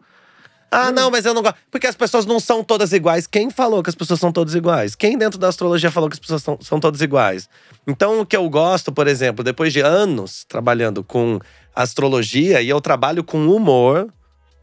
Ah, 0.75 0.91
não, 0.91 1.09
mas 1.09 1.25
eu 1.25 1.33
não 1.33 1.41
gosto. 1.41 1.57
Porque 1.71 1.87
as 1.87 1.95
pessoas 1.95 2.25
não 2.25 2.39
são 2.39 2.63
todas 2.63 2.91
iguais. 2.91 3.25
Quem 3.27 3.49
falou 3.49 3.81
que 3.81 3.89
as 3.89 3.95
pessoas 3.95 4.19
são 4.19 4.31
todas 4.31 4.55
iguais? 4.55 4.95
Quem 4.95 5.17
dentro 5.17 5.39
da 5.39 5.47
astrologia 5.47 5.89
falou 5.89 6.09
que 6.09 6.15
as 6.15 6.19
pessoas 6.19 6.43
são, 6.43 6.57
são 6.61 6.79
todas 6.79 7.01
iguais? 7.01 7.49
Então, 7.87 8.19
o 8.19 8.25
que 8.25 8.35
eu 8.35 8.49
gosto, 8.49 8.91
por 8.91 9.07
exemplo, 9.07 9.43
depois 9.43 9.71
de 9.71 9.79
anos 9.79 10.45
trabalhando 10.47 11.03
com 11.03 11.39
astrologia, 11.75 12.61
e 12.61 12.69
eu 12.69 12.81
trabalho 12.81 13.23
com 13.23 13.47
humor 13.47 14.07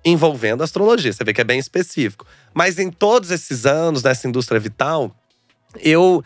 envolvendo 0.05 0.63
astrologia. 0.63 1.13
Você 1.13 1.25
vê 1.25 1.33
que 1.33 1.41
é 1.41 1.45
bem 1.45 1.59
específico. 1.59 2.27
Mas 2.53 2.79
em 2.79 2.91
todos 2.91 3.31
esses 3.31 3.65
anos 3.67 4.03
nessa 4.03 4.27
indústria 4.27 4.61
vital, 4.61 5.15
eu 5.81 6.23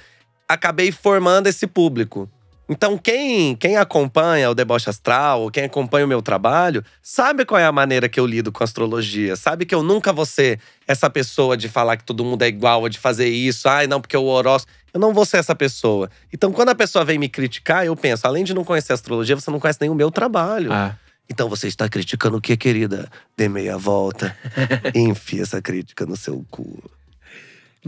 acabei 0.48 0.90
formando 0.90 1.46
esse 1.46 1.66
público. 1.66 2.30
Então, 2.68 2.98
quem, 2.98 3.54
quem 3.54 3.76
acompanha 3.76 4.50
o 4.50 4.54
Deboche 4.54 4.90
Astral, 4.90 5.42
ou 5.42 5.50
quem 5.50 5.64
acompanha 5.64 6.04
o 6.04 6.08
meu 6.08 6.20
trabalho, 6.20 6.84
sabe 7.00 7.44
qual 7.44 7.60
é 7.60 7.64
a 7.64 7.70
maneira 7.70 8.08
que 8.08 8.18
eu 8.18 8.26
lido 8.26 8.50
com 8.50 8.64
astrologia. 8.64 9.36
Sabe 9.36 9.64
que 9.64 9.74
eu 9.74 9.82
nunca 9.82 10.12
vou 10.12 10.26
ser 10.26 10.58
essa 10.86 11.08
pessoa 11.08 11.56
de 11.56 11.68
falar 11.68 11.96
que 11.96 12.04
todo 12.04 12.24
mundo 12.24 12.42
é 12.42 12.48
igual, 12.48 12.82
ou 12.82 12.88
de 12.88 12.98
fazer 12.98 13.28
isso. 13.28 13.68
Ai, 13.68 13.86
não, 13.86 14.00
porque 14.00 14.16
o 14.16 14.24
horóscopo. 14.24 14.72
Eu 14.92 14.98
não 14.98 15.14
vou 15.14 15.24
ser 15.24 15.36
essa 15.36 15.54
pessoa. 15.54 16.10
Então, 16.32 16.52
quando 16.52 16.70
a 16.70 16.74
pessoa 16.74 17.04
vem 17.04 17.18
me 17.18 17.28
criticar, 17.28 17.86
eu 17.86 17.94
penso, 17.94 18.26
além 18.26 18.42
de 18.42 18.52
não 18.52 18.64
conhecer 18.64 18.92
astrologia, 18.92 19.36
você 19.36 19.50
não 19.50 19.60
conhece 19.60 19.78
nem 19.80 19.90
o 19.90 19.94
meu 19.94 20.10
trabalho. 20.10 20.72
Ah. 20.72 20.96
Então 21.28 21.48
você 21.48 21.66
está 21.66 21.88
criticando 21.88 22.36
o 22.36 22.40
que, 22.40 22.56
querida? 22.56 23.10
Dê 23.36 23.48
meia 23.48 23.76
volta 23.76 24.36
enfia 24.94 25.42
essa 25.42 25.60
crítica 25.60 26.06
no 26.06 26.16
seu 26.16 26.44
cu. 26.50 26.82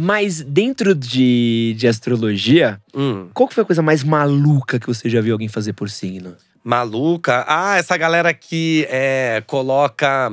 Mas 0.00 0.40
dentro 0.42 0.94
de, 0.94 1.74
de 1.76 1.88
astrologia, 1.88 2.80
Hum, 2.94 3.30
qual 3.34 3.48
que 3.48 3.54
foi 3.56 3.62
a 3.62 3.66
coisa 3.66 3.82
mais 3.82 4.04
maluca 4.04 4.78
que 4.78 4.86
você 4.86 5.10
já 5.10 5.20
viu 5.20 5.34
alguém 5.34 5.48
fazer 5.48 5.72
por 5.72 5.90
signo? 5.90 6.36
maluca. 6.62 7.44
Ah, 7.48 7.78
essa 7.78 7.96
galera 7.96 8.32
que 8.32 8.86
é, 8.90 9.42
coloca 9.44 10.30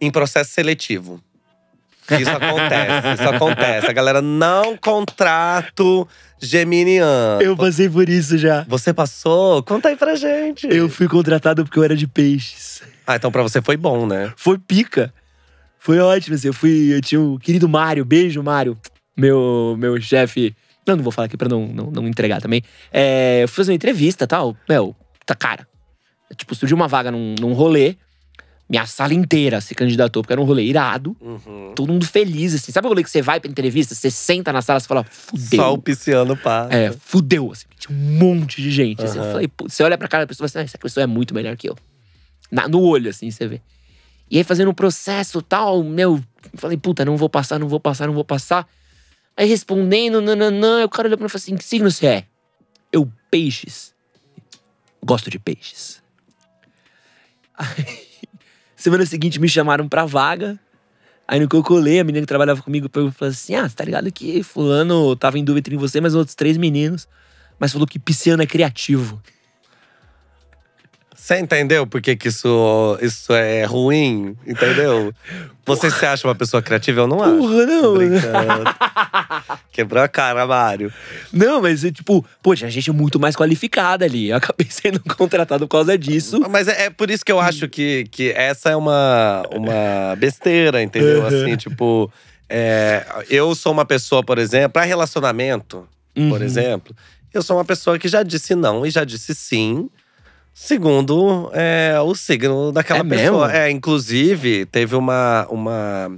em 0.00 0.10
processo 0.10 0.50
seletivo. 0.50 1.22
Isso 2.10 2.30
acontece, 2.30 3.14
isso 3.14 3.28
acontece. 3.28 3.86
A 3.86 3.92
galera 3.92 4.20
não 4.22 4.76
contrato 4.76 6.08
geminiano. 6.40 7.40
Eu 7.42 7.56
passei 7.56 7.88
por 7.88 8.08
isso 8.08 8.38
já. 8.38 8.64
Você 8.66 8.92
passou? 8.92 9.62
Conta 9.62 9.90
aí 9.90 9.96
pra 9.96 10.16
gente. 10.16 10.66
Eu 10.68 10.88
fui 10.88 11.06
contratado 11.06 11.62
porque 11.64 11.78
eu 11.78 11.84
era 11.84 11.94
de 11.94 12.08
peixes. 12.08 12.82
Ah, 13.06 13.16
então 13.16 13.30
pra 13.30 13.42
você 13.42 13.62
foi 13.62 13.76
bom, 13.76 14.06
né? 14.06 14.32
Foi 14.36 14.58
pica. 14.58 15.12
Foi 15.88 15.98
ótimo, 16.00 16.34
assim. 16.36 16.48
Eu 16.48 16.52
fui. 16.52 16.92
Eu 16.94 17.00
tinha 17.00 17.18
o 17.18 17.38
querido 17.38 17.66
Mário, 17.66 18.04
beijo, 18.04 18.42
Mário. 18.42 18.76
Meu, 19.16 19.74
meu 19.78 19.98
chefe. 19.98 20.54
Não, 20.86 20.96
não 20.96 21.02
vou 21.02 21.10
falar 21.10 21.24
aqui 21.24 21.36
pra 21.38 21.48
não, 21.48 21.66
não, 21.66 21.90
não 21.90 22.06
entregar 22.06 22.42
também. 22.42 22.62
É, 22.92 23.40
eu 23.42 23.48
fui 23.48 23.56
fazer 23.56 23.72
uma 23.72 23.76
entrevista 23.76 24.24
e 24.24 24.26
tal. 24.26 24.54
Meu, 24.68 24.94
tá 25.24 25.34
cara. 25.34 25.66
Tipo, 26.36 26.54
surgiu 26.54 26.76
uma 26.76 26.86
vaga 26.88 27.10
num, 27.10 27.34
num 27.40 27.54
rolê. 27.54 27.96
Minha 28.68 28.84
sala 28.84 29.14
inteira 29.14 29.62
se 29.62 29.74
candidatou, 29.74 30.22
porque 30.22 30.34
era 30.34 30.42
um 30.42 30.44
rolê 30.44 30.62
irado. 30.64 31.16
Uhum. 31.22 31.72
Todo 31.74 31.90
mundo 31.90 32.04
feliz, 32.04 32.54
assim. 32.54 32.70
Sabe 32.70 32.86
o 32.86 32.90
rolê 32.90 33.02
que 33.02 33.08
você 33.08 33.22
vai 33.22 33.40
pra 33.40 33.50
entrevista, 33.50 33.94
você 33.94 34.10
senta 34.10 34.52
na 34.52 34.60
sala 34.60 34.78
e 34.78 34.82
fala, 34.82 35.04
fudeu. 35.04 35.58
Só 35.58 35.72
o 35.72 35.78
pisciano 35.78 36.36
passa. 36.36 36.74
É, 36.74 36.92
fudeu, 36.92 37.50
assim. 37.50 37.64
Tinha 37.78 37.96
um 37.98 38.02
monte 38.18 38.60
de 38.60 38.70
gente. 38.70 39.02
assim. 39.02 39.16
Eu 39.16 39.24
falei, 39.24 39.48
você 39.62 39.82
olha 39.82 39.96
pra 39.96 40.06
cara 40.06 40.24
da 40.24 40.28
pessoa 40.28 40.46
e 40.46 40.50
fala 40.50 40.64
assim, 40.64 40.66
"Ah, 40.66 40.68
essa 40.68 40.76
pessoa 40.76 41.02
é 41.02 41.06
muito 41.06 41.32
melhor 41.34 41.56
que 41.56 41.66
eu. 41.70 41.78
Na- 42.52 42.68
no 42.68 42.82
olho, 42.82 43.08
assim, 43.08 43.30
você 43.30 43.48
vê. 43.48 43.62
E 44.30 44.38
aí, 44.38 44.44
fazendo 44.44 44.70
um 44.70 44.74
processo 44.74 45.40
tal, 45.40 45.82
meu, 45.82 46.22
eu 46.52 46.58
falei, 46.58 46.76
puta, 46.76 47.04
não 47.04 47.16
vou 47.16 47.28
passar, 47.28 47.58
não 47.58 47.68
vou 47.68 47.80
passar, 47.80 48.06
não 48.06 48.14
vou 48.14 48.24
passar. 48.24 48.68
Aí 49.38 49.48
respondendo, 49.48 50.20
nananã, 50.20 50.84
o 50.84 50.88
cara 50.88 51.06
olhou 51.06 51.16
pra 51.16 51.24
mim 51.24 51.28
e 51.28 51.30
falou 51.30 51.40
assim: 51.40 51.56
que 51.56 51.64
signo 51.64 51.88
você 51.88 52.06
é? 52.06 52.24
Eu, 52.92 53.10
peixes. 53.30 53.94
Gosto 55.00 55.30
de 55.30 55.38
peixes. 55.38 56.02
Aí, 57.56 57.98
semana 58.74 59.06
seguinte 59.06 59.40
me 59.40 59.48
chamaram 59.48 59.88
pra 59.88 60.04
vaga. 60.04 60.58
Aí 61.26 61.38
no 61.38 61.48
que 61.48 61.54
eu 61.54 61.62
colei, 61.62 62.00
a 62.00 62.04
menina 62.04 62.22
que 62.22 62.26
trabalhava 62.26 62.62
comigo 62.62 62.88
falou 62.92 63.12
assim: 63.20 63.54
Ah, 63.54 63.68
você 63.68 63.76
tá 63.76 63.84
ligado 63.84 64.10
que 64.10 64.42
fulano 64.42 65.14
tava 65.14 65.38
em 65.38 65.44
dúvida 65.44 65.68
entre 65.68 65.76
você, 65.76 66.00
mas 66.00 66.16
outros 66.16 66.34
três 66.34 66.56
meninos. 66.56 67.06
Mas 67.60 67.70
falou 67.70 67.86
que 67.86 67.98
pisciano 67.98 68.42
é 68.42 68.46
criativo. 68.46 69.22
Você 71.20 71.38
entendeu 71.40 71.86
por 71.86 72.00
que, 72.00 72.16
que 72.16 72.28
isso, 72.28 72.98
isso 73.02 73.34
é 73.34 73.64
ruim? 73.64 74.34
Entendeu? 74.46 75.12
Você 75.66 75.90
se 75.90 76.06
acha 76.06 76.26
uma 76.26 76.34
pessoa 76.34 76.62
criativa? 76.62 77.00
Eu 77.02 77.06
não 77.06 77.22
acho. 77.22 77.36
Porra, 77.36 77.66
não. 77.66 77.94
Brincando. 77.98 78.64
Quebrou 79.72 80.02
a 80.02 80.08
cara, 80.08 80.46
Mário. 80.46 80.90
Não, 81.32 81.60
mas 81.60 81.84
é 81.84 81.90
tipo, 81.90 82.24
pô, 82.42 82.54
tinha 82.54 82.70
gente 82.70 82.90
muito 82.92 83.20
mais 83.20 83.36
qualificada 83.36 84.04
ali. 84.06 84.30
Eu 84.30 84.36
acabei 84.36 84.66
sendo 84.70 85.00
contratado 85.16 85.66
por 85.68 85.72
causa 85.72 85.98
disso. 85.98 86.40
Mas 86.48 86.66
é, 86.68 86.84
é 86.86 86.90
por 86.90 87.10
isso 87.10 87.22
que 87.24 87.32
eu 87.32 87.40
acho 87.40 87.68
que, 87.68 88.06
que 88.10 88.30
essa 88.30 88.70
é 88.70 88.76
uma, 88.76 89.42
uma 89.52 90.16
besteira, 90.16 90.82
entendeu? 90.82 91.26
Assim, 91.26 91.56
tipo… 91.56 92.10
é, 92.48 93.04
eu 93.28 93.54
sou 93.54 93.72
uma 93.72 93.84
pessoa, 93.84 94.22
por 94.22 94.38
exemplo… 94.38 94.70
Pra 94.70 94.84
relacionamento, 94.84 95.86
por 96.14 96.22
Uhum. 96.40 96.42
exemplo… 96.42 96.96
Eu 97.34 97.42
sou 97.42 97.58
uma 97.58 97.64
pessoa 97.64 97.98
que 97.98 98.08
já 98.08 98.22
disse 98.22 98.54
não 98.54 98.86
e 98.86 98.90
já 98.90 99.04
disse 99.04 99.34
sim… 99.34 99.90
Segundo 100.60 101.52
é, 101.54 101.94
o 102.00 102.16
signo 102.16 102.72
daquela 102.72 102.98
É 102.98 103.04
pessoa. 103.04 103.46
mesmo? 103.46 103.62
É, 103.62 103.70
inclusive, 103.70 104.66
teve 104.66 104.96
uma, 104.96 105.46
uma 105.48 106.10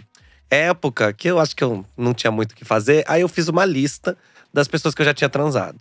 época 0.51 1.12
que 1.12 1.28
eu 1.28 1.38
acho 1.38 1.55
que 1.55 1.62
eu 1.62 1.84
não 1.95 2.14
tinha 2.14 2.30
muito 2.30 2.53
o 2.53 2.55
que 2.57 2.64
fazer. 2.64 3.05
Aí 3.07 3.20
eu 3.20 3.28
fiz 3.28 3.49
uma 3.49 3.66
lista 3.66 4.16
das 4.53 4.66
pessoas 4.66 4.95
que 4.95 5.03
eu 5.03 5.05
já 5.05 5.12
tinha 5.12 5.28
transado. 5.28 5.78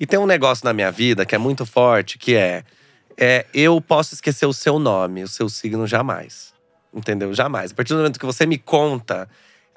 E 0.00 0.04
tem 0.04 0.18
um 0.18 0.26
negócio 0.26 0.64
na 0.64 0.72
minha 0.72 0.90
vida 0.90 1.24
que 1.24 1.36
é 1.36 1.38
muito 1.38 1.64
forte, 1.64 2.18
que 2.18 2.34
é, 2.34 2.64
é 3.16 3.46
eu 3.54 3.80
posso 3.80 4.14
esquecer 4.14 4.46
o 4.46 4.52
seu 4.52 4.80
nome, 4.80 5.22
o 5.22 5.28
seu 5.28 5.48
signo 5.48 5.86
jamais. 5.86 6.52
Entendeu? 6.92 7.32
Jamais. 7.32 7.70
A 7.70 7.74
partir 7.74 7.94
do 7.94 7.98
momento 7.98 8.18
que 8.18 8.26
você 8.26 8.44
me 8.44 8.58
conta, 8.58 9.28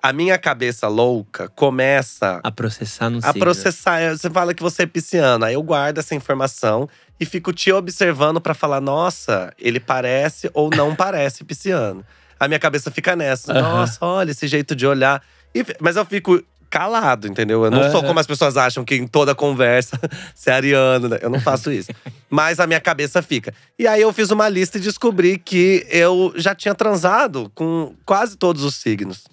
a 0.06 0.14
minha 0.14 0.38
cabeça 0.38 0.88
louca 0.88 1.50
começa 1.50 2.40
A 2.44 2.52
processar 2.52 3.10
no 3.10 3.20
a 3.24 3.34
processar. 3.34 4.16
Você 4.16 4.30
fala 4.30 4.54
que 4.54 4.62
você 4.62 4.84
é 4.84 4.86
pisciano, 4.86 5.46
aí 5.46 5.56
eu 5.56 5.64
guardo 5.64 5.98
essa 5.98 6.14
informação 6.14 6.88
e 7.20 7.26
fico 7.26 7.52
te 7.52 7.72
observando 7.72 8.40
pra 8.40 8.54
falar: 8.54 8.80
nossa, 8.80 9.52
ele 9.58 9.80
parece 9.80 10.48
ou 10.54 10.70
não 10.70 10.94
parece 10.96 11.44
pisciano. 11.44 12.06
A 12.40 12.48
minha 12.48 12.60
cabeça 12.60 12.92
fica 12.92 13.16
nessa. 13.16 13.52
Aham. 13.52 13.62
Nossa, 13.62 14.06
olha 14.06 14.30
esse 14.30 14.48
jeito 14.48 14.76
de 14.76 14.86
olhar. 14.86 15.24
E 15.56 15.66
mas 15.80 15.96
eu 15.96 16.06
fico 16.06 16.40
calado, 16.70 17.28
entendeu? 17.28 17.64
Eu 17.66 17.72
não 17.72 17.82
sou 17.90 18.02
Aham. 18.02 18.08
como 18.08 18.20
as 18.20 18.28
pessoas 18.28 18.58
acham 18.58 18.86
que 18.86 18.94
em 18.94 19.08
toda 19.08 19.34
conversa 19.34 20.00
você 20.36 20.52
é 20.52 20.54
ariano, 20.54 21.10
né? 21.10 21.18
Eu 21.20 21.32
não 21.32 21.40
faço 21.40 21.72
isso. 21.72 21.90
Mas 22.30 22.60
a 22.60 22.68
minha 22.68 22.80
cabeça 22.80 23.24
fica. 23.24 23.52
E 23.80 23.88
aí 23.88 24.02
eu 24.02 24.14
fiz 24.14 24.30
uma 24.30 24.48
lista 24.50 24.78
e 24.78 24.82
descobri 24.82 25.40
que 25.40 25.88
eu 25.90 26.32
já 26.36 26.54
tinha 26.54 26.76
transado 26.76 27.52
com 27.56 27.96
quase 28.06 28.38
todos 28.38 28.64
os 28.64 28.76
signos. 28.76 29.24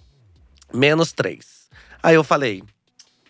Menos 0.74 1.12
três. 1.12 1.62
Aí 2.02 2.14
eu 2.14 2.24
falei, 2.24 2.62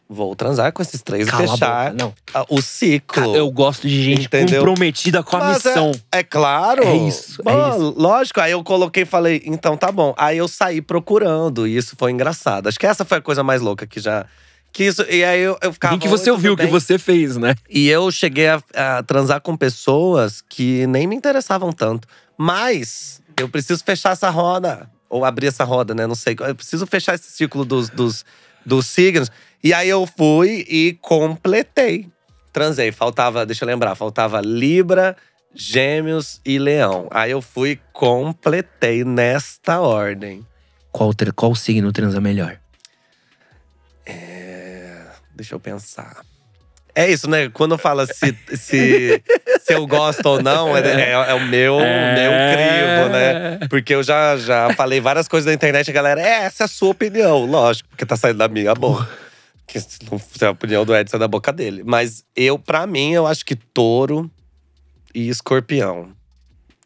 vou 0.09 0.35
transar 0.37 0.73
com 0.73 0.83
esses 0.83 1.03
três 1.03 1.29
Cala 1.29 1.45
e 1.45 1.49
fechar 1.49 1.91
boca, 1.93 2.05
não. 2.05 2.47
o 2.49 2.61
ciclo. 2.61 3.35
Eu 3.35 3.51
gosto 3.51 3.89
de 3.89 4.03
gente 4.03 4.27
Entendeu? 4.27 4.61
comprometida 4.65 5.23
com 5.23 5.37
a 5.37 5.41
Mas 5.41 5.65
missão. 5.65 5.93
É, 6.11 6.19
é 6.19 6.23
claro. 6.23 6.85
É 6.85 6.97
isso, 6.97 7.41
é 7.47 7.69
isso. 7.71 7.95
Lógico. 7.97 8.41
Aí 8.41 8.53
eu 8.53 8.63
coloquei 8.63 9.03
e 9.05 9.07
falei, 9.07 9.43
então 9.47 9.77
tá 9.77 9.91
bom. 9.91 10.15
Aí 10.17 10.39
eu 10.39 10.49
saí 10.49 10.81
procurando 10.83 11.67
e 11.67 11.77
isso 11.77 11.95
foi 11.99 12.13
engraçado. 12.13 12.69
Acho 12.69 12.79
que 12.79 12.87
essa 12.87 13.05
foi 13.05 13.19
a 13.19 13.23
coisa 13.23 13.43
mais 13.43 13.61
louca 13.61 13.87
que 13.87 14.01
já. 14.01 14.27
Que 14.73 14.85
isso, 14.85 15.03
e 15.03 15.23
aí 15.23 15.41
eu, 15.41 15.59
eu 15.61 15.71
ficava. 15.71 15.95
E 15.95 15.99
que 15.99 16.09
você 16.09 16.31
"Oi, 16.31 16.35
ouviu, 16.35 16.53
tudo 16.53 16.61
que 16.61 16.65
bem?" 16.65 16.73
você 16.73 16.99
fez, 16.99 17.37
né? 17.37 17.55
E 17.69 17.91
eu 17.91 18.11
cheguei 18.11 18.49
a, 18.49 18.63
a 18.75 19.03
transar 19.03 19.39
com 19.43 19.55
pessoas 19.55 20.43
que 20.49 20.87
nem 20.87 21.07
me 21.07 21.15
interessavam 21.15 21.73
tanto. 21.73 22.09
Mas 22.39 23.21
eu 23.39 23.51
preciso 23.51 23.85
fechar 23.85 24.13
essa 24.13 24.31
roda. 24.31 24.89
Ou 25.13 25.25
abrir 25.25 25.47
essa 25.47 25.63
roda, 25.63 25.95
né? 25.95 26.07
Não 26.07 26.15
sei. 26.15 26.35
Eu 26.41 26.55
preciso 26.55 26.87
fechar 26.87 27.15
esse 27.15 27.31
ciclo 27.31 27.65
dos, 27.65 27.89
dos, 27.89 28.25
dos 28.65 28.87
signos. 28.87 29.31
E 29.63 29.73
aí 29.73 29.89
eu 29.89 30.07
fui 30.07 30.65
e 30.69 30.99
completei. 31.01 32.09
Transei. 32.53 32.91
Faltava, 32.91 33.45
deixa 33.47 33.65
eu 33.65 33.67
lembrar, 33.67 33.95
faltava 33.95 34.41
Libra, 34.41 35.17
Gêmeos 35.55 36.41
e 36.45 36.59
Leão. 36.59 37.09
Aí 37.11 37.31
eu 37.31 37.43
fui 37.43 37.71
e 37.73 37.81
completei 37.93 39.05
nesta 39.05 39.81
ordem. 39.81 40.45
Qual, 40.91 41.13
qual 41.37 41.55
signo 41.55 41.93
transa 41.93 42.21
melhor? 42.21 42.59
Deixa 45.35 45.55
eu 45.55 45.61
pensar. 45.61 46.25
É 46.95 47.11
isso, 47.11 47.29
né? 47.29 47.49
Quando 47.49 47.79
fala 47.79 48.07
se, 48.07 48.37
se, 48.55 49.23
se 49.63 49.73
eu 49.73 49.87
gosto 49.87 50.27
ou 50.27 50.43
não, 50.43 50.77
é, 50.77 50.81
é, 50.81 51.11
é 51.13 51.35
o 51.35 51.41
meu, 51.47 51.81
É. 51.81 52.15
meu 52.15 52.33
crivo, 52.53 53.09
né? 53.13 53.67
Porque 53.71 53.95
eu 53.95 54.03
já, 54.03 54.37
já 54.37 54.73
falei 54.75 55.01
várias 55.01 55.27
coisas 55.27 55.47
na 55.47 55.55
internet 55.55 55.89
e 55.89 55.91
a 55.91 55.95
galera, 55.95 56.21
é, 56.21 56.45
essa 56.45 56.65
é 56.65 56.67
a 56.67 56.69
sua 56.69 56.91
opinião. 56.91 57.47
Lógico, 57.47 57.89
porque 57.89 58.05
tá 58.05 58.15
saindo 58.17 58.37
da 58.39 58.49
minha 58.49 58.75
boca. 58.75 59.09
Que 59.67 59.81
se 59.81 59.99
a 60.45 60.51
opinião 60.51 60.85
do 60.85 60.95
Edson 60.95 61.17
é 61.17 61.21
da 61.21 61.29
boca 61.29 61.51
dele. 61.51 61.83
Mas 61.85 62.25
eu, 62.37 62.59
pra 62.59 62.87
mim, 62.87 63.13
eu 63.13 63.27
acho 63.27 63.43
que 63.47 63.57
touro 63.57 64.31
e 65.15 65.31
escorpião. 65.31 66.11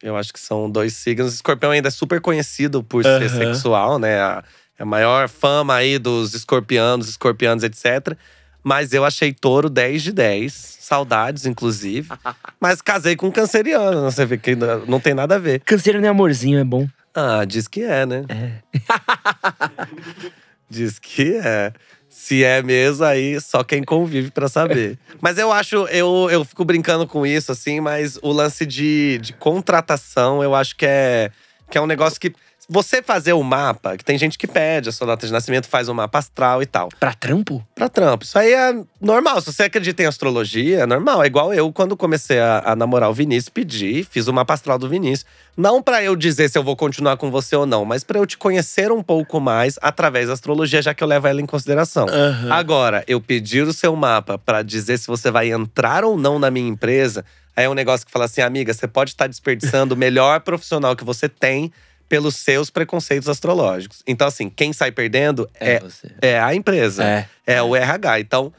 Eu 0.01 0.15
acho 0.15 0.31
que 0.31 0.39
são 0.39 0.69
dois 0.69 0.93
signos. 0.93 1.33
Escorpião 1.33 1.71
ainda 1.71 1.89
é 1.89 1.91
super 1.91 2.21
conhecido 2.21 2.81
por 2.81 3.03
ser 3.03 3.29
sexual, 3.29 3.99
né? 3.99 4.19
A, 4.21 4.43
a 4.79 4.85
maior 4.85 5.27
fama 5.27 5.75
aí 5.75 5.97
dos 5.99 6.33
escorpianos, 6.33 7.09
escorpianos, 7.09 7.63
etc. 7.63 8.15
Mas 8.63 8.93
eu 8.93 9.05
achei 9.05 9.33
touro 9.33 9.69
10 9.69 10.03
de 10.03 10.11
10. 10.11 10.77
Saudades, 10.81 11.45
inclusive. 11.45 12.09
Mas 12.59 12.81
casei 12.81 13.15
com 13.15 13.27
um 13.27 13.31
canceriano. 13.31 14.01
Você 14.01 14.25
vê 14.25 14.37
que 14.37 14.55
não 14.55 14.99
tem 14.99 15.13
nada 15.13 15.35
a 15.35 15.39
ver. 15.39 15.61
Canseiro 15.61 15.99
nem 15.99 16.09
amorzinho, 16.09 16.59
é 16.59 16.63
bom. 16.63 16.87
Ah, 17.13 17.45
diz 17.45 17.67
que 17.67 17.81
é, 17.81 18.05
né? 18.05 18.25
É. 18.29 18.61
Diz 20.69 20.99
que 20.99 21.35
é. 21.37 21.73
Se 22.09 22.43
é 22.43 22.61
mesmo, 22.61 23.05
aí 23.05 23.39
só 23.39 23.63
quem 23.63 23.83
convive 23.83 24.31
pra 24.31 24.47
saber. 24.47 24.99
Mas 25.21 25.37
eu 25.37 25.51
acho, 25.51 25.87
eu, 25.87 26.27
eu 26.29 26.43
fico 26.43 26.65
brincando 26.65 27.07
com 27.07 27.25
isso, 27.25 27.51
assim, 27.51 27.79
mas 27.79 28.19
o 28.21 28.31
lance 28.31 28.65
de, 28.65 29.17
de 29.19 29.33
contratação, 29.33 30.43
eu 30.43 30.53
acho 30.53 30.75
que 30.75 30.85
é, 30.85 31.31
que 31.69 31.77
é 31.77 31.81
um 31.81 31.87
negócio 31.87 32.19
que. 32.19 32.33
Você 32.69 33.01
fazer 33.01 33.31
o 33.31 33.41
mapa, 33.41 33.95
que 33.95 34.03
tem 34.03 34.17
gente 34.17 34.37
que 34.37 34.45
pede 34.45 34.89
a 34.89 34.91
sua 34.91 35.07
data 35.07 35.25
de 35.25 35.31
nascimento, 35.31 35.67
faz 35.69 35.87
o 35.87 35.95
mapa 35.95 36.19
astral 36.19 36.61
e 36.61 36.65
tal. 36.65 36.89
Pra 36.99 37.13
trampo? 37.13 37.65
Pra 37.73 37.87
trampo. 37.87 38.25
Isso 38.25 38.37
aí 38.37 38.51
é 38.51 38.75
normal. 38.99 39.39
Se 39.39 39.53
você 39.53 39.63
acredita 39.63 40.03
em 40.03 40.05
astrologia, 40.05 40.81
é 40.81 40.85
normal. 40.85 41.23
É 41.23 41.27
igual 41.27 41.53
eu, 41.53 41.71
quando 41.71 41.95
comecei 41.95 42.39
a, 42.39 42.61
a 42.65 42.75
namorar 42.75 43.09
o 43.09 43.13
Vinícius, 43.13 43.47
pedi, 43.47 44.03
fiz 44.03 44.27
o 44.27 44.33
mapa 44.33 44.53
astral 44.53 44.77
do 44.77 44.89
Vinícius. 44.89 45.25
Não 45.55 45.81
pra 45.81 46.03
eu 46.03 46.13
dizer 46.13 46.49
se 46.49 46.57
eu 46.57 46.63
vou 46.63 46.75
continuar 46.75 47.15
com 47.15 47.31
você 47.31 47.55
ou 47.55 47.65
não, 47.65 47.85
mas 47.85 48.03
pra 48.03 48.19
eu 48.19 48.25
te 48.25 48.37
conhecer 48.37 48.91
um 48.91 49.01
pouco 49.01 49.39
mais 49.39 49.79
através 49.81 50.27
da 50.27 50.33
astrologia, 50.33 50.81
já 50.81 50.93
que 50.93 51.01
eu 51.01 51.07
levo 51.07 51.25
ela 51.25 51.41
em 51.41 51.45
consideração. 51.45 52.05
Aham. 52.09 52.51
Agora, 52.51 53.01
eu 53.07 53.21
pedir 53.21 53.65
o 53.65 53.71
seu 53.71 53.95
mapa 53.95 54.37
pra 54.37 54.61
dizer 54.61 54.97
se 54.97 55.07
você 55.07 55.31
vai 55.31 55.51
entrar 55.51 56.03
ou 56.03 56.17
não 56.17 56.37
na 56.37 56.51
minha 56.51 56.67
empresa, 56.67 57.23
aí 57.55 57.63
é 57.63 57.69
um 57.69 57.73
negócio 57.73 58.05
que 58.05 58.11
fala 58.11 58.25
assim, 58.25 58.41
amiga, 58.41 58.73
você 58.73 58.89
pode 58.89 59.11
estar 59.11 59.27
desperdiçando 59.27 59.95
o 59.95 59.97
melhor 59.97 60.41
profissional 60.41 60.97
que 60.97 61.05
você 61.05 61.29
tem 61.29 61.71
pelos 62.09 62.35
seus 62.35 62.69
preconceitos 62.69 63.27
astrológicos. 63.29 64.01
Então, 64.07 64.27
assim, 64.27 64.49
quem 64.49 64.71
sai 64.73 64.91
perdendo 64.91 65.49
É, 65.59 65.81
é, 66.21 66.29
é 66.29 66.39
a 66.39 66.55
empresa. 66.55 67.03
É. 67.03 67.27
É 67.45 67.61
o 67.61 67.75
RH. 67.75 68.19
Então, 68.21 68.53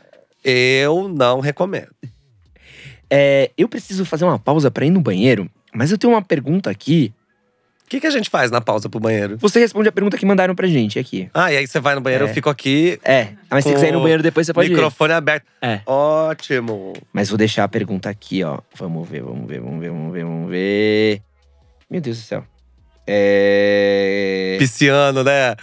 eu 0.44 1.08
não 1.08 1.40
recomendo. 1.40 1.88
É, 3.10 3.50
eu 3.56 3.68
preciso 3.68 4.04
fazer 4.04 4.24
uma 4.24 4.38
pausa 4.38 4.70
pra 4.70 4.84
ir 4.84 4.90
no 4.90 5.00
banheiro, 5.00 5.50
mas 5.72 5.90
eu 5.90 5.96
tenho 5.98 6.12
uma 6.12 6.22
pergunta 6.22 6.68
aqui. 6.70 7.12
O 7.84 7.88
que, 7.88 8.00
que 8.00 8.06
a 8.06 8.10
gente 8.10 8.28
faz 8.28 8.50
na 8.50 8.60
pausa 8.60 8.86
pro 8.86 9.00
banheiro? 9.00 9.38
Você 9.38 9.58
responde 9.60 9.88
a 9.88 9.92
pergunta 9.92 10.18
que 10.18 10.26
mandaram 10.26 10.54
pra 10.54 10.66
gente 10.66 10.98
aqui. 10.98 11.30
Ah, 11.32 11.50
e 11.50 11.56
aí 11.56 11.66
você 11.66 11.80
vai 11.80 11.94
no 11.94 12.02
banheiro, 12.02 12.26
É. 12.26 12.28
eu 12.28 12.34
fico 12.34 12.50
aqui, 12.50 13.00
É, 13.02 13.28
mas 13.50 13.64
se 13.64 13.72
quiser 13.72 13.88
ir 13.88 13.92
no 13.92 14.02
banheiro 14.02 14.22
depois, 14.22 14.46
você 14.46 14.52
pode 14.52 14.68
ir. 14.68 14.72
microfone 14.74 15.14
aberto. 15.14 15.46
É. 15.62 15.80
Ótimo. 15.86 16.92
Mas 17.14 17.30
vou 17.30 17.38
deixar 17.38 17.64
a 17.64 17.68
pergunta 17.68 18.10
aqui, 18.10 18.44
ó. 18.44 18.58
Vamos 18.76 19.08
ver, 19.08 19.22
vamos 19.22 19.48
ver, 19.48 19.60
vamos 19.60 19.80
ver, 19.80 19.88
vamos 19.88 20.12
ver, 20.12 20.24
vamos 20.24 20.50
ver. 20.50 21.22
Meu 21.90 22.02
Deus 22.02 22.18
do 22.18 22.22
céu. 22.24 22.44
É. 23.10 24.56
Pisciano, 24.58 25.24
né? 25.24 25.56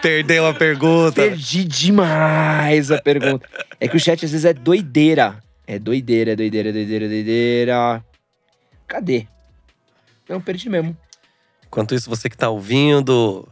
Perdeu 0.00 0.46
a 0.46 0.54
pergunta. 0.54 1.20
Perdi 1.20 1.64
demais 1.64 2.90
a 2.92 3.02
pergunta. 3.02 3.48
É 3.80 3.88
que 3.88 3.96
o 3.96 4.00
chat 4.00 4.24
às 4.24 4.30
vezes 4.30 4.44
é 4.44 4.52
doideira. 4.52 5.42
É 5.66 5.78
doideira, 5.78 6.32
é 6.32 6.36
doideira, 6.36 6.68
é 6.68 6.72
doideira, 6.72 7.04
é 7.04 7.08
doideira. 7.08 8.04
Cadê? 8.86 9.26
Não, 10.28 10.40
perdi 10.40 10.68
mesmo. 10.68 10.96
Enquanto 11.66 11.94
isso, 11.94 12.08
você 12.08 12.30
que 12.30 12.36
tá 12.36 12.48
ouvindo. 12.48 13.48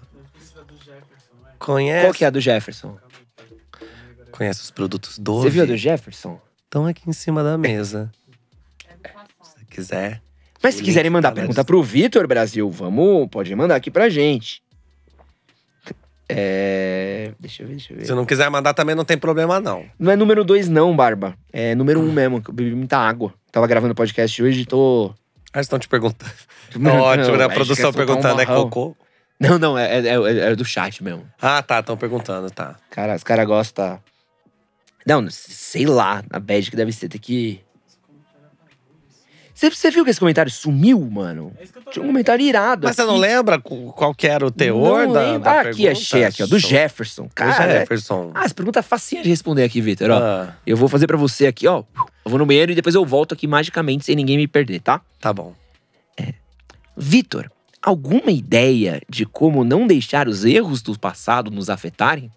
Conhece, 1.59 2.07
Qual 2.07 2.15
que 2.15 2.25
é 2.25 2.29
a 2.29 2.31
do 2.31 2.41
Jefferson? 2.41 2.97
conhece 4.31 4.63
os 4.63 4.71
produtos 4.71 5.19
Dove? 5.19 5.49
Você 5.49 5.51
viu 5.51 5.63
a 5.65 5.67
do 5.67 5.77
Jefferson? 5.77 6.41
Estão 6.65 6.87
aqui 6.87 7.11
em 7.11 7.13
cima 7.13 7.43
da 7.43 7.59
mesa. 7.59 8.11
Se 8.79 9.13
você 9.39 9.65
quiser. 9.69 10.23
Mas 10.63 10.75
se 10.75 10.83
quiserem 10.83 11.11
mandar 11.11 11.31
tá 11.31 11.37
pergunta 11.37 11.65
pro 11.65 11.83
Vitor 11.83 12.27
Brasil, 12.27 12.71
vamos, 12.71 13.29
pode 13.31 13.55
mandar 13.55 13.77
aqui 13.77 13.91
pra 13.91 14.09
gente. 14.09 14.63
É. 16.29 17.33
Deixa 17.41 17.63
eu 17.63 17.67
ver, 17.67 17.75
deixa 17.75 17.93
eu 17.93 17.97
ver. 17.99 18.05
Se 18.07 18.13
não 18.15 18.25
quiser 18.25 18.49
mandar, 18.51 18.73
também 18.73 18.95
não 18.95 19.05
tem 19.05 19.19
problema, 19.19 19.59
não. 19.59 19.85
Não 19.99 20.13
é 20.13 20.17
número 20.17 20.45
2, 20.45 20.69
não, 20.69 20.95
Barba. 20.95 21.35
É 21.53 21.75
número 21.75 21.99
1 22.01 22.05
um 22.05 22.13
mesmo, 22.13 22.41
que 22.43 22.51
eu 22.51 22.55
bebi 22.55 22.75
muita 22.75 22.99
água. 22.99 23.35
Tava 23.51 23.67
gravando 23.67 23.95
podcast 23.95 24.41
hoje 24.43 24.61
e 24.61 24.67
tô. 24.67 25.13
Ah, 25.53 25.59
eles 25.59 25.67
estão 25.67 25.79
te 25.79 25.89
perguntando. 25.89 26.31
Não, 26.77 27.01
Ótimo, 27.01 27.37
né? 27.37 27.45
A 27.47 27.49
produção 27.49 27.91
soltar 27.91 28.03
um 28.03 28.07
perguntando, 28.07 28.41
é 28.41 28.47
cocô? 28.47 28.97
Não, 29.41 29.59
não, 29.59 29.77
é, 29.77 29.99
é, 30.01 30.07
é- 30.07 30.53
é 30.53 30.55
do 30.55 30.65
chat 30.65 31.03
mesmo. 31.03 31.27
Ah, 31.43 31.61
tá, 31.63 31.81
estão 31.81 31.97
perguntando, 31.97 32.49
tá. 32.49 32.77
Cara, 32.91 33.17
os 33.17 33.25
caras 33.25 33.45
gostam. 33.45 33.99
Não, 35.05 35.27
sei 35.31 35.85
lá, 35.87 36.23
na 36.31 36.39
bad 36.39 36.71
que 36.71 36.77
deve 36.77 36.93
ser, 36.93 37.09
tem 37.09 37.21
que. 37.21 37.61
Você, 39.61 39.69
você 39.71 39.91
viu 39.91 40.05
que 40.05 40.11
esse 40.11 40.19
comentário 40.19 40.51
sumiu, 40.51 40.99
mano? 41.11 41.53
Tinha 41.91 42.03
um 42.03 42.07
comentário 42.09 42.43
irado. 42.43 42.87
Mas 42.87 42.97
você 42.97 43.03
não 43.05 43.11
aqui. 43.17 43.21
lembra 43.21 43.61
qual 43.61 44.15
que 44.15 44.27
era 44.27 44.47
o 44.47 44.51
teor 44.51 45.07
Não 45.07 45.13
da, 45.13 45.21
lembro. 45.21 45.41
da 45.41 45.51
Ah, 45.51 45.61
aqui, 45.61 45.65
pergunta? 45.83 45.91
achei 45.93 46.25
aqui, 46.25 46.43
ó. 46.43 46.47
Do. 46.47 46.59
Jefferson. 46.59 47.25
Do 47.25 47.35
Cara, 47.35 47.65
é- 47.71 47.81
Jefferson. 47.81 48.31
Ah, 48.35 48.45
essa 48.47 48.55
pergunta 48.55 48.79
é 48.79 48.83
facinha 48.83 49.23
de 49.23 49.29
responder 49.29 49.63
aqui, 49.63 49.83
Vitor. 49.83 50.11
Ó, 50.11 50.19
Ah, 50.19 50.55
eu 50.67 50.79
vou 50.79 50.89
fazer 50.89 51.07
pra 51.07 51.19
você 51.19 51.47
aqui, 51.47 51.69
ó. 51.69 51.85
Eu 52.25 52.31
vou 52.31 52.39
no 52.39 52.47
banheiro 52.47 52.73
e 52.73 52.75
depois 52.75 52.95
eu 52.95 53.05
volto 53.05 53.35
aqui 53.35 53.47
magicamente 53.47 54.07
sem 54.07 54.17
ninguém 54.17 54.39
me 54.39 54.49
perder, 54.49 54.81
tá? 54.81 55.03
tá 55.21 55.31
bom. 55.31 55.53
Vitor, 56.97 57.51
alguma 57.83 58.31
ideia 58.31 59.01
de 59.09 59.25
como 59.27 59.63
não 59.65 59.87
deixar 59.87 60.27
os 60.27 60.45
erros 60.45 60.81
do 60.83 60.99
passado 60.99 61.51
nos 61.51 61.69
afetarem? 61.71 62.31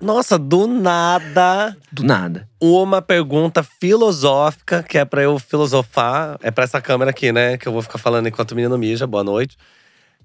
Nossa, 0.00 0.38
do 0.38 0.66
nada, 0.66 1.76
Do 1.92 2.02
nada. 2.02 2.48
uma 2.58 3.02
pergunta 3.02 3.62
filosófica 3.62 4.82
que 4.82 4.96
é 4.96 5.04
pra 5.04 5.22
eu 5.22 5.38
filosofar. 5.38 6.38
É 6.42 6.50
pra 6.50 6.64
essa 6.64 6.80
câmera 6.80 7.10
aqui, 7.10 7.30
né? 7.30 7.58
Que 7.58 7.68
eu 7.68 7.72
vou 7.72 7.82
ficar 7.82 7.98
falando 7.98 8.26
enquanto 8.26 8.52
o 8.52 8.54
menino 8.54 8.78
mija. 8.78 9.06
Boa 9.06 9.22
noite. 9.22 9.58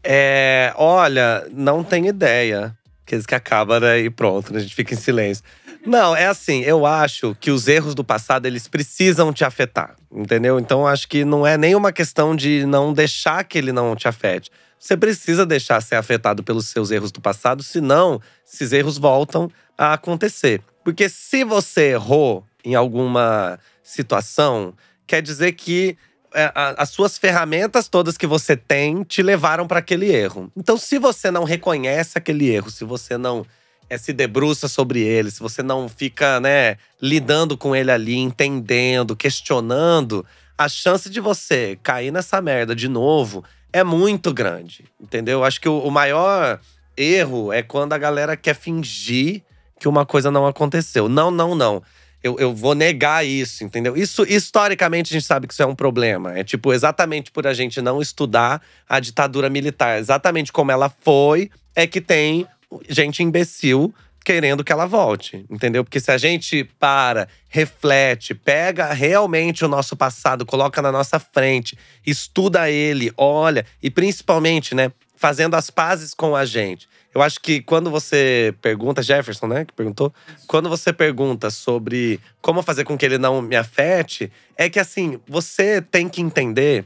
É, 0.02 0.72
olha, 0.78 1.46
não 1.52 1.84
tenho 1.84 2.08
ideia. 2.08 2.74
Aqueles 3.06 3.26
que 3.26 3.36
acaba, 3.36 3.80
né? 3.80 4.00
E 4.00 4.10
pronto, 4.10 4.54
né, 4.54 4.60
a 4.60 4.62
gente 4.62 4.74
fica 4.74 4.94
em 4.94 4.98
silêncio. 4.98 5.44
Não, 5.86 6.16
é 6.16 6.26
assim, 6.26 6.62
eu 6.62 6.86
acho 6.86 7.36
que 7.40 7.52
os 7.52 7.68
erros 7.68 7.94
do 7.94 8.04
passado, 8.04 8.48
eles 8.48 8.68
precisam 8.68 9.32
te 9.32 9.44
afetar, 9.46 9.96
entendeu? 10.12 10.60
Então, 10.60 10.80
eu 10.82 10.88
acho 10.88 11.08
que 11.08 11.24
não 11.24 11.46
é 11.46 11.58
nem 11.58 11.76
uma 11.76 11.92
questão 11.92 12.36
de 12.36 12.66
não 12.66 12.92
deixar 12.92 13.44
que 13.44 13.58
ele 13.58 13.72
não 13.72 13.96
te 13.96 14.08
afete. 14.08 14.50
Você 14.80 14.98
precisa 14.98 15.46
deixar 15.46 15.82
ser 15.82 15.96
afetado 15.96 16.44
pelos 16.44 16.68
seus 16.68 16.90
erros 16.90 17.12
do 17.12 17.22
passado, 17.22 17.62
senão 17.62 18.20
esses 18.46 18.72
erros 18.72 18.98
voltam 18.98 19.50
a 19.78 19.94
acontecer. 19.94 20.62
Porque 20.84 21.10
se 21.10 21.44
você 21.44 21.92
errou 21.92 22.46
em 22.64 22.76
alguma 22.76 23.60
situação, 23.84 24.74
quer 25.08 25.22
dizer 25.22 25.54
que 25.54 25.98
é, 26.34 26.52
as 26.54 26.90
suas 26.90 27.18
ferramentas 27.18 27.88
todas 27.88 28.18
que 28.18 28.28
você 28.28 28.58
tem 28.58 29.04
te 29.04 29.24
levaram 29.24 29.66
para 29.66 29.80
aquele 29.80 30.12
erro. 30.12 30.52
Então, 30.56 30.78
se 30.78 31.00
você 31.00 31.32
não 31.32 31.44
reconhece 31.44 32.18
aquele 32.18 32.50
erro, 32.50 32.70
se 32.70 32.84
você 32.84 33.18
não 33.18 33.46
é, 33.90 33.98
se 33.98 34.12
debruça 34.12 34.68
sobre 34.68 35.00
ele, 35.02 35.32
se 35.32 35.40
você 35.40 35.64
não 35.64 35.88
fica, 35.88 36.40
né, 36.40 36.78
lidando 37.02 37.58
com 37.58 37.76
ele 37.76 37.92
ali, 37.92 38.18
entendendo, 38.18 39.16
questionando, 39.16 40.26
a 40.58 40.68
chance 40.68 41.10
de 41.10 41.20
você 41.20 41.78
cair 41.82 42.12
nessa 42.12 42.42
merda 42.42 42.76
de 42.76 42.88
novo 42.88 43.44
é 43.72 43.84
muito 43.84 44.34
grande, 44.34 44.86
entendeu? 45.00 45.44
Acho 45.44 45.60
que 45.60 45.70
o, 45.70 45.80
o 45.80 45.92
maior 45.92 46.60
erro 46.98 47.52
é 47.52 47.62
quando 47.62 47.94
a 47.94 47.98
galera 47.98 48.38
quer 48.38 48.56
fingir 48.56 49.44
que 49.80 49.88
uma 49.88 50.06
coisa 50.06 50.32
não 50.32 50.46
aconteceu. 50.48 51.08
Não, 51.10 51.30
não, 51.30 51.56
não. 51.56 51.84
Eu, 52.24 52.40
eu 52.40 52.56
vou 52.56 52.74
negar 52.74 53.26
isso, 53.26 53.64
entendeu? 53.64 53.96
Isso, 53.96 54.24
historicamente, 54.24 55.14
a 55.14 55.20
gente 55.20 55.28
sabe 55.28 55.46
que 55.46 55.54
isso 55.54 55.62
é 55.62 55.66
um 55.66 55.76
problema. 55.76 56.38
É 56.38 56.44
tipo, 56.44 56.74
exatamente 56.74 57.32
por 57.32 57.46
a 57.46 57.54
gente 57.54 57.82
não 57.82 58.02
estudar 58.02 58.62
a 58.90 59.00
ditadura 59.00 59.50
militar, 59.50 60.00
exatamente 60.00 60.52
como 60.52 60.72
ela 60.72 60.92
foi, 61.02 61.52
é 61.76 61.86
que 61.86 62.02
tem 62.02 62.48
gente 62.90 63.22
imbecil 63.22 63.94
querendo 64.26 64.64
que 64.64 64.72
ela 64.72 64.88
volte, 64.88 65.46
entendeu? 65.52 65.84
Porque 65.84 66.00
se 66.00 66.10
a 66.10 66.18
gente 66.18 66.64
para, 66.80 67.28
reflete, 67.48 68.34
pega 68.34 68.92
realmente 68.92 69.64
o 69.64 69.68
nosso 69.68 69.96
passado, 69.96 70.48
coloca 70.48 70.82
na 70.82 70.92
nossa 70.92 71.20
frente, 71.20 71.78
estuda 72.04 72.68
ele, 72.72 73.14
olha, 73.16 73.64
e 73.84 73.92
principalmente, 73.92 74.74
né, 74.74 74.92
fazendo 75.16 75.54
as 75.54 75.70
pazes 75.70 76.16
com 76.16 76.36
a 76.36 76.44
gente. 76.44 76.90
Eu 77.16 77.22
acho 77.22 77.40
que 77.40 77.62
quando 77.62 77.90
você 77.90 78.54
pergunta, 78.62 79.02
Jefferson, 79.02 79.48
né, 79.48 79.64
que 79.64 79.74
perguntou, 79.74 80.14
quando 80.48 80.68
você 80.68 80.92
pergunta 80.92 81.50
sobre 81.50 82.20
como 82.42 82.62
fazer 82.62 82.84
com 82.84 82.98
que 82.98 83.06
ele 83.06 83.18
não 83.18 83.42
me 83.42 83.56
afete, 83.56 84.30
é 84.58 84.70
que 84.70 84.78
assim, 84.78 85.18
você 85.26 85.82
tem 85.82 86.10
que 86.10 86.20
entender 86.20 86.84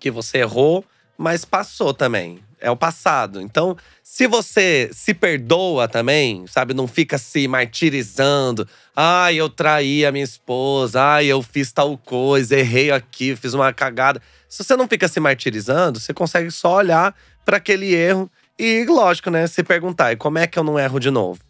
que 0.00 0.10
você 0.10 0.38
errou, 0.38 0.82
mas 1.18 1.44
passou 1.44 1.92
também. 1.92 2.42
é 2.58 2.70
o 2.70 2.76
passado. 2.76 3.40
Então, 3.40 3.76
se 4.02 4.26
você 4.26 4.90
se 4.92 5.12
perdoa 5.12 5.86
também, 5.86 6.46
sabe, 6.46 6.72
não 6.74 6.86
fica 6.88 7.18
se 7.18 7.46
martirizando. 7.46 8.66
Ai, 8.96 9.36
eu 9.36 9.48
traí 9.48 10.04
a 10.04 10.12
minha 10.12 10.24
esposa. 10.24 11.02
Ai, 11.02 11.26
eu 11.26 11.42
fiz 11.42 11.70
tal 11.72 11.96
coisa, 11.98 12.58
errei 12.58 12.90
aqui, 12.90 13.36
fiz 13.36 13.54
uma 13.54 13.72
cagada. 13.72 14.22
Se 14.48 14.64
você 14.64 14.74
não 14.76 14.88
fica 14.88 15.08
se 15.08 15.20
martirizando, 15.20 16.00
você 16.00 16.12
consegue 16.12 16.50
só 16.50 16.76
olhar 16.76 17.14
para 17.44 17.58
aquele 17.58 17.94
erro 17.94 18.30
e, 18.60 18.84
lógico, 18.86 19.30
né, 19.30 19.46
se 19.46 19.62
perguntar: 19.62 20.12
e 20.12 20.16
como 20.16 20.38
é 20.38 20.46
que 20.46 20.58
eu 20.58 20.64
não 20.64 20.78
erro 20.78 20.98
de 20.98 21.10
novo? 21.10 21.40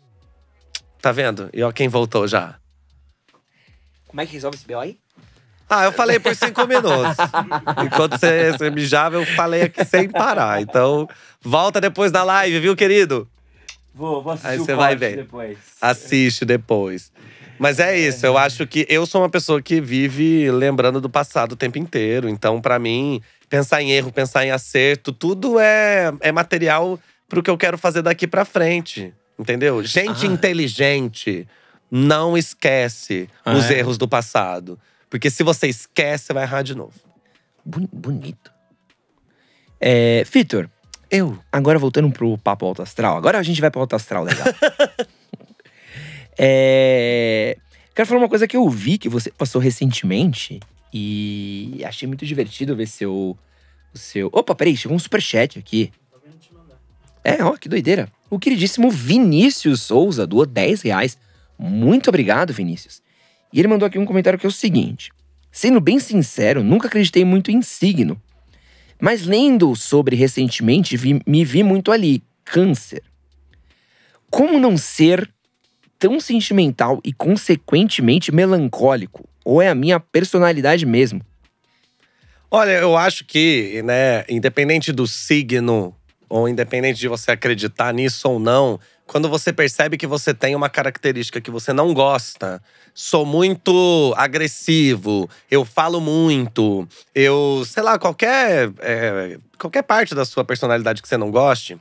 Tá 1.01 1.12
vendo? 1.12 1.49
E 1.53 1.62
ó, 1.62 1.73
quem 1.73 1.89
voltou 1.89 2.28
já. 2.28 2.57
Como 4.07 4.20
é 4.20 4.27
que 4.27 4.32
resolve 4.32 4.57
esse 4.57 4.66
BO 4.66 4.78
aí? 4.78 4.99
Ah, 5.69 5.85
eu 5.85 5.93
falei 5.93 6.19
por 6.19 6.35
cinco 6.35 6.66
minutos. 6.66 7.16
Enquanto 7.87 8.19
você, 8.19 8.51
você 8.51 8.70
mijava, 8.70 9.16
eu 9.16 9.24
falei 9.24 9.62
aqui 9.62 9.85
sem 9.85 10.09
parar. 10.09 10.61
Então, 10.61 11.09
volta 11.41 11.81
depois 11.81 12.11
da 12.11 12.24
live, 12.24 12.59
viu, 12.59 12.74
querido? 12.74 13.28
Vou, 13.95 14.20
vou 14.20 14.32
assistir 14.32 14.49
Aí 14.51 14.59
o 14.59 14.65
você 14.65 14.74
vai 14.74 14.97
ver. 14.97 15.16
depois. 15.16 15.59
Assiste 15.81 16.45
depois. 16.45 17.12
Mas 17.57 17.78
é 17.78 17.97
isso, 17.97 18.24
eu 18.24 18.39
acho 18.39 18.66
que 18.66 18.87
eu 18.89 19.05
sou 19.07 19.20
uma 19.20 19.28
pessoa 19.28 19.61
que 19.61 19.81
vive 19.81 20.51
lembrando 20.51 21.01
do 21.01 21.11
passado 21.11 21.53
o 21.53 21.57
tempo 21.57 21.78
inteiro. 21.78 22.28
Então, 22.28 22.61
pra 22.61 22.78
mim, 22.78 23.23
pensar 23.51 23.82
em 23.82 23.90
erro, 23.90 24.10
pensar 24.10 24.47
em 24.47 24.51
acerto, 24.51 25.12
tudo 25.12 25.59
é, 25.60 26.10
é 26.20 26.32
material 26.32 26.98
pro 27.28 27.43
que 27.43 27.51
eu 27.51 27.59
quero 27.59 27.77
fazer 27.77 28.01
daqui 28.01 28.27
pra 28.27 28.47
frente. 28.47 29.12
Entendeu? 29.39 29.82
Gente 29.85 30.24
Ah. 30.27 30.31
inteligente 30.31 31.47
não 31.90 32.39
esquece 32.39 33.28
Ah, 33.44 33.52
os 33.52 33.70
é? 33.70 33.78
erros 33.81 33.98
do 33.98 34.06
passado. 34.09 34.78
Porque 35.10 35.28
se 35.28 35.43
você 35.43 35.66
esquece, 35.66 36.27
você 36.27 36.32
vai 36.32 36.44
errar 36.44 36.62
de 36.62 36.74
novo. 36.74 36.93
Boni- 37.64 37.89
Bonito. 37.93 38.51
É, 39.81 40.24
Vitor, 40.31 40.68
eu, 41.10 41.36
agora 41.51 41.78
voltando 41.78 42.10
pro 42.12 42.39
papo 42.39 42.66
alto 42.66 42.82
astral. 42.82 43.16
Agora 43.16 43.39
a 43.39 43.43
gente 43.43 43.60
vai 43.60 43.70
pro 43.70 43.81
alto 43.81 43.97
astral, 43.97 44.22
legal. 44.24 44.47
é, 46.39 47.56
quero 47.94 48.09
falar 48.09 48.20
uma 48.20 48.28
coisa 48.28 48.47
que 48.47 48.56
eu 48.56 48.68
vi 48.68 48.98
que 48.98 49.09
você 49.09 49.31
passou 49.31 49.60
recentemente 49.60 50.60
e 50.93 51.83
achei 51.85 52.07
muito 52.09 52.25
divertido 52.27 52.75
ver 52.77 52.87
seu. 52.87 53.37
O 53.93 53.99
seu. 53.99 54.29
Opa, 54.33 54.55
peraí, 54.55 54.77
chegou 54.77 54.97
um 54.97 55.01
superchat 55.01 55.59
aqui. 55.59 55.91
É, 57.25 57.43
ó, 57.45 57.57
que 57.57 57.69
doideira. 57.69 58.11
O 58.31 58.39
queridíssimo 58.39 58.91
Vinícius 58.91 59.83
Souza 59.83 60.27
doou 60.27 60.47
10 60.47 60.83
reais. 60.83 61.19
Muito 61.59 62.09
obrigado, 62.09 62.53
Vinícius. 62.53 63.03
E 63.53 63.59
ele 63.59 63.69
mandou 63.69 63.87
aqui 63.87 63.99
um 63.99 64.07
comentário 64.07 64.39
que 64.39 64.47
é 64.47 64.49
o 64.49 64.53
seguinte: 64.53 65.11
Sendo 65.51 65.81
bem 65.81 65.99
sincero, 65.99 66.62
nunca 66.62 66.87
acreditei 66.87 67.25
muito 67.25 67.51
em 67.51 67.61
signo. 67.62 68.21
Mas 69.01 69.25
lendo 69.27 69.75
sobre 69.75 70.15
recentemente, 70.15 70.97
vi- 70.97 71.21
me 71.27 71.45
vi 71.45 71.62
muito 71.62 71.91
ali. 71.91 72.23
Câncer. 72.45 73.03
Como 74.31 74.59
não 74.59 74.77
ser 74.77 75.31
tão 75.99 76.21
sentimental 76.21 77.01
e 77.05 77.12
consequentemente 77.12 78.33
melancólico? 78.33 79.29
Ou 79.51 79.60
é 79.60 79.68
a 79.68 79.74
minha 79.74 79.98
personalidade 79.98 80.86
mesmo? 80.86 81.20
Olha, 82.48 82.70
eu 82.70 82.97
acho 82.97 83.24
que, 83.24 83.82
né, 83.82 84.24
independente 84.28 84.93
do 84.93 85.09
signo, 85.09 85.93
ou 86.28 86.48
independente 86.48 87.01
de 87.01 87.09
você 87.09 87.32
acreditar 87.32 87.93
nisso 87.93 88.28
ou 88.28 88.39
não, 88.39 88.78
quando 89.09 89.28
você 89.28 89.52
percebe 89.52 89.97
que 89.97 90.06
você 90.06 90.32
tem 90.32 90.55
uma 90.55 90.68
característica 90.68 91.40
que 91.40 91.51
você 91.51 91.72
não 91.72 91.93
gosta, 91.93 92.62
sou 92.94 93.27
muito 93.27 94.14
agressivo, 94.16 95.28
eu 95.51 95.64
falo 95.64 96.01
muito, 96.01 96.86
eu, 97.12 97.64
sei 97.66 97.82
lá, 97.82 97.98
qualquer, 97.98 98.70
é, 98.78 99.36
qualquer 99.59 99.82
parte 99.82 100.14
da 100.14 100.24
sua 100.24 100.44
personalidade 100.44 101.02
que 101.02 101.09
você 101.09 101.16
não 101.16 101.32
goste, 101.32 101.77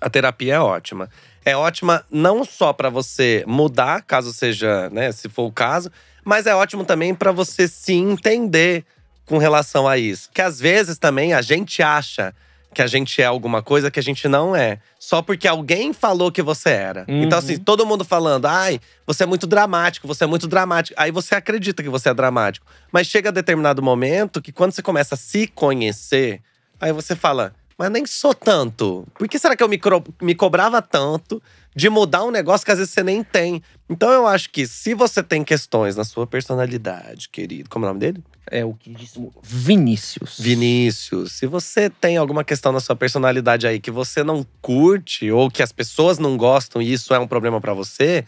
a 0.00 0.08
terapia 0.08 0.54
é 0.54 0.60
ótima. 0.60 1.10
É 1.44 1.56
ótima 1.56 2.04
não 2.08 2.44
só 2.44 2.72
para 2.72 2.88
você 2.88 3.42
mudar, 3.44 4.02
caso 4.02 4.32
seja, 4.32 4.88
né, 4.90 5.10
se 5.10 5.28
for 5.28 5.46
o 5.46 5.52
caso, 5.52 5.90
mas 6.24 6.46
é 6.46 6.54
ótimo 6.54 6.84
também 6.84 7.14
para 7.14 7.32
você 7.32 7.66
se 7.68 7.92
entender 7.92 8.84
com 9.26 9.38
relação 9.38 9.88
a 9.88 9.98
isso. 9.98 10.30
Que 10.32 10.42
às 10.42 10.60
vezes 10.60 10.98
também 10.98 11.32
a 11.32 11.42
gente 11.42 11.82
acha 11.82 12.34
que 12.72 12.80
a 12.80 12.86
gente 12.86 13.20
é 13.20 13.24
alguma 13.24 13.62
coisa 13.62 13.90
que 13.90 14.00
a 14.00 14.02
gente 14.02 14.26
não 14.26 14.56
é. 14.56 14.78
Só 14.98 15.20
porque 15.20 15.46
alguém 15.46 15.92
falou 15.92 16.32
que 16.32 16.42
você 16.42 16.70
era. 16.70 17.04
Uhum. 17.08 17.24
Então, 17.24 17.38
assim, 17.38 17.58
todo 17.58 17.84
mundo 17.84 18.04
falando, 18.04 18.46
ai, 18.46 18.80
você 19.06 19.24
é 19.24 19.26
muito 19.26 19.46
dramático, 19.46 20.08
você 20.08 20.24
é 20.24 20.26
muito 20.26 20.48
dramático. 20.48 20.98
Aí 20.98 21.10
você 21.10 21.34
acredita 21.34 21.82
que 21.82 21.88
você 21.88 22.08
é 22.08 22.14
dramático. 22.14 22.66
Mas 22.90 23.06
chega 23.06 23.28
a 23.28 23.32
determinado 23.32 23.82
momento 23.82 24.40
que 24.40 24.52
quando 24.52 24.72
você 24.72 24.82
começa 24.82 25.14
a 25.14 25.18
se 25.18 25.46
conhecer, 25.46 26.40
aí 26.80 26.92
você 26.92 27.14
fala, 27.14 27.54
mas 27.76 27.90
nem 27.90 28.06
sou 28.06 28.34
tanto. 28.34 29.06
Por 29.14 29.28
que 29.28 29.38
será 29.38 29.54
que 29.54 29.62
eu 29.62 29.68
me, 29.68 29.80
me 30.20 30.34
cobrava 30.34 30.80
tanto 30.80 31.42
de 31.74 31.88
mudar 31.88 32.24
um 32.24 32.30
negócio 32.30 32.64
que 32.64 32.72
às 32.72 32.78
vezes 32.78 32.92
você 32.92 33.02
nem 33.02 33.22
tem? 33.22 33.62
Então 33.88 34.10
eu 34.10 34.26
acho 34.26 34.50
que 34.50 34.66
se 34.66 34.94
você 34.94 35.22
tem 35.22 35.42
questões 35.44 35.96
na 35.96 36.04
sua 36.04 36.26
personalidade, 36.26 37.28
querido, 37.28 37.68
como 37.68 37.84
é 37.84 37.88
o 37.88 37.90
nome 37.90 38.00
dele? 38.00 38.22
É 38.50 38.64
o 38.64 38.74
queridíssimo 38.74 39.32
Vinícius. 39.42 40.38
Vinícius, 40.38 41.32
se 41.32 41.46
você 41.46 41.88
tem 41.88 42.16
alguma 42.16 42.44
questão 42.44 42.72
na 42.72 42.80
sua 42.80 42.96
personalidade 42.96 43.66
aí 43.66 43.80
que 43.80 43.90
você 43.90 44.22
não 44.22 44.46
curte 44.60 45.30
ou 45.30 45.50
que 45.50 45.62
as 45.62 45.72
pessoas 45.72 46.18
não 46.18 46.36
gostam 46.36 46.82
e 46.82 46.92
isso 46.92 47.14
é 47.14 47.18
um 47.18 47.26
problema 47.26 47.60
pra 47.60 47.72
você, 47.72 48.24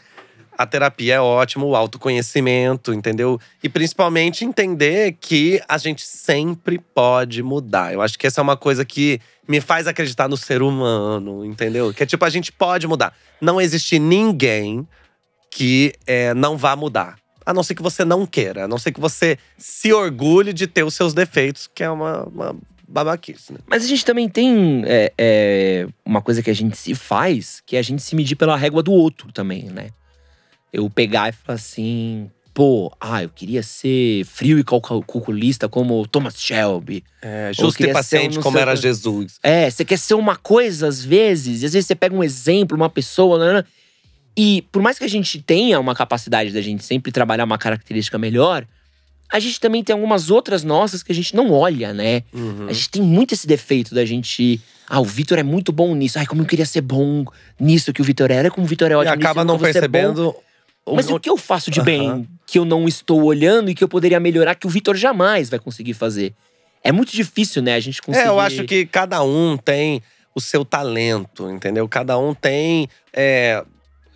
a 0.57 0.67
terapia 0.67 1.17
é 1.17 1.21
ótimo, 1.21 1.67
o 1.67 1.77
autoconhecimento, 1.77 2.95
entendeu? 2.95 3.41
E 3.63 3.69
principalmente 3.69 4.45
entender 4.45 5.17
que 5.21 5.61
a 5.69 5.77
gente 5.79 6.03
sempre 6.07 6.79
pode 6.79 7.43
mudar. 7.43 7.93
Eu 7.93 8.01
acho 8.01 8.19
que 8.19 8.27
essa 8.27 8.41
é 8.41 8.43
uma 8.43 8.57
coisa 8.57 8.85
que 8.85 9.21
me 9.47 9.61
faz 9.61 9.87
acreditar 9.87 10.29
no 10.29 10.37
ser 10.37 10.63
humano, 10.63 11.45
entendeu? 11.45 11.93
Que 11.93 12.03
é 12.03 12.07
tipo, 12.07 12.25
a 12.25 12.31
gente 12.31 12.51
pode 12.51 12.87
mudar. 12.87 13.15
Não 13.41 13.61
existe 13.61 13.99
ninguém 13.99 14.87
que 15.51 15.93
é, 16.07 16.35
não 16.35 16.57
vá 16.57 16.75
mudar. 16.75 17.17
A 17.47 17.53
não 17.53 17.63
ser 17.63 17.75
que 17.75 17.83
você 17.83 18.05
não 18.05 18.27
queira, 18.27 18.65
a 18.65 18.69
não 18.69 18.79
ser 18.79 18.91
que 18.91 19.01
você 19.01 19.39
se 19.59 19.93
orgulhe 19.93 20.53
de 20.53 20.67
ter 20.67 20.83
os 20.83 20.95
seus 20.95 21.13
defeitos, 21.13 21.69
que 21.73 21.85
é 21.85 21.91
uma, 21.91 22.25
uma 22.25 22.57
babaquice, 22.89 23.53
né? 23.53 23.59
Mas 23.67 23.85
a 23.85 23.87
gente 23.87 24.05
também 24.05 24.29
tem 24.29 24.83
é, 24.87 25.13
é, 25.19 25.87
uma 26.05 26.23
coisa 26.23 26.43
que 26.43 26.51
a 26.51 26.55
gente 26.55 26.77
se 26.77 26.95
faz, 26.95 27.63
que 27.67 27.77
é 27.77 27.79
a 27.79 27.83
gente 27.83 28.03
se 28.03 28.17
medir 28.17 28.37
pela 28.37 28.57
régua 28.57 28.83
do 28.83 28.93
outro 28.93 29.31
também, 29.31 29.65
né? 29.65 29.91
Eu 30.73 30.89
pegar 30.89 31.29
e 31.29 31.33
falar 31.33 31.57
assim, 31.57 32.31
pô, 32.55 32.91
ah, 33.01 33.25
eu 33.25 33.29
queria 33.29 33.65
ser 33.65 34.25
frio 34.25 34.61
e 34.61 34.65
calculista 34.65 35.69
como 35.69 36.01
o 36.01 36.07
Thomas 36.07 36.41
Shelby. 36.41 37.03
É, 37.21 37.51
justo 37.53 37.83
e 37.83 37.91
um 37.91 37.93
paciente 37.93 38.39
como 38.39 38.57
era. 38.57 38.77
Jesus. 38.77 39.39
É, 39.43 39.69
você 39.69 39.85
quer 39.85 39.99
ser 39.99 40.15
uma 40.15 40.37
coisa 40.37 40.87
às 40.87 41.05
vezes, 41.05 41.63
e 41.63 41.67
às 41.67 41.73
vezes 41.73 41.89
você 41.89 41.97
pega 41.97 42.15
um 42.15 42.23
exemplo, 42.23 42.77
uma 42.77 42.89
pessoa, 42.89 43.39
né, 43.39 43.53
né, 43.55 43.65
e 44.37 44.63
por 44.71 44.81
mais 44.81 44.99
que 44.99 45.05
a 45.05 45.09
gente 45.09 45.41
tenha 45.43 45.79
uma 45.81 45.95
capacidade 45.95 46.53
da 46.53 46.61
gente 46.61 46.85
sempre 46.85 47.11
trabalhar 47.11 47.45
uma 47.45 47.59
característica 47.59 48.19
melhor, 48.19 48.65
a 49.33 49.41
gente 49.41 49.59
também 49.59 49.83
tem 49.83 49.95
algumas 49.95 50.31
outras 50.31 50.63
nossas 50.63 51.03
que 51.03 51.11
a 51.11 51.15
gente 51.15 51.35
não 51.35 51.51
olha, 51.51 51.93
né? 51.93 52.23
Uhum. 52.33 52.67
A 52.69 52.73
gente 52.73 52.91
tem 52.91 53.03
muito 53.03 53.33
esse 53.33 53.47
defeito 53.47 53.95
da 53.95 54.05
gente. 54.05 54.61
Ah, 54.89 55.01
o 55.01 55.05
Vitor 55.05 55.39
é 55.39 55.43
muito 55.43 55.73
bom 55.73 55.95
nisso. 55.95 56.19
Ai, 56.19 56.27
como 56.27 56.43
eu 56.43 56.47
queria 56.47 56.67
ser 56.67 56.83
bom 56.83 57.25
nisso 57.59 57.93
que 57.93 58.01
o 58.01 58.05
Vitor 58.05 58.31
era. 58.31 58.51
Como 58.51 58.65
o 58.65 58.69
Vitor 58.69 58.91
é 58.91 58.95
E 58.95 58.97
ótimo 58.97 59.17
nisso, 59.17 59.27
acaba 59.27 59.41
eu 59.41 59.45
não 59.45 59.57
bom. 59.57 59.63
percebendo. 59.63 60.37
Mas 60.93 61.09
o 61.09 61.19
que 61.19 61.31
eu 61.31 61.37
faço 61.37 61.71
de 61.71 61.81
bem 61.81 62.09
Aham. 62.09 62.27
que 62.47 62.59
eu 62.59 62.65
não 62.65 62.87
estou 62.87 63.23
olhando 63.23 63.71
e 63.71 63.75
que 63.75 63.83
eu 63.83 63.89
poderia 63.89 64.21
melhorar 64.21 64.55
que 64.55 64.67
o 64.67 64.71
Vitor 64.71 64.95
jamais 64.97 65.49
vai 65.49 65.59
conseguir 65.59 65.95
fazer? 65.95 66.35
É 66.83 66.93
muito 66.93 67.13
difícil, 67.13 67.63
né? 67.63 67.75
A 67.75 67.81
gente 67.81 68.03
conseguir. 68.03 68.27
É, 68.27 68.29
eu 68.29 68.39
acho 68.39 68.65
que 68.65 68.85
cada 68.85 69.23
um 69.23 69.57
tem 69.57 70.03
o 70.35 70.41
seu 70.41 70.65
talento, 70.65 71.51
entendeu? 71.51 71.89
Cada 71.89 72.19
um 72.19 72.35
tem 72.35 72.89
é, 73.13 73.65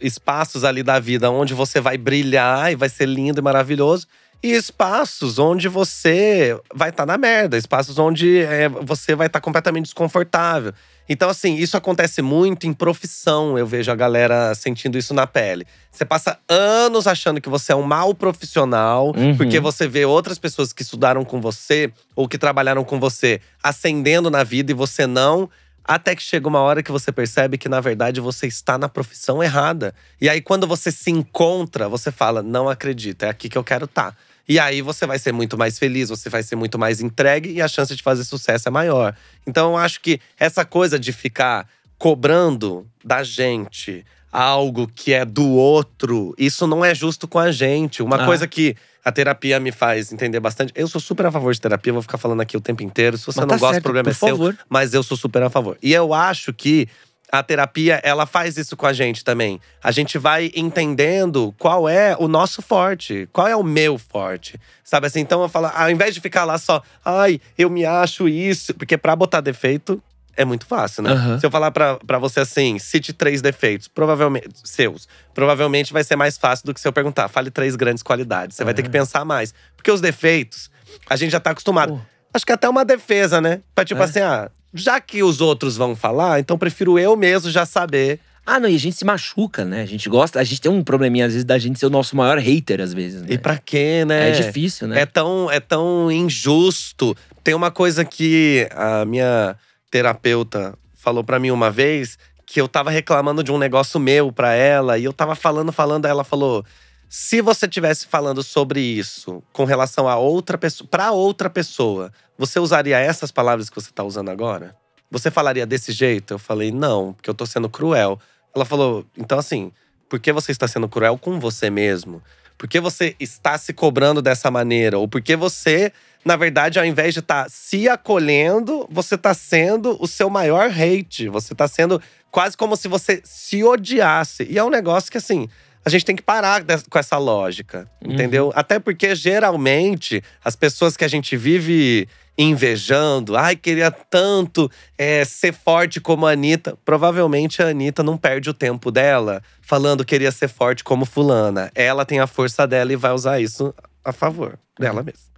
espaços 0.00 0.64
ali 0.64 0.82
da 0.82 0.98
vida 0.98 1.30
onde 1.30 1.54
você 1.54 1.80
vai 1.80 1.96
brilhar 1.96 2.70
e 2.70 2.76
vai 2.76 2.88
ser 2.88 3.06
lindo 3.06 3.40
e 3.40 3.42
maravilhoso. 3.42 4.06
E 4.42 4.52
espaços 4.52 5.38
onde 5.38 5.66
você 5.66 6.56
vai 6.72 6.90
estar 6.90 7.06
na 7.06 7.18
merda, 7.18 7.56
espaços 7.56 7.98
onde 7.98 8.38
é, 8.40 8.68
você 8.68 9.14
vai 9.14 9.26
estar 9.26 9.40
completamente 9.40 9.84
desconfortável. 9.84 10.72
Então, 11.08 11.30
assim, 11.30 11.54
isso 11.56 11.76
acontece 11.76 12.20
muito 12.20 12.66
em 12.66 12.72
profissão. 12.72 13.58
Eu 13.58 13.66
vejo 13.66 13.90
a 13.90 13.94
galera 13.94 14.54
sentindo 14.54 14.98
isso 14.98 15.14
na 15.14 15.26
pele. 15.26 15.66
Você 15.90 16.04
passa 16.04 16.38
anos 16.48 17.06
achando 17.06 17.40
que 17.40 17.48
você 17.48 17.72
é 17.72 17.76
um 17.76 17.82
mau 17.82 18.14
profissional, 18.14 19.14
Uhum. 19.16 19.36
porque 19.36 19.58
você 19.60 19.88
vê 19.88 20.04
outras 20.04 20.38
pessoas 20.38 20.72
que 20.72 20.82
estudaram 20.82 21.24
com 21.24 21.40
você 21.40 21.90
ou 22.14 22.28
que 22.28 22.36
trabalharam 22.38 22.84
com 22.84 23.00
você 23.00 23.40
ascendendo 23.62 24.30
na 24.30 24.44
vida 24.44 24.70
e 24.70 24.74
você 24.74 25.06
não. 25.06 25.48
Até 25.84 26.14
que 26.14 26.22
chega 26.22 26.46
uma 26.46 26.60
hora 26.60 26.82
que 26.82 26.92
você 26.92 27.10
percebe 27.10 27.56
que, 27.56 27.66
na 27.66 27.80
verdade, 27.80 28.20
você 28.20 28.46
está 28.46 28.76
na 28.76 28.90
profissão 28.90 29.42
errada. 29.42 29.94
E 30.20 30.28
aí, 30.28 30.38
quando 30.42 30.66
você 30.66 30.92
se 30.92 31.10
encontra, 31.10 31.88
você 31.88 32.12
fala: 32.12 32.42
não 32.42 32.68
acredito, 32.68 33.22
é 33.22 33.30
aqui 33.30 33.48
que 33.48 33.56
eu 33.56 33.64
quero 33.64 33.86
estar. 33.86 34.14
E 34.48 34.58
aí 34.58 34.80
você 34.80 35.06
vai 35.06 35.18
ser 35.18 35.32
muito 35.32 35.58
mais 35.58 35.78
feliz, 35.78 36.08
você 36.08 36.30
vai 36.30 36.42
ser 36.42 36.56
muito 36.56 36.78
mais 36.78 37.00
entregue 37.00 37.52
e 37.52 37.60
a 37.60 37.68
chance 37.68 37.94
de 37.94 38.02
fazer 38.02 38.24
sucesso 38.24 38.66
é 38.68 38.70
maior. 38.70 39.14
Então 39.46 39.72
eu 39.72 39.76
acho 39.76 40.00
que 40.00 40.20
essa 40.38 40.64
coisa 40.64 40.98
de 40.98 41.12
ficar 41.12 41.68
cobrando 41.98 42.86
da 43.04 43.22
gente 43.22 44.04
algo 44.32 44.86
que 44.94 45.12
é 45.12 45.24
do 45.24 45.46
outro, 45.50 46.34
isso 46.38 46.66
não 46.66 46.84
é 46.84 46.94
justo 46.94 47.26
com 47.28 47.38
a 47.38 47.50
gente. 47.50 48.02
Uma 48.02 48.22
Ah. 48.22 48.24
coisa 48.26 48.46
que 48.46 48.74
a 49.04 49.10
terapia 49.12 49.58
me 49.58 49.72
faz 49.72 50.12
entender 50.12 50.38
bastante. 50.38 50.72
Eu 50.76 50.86
sou 50.86 51.00
super 51.00 51.26
a 51.26 51.30
favor 51.32 51.52
de 51.52 51.60
terapia, 51.60 51.92
vou 51.92 52.02
ficar 52.02 52.18
falando 52.18 52.40
aqui 52.40 52.56
o 52.56 52.60
tempo 52.60 52.82
inteiro. 52.82 53.16
Se 53.18 53.26
você 53.26 53.40
Mas 53.40 53.48
não 53.48 53.54
tá 53.56 53.58
gosta, 53.58 53.74
certo, 53.74 53.84
o 53.84 53.84
problema 53.84 54.10
é 54.10 54.12
seu 54.14 54.28
favor. 54.28 54.58
mas 54.68 54.94
eu 54.94 55.02
sou 55.02 55.16
super 55.16 55.42
a 55.42 55.50
favor. 55.50 55.76
E 55.82 55.92
eu 55.92 56.12
acho 56.14 56.52
que 56.52 56.88
a 57.30 57.42
terapia, 57.42 58.00
ela 58.02 58.26
faz 58.26 58.56
isso 58.56 58.76
com 58.76 58.86
a 58.86 58.92
gente 58.92 59.24
também. 59.24 59.60
A 59.82 59.90
gente 59.90 60.18
vai 60.18 60.50
entendendo 60.54 61.54
qual 61.58 61.88
é 61.88 62.16
o 62.18 62.26
nosso 62.28 62.62
forte, 62.62 63.28
qual 63.32 63.46
é 63.46 63.54
o 63.54 63.62
meu 63.62 63.98
forte. 63.98 64.58
Sabe 64.82 65.06
assim? 65.06 65.20
Então 65.20 65.42
eu 65.42 65.48
falo, 65.48 65.70
ao 65.74 65.90
invés 65.90 66.14
de 66.14 66.20
ficar 66.20 66.44
lá 66.44 66.58
só, 66.58 66.82
ai, 67.04 67.40
eu 67.56 67.68
me 67.68 67.84
acho 67.84 68.28
isso, 68.28 68.74
porque 68.74 68.96
pra 68.96 69.14
botar 69.14 69.40
defeito 69.40 70.02
é 70.36 70.44
muito 70.44 70.66
fácil, 70.66 71.02
né? 71.02 71.10
Aham. 71.10 71.38
Se 71.40 71.44
eu 71.44 71.50
falar 71.50 71.70
pra, 71.72 71.96
pra 71.96 72.18
você 72.18 72.40
assim, 72.40 72.78
cite 72.78 73.12
três 73.12 73.42
defeitos, 73.42 73.88
provavelmente 73.88 74.48
seus, 74.62 75.08
provavelmente 75.34 75.92
vai 75.92 76.04
ser 76.04 76.14
mais 76.16 76.38
fácil 76.38 76.66
do 76.66 76.72
que 76.72 76.80
se 76.80 76.86
eu 76.86 76.92
perguntar, 76.92 77.28
fale 77.28 77.50
três 77.50 77.74
grandes 77.74 78.02
qualidades. 78.02 78.56
Você 78.56 78.64
vai 78.64 78.72
ter 78.72 78.82
que 78.82 78.88
pensar 78.88 79.24
mais. 79.24 79.52
Porque 79.76 79.90
os 79.90 80.00
defeitos, 80.00 80.70
a 81.10 81.16
gente 81.16 81.32
já 81.32 81.40
tá 81.40 81.50
acostumado. 81.50 81.94
Pô. 81.94 82.00
Acho 82.38 82.46
que 82.46 82.52
até 82.52 82.68
uma 82.68 82.84
defesa, 82.84 83.40
né? 83.40 83.60
Pra 83.74 83.84
tipo 83.84 84.00
É. 84.00 84.04
assim, 84.04 84.20
ah, 84.20 84.48
já 84.72 85.00
que 85.00 85.24
os 85.24 85.40
outros 85.40 85.76
vão 85.76 85.96
falar, 85.96 86.38
então 86.38 86.56
prefiro 86.56 86.96
eu 86.96 87.16
mesmo 87.16 87.50
já 87.50 87.66
saber. 87.66 88.20
Ah, 88.46 88.60
não, 88.60 88.68
e 88.68 88.76
a 88.76 88.78
gente 88.78 88.94
se 88.96 89.04
machuca, 89.04 89.64
né? 89.64 89.82
A 89.82 89.86
gente 89.86 90.08
gosta, 90.08 90.38
a 90.38 90.44
gente 90.44 90.60
tem 90.60 90.70
um 90.70 90.84
probleminha, 90.84 91.26
às 91.26 91.32
vezes, 91.32 91.44
da 91.44 91.58
gente 91.58 91.80
ser 91.80 91.86
o 91.86 91.90
nosso 91.90 92.16
maior 92.16 92.38
hater, 92.38 92.80
às 92.80 92.94
vezes. 92.94 93.22
Né? 93.22 93.28
E 93.32 93.38
pra 93.38 93.58
quê, 93.58 94.04
né? 94.06 94.28
É 94.28 94.30
difícil, 94.30 94.86
né? 94.86 95.00
É 95.00 95.04
tão, 95.06 95.50
é 95.50 95.58
tão 95.58 96.10
injusto. 96.12 97.14
Tem 97.42 97.54
uma 97.54 97.72
coisa 97.72 98.04
que 98.04 98.68
a 98.70 99.04
minha 99.04 99.56
terapeuta 99.90 100.74
falou 100.94 101.24
pra 101.24 101.40
mim 101.40 101.50
uma 101.50 101.70
vez, 101.72 102.16
que 102.46 102.60
eu 102.60 102.68
tava 102.68 102.88
reclamando 102.88 103.42
de 103.42 103.50
um 103.50 103.58
negócio 103.58 103.98
meu 103.98 104.30
pra 104.30 104.54
ela, 104.54 104.96
e 104.96 105.04
eu 105.04 105.12
tava 105.12 105.34
falando, 105.34 105.72
falando, 105.72 106.06
aí 106.06 106.10
ela 106.10 106.24
falou: 106.24 106.64
se 107.08 107.40
você 107.40 107.66
tivesse 107.66 108.06
falando 108.06 108.42
sobre 108.42 108.80
isso 108.80 109.42
com 109.52 109.64
relação 109.64 110.06
a 110.06 110.16
outra 110.16 110.58
pessoa, 110.58 110.86
pra 110.90 111.10
outra 111.10 111.48
pessoa, 111.48 112.12
você 112.36 112.60
usaria 112.60 112.98
essas 112.98 113.32
palavras 113.32 113.70
que 113.70 113.76
você 113.76 113.90
tá 113.90 114.04
usando 114.04 114.28
agora? 114.28 114.76
Você 115.10 115.30
falaria 115.30 115.66
desse 115.66 115.90
jeito? 115.90 116.34
Eu 116.34 116.38
falei, 116.38 116.70
não, 116.70 117.14
porque 117.14 117.30
eu 117.30 117.34
tô 117.34 117.46
sendo 117.46 117.68
cruel. 117.70 118.20
Ela 118.54 118.66
falou, 118.66 119.06
então 119.16 119.38
assim, 119.38 119.72
por 120.08 120.20
que 120.20 120.32
você 120.32 120.52
está 120.52 120.68
sendo 120.68 120.88
cruel 120.88 121.16
com 121.16 121.40
você 121.40 121.70
mesmo? 121.70 122.22
Por 122.58 122.68
que 122.68 122.80
você 122.80 123.16
está 123.18 123.56
se 123.56 123.72
cobrando 123.72 124.20
dessa 124.20 124.50
maneira? 124.50 124.98
Ou 124.98 125.08
por 125.08 125.22
que 125.22 125.34
você, 125.36 125.92
na 126.24 126.36
verdade, 126.36 126.78
ao 126.78 126.84
invés 126.84 127.14
de 127.14 127.20
estar 127.20 127.48
se 127.48 127.88
acolhendo, 127.88 128.86
você 128.90 129.14
está 129.14 129.32
sendo 129.32 129.96
o 129.98 130.06
seu 130.06 130.28
maior 130.28 130.68
hate. 130.68 131.28
Você 131.28 131.54
está 131.54 131.68
sendo 131.68 132.02
quase 132.30 132.56
como 132.56 132.76
se 132.76 132.88
você 132.88 133.22
se 133.24 133.62
odiasse. 133.64 134.46
E 134.50 134.58
é 134.58 134.64
um 134.64 134.70
negócio 134.70 135.10
que, 135.10 135.16
assim, 135.16 135.48
a 135.88 135.90
gente 135.90 136.04
tem 136.04 136.14
que 136.16 136.22
parar 136.22 136.62
com 136.88 136.98
essa 136.98 137.18
lógica, 137.18 137.90
Uhum. 138.04 138.12
entendeu? 138.12 138.52
Até 138.54 138.78
porque, 138.78 139.14
geralmente, 139.14 140.22
as 140.44 140.54
pessoas 140.54 140.96
que 140.96 141.04
a 141.04 141.08
gente 141.08 141.36
vive 141.36 142.08
invejando, 142.36 143.36
ai, 143.36 143.56
queria 143.56 143.90
tanto 143.90 144.70
é, 144.96 145.24
ser 145.24 145.52
forte 145.52 146.00
como 146.00 146.24
a 146.26 146.30
Anitta. 146.32 146.78
Provavelmente 146.84 147.60
a 147.62 147.68
Anitta 147.68 148.02
não 148.02 148.16
perde 148.16 148.48
o 148.48 148.54
tempo 148.54 148.90
dela 148.92 149.42
falando 149.60 150.04
que 150.04 150.14
queria 150.14 150.30
ser 150.30 150.48
forte 150.48 150.84
como 150.84 151.04
fulana. 151.04 151.70
Ela 151.74 152.04
tem 152.04 152.20
a 152.20 152.26
força 152.28 152.66
dela 152.66 152.92
e 152.92 152.96
vai 152.96 153.12
usar 153.12 153.40
isso 153.40 153.74
a 154.04 154.12
favor 154.12 154.56
dela 154.78 155.02
mesma. 155.02 155.28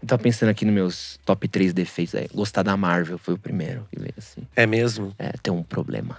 Eu 0.00 0.08
tava 0.08 0.22
pensando 0.22 0.48
aqui 0.48 0.64
nos 0.64 0.72
meus 0.74 1.20
top 1.26 1.46
3 1.48 1.72
defeitos. 1.74 2.14
É, 2.14 2.26
gostar 2.32 2.62
da 2.62 2.76
Marvel 2.76 3.18
foi 3.18 3.34
o 3.34 3.38
primeiro 3.38 3.86
que 3.92 3.98
veio, 3.98 4.14
assim. 4.16 4.42
É 4.56 4.64
mesmo? 4.64 5.12
É, 5.18 5.32
tem 5.42 5.52
um 5.52 5.62
problema. 5.62 6.16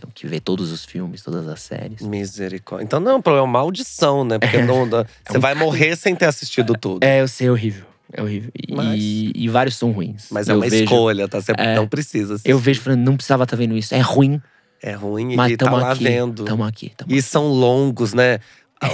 Tenho 0.00 0.12
que 0.12 0.26
ver 0.26 0.40
todos 0.40 0.70
os 0.72 0.84
filmes, 0.84 1.22
todas 1.22 1.46
as 1.48 1.60
séries. 1.60 2.00
Misericórdia. 2.02 2.84
Então 2.84 2.98
não 3.00 3.12
é 3.12 3.14
um 3.16 3.22
problema, 3.22 3.46
é 3.46 3.48
uma 3.48 3.58
maldição, 3.60 4.24
né? 4.24 4.38
Porque 4.38 4.62
não 4.62 4.88
dá- 4.88 5.04
você 5.28 5.38
vai 5.38 5.54
morrer 5.54 5.96
sem 5.96 6.14
ter 6.14 6.26
assistido 6.26 6.74
tudo. 6.74 7.04
É, 7.04 7.20
eu 7.20 7.28
sei, 7.28 7.46
é 7.48 7.50
horrível. 7.50 7.84
É 8.12 8.22
horrível. 8.22 8.50
E, 8.56 8.74
Mas- 8.74 8.98
e 9.00 9.48
vários 9.48 9.76
são 9.76 9.92
ruins. 9.92 10.26
Mas 10.30 10.48
é 10.48 10.52
Eu 10.52 10.56
uma 10.56 10.66
vejo- 10.68 10.82
escolha, 10.84 11.28
tá? 11.28 11.40
Você 11.40 11.52
É. 11.56 11.76
não 11.76 11.86
precisa 11.86 12.34
assistir. 12.34 12.50
Eu 12.50 12.58
vejo 12.58 12.80
falando, 12.80 13.00
não 13.00 13.14
precisava 13.16 13.44
estar 13.44 13.56
vendo 13.56 13.76
isso. 13.76 13.94
É 13.94 14.00
ruim, 14.00 14.40
É 14.82 14.92
ruim 14.92 15.36
mas 15.36 15.52
e 15.52 15.56
tá 15.56 15.70
lá 15.70 15.92
aqui. 15.92 16.04
vendo. 16.04 16.44
Tamo 16.44 16.64
aqui, 16.64 16.90
tamo 16.96 17.12
E 17.12 17.20
são 17.22 17.46
longos, 17.48 18.12
né? 18.14 18.38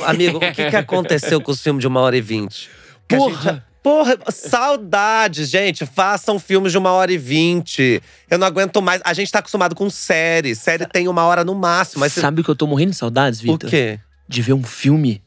Amigo, 0.05 0.37
o 0.39 0.41
que, 0.41 0.69
que 0.71 0.77
aconteceu 0.77 1.41
com 1.41 1.51
os 1.53 1.63
filmes 1.63 1.81
de 1.81 1.87
uma 1.87 2.01
hora 2.01 2.17
e 2.17 2.21
vinte? 2.21 2.69
Porra! 3.09 3.65
Porra, 3.87 4.19
saudades, 4.33 5.49
gente. 5.49 5.87
Façam 5.87 6.41
filmes 6.41 6.73
de 6.73 6.79
uma 6.79 6.91
hora 6.91 7.13
e 7.13 7.17
vinte. 7.17 8.03
Eu 8.29 8.37
não 8.37 8.45
aguento 8.45 8.83
mais. 8.83 9.01
A 9.05 9.13
gente 9.15 9.31
tá 9.31 9.39
acostumado 9.39 9.77
com 9.77 9.89
série. 9.89 10.57
Série 10.57 10.87
tem 10.87 11.07
uma 11.07 11.23
hora 11.23 11.45
no 11.45 11.55
máximo. 11.55 12.01
Mas 12.01 12.13
Sabe 12.13 12.41
o 12.41 12.45
que 12.45 12.51
eu 12.51 12.57
tô 12.57 12.67
morrendo 12.67 12.91
de 12.91 12.97
saudades, 12.97 13.39
o 13.39 13.43
Vitor? 13.45 13.71
quê? 13.71 14.01
De 14.27 14.43
ver 14.43 14.55
um 14.55 14.65
filme 14.65 15.23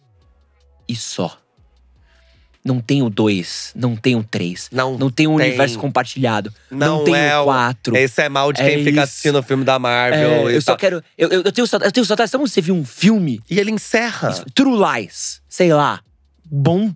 e 0.90 0.94
só. 0.94 1.38
Não 2.61 2.81
tem 2.81 3.02
o 3.02 3.10
dois, 3.10 3.72
não 3.73 3.95
tem 3.95 4.18
o 4.18 4.23
três. 4.26 4.68
Não, 4.73 4.98
Não 4.98 5.10
tem 5.10 5.26
um 5.26 5.38
tem. 5.38 5.48
universo 5.48 5.80
compartilhado. 5.80 6.53
não, 6.69 6.98
Não, 6.98 7.03
tem 7.06 7.15
é 7.15 7.38
o 7.38 7.44
o 7.44 7.45
quatro. 7.45 7.95
Esse 7.95 8.23
é 8.23 8.27
mal 8.27 8.52
de 8.52 8.61
É 8.61 8.65
quem 8.69 8.80
fica 8.80 8.90
isso. 8.90 8.99
assistindo 9.03 9.40
o 9.40 9.44
filme 9.44 9.64
da 9.64 9.76
É, 9.76 9.80
Marvel. 9.80 10.52
e 10.52 10.56
eu 10.56 10.61
só 10.61 10.72
tal. 10.73 10.77
quero. 10.77 11.02
Eu, 11.18 11.30
eu, 11.30 11.52
tenho 11.53 11.65
saudades. 11.65 11.88
Eu 11.88 11.94
tenho 11.94 12.06
saudades. 12.06 12.30
Sabe 12.30 12.44
quando 12.44 12.49
você 12.52 12.60
viu 12.61 12.76
um 12.76 12.84
filme? 12.84 13.40
E 13.49 13.57
ele 13.57 13.72
encerra. 13.72 14.34
True 14.53 14.76
Lies, 14.77 15.41
sei 15.48 15.73
lá. 15.73 16.02
Bom. 16.52 16.94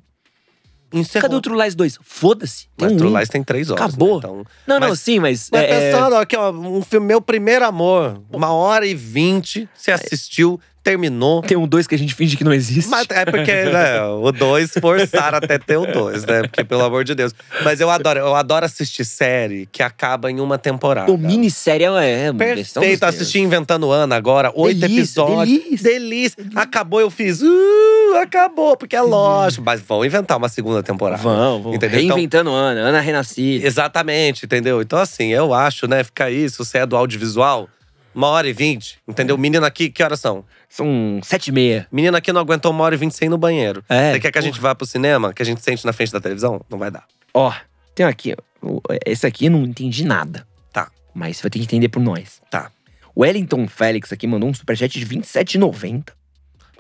Encerrou. 0.93 1.21
Cadê 1.23 1.35
o 1.35 1.41
True 1.41 1.61
Lies 1.61 1.75
2? 1.75 1.99
Foda-se. 2.03 2.67
Mas 2.79 2.91
um. 2.91 2.97
True 2.97 3.13
Lies 3.13 3.29
tem 3.29 3.43
três 3.43 3.69
horas. 3.69 3.83
Acabou. 3.85 4.13
né? 4.13 4.17
Então, 4.19 4.45
Não, 4.67 4.79
não, 4.79 4.89
Mas- 4.89 4.99
sim, 4.99 5.19
mas. 5.19 5.49
Mas 5.51 5.61
é, 5.61 5.65
é, 5.65 5.91
pensando, 5.91 6.15
aqui, 6.15 6.35
ó, 6.37 6.51
um 6.51 6.81
filme 6.81 7.07
Meu 7.07 7.21
Primeiro 7.21 7.65
Amor, 7.65 8.21
uma 8.31 8.51
hora 8.53 8.85
e 8.85 8.93
vinte, 8.93 9.67
você 9.75 9.91
assistiu, 9.91 10.59
terminou. 10.83 11.41
tem 11.41 11.57
um 11.57 11.67
dois 11.67 11.87
que 11.87 11.95
a 11.95 11.97
gente 11.97 12.13
finge 12.13 12.35
que 12.35 12.43
não 12.43 12.53
existe. 12.53 12.89
Mas 12.89 13.07
é 13.09 13.25
porque 13.25 13.51
né, 13.51 14.01
o 14.03 14.31
dois 14.31 14.71
forçaram 14.79 15.37
até 15.37 15.57
ter 15.57 15.77
o 15.77 15.85
dois, 15.85 16.25
né? 16.25 16.41
Porque, 16.43 16.63
pelo 16.63 16.83
amor 16.83 17.03
de 17.03 17.15
Deus. 17.15 17.33
Mas 17.63 17.79
eu 17.79 17.89
adoro, 17.89 18.19
eu 18.19 18.35
adoro 18.35 18.65
assistir 18.65 19.05
série 19.05 19.67
que 19.71 19.81
acaba 19.81 20.29
em 20.29 20.39
uma 20.39 20.57
temporada. 20.57 21.07
Pô, 21.07 21.17
minissérie 21.17 21.85
é. 21.85 22.27
é 22.27 22.33
Perfeito, 22.33 23.03
assisti 23.03 23.39
Inventando 23.39 23.91
Ana 23.91 24.15
agora, 24.15 24.51
oito 24.55 24.79
Delícia, 24.79 25.21
episódios. 25.21 25.59
delícia. 25.59 25.89
delícia. 25.89 26.45
Acabou, 26.55 26.99
eu 26.99 27.09
fiz. 27.09 27.41
Uh, 27.41 28.15
acabou, 28.21 28.75
porque 28.75 28.95
é 28.95 29.01
lógico. 29.01 29.63
Mas 29.65 29.81
vão 29.81 30.03
inventar 30.05 30.37
uma 30.37 30.49
segunda 30.49 30.83
temporada. 30.83 31.21
Vão, 31.21 31.61
vão. 31.61 31.73
Entendeu? 31.73 31.99
Então- 31.99 32.15
Reinventando 32.15 32.51
Ana, 32.51 32.81
Ana 32.81 32.99
Renascida. 32.99 33.65
Exatamente, 33.65 34.45
entendeu? 34.45 34.81
Então, 34.81 34.99
assim, 34.99 35.29
eu 35.29 35.53
acho, 35.53 35.87
né? 35.87 36.03
Fica 36.03 36.25
aí, 36.25 36.49
se 36.49 36.57
você 36.57 36.79
é 36.79 36.85
do 36.85 36.95
audiovisual, 36.95 37.69
uma 38.13 38.27
hora 38.27 38.47
e 38.47 38.53
vinte, 38.53 38.97
entendeu? 39.07 39.37
Menino 39.37 39.65
aqui, 39.65 39.89
que 39.89 40.03
horas 40.03 40.19
são? 40.19 40.43
São 40.69 41.19
sete 41.23 41.47
e 41.47 41.51
meia. 41.51 41.87
Menino 41.91 42.15
aqui 42.17 42.31
não 42.33 42.41
aguentou 42.41 42.71
uma 42.71 42.83
hora 42.83 42.95
e 42.95 42.97
vinte 42.97 43.15
sem 43.15 43.25
ir 43.27 43.29
no 43.29 43.37
banheiro. 43.37 43.83
É, 43.89 44.13
você 44.13 44.19
quer 44.19 44.31
que 44.31 44.37
a 44.37 44.41
gente 44.41 44.59
vá 44.59 44.73
pro 44.75 44.85
cinema? 44.85 45.33
Que 45.33 45.41
a 45.41 45.45
gente 45.45 45.61
sente 45.61 45.85
na 45.85 45.93
frente 45.93 46.11
da 46.11 46.19
televisão? 46.19 46.61
Não 46.69 46.77
vai 46.77 46.89
dar. 46.91 47.05
Ó, 47.33 47.51
tem 47.95 48.05
aqui. 48.05 48.35
ó, 48.61 48.79
Esse 49.05 49.25
aqui 49.27 49.45
eu 49.45 49.51
não 49.51 49.63
entendi 49.63 50.03
nada. 50.05 50.47
Tá. 50.71 50.89
Mas 51.13 51.37
você 51.37 51.43
vai 51.43 51.49
ter 51.51 51.59
que 51.59 51.65
entender 51.65 51.89
por 51.89 52.01
nós. 52.01 52.41
Tá. 52.49 52.71
O 53.15 53.21
Wellington 53.21 53.67
Félix 53.67 54.11
aqui 54.11 54.25
mandou 54.25 54.49
um 54.49 54.53
superchat 54.53 54.97
de 54.99 55.05
R$27,90. 55.05 56.05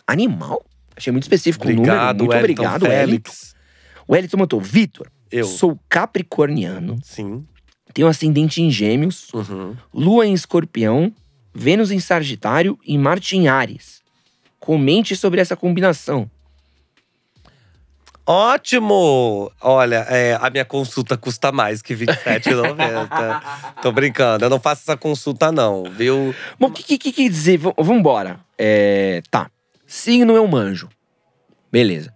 Animal. 0.07 0.63
Achei 0.95 1.11
muito 1.11 1.23
específico 1.23 1.67
o 1.67 1.71
número. 1.71 1.93
Muito 1.93 2.27
Wellington 2.29 2.37
obrigado, 2.63 2.83
Wellington. 2.83 3.31
Félix. 3.31 3.55
O 4.07 4.13
Wellington 4.13 4.37
mandou, 4.37 4.59
Vitor, 4.59 5.07
Eu. 5.31 5.45
sou 5.45 5.79
capricorniano, 5.87 6.99
Sim. 7.03 7.45
tenho 7.93 8.07
ascendente 8.07 8.61
em 8.61 8.69
gêmeos, 8.69 9.31
Uhum. 9.33 9.75
lua 9.93 10.25
em 10.27 10.33
escorpião, 10.33 11.11
Vênus 11.53 11.91
em 11.91 11.99
sagitário 11.99 12.77
e 12.85 12.97
Marte 12.97 13.35
em 13.37 13.47
Ares. 13.47 14.01
Comente 14.59 15.15
sobre 15.15 15.39
essa 15.41 15.55
combinação. 15.55 16.29
Ótimo! 18.25 19.51
Olha, 19.61 20.05
é, 20.09 20.37
a 20.39 20.49
minha 20.49 20.63
consulta 20.63 21.17
custa 21.17 21.51
mais 21.51 21.81
que 21.81 21.93
R$27,90. 21.93 23.41
Tô 23.81 23.91
brincando, 23.91 24.45
eu 24.45 24.49
não 24.49 24.59
faço 24.61 24.81
essa 24.83 24.95
consulta, 24.95 25.51
não, 25.51 25.83
viu? 25.83 26.33
Bom, 26.57 26.67
o 26.67 26.71
que, 26.71 26.83
que, 26.83 26.97
que 26.97 27.11
quer 27.11 27.29
dizer? 27.29 27.57
V 27.57 27.73
vambora. 27.77 28.39
É, 28.57 29.21
tá. 29.29 29.51
Signo 29.85 30.35
eu 30.37 30.47
manjo. 30.47 30.87
Beleza. 31.69 32.13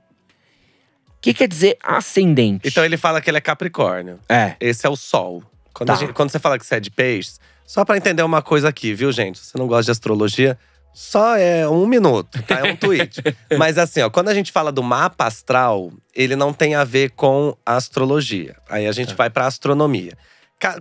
O 1.09 1.19
que 1.21 1.33
quer 1.33 1.47
dizer 1.49 1.77
ascendente? 1.83 2.65
Então 2.69 2.85
ele 2.85 2.95
fala 2.95 3.19
que 3.19 3.29
ele 3.29 3.37
é 3.37 3.41
Capricórnio. 3.41 4.17
É. 4.29 4.55
Esse 4.61 4.87
é 4.87 4.89
o 4.89 4.95
Sol. 4.95 5.43
Quando, 5.73 5.87
Tá. 5.87 5.95
gente- 5.95 6.13
quando 6.13 6.29
você 6.29 6.39
fala 6.39 6.57
que 6.57 6.65
você 6.65 6.75
é 6.75 6.79
de 6.79 6.89
peixes, 6.89 7.37
só 7.67 7.83
pra 7.83 7.97
entender 7.97 8.23
uma 8.23 8.41
coisa 8.41 8.69
aqui, 8.69 8.93
viu, 8.93 9.11
gente? 9.11 9.37
Se 9.37 9.51
você 9.51 9.57
não 9.57 9.67
gosta 9.67 9.83
de 9.83 9.91
astrologia, 9.91 10.57
só 10.93 11.35
é 11.35 11.67
um 11.67 11.85
minuto, 11.85 12.41
tá? 12.43 12.61
É 12.61 12.71
um 12.71 12.75
tweet. 12.75 13.21
Mas 13.55 13.77
assim, 13.77 14.01
ó, 14.01 14.09
quando 14.09 14.29
a 14.29 14.33
gente 14.33 14.51
fala 14.51 14.71
do 14.71 14.81
mapa 14.81 15.27
astral, 15.27 15.91
ele 16.15 16.35
não 16.35 16.53
tem 16.53 16.75
a 16.75 16.83
ver 16.83 17.11
com 17.11 17.55
astrologia. 17.65 18.55
Aí 18.69 18.87
a 18.87 18.91
gente 18.91 19.13
vai 19.13 19.29
pra 19.29 19.45
astronomia. 19.45 20.13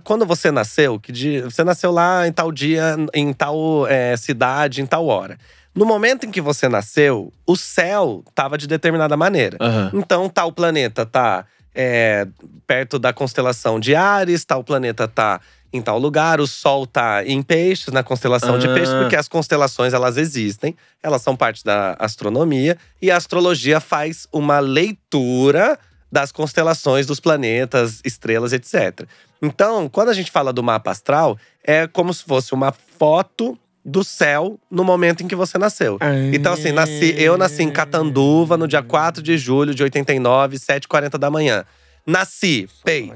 Quando 0.03 0.25
você 0.25 0.49
nasceu, 0.49 0.99
que 0.99 1.11
dia, 1.11 1.43
você 1.43 1.63
nasceu 1.63 1.91
lá 1.91 2.25
em 2.27 2.31
tal 2.31 2.51
dia, 2.51 2.95
em 3.13 3.31
tal 3.31 3.85
é, 3.85 4.17
cidade, 4.17 4.81
em 4.81 4.85
tal 4.87 5.05
hora. 5.05 5.37
No 5.75 5.85
momento 5.85 6.25
em 6.25 6.31
que 6.31 6.41
você 6.41 6.67
nasceu, 6.67 7.31
o 7.45 7.55
céu 7.55 8.23
tava 8.33 8.57
de 8.57 8.65
determinada 8.65 9.15
maneira. 9.15 9.57
Aham. 9.61 9.91
Então, 9.93 10.27
tal 10.29 10.51
planeta 10.51 11.05
tá 11.05 11.45
é, 11.75 12.27
perto 12.65 12.97
da 12.97 13.13
constelação 13.13 13.79
de 13.79 13.93
Ares, 13.93 14.43
tal 14.43 14.63
planeta 14.63 15.07
tá 15.07 15.39
em 15.73 15.81
tal 15.81 15.99
lugar, 15.99 16.39
o 16.39 16.47
Sol 16.47 16.87
tá 16.87 17.23
em 17.25 17.41
Peixes, 17.41 17.87
na 17.93 18.03
constelação 18.03 18.57
de 18.57 18.67
Peixes, 18.67 18.93
Ah. 18.93 19.01
porque 19.01 19.15
as 19.15 19.27
constelações 19.27 19.93
elas 19.93 20.17
existem, 20.17 20.75
elas 21.03 21.21
são 21.21 21.35
parte 21.35 21.63
da 21.63 21.95
astronomia 21.99 22.77
e 23.01 23.11
a 23.11 23.17
astrologia 23.17 23.79
faz 23.79 24.27
uma 24.31 24.59
leitura 24.59 25.77
das 26.11 26.31
constelações 26.31 27.05
dos 27.05 27.19
planetas, 27.19 27.99
estrelas, 28.05 28.53
etc. 28.53 29.05
Então, 29.41 29.89
quando 29.89 30.09
a 30.09 30.13
gente 30.13 30.31
fala 30.31 30.53
do 30.53 30.63
mapa 30.63 30.91
astral, 30.91 31.37
é 31.63 31.85
como 31.85 32.13
se 32.13 32.23
fosse 32.23 32.53
uma 32.53 32.71
foto 32.71 33.57
do 33.83 34.03
céu 34.03 34.59
no 34.71 34.83
momento 34.83 35.21
em 35.23 35.27
que 35.27 35.35
você 35.35 35.57
nasceu. 35.57 35.97
Então, 36.33 36.53
assim, 36.53 36.71
nasci, 36.71 37.13
eu 37.17 37.37
nasci 37.37 37.63
em 37.63 37.71
Catanduva 37.71 38.57
no 38.57 38.67
dia 38.67 38.81
4 38.83 39.21
de 39.21 39.37
julho 39.37 39.73
de 39.75 39.83
89, 39.83 40.57
7h40 40.57 41.17
da 41.17 41.29
manhã. 41.29 41.63
Nasci, 42.05 42.69
pei, 42.83 43.13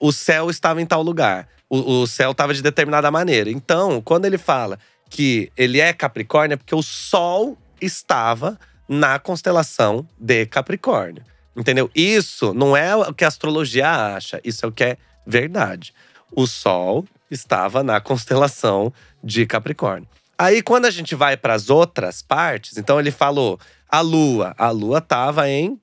o 0.00 0.12
céu 0.12 0.48
estava 0.50 0.80
em 0.80 0.86
tal 0.86 1.02
lugar. 1.02 1.48
O, 1.70 2.00
o 2.00 2.06
céu 2.06 2.32
estava 2.32 2.54
de 2.54 2.62
determinada 2.62 3.10
maneira. 3.10 3.50
Então, 3.50 4.00
quando 4.00 4.24
ele 4.24 4.38
fala 4.38 4.78
que 5.10 5.52
ele 5.56 5.80
é 5.80 5.92
Capricórnio, 5.92 6.54
é 6.54 6.56
porque 6.56 6.74
o 6.74 6.82
Sol 6.82 7.58
estava 7.80 8.58
na 8.88 9.18
constelação 9.18 10.06
de 10.18 10.46
Capricórnio. 10.46 11.22
Entendeu? 11.56 11.90
Isso 11.94 12.54
não 12.54 12.76
é 12.76 12.94
o 12.94 13.12
que 13.12 13.24
a 13.24 13.28
astrologia 13.28 14.14
acha, 14.14 14.40
isso 14.44 14.64
é 14.64 14.68
o 14.68 14.72
que 14.72 14.84
é 14.84 14.96
verdade. 15.26 15.92
O 16.32 16.46
Sol 16.46 17.04
estava 17.30 17.82
na 17.82 18.00
constelação 18.00 18.92
de 19.22 19.44
Capricórnio. 19.44 20.08
Aí, 20.38 20.62
quando 20.62 20.84
a 20.84 20.90
gente 20.90 21.14
vai 21.14 21.36
para 21.36 21.54
as 21.54 21.68
outras 21.68 22.22
partes, 22.22 22.76
então 22.78 23.00
ele 23.00 23.10
falou 23.10 23.58
a 23.88 24.00
Lua. 24.00 24.54
A 24.56 24.70
Lua 24.70 24.98
estava 24.98 25.48
em 25.48 25.80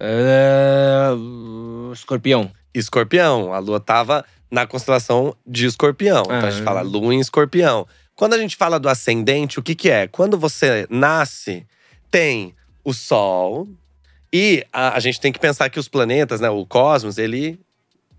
Ah, 0.00 1.14
escorpião. 1.92 2.50
Escorpião. 2.74 3.52
A 3.52 3.58
lua 3.58 3.80
tava 3.80 4.24
na 4.50 4.66
constelação 4.66 5.34
de 5.46 5.66
Escorpião. 5.66 6.22
Então 6.24 6.46
a 6.46 6.50
gente 6.50 6.62
Ah. 6.62 6.64
fala 6.64 6.80
lua 6.82 7.14
em 7.14 7.20
Escorpião. 7.20 7.86
Quando 8.14 8.34
a 8.34 8.38
gente 8.38 8.56
fala 8.56 8.78
do 8.80 8.88
ascendente, 8.88 9.58
o 9.58 9.62
que 9.62 9.74
que 9.74 9.90
é? 9.90 10.08
Quando 10.08 10.36
você 10.38 10.86
nasce, 10.90 11.66
tem 12.10 12.54
o 12.84 12.92
Sol 12.92 13.68
e 14.32 14.64
a, 14.72 14.96
a 14.96 15.00
gente 15.00 15.20
tem 15.20 15.32
que 15.32 15.38
pensar 15.38 15.68
que 15.70 15.78
os 15.78 15.88
planetas, 15.88 16.40
né, 16.40 16.50
o 16.50 16.64
cosmos, 16.66 17.18
ele 17.18 17.60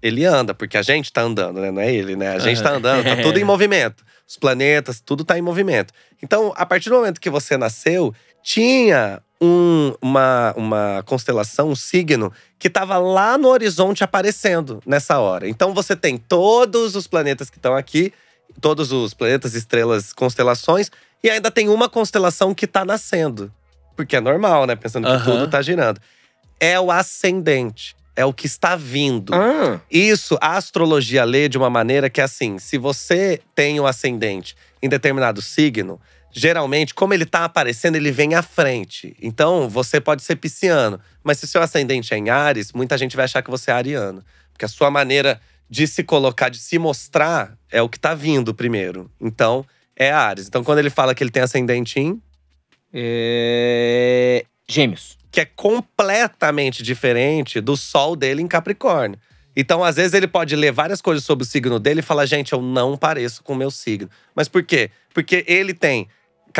ele 0.02 0.24
anda, 0.24 0.54
porque 0.54 0.78
a 0.78 0.82
gente 0.82 1.12
tá 1.12 1.22
andando, 1.24 1.60
né? 1.60 1.72
Não 1.72 1.82
é 1.82 1.94
ele, 1.94 2.16
né? 2.16 2.30
A 2.30 2.40
gente 2.40 2.64
tá 2.64 2.70
Aham. 2.70 2.78
andando, 2.78 3.04
tá 3.04 3.22
tudo 3.22 3.38
em 3.38 3.44
movimento. 3.44 4.06
Os 4.26 4.38
planetas, 4.38 5.02
tudo 5.02 5.26
tá 5.26 5.38
em 5.38 5.42
movimento. 5.42 5.94
Então, 6.24 6.54
a 6.56 6.66
partir 6.66 6.90
do 6.90 6.96
momento 6.96 7.20
que 7.20 7.30
você 7.30 7.58
nasceu, 7.58 8.14
tinha 8.42 9.22
um- 9.42 9.94
uma, 10.02 10.54
uma 10.58 11.04
constelação, 11.06 11.70
um 11.70 11.76
signo, 11.76 12.32
que 12.58 12.68
estava 12.68 12.98
lá 12.98 13.38
no 13.38 13.48
horizonte 13.48 14.04
aparecendo 14.04 14.82
nessa 14.86 15.20
hora. 15.20 15.48
Então, 15.48 15.74
você 15.74 15.96
tem 15.96 16.18
todos 16.18 16.96
os 16.96 17.08
planetas 17.08 17.50
que 17.50 17.58
estão 17.58 17.76
aqui, 17.76 18.12
todos 18.60 18.92
os 18.92 19.14
planetas, 19.14 19.54
estrelas, 19.54 20.12
constelações, 20.12 20.92
e 21.24 21.30
ainda 21.30 21.50
tem 21.52 21.70
uma 21.70 21.88
constelação 21.90 22.54
que 22.54 22.68
tá 22.68 22.84
nascendo. 22.84 23.52
Porque 23.96 24.16
é 24.16 24.20
normal, 24.22 24.66
né? 24.66 24.76
Pensando 24.76 25.06
que 25.06 25.14
Aham. 25.14 25.24
tudo 25.24 25.48
tá 25.48 25.62
girando. 25.62 26.00
É 26.60 26.80
o 26.80 26.92
ascendente. 26.92 27.96
É 28.16 28.26
o 28.26 28.34
que 28.34 28.48
está 28.48 28.76
vindo. 28.76 29.34
Ah, 29.34 29.80
Isso 29.90 30.38
a 30.42 30.58
astrologia 30.58 31.24
lê 31.24 31.48
de 31.48 31.58
uma 31.58 31.70
maneira 31.70 32.10
que 32.10 32.20
é 32.20 32.24
assim: 32.26 32.60
se 32.60 32.78
você 32.78 33.40
tem 33.56 33.80
o 33.80 33.88
ascendente 33.88 34.58
em 34.82 34.90
determinado 34.90 35.42
signo, 35.42 36.00
geralmente, 36.32 36.94
como 36.94 37.14
ele 37.14 37.26
tá 37.26 37.46
aparecendo, 37.46 37.96
ele 37.96 38.12
vem 38.12 38.36
à 38.36 38.42
frente. 38.42 39.16
Então, 39.22 39.70
você 39.70 40.00
pode 40.00 40.22
ser 40.22 40.36
pisciano, 40.36 41.00
mas 41.24 41.40
se 41.40 41.48
seu 41.48 41.62
ascendente 41.62 42.14
é 42.14 42.18
em 42.18 42.30
Ares, 42.30 42.72
muita 42.74 42.98
gente 42.98 43.16
vai 43.16 43.26
achar 43.26 43.42
que 43.42 43.50
você 43.50 43.72
é 43.72 43.74
ariano. 43.74 44.24
Porque 44.52 44.66
a 44.66 44.70
sua 44.70 44.92
maneira 44.92 45.40
de 45.70 45.86
se 45.88 46.04
colocar, 46.04 46.50
de 46.50 46.58
se 46.58 46.80
mostrar, 46.80 47.58
é 47.72 47.82
o 47.82 47.90
que 47.90 48.00
tá 48.00 48.14
vindo 48.14 48.54
primeiro. 48.54 49.10
Então, 49.22 49.66
é 49.96 50.12
Ares. 50.12 50.48
Então, 50.48 50.64
quando 50.64 50.80
ele 50.80 50.90
fala 50.90 51.14
que 51.14 51.24
ele 51.24 51.32
tem 51.32 51.44
ascendente 51.44 52.00
em 52.00 52.22
é... 52.94 54.46
Gêmeos. 54.68 55.18
que 55.32 55.40
é 55.40 55.46
completamente 55.46 56.82
diferente 56.84 57.62
do 57.62 57.78
sol 57.78 58.16
dele 58.16 58.42
em 58.42 58.48
Capricórnio. 58.48 59.20
Então, 59.56 59.84
às 59.84 59.96
vezes, 59.96 60.14
ele 60.14 60.28
pode 60.28 60.56
ler 60.56 60.72
várias 60.72 61.02
coisas 61.02 61.24
sobre 61.24 61.44
o 61.44 61.46
signo 61.48 61.80
dele 61.80 62.00
e 62.00 62.04
falar: 62.04 62.26
gente, 62.26 62.54
eu 62.54 62.62
não 62.62 62.96
pareço 62.96 63.44
com 63.44 63.54
o 63.54 63.56
meu 63.56 63.70
signo. 63.70 64.10
Mas 64.36 64.48
por 64.48 64.64
quê? 64.64 64.90
Porque 65.14 65.44
ele 65.48 65.74
tem 65.74 66.08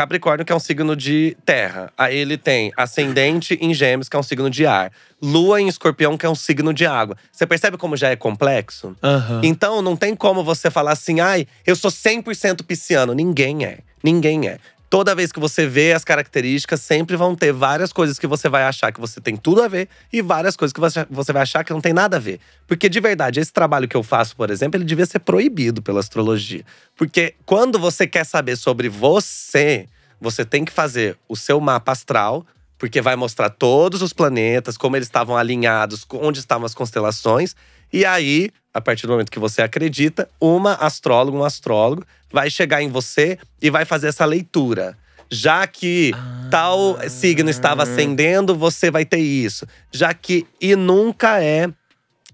Capricórnio, 0.00 0.46
que 0.46 0.52
é 0.52 0.56
um 0.56 0.60
signo 0.60 0.96
de 0.96 1.36
terra. 1.44 1.92
Aí 1.96 2.16
ele 2.16 2.38
tem 2.38 2.72
ascendente 2.74 3.58
em 3.60 3.74
Gêmeos, 3.74 4.08
que 4.08 4.16
é 4.16 4.18
um 4.18 4.22
signo 4.22 4.48
de 4.48 4.64
ar. 4.64 4.90
Lua 5.20 5.60
em 5.60 5.68
Escorpião, 5.68 6.16
que 6.16 6.24
é 6.24 6.30
um 6.30 6.34
signo 6.34 6.72
de 6.72 6.86
água. 6.86 7.18
Você 7.30 7.46
percebe 7.46 7.76
como 7.76 7.94
já 7.98 8.08
é 8.08 8.16
complexo? 8.16 8.96
Aham. 9.02 9.42
Então, 9.44 9.82
não 9.82 9.94
tem 9.94 10.16
como 10.16 10.42
você 10.42 10.70
falar 10.70 10.92
assim, 10.92 11.20
ai, 11.20 11.46
eu 11.66 11.76
sou 11.76 11.90
100% 11.90 12.64
pisciano. 12.64 13.12
Ninguém 13.12 13.66
é. 13.66 13.80
Ninguém 14.02 14.48
é. 14.48 14.56
Toda 14.90 15.14
vez 15.14 15.30
que 15.30 15.38
você 15.38 15.68
vê 15.68 15.92
as 15.92 16.02
características, 16.02 16.80
sempre 16.80 17.16
vão 17.16 17.36
ter 17.36 17.52
várias 17.52 17.92
coisas 17.92 18.18
que 18.18 18.26
você 18.26 18.48
vai 18.48 18.64
achar 18.64 18.90
que 18.90 19.00
você 19.00 19.20
tem 19.20 19.36
tudo 19.36 19.62
a 19.62 19.68
ver 19.68 19.88
e 20.12 20.20
várias 20.20 20.56
coisas 20.56 20.72
que 20.72 20.80
você 21.08 21.32
vai 21.32 21.42
achar 21.42 21.62
que 21.62 21.72
não 21.72 21.80
tem 21.80 21.92
nada 21.92 22.16
a 22.16 22.20
ver. 22.20 22.40
Porque, 22.66 22.88
de 22.88 22.98
verdade, 22.98 23.38
esse 23.38 23.52
trabalho 23.52 23.86
que 23.86 23.96
eu 23.96 24.02
faço, 24.02 24.34
por 24.34 24.50
exemplo, 24.50 24.76
ele 24.76 24.84
devia 24.84 25.06
ser 25.06 25.20
proibido 25.20 25.80
pela 25.80 26.00
astrologia. 26.00 26.64
Porque 26.96 27.36
quando 27.46 27.78
você 27.78 28.04
quer 28.04 28.26
saber 28.26 28.56
sobre 28.56 28.88
você, 28.88 29.86
você 30.20 30.44
tem 30.44 30.64
que 30.64 30.72
fazer 30.72 31.16
o 31.28 31.36
seu 31.36 31.60
mapa 31.60 31.92
astral, 31.92 32.44
porque 32.76 33.00
vai 33.00 33.14
mostrar 33.14 33.48
todos 33.48 34.02
os 34.02 34.12
planetas, 34.12 34.76
como 34.76 34.96
eles 34.96 35.06
estavam 35.06 35.36
alinhados, 35.36 36.04
onde 36.14 36.40
estavam 36.40 36.66
as 36.66 36.74
constelações. 36.74 37.54
E 37.92 38.04
aí, 38.04 38.50
a 38.72 38.80
partir 38.80 39.06
do 39.06 39.12
momento 39.12 39.30
que 39.30 39.38
você 39.38 39.62
acredita, 39.62 40.28
uma 40.40 40.74
astróloga, 40.74 41.36
um 41.36 41.44
astrólogo 41.44 42.04
vai 42.32 42.48
chegar 42.50 42.82
em 42.82 42.88
você 42.88 43.38
e 43.60 43.70
vai 43.70 43.84
fazer 43.84 44.08
essa 44.08 44.24
leitura. 44.24 44.96
Já 45.32 45.66
que 45.66 46.12
tal 46.50 46.98
signo 47.08 47.50
estava 47.50 47.84
ascendendo, 47.84 48.54
você 48.54 48.90
vai 48.90 49.04
ter 49.04 49.18
isso. 49.18 49.64
Já 49.92 50.12
que. 50.12 50.44
E 50.60 50.74
nunca 50.74 51.42
é, 51.42 51.68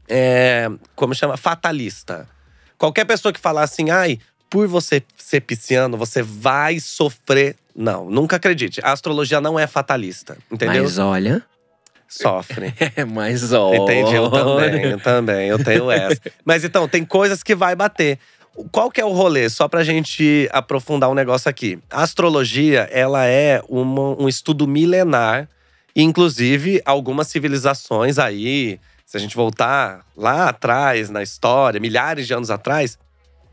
é. 0.09 0.71
Como 0.95 1.15
chama? 1.15 1.37
Fatalista. 1.37 2.27
Qualquer 2.79 3.05
pessoa 3.05 3.33
que 3.33 3.41
falar 3.41 3.65
assim, 3.65 3.91
ai, 3.91 4.19
por 4.49 4.67
você 4.67 5.03
ser 5.17 5.41
pisciano, 5.43 5.97
você 5.97 6.23
vai 6.23 6.81
sofrer. 6.81 7.57
Não, 7.75 8.09
nunca 8.09 8.37
acredite. 8.37 8.81
A 8.83 8.93
astrologia 8.93 9.41
não 9.41 9.59
é 9.59 9.67
fatalista, 9.67 10.39
entendeu? 10.51 10.85
Mas 10.85 10.99
olha. 10.99 11.43
Sofre. 12.09 12.73
É, 12.97 13.05
mas 13.05 13.53
olha. 13.53 13.77
Entendi, 13.79 14.15
eu 14.15 14.31
também, 14.31 14.85
eu 14.85 15.01
também, 15.01 15.49
eu 15.49 15.63
tenho 15.63 15.91
essa. 15.93 16.21
Mas 16.45 16.65
então, 16.65 16.87
tem 16.89 17.05
coisas 17.05 17.43
que 17.43 17.55
vai 17.55 17.75
bater. 17.75 18.19
Qual 18.73 18.91
que 18.91 19.01
é 19.01 19.05
o 19.05 19.13
rolê? 19.13 19.49
Só 19.51 19.69
pra 19.69 19.85
gente 19.85 20.49
aprofundar 20.53 21.11
um 21.11 21.15
negócio 21.15 21.49
aqui. 21.49 21.79
A 21.91 22.03
astrologia, 22.03 22.89
ela 22.91 23.27
é 23.27 23.61
uma- 23.69 24.21
um 24.23 24.29
estudo 24.29 24.67
milenar. 24.67 25.49
e, 25.95 26.03
Inclusive, 26.03 26.81
algumas 26.85 27.27
civilizações 27.29 28.19
aí, 28.19 28.79
se 29.05 29.17
a 29.17 29.21
gente 29.21 29.35
voltar 29.37 30.05
lá 30.17 30.49
atrás 30.49 31.09
na 31.11 31.23
história, 31.23 31.81
milhares 31.81 32.27
de 32.27 32.33
anos 32.35 32.51
atrás, 32.51 32.99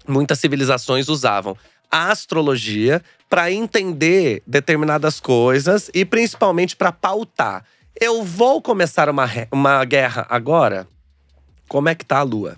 muitas 0.08 0.40
civilizações 0.40 1.08
usavam 1.10 1.58
a 1.92 2.12
astrologia 2.12 3.02
para 3.30 3.52
entender 3.52 4.42
determinadas 4.48 5.20
coisas 5.20 5.90
e 5.94 6.04
principalmente 6.06 6.76
para 6.76 6.92
pautar. 6.92 7.64
Eu 8.00 8.24
vou 8.24 8.62
começar 8.62 9.10
uma, 9.10 9.30
uma 9.52 9.84
guerra 9.86 10.26
agora? 10.30 10.88
Como 11.68 11.90
é 11.90 11.96
que 11.96 12.06
tá 12.06 12.20
a 12.20 12.24
Lua? 12.24 12.58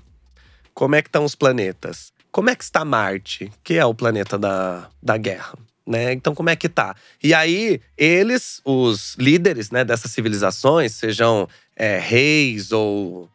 Como 0.73 0.95
é 0.95 1.01
que 1.01 1.07
estão 1.07 1.23
os 1.23 1.35
planetas? 1.35 2.11
Como 2.31 2.49
é 2.49 2.55
que 2.55 2.63
está 2.63 2.83
Marte, 2.83 3.51
que 3.63 3.75
é 3.75 3.85
o 3.85 3.93
planeta 3.93 4.37
da, 4.37 4.89
da 5.01 5.17
guerra? 5.17 5.57
Né? 5.85 6.11
Então, 6.13 6.33
como 6.33 6.49
é 6.49 6.55
que 6.55 6.67
tá? 6.67 6.95
E 7.23 7.33
aí, 7.33 7.79
eles, 7.97 8.59
os 8.65 9.15
líderes 9.19 9.69
né, 9.71 9.83
dessas 9.85 10.11
civilizações, 10.11 10.93
sejam 10.93 11.47
é, 11.75 11.99
reis 11.99 12.71
ou 12.71 13.29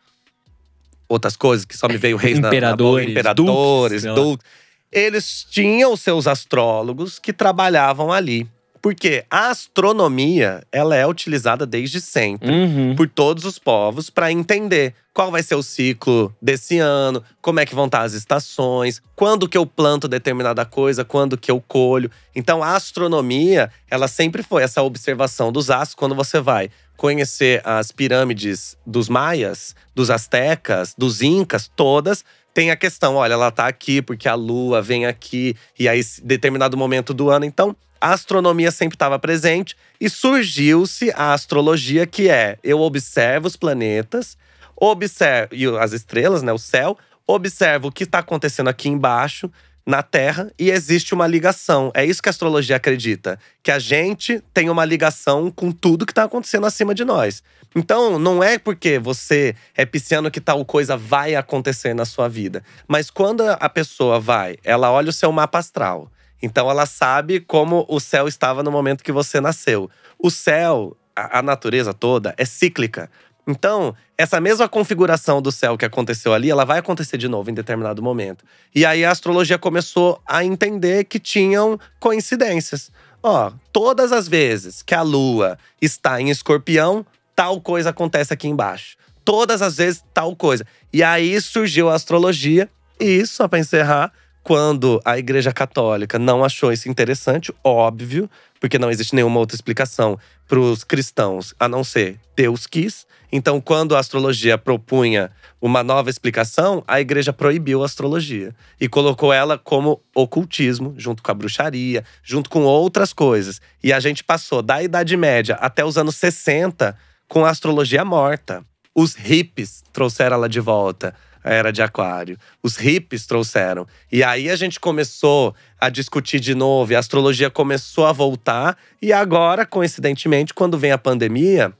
outras 1.08 1.36
coisas, 1.36 1.64
que 1.64 1.76
só 1.76 1.86
me 1.88 1.96
veio 1.96 2.16
reis 2.16 2.38
na- 2.40 2.48
na, 2.50 2.76
boca, 2.76 3.02
Imperadores, 3.02 3.10
imperadores, 3.10 4.02
duques, 4.02 4.14
duques. 4.22 4.46
Eles 4.92 5.46
tinham 5.48 5.96
seus 5.96 6.26
astrólogos 6.26 7.18
que 7.20 7.32
trabalhavam 7.32 8.12
ali. 8.12 8.48
Porque 8.82 9.24
a 9.30 9.50
astronomia, 9.50 10.62
ela 10.72 10.96
é 10.96 11.06
utilizada 11.06 11.66
desde 11.66 12.00
sempre 12.00 12.50
Uhum. 12.50 12.96
por 12.96 13.08
todos 13.08 13.44
os 13.44 13.58
povos 13.58 14.08
para 14.08 14.32
entender 14.32 14.94
qual 15.12 15.30
vai 15.30 15.42
ser 15.42 15.54
o 15.54 15.62
ciclo 15.62 16.34
desse 16.40 16.78
ano, 16.78 17.22
como 17.42 17.60
é 17.60 17.66
que 17.66 17.74
vão 17.74 17.86
estar 17.86 18.02
as 18.02 18.14
estações, 18.14 19.02
quando 19.14 19.48
que 19.48 19.58
eu 19.58 19.66
planto 19.66 20.08
determinada 20.08 20.64
coisa, 20.64 21.04
quando 21.04 21.36
que 21.36 21.50
eu 21.50 21.60
colho. 21.60 22.10
Então 22.34 22.62
a 22.62 22.74
astronomia, 22.74 23.70
ela 23.90 24.08
sempre 24.08 24.42
foi 24.42 24.62
essa 24.62 24.82
observação 24.82 25.52
dos 25.52 25.70
astros 25.70 25.94
quando 25.94 26.14
você 26.14 26.40
vai 26.40 26.70
conhecer 26.96 27.60
as 27.64 27.90
pirâmides 27.90 28.76
dos 28.86 29.08
maias, 29.08 29.74
dos 29.94 30.10
astecas, 30.10 30.94
dos 30.96 31.22
incas, 31.22 31.70
todas 31.74 32.24
tem 32.52 32.70
a 32.70 32.76
questão, 32.76 33.14
olha, 33.14 33.34
ela 33.34 33.50
tá 33.50 33.66
aqui 33.66 34.02
porque 34.02 34.28
a 34.28 34.34
lua 34.34 34.82
vem 34.82 35.06
aqui 35.06 35.54
e 35.78 35.88
aí 35.88 36.00
determinado 36.22 36.76
momento 36.76 37.14
do 37.14 37.30
ano, 37.30 37.44
então 37.44 37.76
a 38.00 38.12
astronomia 38.12 38.70
sempre 38.70 38.94
estava 38.94 39.18
presente 39.18 39.76
e 40.00 40.08
surgiu-se 40.08 41.12
a 41.14 41.34
astrologia, 41.34 42.06
que 42.06 42.28
é 42.28 42.58
eu 42.62 42.80
observo 42.80 43.46
os 43.46 43.56
planetas, 43.56 44.38
observa 44.74 45.54
e 45.54 45.66
as 45.66 45.92
estrelas, 45.92 46.42
né, 46.42 46.52
o 46.52 46.58
céu, 46.58 46.96
observa 47.26 47.86
o 47.86 47.92
que 47.92 48.04
está 48.04 48.20
acontecendo 48.20 48.68
aqui 48.68 48.88
embaixo 48.88 49.50
na 49.86 50.02
Terra 50.02 50.50
e 50.58 50.70
existe 50.70 51.14
uma 51.14 51.26
ligação. 51.26 51.90
É 51.94 52.04
isso 52.04 52.22
que 52.22 52.28
a 52.28 52.30
astrologia 52.30 52.76
acredita, 52.76 53.38
que 53.62 53.70
a 53.70 53.78
gente 53.78 54.42
tem 54.54 54.70
uma 54.70 54.84
ligação 54.84 55.50
com 55.50 55.70
tudo 55.70 56.06
que 56.06 56.12
está 56.12 56.24
acontecendo 56.24 56.66
acima 56.66 56.94
de 56.94 57.04
nós. 57.04 57.42
Então, 57.74 58.18
não 58.18 58.42
é 58.42 58.58
porque 58.58 58.98
você 58.98 59.54
é 59.76 59.84
pisciano 59.84 60.30
que 60.30 60.40
tal 60.40 60.64
coisa 60.64 60.96
vai 60.96 61.34
acontecer 61.34 61.94
na 61.94 62.04
sua 62.04 62.28
vida, 62.28 62.64
mas 62.88 63.10
quando 63.10 63.42
a 63.42 63.68
pessoa 63.68 64.18
vai, 64.18 64.56
ela 64.64 64.90
olha 64.90 65.10
o 65.10 65.12
seu 65.12 65.30
mapa 65.30 65.58
astral. 65.58 66.10
Então 66.42 66.70
ela 66.70 66.86
sabe 66.86 67.40
como 67.40 67.84
o 67.88 68.00
céu 68.00 68.26
estava 68.26 68.62
no 68.62 68.70
momento 68.70 69.04
que 69.04 69.12
você 69.12 69.40
nasceu. 69.40 69.90
O 70.18 70.30
céu, 70.30 70.96
a, 71.14 71.42
natureza 71.42 71.92
toda 71.92 72.34
é 72.36 72.44
cíclica. 72.44 73.10
Então, 73.46 73.94
essa 74.16 74.40
mesma 74.40 74.68
configuração 74.68 75.42
do 75.42 75.50
céu 75.50 75.76
que 75.76 75.84
aconteceu 75.84 76.32
ali, 76.32 76.50
ela 76.50 76.64
vai 76.64 76.78
acontecer 76.78 77.16
de 77.16 77.26
novo 77.26 77.50
em 77.50 77.54
determinado 77.54 78.02
momento. 78.02 78.44
E 78.74 78.84
aí 78.86 79.04
a 79.04 79.10
astrologia 79.10 79.58
começou 79.58 80.20
a 80.26 80.44
entender 80.44 81.04
que 81.04 81.18
tinham 81.18 81.78
coincidências. 81.98 82.92
Ó, 83.22 83.52
todas 83.72 84.12
as 84.12 84.28
vezes 84.28 84.82
que 84.82 84.94
a 84.94 85.02
lua 85.02 85.58
está 85.80 86.20
em 86.20 86.30
escorpião, 86.30 87.04
tal 87.34 87.60
coisa 87.60 87.90
acontece 87.90 88.32
aqui 88.32 88.48
embaixo. 88.48 88.96
Todas 89.24 89.62
as 89.62 89.76
vezes, 89.76 90.04
tal 90.14 90.34
coisa. 90.34 90.66
E 90.92 91.02
aí 91.02 91.40
surgiu 91.40 91.88
a 91.88 91.94
astrologia, 91.94 92.68
e 92.98 93.26
só 93.26 93.48
para 93.48 93.58
encerrar, 93.58 94.12
quando 94.42 95.00
a 95.04 95.18
Igreja 95.18 95.52
Católica 95.52 96.18
não 96.18 96.44
achou 96.44 96.72
isso 96.72 96.88
interessante, 96.88 97.52
óbvio, 97.62 98.28
porque 98.58 98.78
não 98.78 98.90
existe 98.90 99.14
nenhuma 99.14 99.38
outra 99.38 99.54
explicação 99.54 100.18
para 100.48 100.58
os 100.58 100.82
cristãos 100.82 101.54
a 101.58 101.68
não 101.68 101.84
ser 101.84 102.18
Deus 102.34 102.66
quis. 102.66 103.06
Então, 103.30 103.60
quando 103.60 103.94
a 103.94 104.00
astrologia 104.00 104.58
propunha 104.58 105.30
uma 105.60 105.84
nova 105.84 106.10
explicação, 106.10 106.82
a 106.88 107.00
igreja 107.00 107.32
proibiu 107.32 107.82
a 107.82 107.86
astrologia 107.86 108.54
e 108.80 108.88
colocou 108.88 109.32
ela 109.32 109.56
como 109.56 110.02
ocultismo, 110.14 110.94
junto 110.96 111.22
com 111.22 111.30
a 111.30 111.34
bruxaria, 111.34 112.02
junto 112.22 112.50
com 112.50 112.62
outras 112.62 113.12
coisas. 113.12 113.60
E 113.82 113.92
a 113.92 114.00
gente 114.00 114.24
passou 114.24 114.62
da 114.62 114.82
Idade 114.82 115.16
Média 115.16 115.54
até 115.56 115.84
os 115.84 115.96
anos 115.96 116.16
60 116.16 116.96
com 117.28 117.44
a 117.44 117.50
astrologia 117.50 118.04
morta. 118.04 118.64
Os 118.94 119.14
hippies 119.14 119.84
trouxeram 119.92 120.36
ela 120.36 120.48
de 120.48 120.58
volta 120.58 121.14
a 121.42 121.52
era 121.52 121.72
de 121.72 121.82
Aquário. 121.82 122.38
Os 122.62 122.76
hippies 122.76 123.26
trouxeram. 123.26 123.86
E 124.10 124.22
aí 124.22 124.50
a 124.50 124.56
gente 124.56 124.78
começou 124.78 125.54
a 125.80 125.88
discutir 125.88 126.40
de 126.40 126.54
novo, 126.54 126.92
e 126.92 126.96
a 126.96 126.98
astrologia 126.98 127.50
começou 127.50 128.06
a 128.06 128.12
voltar. 128.12 128.76
E 129.00 129.12
agora, 129.12 129.64
coincidentemente, 129.64 130.52
quando 130.52 130.78
vem 130.78 130.92
a 130.92 130.98
pandemia 130.98 131.72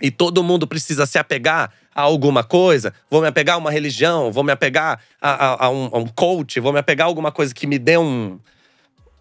e 0.00 0.10
todo 0.10 0.44
mundo 0.44 0.66
precisa 0.66 1.06
se 1.06 1.18
apegar 1.18 1.72
a 1.94 2.02
alguma 2.02 2.44
coisa, 2.44 2.92
vou 3.10 3.20
me 3.20 3.26
apegar 3.26 3.56
a 3.56 3.58
uma 3.58 3.70
religião, 3.70 4.30
vou 4.30 4.44
me 4.44 4.52
apegar 4.52 5.00
a, 5.20 5.30
a, 5.30 5.66
a, 5.66 5.70
um, 5.70 5.90
a 5.92 5.98
um 5.98 6.06
coach, 6.06 6.60
vou 6.60 6.72
me 6.72 6.78
apegar 6.78 7.06
a 7.06 7.08
alguma 7.10 7.32
coisa 7.32 7.52
que 7.52 7.66
me 7.66 7.78
dê 7.78 7.98
um, 7.98 8.38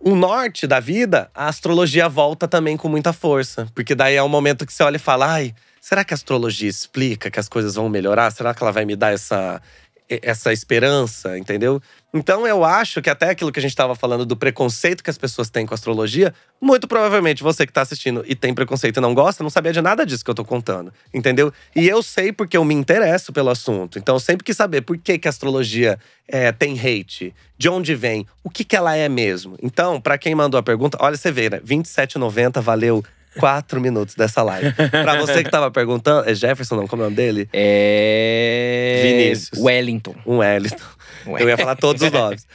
um 0.03 0.15
norte 0.15 0.67
da 0.67 0.79
vida, 0.79 1.29
a 1.33 1.47
astrologia 1.47 2.07
volta 2.07 2.47
também 2.47 2.77
com 2.77 2.87
muita 2.87 3.11
força. 3.11 3.67
Porque 3.73 3.95
daí 3.95 4.15
é 4.15 4.21
um 4.21 4.29
momento 4.29 4.65
que 4.65 4.73
você 4.73 4.83
olha 4.83 4.97
e 4.97 4.99
fala: 4.99 5.33
ai, 5.33 5.55
será 5.87 6.03
que 6.03 6.13
a 6.13 6.15
astrologia 6.15 6.67
explica 6.67 7.31
que 7.31 7.39
as 7.39 7.47
coisas 7.47 7.75
vão 7.75 7.87
melhorar? 7.87 8.29
Será 8.31 8.53
que 8.53 8.61
ela 8.61 8.73
vai 8.73 8.83
me 8.83 8.93
dar 8.93 9.13
essa, 9.13 9.61
essa 10.09 10.51
esperança, 10.51 11.37
entendeu? 11.37 11.81
Então 12.13 12.45
eu 12.45 12.65
acho 12.65 13.01
que 13.01 13.09
até 13.09 13.29
aquilo 13.29 13.53
que 13.53 13.59
a 13.59 13.61
gente 13.61 13.71
estava 13.71 13.95
falando 13.95 14.25
do 14.25 14.35
preconceito 14.35 15.01
que 15.01 15.09
as 15.09 15.17
pessoas 15.17 15.49
têm 15.49 15.65
com 15.65 15.73
a 15.73 15.75
astrologia, 15.75 16.33
muito 16.59 16.89
provavelmente 16.89 17.41
você 17.41 17.65
que 17.65 17.71
está 17.71 17.83
assistindo 17.83 18.21
e 18.27 18.35
tem 18.35 18.53
preconceito 18.53 18.97
e 18.97 18.99
não 18.99 19.13
gosta, 19.13 19.43
não 19.43 19.49
sabia 19.49 19.71
de 19.71 19.81
nada 19.81 20.05
disso 20.05 20.25
que 20.25 20.29
eu 20.29 20.35
tô 20.35 20.43
contando, 20.43 20.91
entendeu? 21.13 21.53
E 21.73 21.87
eu 21.87 22.03
sei 22.03 22.33
porque 22.33 22.57
eu 22.57 22.65
me 22.65 22.75
interesso 22.75 23.31
pelo 23.31 23.49
assunto. 23.49 23.97
Então 23.97 24.17
eu 24.17 24.19
sempre 24.19 24.43
quis 24.43 24.57
saber 24.57 24.81
por 24.81 24.97
que, 24.97 25.17
que 25.17 25.29
a 25.29 25.31
astrologia 25.31 25.97
é, 26.27 26.51
tem 26.51 26.77
hate, 26.77 27.33
de 27.57 27.69
onde 27.69 27.95
vem, 27.95 28.27
o 28.43 28.49
que, 28.49 28.65
que 28.65 28.75
ela 28.75 28.93
é 28.93 29.07
mesmo. 29.07 29.55
Então, 29.63 30.01
para 30.01 30.17
quem 30.17 30.35
mandou 30.35 30.59
a 30.59 30.63
pergunta, 30.63 30.97
olha, 30.99 31.15
você 31.15 31.31
vê, 31.31 31.49
né? 31.49 31.61
R$27,90, 31.65 32.59
valeu 32.59 33.05
quatro 33.39 33.79
minutos 33.79 34.15
dessa 34.15 34.41
live. 34.43 34.73
Pra 34.73 35.17
você 35.19 35.43
que 35.43 35.49
tava 35.49 35.69
perguntando, 35.71 36.29
é 36.29 36.33
Jefferson, 36.33 36.75
não? 36.75 36.87
Como 36.87 37.01
é 37.01 37.05
o 37.05 37.09
nome 37.09 37.15
dele? 37.15 37.49
É. 37.53 38.99
Vinícius. 39.03 39.59
Wellington. 39.59 40.15
Um 40.25 40.37
Wellington. 40.37 40.85
Eu 41.25 41.49
ia 41.49 41.57
falar 41.57 41.75
todos 41.75 42.01
os 42.01 42.11
nomes. 42.11 42.47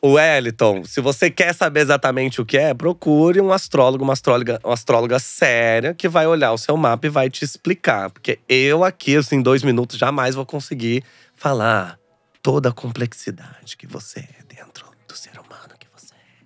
O 0.00 0.12
Wellington, 0.12 0.84
se 0.84 1.00
você 1.00 1.30
quer 1.30 1.54
saber 1.54 1.80
exatamente 1.80 2.38
o 2.38 2.44
que 2.44 2.58
é, 2.58 2.74
procure 2.74 3.40
um 3.40 3.50
astrólogo, 3.50 4.04
uma 4.04 4.12
astróloga, 4.12 4.60
uma 4.62 4.74
astróloga 4.74 5.18
séria 5.18 5.94
que 5.94 6.10
vai 6.10 6.26
olhar 6.26 6.52
o 6.52 6.58
seu 6.58 6.76
mapa 6.76 7.06
e 7.06 7.10
vai 7.10 7.30
te 7.30 7.42
explicar. 7.42 8.10
Porque 8.10 8.38
eu 8.46 8.84
aqui, 8.84 9.16
assim, 9.16 9.36
em 9.36 9.42
dois 9.42 9.62
minutos, 9.62 9.96
jamais 9.96 10.34
vou 10.34 10.44
conseguir 10.44 11.02
falar 11.34 11.98
toda 12.42 12.68
a 12.68 12.72
complexidade 12.72 13.78
que 13.78 13.86
você 13.86 14.20
é 14.20 14.54
dentro 14.54 14.84
do 15.08 15.16
ser 15.16 15.38
humano 15.38 15.72
que 15.78 15.86
você 15.96 16.12
é. 16.14 16.44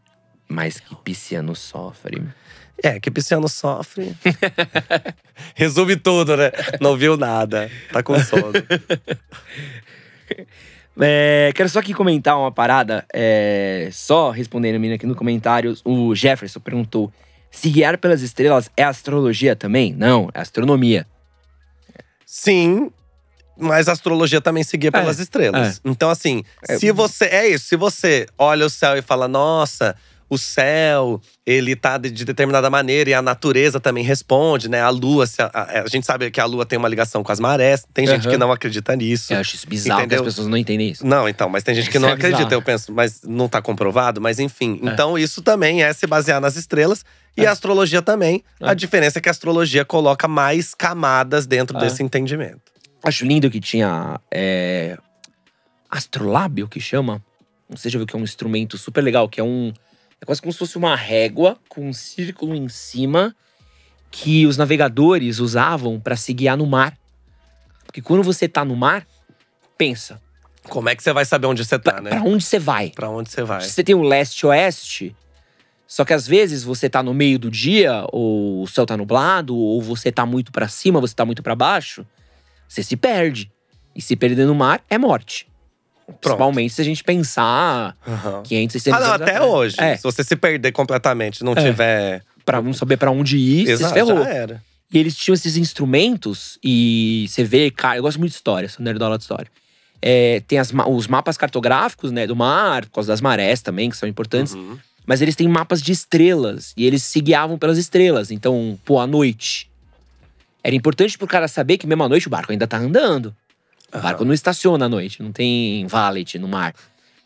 Mas 0.48 0.78
que 0.78 0.94
pisciano 0.94 1.56
sofre. 1.56 2.22
É, 2.82 3.00
que 3.00 3.10
pisciano 3.10 3.48
sofre. 3.48 4.14
Resume 5.54 5.96
tudo, 5.96 6.36
né? 6.36 6.50
Não 6.80 6.96
viu 6.96 7.16
nada. 7.16 7.70
Tá 7.92 8.02
com 8.02 8.18
sono. 8.22 8.52
É, 11.00 11.52
quero 11.54 11.68
só 11.68 11.78
aqui 11.78 11.94
comentar 11.94 12.36
uma 12.36 12.50
parada. 12.50 13.06
É, 13.14 13.88
só 13.92 14.30
respondendo 14.30 14.74
a 14.74 14.78
menina 14.80 14.96
aqui 14.96 15.06
no 15.06 15.14
comentários, 15.14 15.80
o 15.84 16.12
Jefferson 16.14 16.58
perguntou: 16.58 17.12
se 17.52 17.70
guiar 17.70 17.98
pelas 17.98 18.20
estrelas 18.20 18.68
é 18.76 18.82
astrologia 18.82 19.54
também? 19.54 19.92
Não, 19.92 20.28
é 20.34 20.40
astronomia. 20.40 21.06
Sim, 22.26 22.90
mas 23.56 23.88
a 23.88 23.92
astrologia 23.92 24.40
também 24.40 24.64
seguia 24.64 24.90
pelas 24.90 25.20
É, 25.20 25.22
estrelas. 25.22 25.80
Então, 25.84 26.10
assim, 26.10 26.42
É. 26.68 26.76
se 26.78 26.90
você. 26.90 27.26
É 27.26 27.48
isso, 27.48 27.66
se 27.66 27.76
você 27.76 28.26
olha 28.36 28.66
o 28.66 28.70
céu 28.70 28.96
e 28.96 29.02
fala, 29.02 29.28
nossa. 29.28 29.94
O 30.30 30.36
céu, 30.36 31.20
ele 31.46 31.74
tá 31.74 31.96
de, 31.96 32.10
de 32.10 32.24
determinada 32.24 32.68
maneira 32.68 33.08
e 33.10 33.14
a 33.14 33.22
natureza 33.22 33.80
também 33.80 34.04
responde, 34.04 34.68
né? 34.68 34.80
A 34.82 34.90
lua, 34.90 35.24
a, 35.38 35.44
a- 35.60 35.82
a 35.84 35.86
gente 35.88 36.04
sabe 36.04 36.30
que 36.30 36.38
a 36.40 36.44
lua 36.44 36.66
tem 36.66 36.78
uma 36.78 36.88
ligação 36.88 37.22
com 37.24 37.32
as 37.32 37.40
marés. 37.40 37.86
Tem 37.94 38.06
gente 38.06 38.22
Aham. 38.22 38.30
que 38.32 38.36
não 38.36 38.52
acredita 38.52 38.94
nisso. 38.94 39.32
Eu 39.32 39.38
acho 39.38 39.54
isso 39.56 39.66
bizarro 39.66 40.00
Entendeu? 40.00 40.22
que 40.22 40.28
as 40.28 40.34
pessoas 40.34 40.46
não 40.48 40.56
entendem 40.58 40.90
isso. 40.90 41.06
Não, 41.06 41.26
então, 41.28 41.48
mas 41.48 41.62
tem 41.64 41.74
gente 41.74 41.86
que 41.88 41.96
Isso 41.96 42.00
não 42.00 42.08
é 42.10 42.12
acredita, 42.12 42.38
bizarro. 42.44 42.54
eu 42.54 42.62
penso, 42.62 42.92
mas 42.92 43.22
não 43.22 43.48
tá 43.48 43.62
comprovado, 43.62 44.20
mas 44.20 44.38
enfim. 44.38 44.80
É. 44.84 44.88
Então, 44.90 45.18
isso 45.18 45.40
também 45.40 45.82
é 45.82 45.92
se 45.94 46.06
basear 46.06 46.40
nas 46.40 46.56
estrelas 46.56 47.04
e 47.36 47.44
É. 47.44 47.46
a 47.46 47.52
astrologia 47.52 48.02
também. 48.02 48.44
É. 48.60 48.68
A 48.68 48.74
diferença 48.74 49.18
é 49.18 49.22
que 49.22 49.28
a 49.28 49.32
astrologia 49.32 49.84
coloca 49.84 50.28
mais 50.28 50.74
camadas 50.74 51.46
dentro 51.46 51.76
É. 51.78 51.80
desse 51.80 52.02
entendimento. 52.02 52.60
Acho 53.02 53.24
lindo 53.24 53.50
que 53.50 53.60
tinha 53.60 54.20
é, 54.30 54.98
astrolábio 55.90 56.68
que 56.68 56.80
chama. 56.80 57.22
Não 57.68 57.76
sei 57.76 57.90
se 57.90 57.92
já 57.94 57.98
viu 57.98 58.06
que 58.06 58.16
é 58.16 58.18
um 58.18 58.22
instrumento 58.24 58.76
super 58.78 59.02
legal, 59.02 59.28
que 59.28 59.40
é 59.40 59.44
um 59.44 59.72
é 60.20 60.24
quase 60.24 60.40
como 60.40 60.52
se 60.52 60.58
fosse 60.58 60.76
uma 60.76 60.96
régua 60.96 61.58
com 61.68 61.88
um 61.88 61.92
círculo 61.92 62.54
em 62.54 62.68
cima 62.68 63.34
que 64.10 64.46
os 64.46 64.56
navegadores 64.56 65.38
usavam 65.38 66.00
para 66.00 66.16
se 66.16 66.32
guiar 66.32 66.56
no 66.56 66.66
mar. 66.66 66.96
Porque 67.84 68.00
quando 68.02 68.22
você 68.22 68.48
tá 68.48 68.64
no 68.64 68.76
mar, 68.76 69.06
pensa, 69.76 70.20
Como 70.68 70.88
é 70.88 70.96
que 70.96 71.02
você 71.02 71.12
vai 71.12 71.24
saber 71.24 71.46
onde 71.46 71.64
você 71.64 71.78
tá, 71.78 71.92
pra, 71.92 72.00
né? 72.02 72.10
pra 72.10 72.22
onde 72.22 72.44
você 72.44 72.58
vai? 72.58 72.90
Pra 72.90 73.08
onde 73.08 73.30
você 73.30 73.42
vai. 73.42 73.60
Você 73.62 73.82
tem 73.84 73.94
o 73.94 74.02
leste-oeste, 74.02 75.14
só 75.86 76.04
que 76.04 76.12
às 76.12 76.26
vezes 76.26 76.62
você 76.64 76.88
tá 76.90 77.02
no 77.02 77.14
meio 77.14 77.38
do 77.38 77.50
dia, 77.50 78.04
ou 78.12 78.62
o 78.62 78.66
céu 78.66 78.84
tá 78.84 78.96
nublado, 78.96 79.56
ou 79.56 79.80
você 79.80 80.12
tá 80.12 80.26
muito 80.26 80.52
pra 80.52 80.68
cima, 80.68 81.00
você 81.00 81.14
tá 81.14 81.24
muito 81.24 81.42
pra 81.42 81.54
baixo, 81.54 82.06
você 82.68 82.82
se 82.82 82.96
perde. 82.96 83.50
E 83.96 84.02
se 84.02 84.14
perder 84.14 84.46
no 84.46 84.54
mar 84.54 84.80
é 84.88 84.96
morte. 84.96 85.47
Principalmente 86.20 86.72
se 86.74 86.80
a 86.80 86.84
gente 86.84 87.04
pensar 87.04 87.94
Aham. 88.06 88.42
500, 88.42 88.72
600 88.82 89.00
Ah, 89.00 89.06
não, 89.06 89.14
até 89.14 89.32
atrás. 89.36 89.50
hoje. 89.50 89.76
É, 89.78 89.96
Se 89.96 90.02
você 90.02 90.24
se 90.24 90.34
perder 90.36 90.72
completamente, 90.72 91.44
não 91.44 91.52
É. 91.52 91.62
tiver. 91.62 92.22
pra 92.44 92.62
não 92.62 92.72
saber 92.72 92.96
pra 92.96 93.10
onde 93.10 93.36
ir, 93.36 93.66
você 93.66 93.76
se 93.76 93.82
Exato, 93.82 93.92
ferrou. 93.94 94.24
já 94.24 94.30
era. 94.30 94.62
E 94.90 94.98
eles 94.98 95.14
tinham 95.14 95.34
esses 95.34 95.58
instrumentos 95.58 96.58
e 96.64 97.26
você 97.28 97.44
vê, 97.44 97.70
cara, 97.70 97.98
eu 97.98 98.02
gosto 98.02 98.18
muito 98.18 98.30
de 98.30 98.36
história, 98.36 98.66
sou 98.70 98.82
nerdola 98.82 99.18
de 99.18 99.24
história. 99.24 99.48
É, 100.00 100.40
tem 100.48 100.58
as 100.58 100.72
os 100.86 101.06
mapas 101.06 101.36
cartográficos, 101.36 102.10
né, 102.10 102.26
do 102.26 102.34
mar, 102.34 102.86
por 102.86 102.92
causa 102.92 103.08
das 103.12 103.20
marés 103.20 103.60
também, 103.60 103.90
que 103.90 103.96
são 103.98 104.08
importantes. 104.08 104.54
Uhum. 104.54 104.78
Mas 105.06 105.20
eles 105.20 105.36
têm 105.36 105.46
mapas 105.46 105.82
de 105.82 105.92
estrelas 105.92 106.72
e 106.74 106.86
eles 106.86 107.02
se 107.02 107.20
guiavam 107.20 107.58
pelas 107.58 107.76
estrelas. 107.76 108.30
Então, 108.30 108.78
pô, 108.82 108.98
à 108.98 109.06
noite. 109.06 109.68
Era 110.64 110.74
importante 110.74 111.18
pro 111.18 111.26
cara 111.26 111.48
saber 111.48 111.76
que 111.78 111.86
mesmo 111.86 112.04
à 112.04 112.08
noite 112.08 112.26
o 112.28 112.30
barco 112.30 112.50
ainda 112.52 112.66
tá 112.66 112.78
andando. 112.78 113.34
O 113.94 113.98
barco 113.98 114.24
não 114.24 114.32
estaciona 114.34 114.84
à 114.86 114.88
noite, 114.88 115.22
não 115.22 115.32
tem 115.32 115.86
valet 115.86 116.38
no 116.38 116.46
mar. 116.48 116.74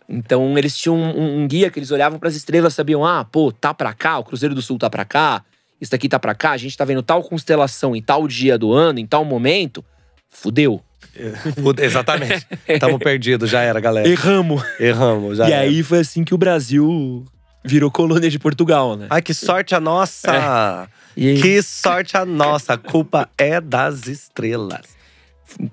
Então, 0.08 0.56
eles 0.58 0.76
tinham 0.76 0.96
um, 0.96 1.42
um 1.42 1.48
guia 1.48 1.70
que 1.70 1.78
eles 1.78 1.90
olhavam 1.90 2.18
pras 2.18 2.36
estrelas, 2.36 2.74
sabiam, 2.74 3.04
ah, 3.04 3.24
pô, 3.24 3.50
tá 3.50 3.72
pra 3.72 3.92
cá, 3.94 4.18
o 4.18 4.24
Cruzeiro 4.24 4.54
do 4.54 4.60
Sul 4.62 4.78
tá 4.78 4.90
pra 4.90 5.04
cá, 5.04 5.42
isso 5.80 5.90
daqui 5.90 6.08
tá 6.08 6.18
pra 6.18 6.34
cá, 6.34 6.50
a 6.52 6.56
gente 6.56 6.76
tá 6.76 6.84
vendo 6.84 7.02
tal 7.02 7.22
constelação 7.22 7.96
em 7.96 8.02
tal 8.02 8.28
dia 8.28 8.56
do 8.58 8.72
ano, 8.72 8.98
em 8.98 9.06
tal 9.06 9.24
momento. 9.24 9.84
Fudeu. 10.28 10.82
Exatamente. 11.78 12.46
Tamo 12.78 12.98
perdidos, 12.98 13.50
já 13.50 13.60
era, 13.60 13.80
galera. 13.80 14.08
Erramos. 14.08 14.62
Erramos, 14.78 15.38
já 15.38 15.48
e 15.48 15.52
era. 15.52 15.62
aí 15.62 15.82
foi 15.82 15.98
assim 16.00 16.24
que 16.24 16.34
o 16.34 16.38
Brasil 16.38 17.24
virou 17.64 17.90
colônia 17.90 18.30
de 18.30 18.38
Portugal, 18.38 18.96
né? 18.96 19.06
Ai, 19.10 19.20
que 19.22 19.34
sorte 19.34 19.74
a 19.74 19.80
nossa! 19.80 20.88
Aí- 21.16 21.40
Que 21.40 21.62
sorte 21.62 22.16
a 22.16 22.24
nossa! 22.24 22.72
A 22.74 22.78
culpa 22.78 23.28
é 23.36 23.60
das 23.60 24.06
estrelas. 24.06 24.80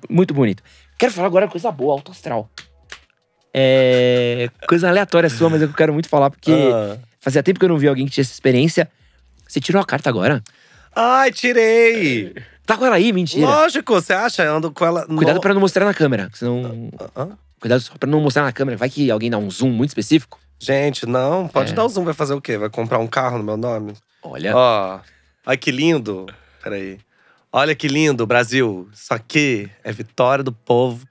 Muito 0.10 0.34
bonito. 0.34 0.61
Quero 1.00 1.12
falar 1.14 1.28
agora 1.28 1.48
coisa 1.48 1.72
boa, 1.72 1.94
alto 1.94 2.12
astral. 2.12 2.50
É. 3.54 4.50
Coisa 4.68 4.90
aleatória 4.90 5.30
sua, 5.30 5.50
mas 5.50 5.62
eu 5.62 5.74
quero 5.74 5.94
muito 5.94 6.10
falar 6.10 6.30
porque 6.30 6.52
Ah. 6.52 6.98
fazia 7.20 7.42
tempo 7.42 7.58
que 7.58 7.66
eu 7.66 7.70
não 7.70 7.78
vi 7.78 7.88
alguém 7.88 8.06
que 8.06 8.12
tinha 8.12 8.22
essa 8.22 8.34
experiência. 8.34 8.90
Você 9.48 9.60
tirou 9.60 9.82
a 9.82 9.86
carta 9.86 10.10
agora? 10.10 10.44
Ai, 10.96 11.32
tirei! 11.32 12.36
Tá 12.66 12.78
com 12.78 12.86
ela 12.86 12.98
aí, 12.98 13.12
mentira. 13.12 13.48
Lógico, 13.48 13.94
você 13.96 14.14
acha? 14.14 14.44
Eu 14.44 14.58
ando 14.58 14.72
com 14.72 14.86
ela. 14.86 15.06
Cuidado 15.08 15.36
no... 15.36 15.42
pra 15.42 15.54
não 15.54 15.62
mostrar 15.62 15.86
na 15.86 15.94
câmera. 15.94 16.30
Senão. 16.34 16.92
Hã? 17.16 17.30
Cuidado 17.60 17.80
só 17.82 17.94
pra 17.98 18.08
não 18.10 18.22
mostrar 18.22 18.44
na 18.44 18.52
câmera. 18.52 18.78
Vai 18.78 18.90
que 18.90 19.10
alguém 19.10 19.32
dá 19.32 19.38
um 19.38 19.50
zoom 19.50 19.70
muito 19.72 19.90
específico. 19.90 20.40
Gente, 20.60 21.06
não, 21.06 21.48
pode 21.48 21.72
É. 21.72 21.76
dar 21.76 21.86
o 21.86 21.90
zoom, 21.90 22.04
vai 22.04 22.14
fazer 22.14 22.34
o 22.34 22.42
quê? 22.42 22.58
Vai 22.58 22.70
comprar 22.70 23.00
um 23.00 23.08
carro 23.08 23.38
no 23.38 23.44
meu 23.44 23.58
nome? 23.58 23.94
Olha. 24.22 24.56
Ó, 24.56 25.00
olha 25.48 25.58
que 25.58 25.72
lindo. 25.72 26.26
Peraí. 26.62 27.00
Olha 27.52 27.74
que 27.74 27.88
lindo, 27.88 28.28
Brasil. 28.28 28.88
Isso 28.94 29.14
aqui 29.14 29.70
é 29.84 29.92
vitória 29.92 30.44
do 30.44 30.52
povo 30.52 31.08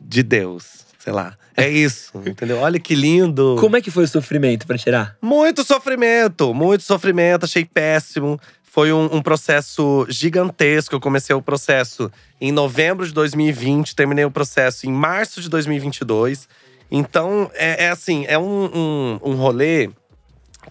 de 0.00 0.22
Deus. 0.22 0.84
Sei 0.98 1.12
lá. 1.12 1.36
É 1.56 1.68
isso, 1.68 2.12
entendeu? 2.26 2.58
Olha 2.58 2.78
que 2.78 2.94
lindo. 2.94 3.56
Como 3.58 3.76
é 3.76 3.80
que 3.80 3.90
foi 3.90 4.04
o 4.04 4.08
sofrimento 4.08 4.66
pra 4.66 4.76
tirar? 4.76 5.16
Muito 5.22 5.64
sofrimento, 5.64 6.52
muito 6.52 6.82
sofrimento, 6.82 7.44
achei 7.44 7.64
péssimo. 7.64 8.38
Foi 8.62 8.92
um, 8.92 9.04
um 9.16 9.22
processo 9.22 10.04
gigantesco. 10.08 10.94
Eu 10.94 11.00
comecei 11.00 11.34
o 11.34 11.40
processo 11.40 12.10
em 12.40 12.50
novembro 12.50 13.06
de 13.06 13.12
2020, 13.14 13.94
terminei 13.94 14.24
o 14.24 14.30
processo 14.30 14.86
em 14.86 14.92
março 14.92 15.40
de 15.40 15.48
2022. 15.48 16.48
Então, 16.90 17.50
é, 17.54 17.84
é 17.84 17.88
assim, 17.90 18.24
é 18.26 18.38
um, 18.38 18.64
um, 18.74 19.20
um 19.22 19.34
rolê 19.36 19.90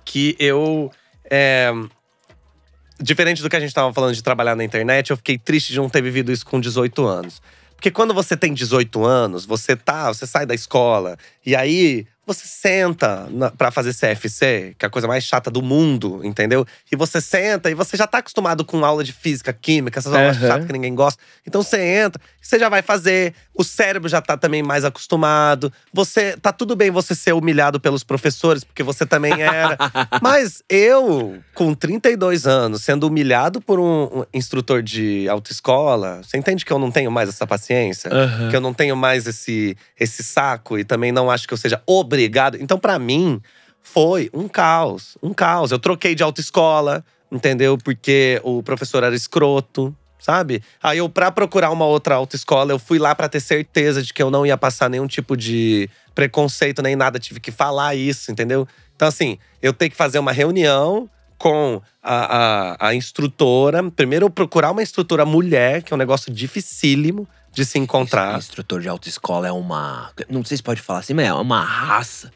que 0.04 0.36
eu. 0.38 0.92
é, 1.30 1.72
diferente 3.04 3.42
do 3.42 3.50
que 3.50 3.56
a 3.56 3.60
gente 3.60 3.74
tava 3.74 3.94
falando 3.94 4.16
de 4.16 4.24
trabalhar 4.24 4.56
na 4.56 4.64
internet, 4.64 5.12
eu 5.12 5.18
fiquei 5.18 5.38
triste 5.38 5.74
de 5.74 5.78
não 5.78 5.90
ter 5.90 6.02
vivido 6.02 6.32
isso 6.32 6.46
com 6.46 6.60
18 6.60 7.06
anos. 7.06 7.42
Porque 7.76 7.92
quando 7.92 8.14
você 8.14 8.38
tem 8.38 8.54
18 8.54 9.04
anos, 9.04 9.46
você 9.46 9.76
tá, 9.76 10.08
você 10.08 10.26
sai 10.26 10.46
da 10.46 10.56
escola 10.56 11.18
e 11.46 11.54
aí 11.54 12.08
você 12.26 12.48
senta 12.48 13.28
na, 13.30 13.52
pra 13.52 13.70
fazer 13.70 13.94
CFC, 13.94 14.76
que 14.78 14.86
é 14.86 14.88
a 14.88 14.90
coisa 14.90 15.08
mais 15.08 15.26
chata 15.26 15.52
do 15.52 15.62
mundo, 15.62 16.22
entendeu? 16.24 16.66
E 16.90 16.96
você 16.96 17.20
senta 17.20 17.70
e 17.70 17.74
você 17.74 17.98
já 17.98 18.08
tá 18.08 18.20
acostumado 18.20 18.64
com 18.64 18.84
aula 18.86 19.04
de 19.04 19.12
física, 19.12 19.52
química, 19.52 20.00
essas 20.00 20.14
aulas 20.14 20.38
Aham. 20.38 20.48
chatas 20.48 20.66
que 20.66 20.74
ninguém 20.74 20.96
gosta. 20.96 21.22
Então 21.46 21.62
você 21.62 21.82
entra, 21.82 22.22
você 22.42 22.58
já 22.58 22.70
vai 22.70 22.82
fazer, 22.82 23.34
o 23.54 23.64
cérebro 23.64 24.08
já 24.08 24.22
tá 24.22 24.38
também 24.38 24.64
mais 24.64 24.86
acostumado. 24.86 25.72
Você 25.92 26.38
tá 26.38 26.54
tudo 26.54 26.76
bem 26.76 26.90
você 26.92 27.14
ser 27.14 27.34
humilhado 27.34 27.80
pelos 27.80 28.04
professores, 28.04 28.64
porque 28.64 28.84
você 28.84 29.06
também 29.06 29.42
era. 29.42 29.78
Mas 30.22 30.64
eu, 30.70 31.44
com 31.54 31.74
32 31.74 32.48
anos, 32.48 32.84
sendo 32.84 33.08
humilhado 33.08 33.60
por 33.60 33.82
um, 33.82 34.24
instrutor 34.34 34.82
de 34.82 35.28
autoescola, 35.28 36.22
você 36.24 36.38
entende 36.38 36.64
que 36.64 36.72
eu 36.72 36.80
não 36.80 36.90
tenho 36.90 37.12
mais 37.12 37.28
essa 37.28 37.46
paciência? 37.46 38.10
Aham. 38.14 38.50
Que 38.50 38.56
eu 38.56 38.62
não 38.62 38.74
tenho 38.74 38.96
mais 38.96 39.28
esse, 39.28 39.76
esse 40.00 40.24
saco 40.24 40.80
e 40.80 40.86
também 40.86 41.12
não 41.12 41.30
acho 41.30 41.46
que 41.46 41.54
eu 41.54 41.58
seja 41.58 41.82
obrigado. 41.86 42.13
Então, 42.62 42.78
pra 42.78 42.98
mim, 43.00 43.42
foi 43.82 44.30
um 44.34 44.48
caos. 44.48 45.18
Um 45.22 45.34
caos. 45.34 45.72
Eu 45.72 45.80
troquei 45.80 46.16
de 46.16 46.24
autoescola, 46.24 47.04
entendeu? 47.32 47.78
Porque 47.78 48.40
o 48.44 48.64
professor 48.64 49.04
era 49.04 49.16
escroto. 49.16 49.96
Sabe? 50.20 50.64
Aí 50.82 51.00
eu, 51.00 51.10
pra 51.10 51.30
procurar 51.32 51.70
uma 51.70 51.86
outra 51.86 52.16
autoescola, 52.16 52.72
eu 52.72 52.80
fui 52.80 52.98
lá 52.98 53.14
pra 53.14 53.28
ter 53.28 53.42
certeza 53.42 54.02
de 54.02 54.14
que 54.14 54.24
eu 54.24 54.32
não 54.32 54.46
ia 54.46 54.58
passar 54.58 54.90
nenhum 54.90 55.06
tipo 55.06 55.36
de 55.36 55.90
preconceito 56.16 56.82
nem 56.82 56.96
nada. 56.96 57.20
Tive 57.20 57.42
que 57.42 57.52
falar 57.52 57.94
isso, 57.94 58.32
entendeu? 58.32 58.66
Então, 58.96 59.06
assim, 59.06 59.38
eu 59.62 59.74
tenho 59.74 59.92
que 59.92 59.98
fazer 59.98 60.20
uma 60.20 60.32
reunião 60.32 61.10
com 61.38 61.82
a, 62.02 62.78
a, 62.78 62.88
a 62.88 62.96
instrutora. 62.96 63.92
Primeiro, 63.92 64.28
eu 64.28 64.30
procurar 64.30 64.72
uma 64.72 64.82
instrutora 64.82 65.26
mulher, 65.26 65.84
que 65.84 65.92
é 65.92 65.96
um 65.96 65.98
negócio 65.98 66.34
dificílimo 66.34 67.28
de 67.54 67.66
se 67.66 67.78
encontrar. 67.80 68.38
Instrutor 68.38 68.82
de 68.82 68.90
autoescola 68.90 69.48
é 69.48 69.52
uma. 69.52 70.12
Não 70.30 70.44
sei 70.44 70.58
se 70.58 70.64
pode 70.64 70.82
falar 70.82 71.00
assim, 71.00 71.14
mas 71.14 71.28
é 71.28 71.34
uma 71.34 71.64
raça. 71.64 72.32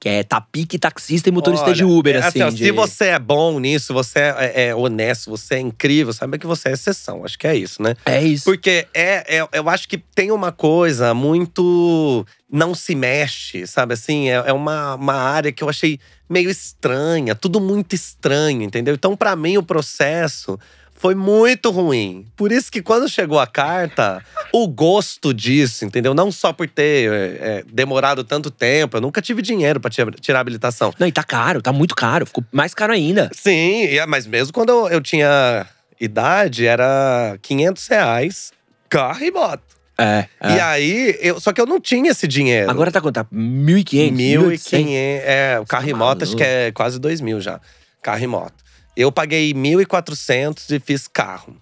Que 0.00 0.08
é 0.08 0.22
tapique, 0.22 0.78
taxista 0.78 1.28
e 1.28 1.32
motorista 1.32 1.66
Olha, 1.66 1.74
de 1.74 1.84
Uber, 1.84 2.14
é 2.14 2.18
assim. 2.20 2.40
ó, 2.40 2.50
de- 2.50 2.58
Se 2.66 2.70
você 2.70 3.06
é 3.06 3.18
bom 3.18 3.58
nisso, 3.58 3.92
você 3.92 4.20
é, 4.20 4.66
é 4.68 4.74
honesto, 4.74 5.28
você 5.28 5.56
é 5.56 5.58
incrível, 5.60 6.12
sabe 6.12 6.38
que 6.38 6.46
você 6.46 6.68
é 6.68 6.72
exceção. 6.74 7.24
Acho 7.24 7.36
que 7.36 7.48
é 7.48 7.56
isso, 7.56 7.82
né? 7.82 7.96
É 8.06 8.22
isso. 8.22 8.44
Porque 8.44 8.86
é, 8.94 9.38
é- 9.38 9.48
eu 9.52 9.68
acho 9.68 9.88
que 9.88 9.98
tem 9.98 10.30
uma 10.30 10.52
coisa 10.52 11.12
muito. 11.14 12.24
Não 12.48 12.76
se 12.76 12.94
mexe, 12.94 13.66
sabe 13.66 13.94
assim? 13.94 14.28
É, 14.30 14.34
é 14.34 14.52
uma, 14.52 14.94
uma 14.94 15.14
área 15.14 15.50
que 15.50 15.64
eu 15.64 15.68
achei 15.68 15.98
meio 16.30 16.48
estranha, 16.48 17.34
tudo 17.34 17.58
muito 17.60 17.94
estranho, 17.94 18.62
entendeu? 18.62 18.94
Então, 18.94 19.16
pra 19.16 19.34
mim, 19.34 19.56
o 19.56 19.64
processo 19.64 20.56
foi 20.98 21.14
muito 21.14 21.70
ruim. 21.70 22.26
Por 22.36 22.50
isso 22.50 22.70
que 22.70 22.82
quando 22.82 23.08
chegou 23.08 23.38
a 23.38 23.46
carta, 23.46 24.22
o 24.52 24.66
gosto 24.66 25.32
disso, 25.32 25.84
entendeu? 25.84 26.12
Não 26.12 26.30
só 26.32 26.52
por 26.52 26.68
ter 26.68 27.10
é, 27.10 27.16
é, 27.16 27.64
demorado 27.72 28.24
tanto 28.24 28.50
tempo, 28.50 28.96
eu 28.96 29.00
nunca 29.00 29.22
tive 29.22 29.40
dinheiro 29.40 29.78
pra 29.80 29.90
tirar, 29.90 30.38
a 30.38 30.40
habilitação. 30.40 30.92
Não, 30.98 31.06
e 31.06 31.12
tá 31.12 31.22
caro, 31.22 31.62
tá 31.62 31.72
muito 31.72 31.94
caro. 31.94 32.26
Ficou 32.26 32.44
mais 32.52 32.74
caro 32.74 32.92
ainda. 32.92 33.30
Sim, 33.32 33.84
é- 33.84 34.06
mas 34.06 34.26
mesmo 34.26 34.52
quando 34.52 34.70
eu, 34.70 34.88
eu 34.88 35.00
tinha 35.00 35.66
idade, 36.00 36.66
era 36.66 37.38
500 37.42 37.86
reais, 37.86 38.52
carro 38.88 39.24
e 39.24 39.30
moto. 39.30 39.62
É. 40.00 40.26
E 40.54 40.60
aí, 40.60 41.18
eu, 41.20 41.40
só 41.40 41.52
que 41.52 41.60
eu 41.60 41.66
não 41.66 41.80
tinha 41.80 42.12
esse 42.12 42.28
dinheiro. 42.28 42.70
Agora 42.70 42.92
tá 42.92 43.00
quanto? 43.00 43.16
Tá 43.16 43.24
1.500? 43.32 44.12
1.500, 44.12 44.88
é, 45.24 45.58
o 45.60 45.66
carro 45.66 45.84
Tá 45.84 45.90
e 45.90 45.94
moto 45.94 46.22
acho 46.22 46.36
que 46.36 46.42
é 46.44 46.70
quase 46.70 47.00
2 47.00 47.20
mil 47.20 47.40
já. 47.40 47.60
Carro 48.00 48.22
e 48.22 48.26
moto. 48.28 48.67
Eu 48.98 49.12
paguei 49.12 49.54
1.400 49.54 50.70
e 50.74 50.80
fiz 50.80 51.06
carro. 51.06 51.56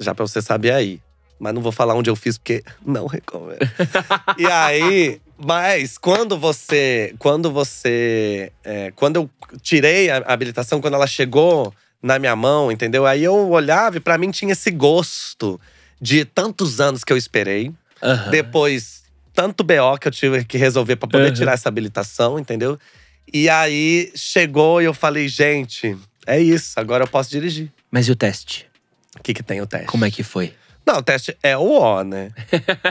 Já 0.00 0.12
pra 0.12 0.26
você 0.26 0.42
saber 0.42 0.72
aí. 0.72 1.00
Mas 1.38 1.54
não 1.54 1.62
vou 1.62 1.70
falar 1.70 1.94
onde 1.94 2.10
eu 2.10 2.16
fiz, 2.16 2.36
porque 2.38 2.64
não 2.84 3.06
recomendo. 3.06 3.58
e 4.36 4.46
aí, 4.46 5.20
mas 5.38 5.96
quando 5.96 6.36
você. 6.36 7.14
Quando 7.20 7.52
você. 7.52 8.50
é, 8.64 8.90
quando 8.96 9.16
eu 9.16 9.30
tirei 9.62 10.10
a 10.10 10.16
habilitação, 10.26 10.80
quando 10.80 10.94
ela 10.94 11.06
chegou 11.06 11.72
na 12.02 12.18
minha 12.18 12.34
mão, 12.34 12.72
entendeu? 12.72 13.06
Aí 13.06 13.22
eu 13.22 13.48
olhava 13.50 13.98
e 13.98 14.00
pra 14.00 14.18
mim 14.18 14.30
tinha 14.32 14.52
esse 14.52 14.70
gosto 14.72 15.60
de 16.00 16.24
tantos 16.24 16.80
anos 16.80 17.04
que 17.04 17.12
eu 17.12 17.16
esperei. 17.16 17.70
Aham. 18.02 18.30
Depois, 18.30 19.02
tanto 19.32 19.62
BO 19.62 19.98
que 20.00 20.08
eu 20.08 20.12
tive 20.12 20.44
que 20.44 20.58
resolver 20.58 20.96
pra 20.96 21.08
poder 21.08 21.28
Uhum. 21.28 21.32
tirar 21.34 21.52
essa 21.52 21.68
habilitação, 21.68 22.38
entendeu? 22.40 22.76
E 23.32 23.48
aí 23.48 24.10
chegou 24.16 24.80
e 24.80 24.84
eu 24.86 24.94
falei, 24.94 25.28
gente, 25.28 25.96
é 26.26 26.40
isso, 26.40 26.78
agora 26.78 27.04
eu 27.04 27.08
posso 27.08 27.30
dirigir. 27.30 27.72
Mas 27.90 28.08
e 28.08 28.12
o 28.12 28.16
teste? 28.16 28.66
O 29.18 29.22
que, 29.22 29.32
que 29.32 29.42
tem 29.42 29.60
o 29.60 29.66
teste? 29.66 29.86
Como 29.86 30.04
é 30.04 30.10
que 30.10 30.22
foi? 30.22 30.52
Não, 30.86 30.98
o 30.98 31.02
teste 31.02 31.36
é 31.42 31.56
o 31.56 31.80
O, 31.80 32.04
né? 32.04 32.30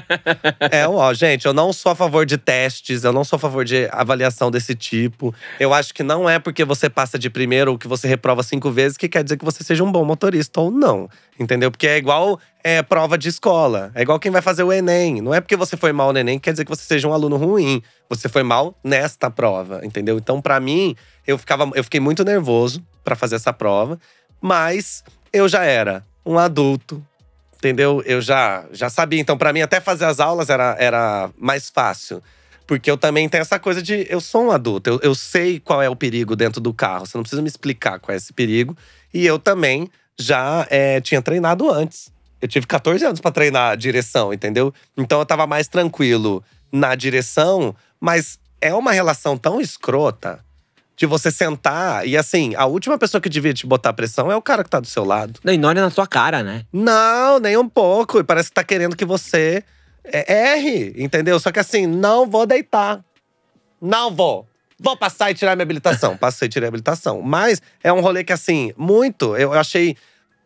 é 0.69 0.85
o 0.85 0.95
O. 0.95 1.13
Gente, 1.13 1.45
eu 1.45 1.53
não 1.53 1.71
sou 1.71 1.93
a 1.93 1.95
favor 1.95 2.25
de 2.25 2.37
testes, 2.37 3.05
eu 3.05 3.13
não 3.13 3.23
sou 3.23 3.37
a 3.37 3.39
favor 3.39 3.63
de 3.63 3.87
avaliação 3.89 4.51
desse 4.51 4.75
tipo. 4.75 5.33
Eu 5.57 5.73
acho 5.73 5.93
que 5.93 6.03
não 6.03 6.29
é 6.29 6.37
porque 6.37 6.65
você 6.65 6.89
passa 6.89 7.17
de 7.17 7.29
primeiro 7.29 7.71
ou 7.71 7.77
que 7.77 7.87
você 7.87 8.05
reprova 8.05 8.43
cinco 8.43 8.69
vezes 8.69 8.97
que 8.97 9.07
quer 9.07 9.23
dizer 9.23 9.37
que 9.37 9.45
você 9.45 9.63
seja 9.63 9.81
um 9.81 9.89
bom 9.89 10.03
motorista 10.03 10.59
ou 10.59 10.69
não. 10.69 11.09
Entendeu? 11.39 11.71
Porque 11.71 11.87
é 11.87 11.95
igual 11.95 12.37
é, 12.61 12.81
prova 12.81 13.17
de 13.17 13.29
escola. 13.29 13.91
É 13.95 14.01
igual 14.01 14.19
quem 14.19 14.29
vai 14.29 14.41
fazer 14.41 14.63
o 14.63 14.73
Enem. 14.73 15.21
Não 15.21 15.33
é 15.33 15.39
porque 15.39 15.55
você 15.55 15.77
foi 15.77 15.93
mal 15.93 16.11
no 16.11 16.19
Enem 16.19 16.37
que 16.37 16.43
quer 16.43 16.51
dizer 16.51 16.65
que 16.65 16.71
você 16.71 16.83
seja 16.83 17.07
um 17.07 17.13
aluno 17.13 17.37
ruim. 17.37 17.81
Você 18.09 18.27
foi 18.27 18.43
mal 18.43 18.77
nesta 18.83 19.31
prova, 19.31 19.79
entendeu? 19.85 20.17
Então, 20.17 20.41
pra 20.41 20.59
mim, 20.59 20.97
eu, 21.25 21.37
ficava, 21.37 21.71
eu 21.73 21.83
fiquei 21.83 22.01
muito 22.01 22.25
nervoso 22.25 22.83
pra 23.05 23.15
fazer 23.15 23.35
essa 23.35 23.53
prova, 23.53 23.97
mas 24.41 25.01
eu 25.31 25.47
já 25.47 25.63
era 25.63 26.03
um 26.25 26.37
adulto 26.37 27.01
entendeu? 27.65 28.03
Eu 28.05 28.21
já, 28.21 28.65
já 28.71 28.89
sabia. 28.89 29.19
Então, 29.19 29.37
pra 29.37 29.51
mim, 29.51 29.61
até 29.61 29.81
fazer 29.81 30.05
as 30.05 30.19
aulas 30.19 30.49
era, 30.49 30.75
era 30.79 31.31
mais 31.37 31.69
fácil. 31.69 32.21
Porque 32.67 32.89
eu 32.89 32.97
também 32.97 33.27
tenho 33.27 33.41
essa 33.41 33.59
coisa 33.59 33.81
de… 33.81 34.05
Eu 34.09 34.21
sou 34.21 34.45
um 34.45 34.51
adulto, 34.51 34.89
eu, 34.89 34.99
eu 35.01 35.15
sei 35.15 35.59
qual 35.59 35.81
é 35.81 35.89
o 35.89 35.95
perigo 35.95 36.35
dentro 36.35 36.61
do 36.61 36.73
carro. 36.73 37.05
Você 37.05 37.17
não 37.17 37.23
precisa 37.23 37.41
me 37.41 37.47
explicar 37.47 37.99
qual 37.99 38.13
é 38.13 38.17
esse 38.17 38.33
perigo. 38.33 38.77
E 39.13 39.25
eu 39.25 39.39
também 39.39 39.89
já 40.19 40.67
é, 40.69 41.01
tinha 41.01 41.21
treinado 41.21 41.69
antes. 41.71 42.11
Eu 42.41 42.47
tive 42.47 42.67
14 42.67 43.03
anos 43.03 43.19
pra 43.19 43.31
treinar 43.31 43.77
direção, 43.77 44.33
entendeu? 44.33 44.73
Então, 44.95 45.19
eu 45.19 45.25
tava 45.25 45.47
mais 45.47 45.67
tranquilo 45.67 46.43
na 46.71 46.95
direção. 46.95 47.75
Mas 47.99 48.39
é 48.61 48.73
uma 48.73 48.91
relação 48.91 49.37
tão 49.37 49.59
escrota 49.59 50.44
de 50.95 51.05
você 51.05 51.31
sentar… 51.31 52.07
E 52.07 52.17
assim, 52.17 52.53
a 52.55 52.65
última 52.65 52.97
pessoa 52.97 53.21
que 53.21 53.29
devia 53.29 53.53
te 53.53 53.65
botar 53.65 53.93
pressão 53.93 54.31
é 54.31 54.35
o 54.35 54.41
cara 54.41 54.63
que 54.63 54.69
tá 54.69 54.79
do 54.79 54.87
seu 54.87 55.03
lado. 55.03 55.39
Não, 55.43 55.53
e 55.53 55.57
não 55.57 55.69
olha 55.69 55.81
na 55.81 55.91
tua 55.91 56.07
cara, 56.07 56.43
né? 56.43 56.65
Não, 56.71 57.39
nem 57.39 57.57
um 57.57 57.67
pouco. 57.67 58.19
E 58.19 58.23
parece 58.23 58.49
que 58.49 58.55
tá 58.55 58.63
querendo 58.63 58.95
que 58.95 59.05
você 59.05 59.63
é, 60.03 60.53
erre, 60.53 60.93
entendeu? 60.97 61.39
Só 61.39 61.51
que 61.51 61.59
assim, 61.59 61.87
não 61.87 62.27
vou 62.27 62.45
deitar. 62.45 63.03
Não 63.81 64.13
vou. 64.13 64.47
Vou 64.79 64.97
passar 64.97 65.31
e 65.31 65.33
tirar 65.33 65.55
minha 65.55 65.63
habilitação. 65.63 66.15
Passei 66.17 66.47
e 66.47 66.49
tirei 66.49 66.67
a 66.67 66.69
habilitação. 66.69 67.21
Mas 67.21 67.61
é 67.83 67.91
um 67.91 68.01
rolê 68.01 68.23
que, 68.23 68.33
assim, 68.33 68.73
muito. 68.77 69.35
Eu 69.35 69.53
achei 69.53 69.95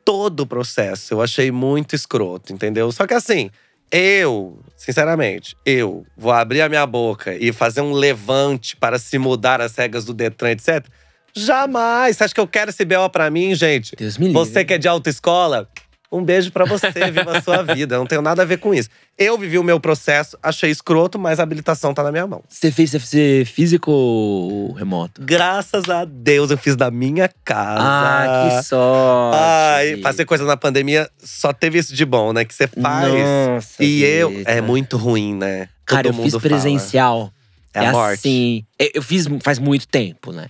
todo 0.05 0.41
o 0.41 0.47
processo. 0.47 1.13
Eu 1.13 1.21
achei 1.21 1.51
muito 1.51 1.95
escroto, 1.95 2.53
entendeu? 2.53 2.91
Só 2.91 3.05
que 3.07 3.13
assim, 3.13 3.49
eu, 3.91 4.59
sinceramente, 4.75 5.55
eu 5.65 6.05
vou 6.17 6.31
abrir 6.31 6.61
a 6.61 6.69
minha 6.69 6.85
boca 6.85 7.35
e 7.35 7.51
fazer 7.51 7.81
um 7.81 7.91
levante 7.91 8.75
para 8.75 8.99
se 8.99 9.17
mudar 9.17 9.61
as 9.61 9.75
regras 9.75 10.05
do 10.05 10.13
Detran, 10.13 10.51
etc. 10.51 10.85
Jamais! 11.33 12.17
Você 12.17 12.23
acha 12.23 12.33
que 12.33 12.39
eu 12.39 12.47
quero 12.47 12.69
esse 12.69 12.83
BO 12.85 13.09
pra 13.11 13.29
mim, 13.29 13.53
gente? 13.55 13.95
Deus 13.95 14.17
me 14.17 14.27
livre. 14.27 14.39
Você 14.39 14.65
que 14.65 14.73
é 14.73 14.77
de 14.77 14.87
autoescola, 14.87 15.69
Um 16.11 16.23
beijo 16.23 16.51
pra 16.51 16.65
você, 16.65 16.89
viva 17.11 17.37
a 17.37 17.41
sua 17.41 17.61
vida. 17.61 17.95
Eu 17.95 17.99
não 17.99 18.07
tenho 18.07 18.21
nada 18.21 18.41
a 18.41 18.45
ver 18.45 18.57
com 18.57 18.73
isso. 18.73 18.89
Eu 19.17 19.37
vivi 19.37 19.59
o 19.59 19.63
meu 19.63 19.79
processo, 19.79 20.37
achei 20.41 20.71
escroto, 20.71 21.19
mas 21.19 21.39
a 21.39 21.43
habilitação 21.43 21.93
tá 21.93 22.01
na 22.01 22.11
minha 22.11 22.25
mão. 22.25 22.43
Você 22.49 22.71
fez 22.71 22.91
CFC 22.91 23.43
físico 23.45 23.91
ou 23.91 24.71
remoto? 24.73 25.21
Graças 25.23 25.87
a 25.87 26.05
Deus 26.05 26.49
eu 26.49 26.57
fiz 26.57 26.75
da 26.75 26.89
minha 26.89 27.29
casa. 27.43 27.79
Ah, 27.83 28.57
que 28.59 28.65
sorte. 28.65 29.37
Ai, 29.39 30.01
fazer 30.01 30.25
coisa 30.25 30.45
na 30.45 30.57
pandemia 30.57 31.07
só 31.19 31.53
teve 31.53 31.77
isso 31.77 31.93
de 31.93 32.05
bom, 32.05 32.33
né? 32.33 32.43
Que 32.43 32.55
você 32.55 32.67
faz. 32.67 33.13
Nossa, 33.13 33.83
e 33.83 34.03
eu. 34.03 34.29
Vitor. 34.29 34.51
É 34.51 34.61
muito 34.61 34.97
ruim, 34.97 35.35
né? 35.35 35.69
Cara, 35.85 36.03
Todo 36.03 36.19
eu 36.19 36.23
fiz 36.23 36.35
presencial. 36.37 37.31
Fala. 37.73 37.85
É 37.85 37.87
a 37.87 37.91
morte. 37.91 38.19
assim. 38.19 38.65
Eu 38.79 38.89
eu 38.95 39.03
fiz 39.03 39.27
faz 39.41 39.59
muito 39.59 39.87
tempo, 39.87 40.31
né? 40.31 40.47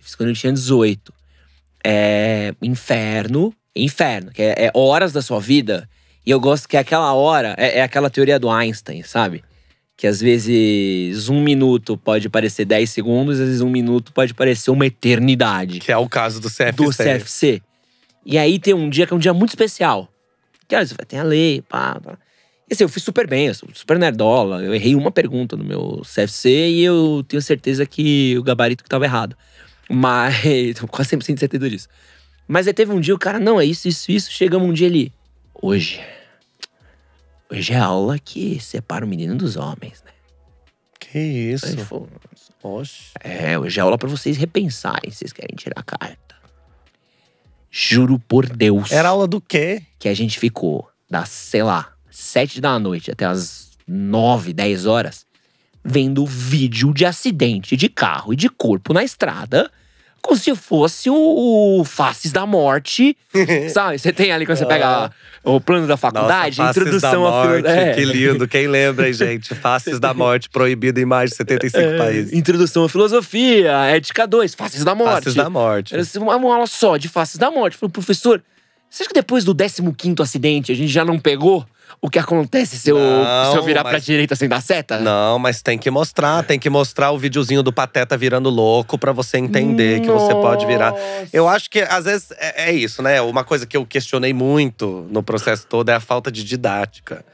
Fiz 0.00 0.14
quando 0.16 0.30
eu 0.30 0.34
tinha 0.34 0.52
18. 0.52 1.12
É 1.84 2.54
inferno, 2.60 3.54
inferno, 3.84 4.30
que 4.30 4.42
é, 4.42 4.66
é 4.66 4.70
horas 4.74 5.12
da 5.12 5.22
sua 5.22 5.40
vida. 5.40 5.88
E 6.24 6.30
eu 6.30 6.40
gosto 6.40 6.68
que 6.68 6.76
aquela 6.76 7.12
hora 7.14 7.54
é, 7.56 7.78
é 7.78 7.82
aquela 7.82 8.10
teoria 8.10 8.38
do 8.38 8.50
Einstein, 8.50 9.02
sabe? 9.02 9.44
Que 9.96 10.06
às 10.06 10.20
vezes 10.20 11.28
um 11.28 11.40
minuto 11.40 11.96
pode 11.96 12.28
parecer 12.28 12.64
10 12.64 12.90
segundos, 12.90 13.40
às 13.40 13.46
vezes 13.46 13.60
um 13.60 13.70
minuto 13.70 14.12
pode 14.12 14.34
parecer 14.34 14.70
uma 14.70 14.86
eternidade 14.86 15.78
Que 15.78 15.92
é 15.92 15.96
o 15.96 16.08
caso 16.08 16.40
do 16.40 16.48
CFC. 16.48 16.72
do 16.72 16.90
CFC. 16.90 17.62
E 18.24 18.36
aí 18.36 18.58
tem 18.58 18.74
um 18.74 18.90
dia 18.90 19.06
que 19.06 19.12
é 19.12 19.16
um 19.16 19.20
dia 19.20 19.32
muito 19.32 19.50
especial. 19.50 20.08
Que 20.66 20.74
olha, 20.74 20.86
tem 21.06 21.18
a 21.18 21.22
lei, 21.22 21.62
pá, 21.62 22.00
pá. 22.00 22.18
E 22.68 22.74
assim, 22.74 22.82
eu 22.82 22.88
fiz 22.88 23.04
super 23.04 23.28
bem, 23.28 23.46
eu 23.46 23.54
sou 23.54 23.68
super 23.72 23.96
nerdola. 23.96 24.62
Eu 24.62 24.74
errei 24.74 24.96
uma 24.96 25.12
pergunta 25.12 25.56
no 25.56 25.62
meu 25.62 26.02
CFC 26.02 26.48
e 26.50 26.82
eu 26.82 27.24
tenho 27.28 27.40
certeza 27.40 27.86
que 27.86 28.36
o 28.36 28.42
gabarito 28.42 28.82
que 28.82 28.90
tava 28.90 29.04
errado. 29.04 29.36
Mas. 29.88 30.34
tô 30.78 30.88
quase 30.88 31.16
100% 31.16 31.34
de 31.34 31.40
certeza 31.40 31.70
disso. 31.70 31.88
Mas 32.46 32.66
aí 32.66 32.72
teve 32.74 32.92
um 32.92 33.00
dia, 33.00 33.14
o 33.14 33.18
cara, 33.18 33.38
não, 33.40 33.60
é 33.60 33.64
isso, 33.64 33.88
isso, 33.88 34.10
isso. 34.10 34.30
Chegamos 34.30 34.68
um 34.68 34.72
dia 34.72 34.86
ali. 34.86 35.12
Hoje. 35.54 36.00
Hoje 37.50 37.72
é 37.72 37.76
a 37.76 37.84
aula 37.84 38.18
que 38.18 38.60
separa 38.60 39.04
o 39.04 39.08
menino 39.08 39.36
dos 39.36 39.56
homens, 39.56 40.02
né? 40.04 40.12
Que 40.98 41.18
isso? 41.18 41.66
Aí 41.66 41.72
ele 41.72 41.84
falou, 41.84 42.08
Oxe. 42.62 43.12
é, 43.20 43.58
hoje 43.58 43.78
é 43.78 43.82
aula 43.82 43.96
pra 43.96 44.08
vocês 44.08 44.36
repensarem 44.36 45.10
se 45.10 45.18
vocês 45.18 45.32
querem 45.32 45.54
tirar 45.56 45.80
a 45.80 45.82
carta. 45.82 46.36
Juro 47.70 48.18
por 48.18 48.46
Deus. 48.46 48.90
Era 48.90 49.10
aula 49.10 49.26
do 49.26 49.40
quê? 49.40 49.82
que 49.98 50.08
a 50.08 50.14
gente 50.14 50.38
ficou 50.38 50.88
das, 51.10 51.28
sei 51.28 51.62
lá, 51.62 51.92
sete 52.10 52.60
da 52.60 52.78
noite 52.78 53.10
até 53.10 53.24
as 53.24 53.70
nove, 53.86 54.52
dez 54.52 54.86
horas, 54.86 55.26
vendo 55.84 56.26
vídeo 56.26 56.92
de 56.92 57.04
acidente 57.04 57.76
de 57.76 57.88
carro 57.88 58.32
e 58.32 58.36
de 58.36 58.48
corpo 58.48 58.92
na 58.92 59.04
estrada, 59.04 59.70
como 60.26 60.36
se 60.38 60.54
fosse 60.54 61.08
o, 61.08 61.78
o 61.80 61.84
Faces 61.84 62.32
da 62.32 62.44
Morte, 62.44 63.16
sabe? 63.72 63.98
Você 63.98 64.12
tem 64.12 64.32
ali 64.32 64.44
quando 64.44 64.58
você 64.58 64.66
pega 64.66 65.10
o 65.44 65.60
plano 65.60 65.86
da 65.86 65.96
faculdade, 65.96 66.58
Nossa, 66.58 66.78
introdução 66.78 67.22
da 67.22 67.28
à 67.28 67.32
morte, 67.32 67.56
filo- 67.56 67.68
é. 67.68 67.94
Que 67.94 68.04
lindo. 68.04 68.48
Quem 68.48 68.66
lembra, 68.66 69.12
gente? 69.12 69.54
Faces 69.54 70.00
da 70.00 70.12
morte, 70.12 70.48
proibido 70.50 70.98
em 71.00 71.04
mais 71.04 71.30
de 71.30 71.36
75 71.36 71.78
É, 71.78 71.96
países. 71.98 72.32
Introdução 72.32 72.84
à 72.84 72.88
filosofia, 72.88 73.72
ética 73.86 74.26
2, 74.26 74.54
Faces 74.54 74.84
da 74.84 74.94
Morte. 74.94 75.14
Faces 75.24 75.34
da 75.34 75.48
morte. 75.48 75.94
Era 75.94 76.02
assim, 76.02 76.18
uma 76.18 76.36
uma 76.36 76.54
aula 76.54 76.66
só 76.66 76.96
de 76.96 77.08
faces 77.08 77.36
da 77.38 77.50
morte. 77.50 77.76
Falei, 77.76 77.92
professor, 77.92 78.42
você 78.90 79.02
acha 79.04 79.08
que 79.08 79.14
depois 79.14 79.44
do 79.44 79.54
15 79.54 80.14
acidente 80.20 80.72
a 80.72 80.74
gente 80.74 80.88
já 80.92 81.04
não 81.04 81.18
pegou 81.18 81.64
o 82.00 82.10
que 82.10 82.18
acontece 82.18 82.78
se 82.78 82.90
eu, 82.90 82.98
Não, 82.98 83.52
se 83.52 83.58
eu 83.58 83.62
virar 83.62 83.82
pra 83.82 83.92
mas- 83.94 84.04
direita 84.04 84.36
sem 84.36 84.48
dar 84.48 84.60
seta? 84.62 84.98
Não, 85.00 85.38
mas 85.38 85.62
tem 85.62 85.78
que 85.78 85.90
mostrar, 85.90 86.42
tem 86.44 86.58
que 86.58 86.70
mostrar 86.70 87.10
o 87.10 87.18
videozinho 87.18 87.62
do 87.62 87.72
Pateta 87.72 88.16
virando 88.16 88.48
louco 88.50 88.98
pra 88.98 89.12
você 89.12 89.38
entender 89.38 90.00
que 90.00 90.08
você 90.10 90.32
pode 90.34 90.66
virar. 90.66 90.94
Eu 91.32 91.48
acho 91.48 91.68
que 91.70 91.80
às 91.80 92.04
vezes 92.04 92.30
é, 92.38 92.70
é 92.70 92.72
isso, 92.72 93.02
né? 93.02 93.20
Uma 93.20 93.44
coisa 93.44 93.66
que 93.66 93.76
eu 93.76 93.84
questionei 93.86 94.32
muito 94.32 95.06
no 95.10 95.22
processo 95.22 95.66
todo 95.66 95.88
é 95.88 95.94
a 95.94 96.00
falta 96.00 96.30
de 96.30 96.44
didática. 96.44 97.24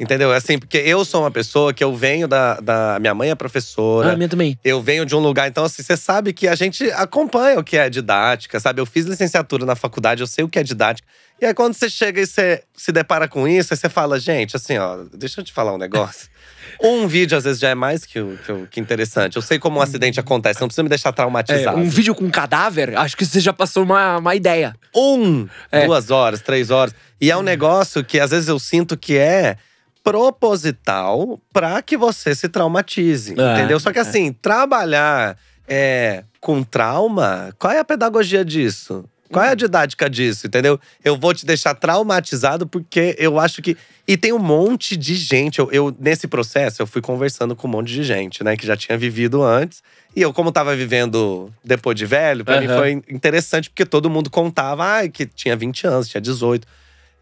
Entendeu? 0.00 0.32
É 0.32 0.36
assim, 0.38 0.58
porque 0.58 0.78
eu 0.78 1.04
sou 1.04 1.20
uma 1.20 1.30
pessoa 1.30 1.72
que 1.72 1.84
eu 1.84 1.94
venho 1.94 2.26
da. 2.26 2.54
da 2.60 2.98
minha 2.98 3.14
mãe 3.14 3.30
é 3.30 3.34
professora. 3.34 4.12
Ah, 4.12 4.16
minha 4.16 4.28
também. 4.28 4.58
Eu 4.64 4.80
venho 4.80 5.04
de 5.04 5.14
um 5.14 5.18
lugar, 5.18 5.46
então 5.48 5.64
assim, 5.64 5.82
você 5.82 5.96
sabe 5.98 6.32
que 6.32 6.48
a 6.48 6.54
gente 6.54 6.90
acompanha 6.92 7.60
o 7.60 7.62
que 7.62 7.76
é 7.76 7.88
didática, 7.90 8.58
sabe? 8.58 8.80
Eu 8.80 8.86
fiz 8.86 9.04
licenciatura 9.04 9.66
na 9.66 9.76
faculdade, 9.76 10.22
eu 10.22 10.26
sei 10.26 10.42
o 10.42 10.48
que 10.48 10.58
é 10.58 10.62
didática. 10.62 11.06
E 11.42 11.46
aí 11.46 11.52
quando 11.54 11.74
você 11.74 11.90
chega 11.90 12.20
e 12.20 12.26
você 12.26 12.62
se 12.76 12.92
depara 12.92 13.26
com 13.26 13.48
isso, 13.48 13.74
aí 13.74 13.76
você 13.76 13.88
fala, 13.88 14.20
gente, 14.20 14.54
assim, 14.54 14.78
ó, 14.78 14.98
deixa 15.12 15.40
eu 15.40 15.44
te 15.44 15.52
falar 15.52 15.74
um 15.74 15.78
negócio. 15.78 16.30
Um 16.80 17.06
vídeo 17.08 17.36
às 17.36 17.42
vezes 17.44 17.60
já 17.60 17.68
é 17.70 17.74
mais 17.74 18.04
que, 18.06 18.18
o, 18.20 18.38
que, 18.38 18.66
que 18.70 18.80
interessante. 18.80 19.34
Eu 19.36 19.42
sei 19.42 19.58
como 19.58 19.78
um 19.78 19.82
acidente 19.82 20.18
acontece, 20.20 20.60
não 20.60 20.68
precisa 20.68 20.82
me 20.84 20.88
deixar 20.88 21.08
É, 21.08 21.12
traumatizado. 21.12 21.76
um 21.76 21.88
vídeo 21.88 22.14
com 22.14 22.30
cadáver, 22.30 22.96
acho 22.96 23.16
que 23.16 23.26
você 23.26 23.40
já 23.40 23.52
passou 23.52 23.82
uma, 23.82 24.18
uma 24.18 24.34
ideia. 24.36 24.74
Um, 24.94 25.48
É. 25.70 25.84
duas 25.86 26.10
horas, 26.10 26.40
três 26.40 26.70
horas. 26.70 26.94
E 27.20 27.30
é 27.30 27.36
um 27.36 27.42
negócio 27.42 28.04
que 28.04 28.18
às 28.20 28.30
vezes 28.30 28.48
eu 28.48 28.58
sinto 28.60 28.96
que 28.96 29.16
é 29.18 29.56
proposital 30.04 31.40
pra 31.52 31.82
que 31.82 31.96
você 31.96 32.34
se 32.34 32.48
traumatize, 32.48 33.34
É, 33.38 33.54
entendeu? 33.54 33.78
Só 33.80 33.92
que 33.92 33.98
é. 33.98 34.02
assim, 34.02 34.32
trabalhar 34.32 35.36
é, 35.68 36.24
com 36.40 36.62
trauma, 36.62 37.52
qual 37.58 37.72
é 37.72 37.78
a 37.80 37.84
pedagogia 37.84 38.44
disso? 38.44 39.04
Qual 39.32 39.44
é 39.44 39.50
a 39.50 39.54
didática 39.54 40.08
disso, 40.10 40.46
entendeu? 40.46 40.78
Eu 41.04 41.16
vou 41.18 41.32
te 41.32 41.46
deixar 41.46 41.74
traumatizado 41.74 42.66
porque 42.66 43.16
eu 43.18 43.38
acho 43.40 43.62
que… 43.62 43.76
E 44.06 44.16
tem 44.16 44.32
um 44.32 44.38
monte 44.38 44.96
de 44.96 45.14
gente, 45.14 45.58
eu, 45.58 45.70
eu- 45.72 45.96
nesse 45.98 46.26
processo 46.26 46.82
eu 46.82 46.86
fui 46.86 47.00
conversando 47.00 47.54
com 47.56 47.66
um 47.66 47.70
monte 47.70 47.88
de 47.92 48.02
gente, 48.02 48.42
né? 48.44 48.56
Que 48.56 48.66
já 48.66 48.76
tinha 48.76 48.98
vivido 48.98 49.42
antes. 49.42 49.82
E 50.14 50.20
eu, 50.20 50.32
como 50.32 50.52
tava 50.52 50.74
vivendo 50.76 51.52
depois 51.64 51.96
de 51.96 52.04
velho, 52.04 52.44
pra 52.44 52.60
mim 52.60 52.66
Aham. 52.66 52.78
foi 52.78 52.90
interessante 53.08 53.70
porque 53.70 53.86
todo 53.86 54.10
mundo 54.10 54.28
contava 54.28 54.84
ai, 54.84 55.08
que 55.08 55.24
tinha 55.24 55.56
20 55.56 55.86
anos, 55.86 56.08
tinha 56.08 56.20
18. 56.20 56.66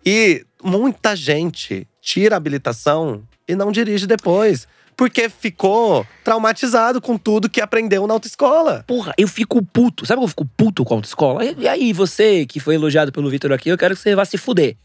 E 0.04 0.44
muita 0.62 1.14
gente 1.14 1.86
tira 2.00 2.34
a 2.34 2.38
habilitação 2.38 3.22
e 3.46 3.54
não 3.54 3.70
dirige 3.70 4.06
depois. 4.06 4.66
Porque 5.00 5.30
ficou 5.30 6.06
traumatizado 6.22 7.00
com 7.00 7.16
tudo 7.16 7.48
que 7.48 7.62
aprendeu 7.62 8.06
na 8.06 8.12
autoescola. 8.12 8.84
Porra, 8.86 9.14
eu 9.16 9.26
fico 9.26 9.64
puto. 9.64 10.04
Sabe 10.04 10.20
que 10.20 10.24
eu 10.24 10.28
fico 10.28 10.44
puto 10.44 10.84
com 10.84 10.92
a 10.92 10.98
autoescola? 10.98 11.42
E 11.42 11.66
aí, 11.66 11.90
você 11.90 12.44
que 12.44 12.60
foi 12.60 12.74
elogiado 12.74 13.10
pelo 13.10 13.30
Vitor 13.30 13.50
aqui, 13.50 13.70
eu 13.70 13.78
quero 13.78 13.96
que 13.96 14.02
você 14.02 14.14
vá 14.14 14.26
se 14.26 14.36
fuder. 14.36 14.76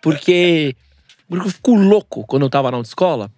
Porque, 0.00 0.76
porque 1.28 1.48
eu 1.48 1.50
fico 1.50 1.74
louco 1.74 2.24
quando 2.24 2.44
eu 2.44 2.48
tava 2.48 2.70
na 2.70 2.76
autoescola. 2.76 3.32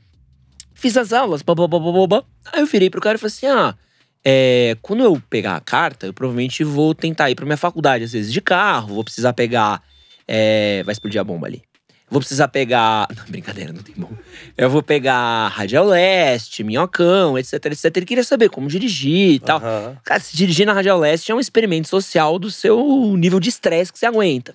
Fiz 0.75 0.95
as 0.99 1.11
aulas, 1.15 1.41
babá. 1.41 2.23
Aí 2.53 2.61
eu 2.61 2.67
virei 2.67 2.91
pro 2.91 3.01
cara 3.01 3.17
e 3.17 3.19
falei 3.19 3.33
assim: 3.35 3.47
ah, 3.47 3.75
é, 4.23 4.77
quando 4.83 5.03
eu 5.03 5.19
pegar 5.31 5.57
a 5.57 5.61
carta, 5.61 6.05
eu 6.05 6.13
provavelmente 6.13 6.63
vou 6.63 6.95
tentar 6.95 7.31
ir 7.31 7.35
pra 7.35 7.47
minha 7.47 7.57
faculdade, 7.57 8.05
às 8.05 8.13
vezes 8.13 8.31
de 8.31 8.43
carro, 8.43 8.97
vou 8.97 9.05
precisar 9.05 9.33
pegar. 9.33 9.83
é, 10.29 10.83
vai 10.85 10.93
explodir 10.93 11.19
a 11.19 11.25
bomba 11.25 11.47
ali. 11.47 11.63
Vou 12.09 12.21
precisar 12.21 12.49
pegar. 12.49 13.09
Não, 13.17 13.25
brincadeira, 13.27 13.73
não 13.73 13.83
tem 13.83 13.95
bomba. 13.97 14.19
Eu 14.57 14.71
vou 14.71 14.83
pegar 14.83 15.49
Radial 15.49 15.85
Leste, 15.87 16.63
Minhocão, 16.63 17.37
etc, 17.37 17.55
etc. 17.67 17.97
Ele 17.97 18.07
queria 18.07 18.23
saber 18.23 18.49
como 18.49 18.69
dirigir 18.69 19.33
e 19.33 19.39
tal. 19.41 19.59
Aham. 19.59 19.97
Cara, 20.05 20.21
se 20.21 20.37
dirigir 20.37 20.67
na 20.67 20.73
Radial 20.73 20.99
Leste 20.99 21.33
é 21.33 21.35
um 21.35 21.41
experimento 21.41 21.89
social 21.89 22.39
do 22.39 22.51
seu 22.51 23.17
nível 23.17 23.41
de 23.41 23.49
estresse 23.49 23.93
que 23.93 23.99
você 23.99 24.07
aguenta. 24.07 24.55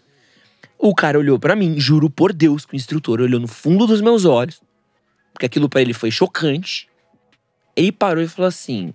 O 0.77 0.95
cara 0.95 1.19
olhou 1.19 1.37
pra 1.37 1.55
mim, 1.55 1.79
juro 1.79 2.09
por 2.09 2.31
Deus 2.31 2.65
que 2.65 2.73
o 2.73 2.77
instrutor 2.77 3.19
olhou 3.19 3.39
no 3.39 3.47
fundo 3.47 3.85
dos 3.85 4.01
meus 4.01 4.23
olhos, 4.23 4.61
porque 5.33 5.45
aquilo 5.45 5.67
pra 5.67 5.81
ele 5.81 5.93
foi 5.93 6.09
chocante. 6.09 6.87
Ele 7.75 7.91
parou 7.91 8.23
e 8.23 8.27
falou 8.27 8.47
assim: 8.47 8.93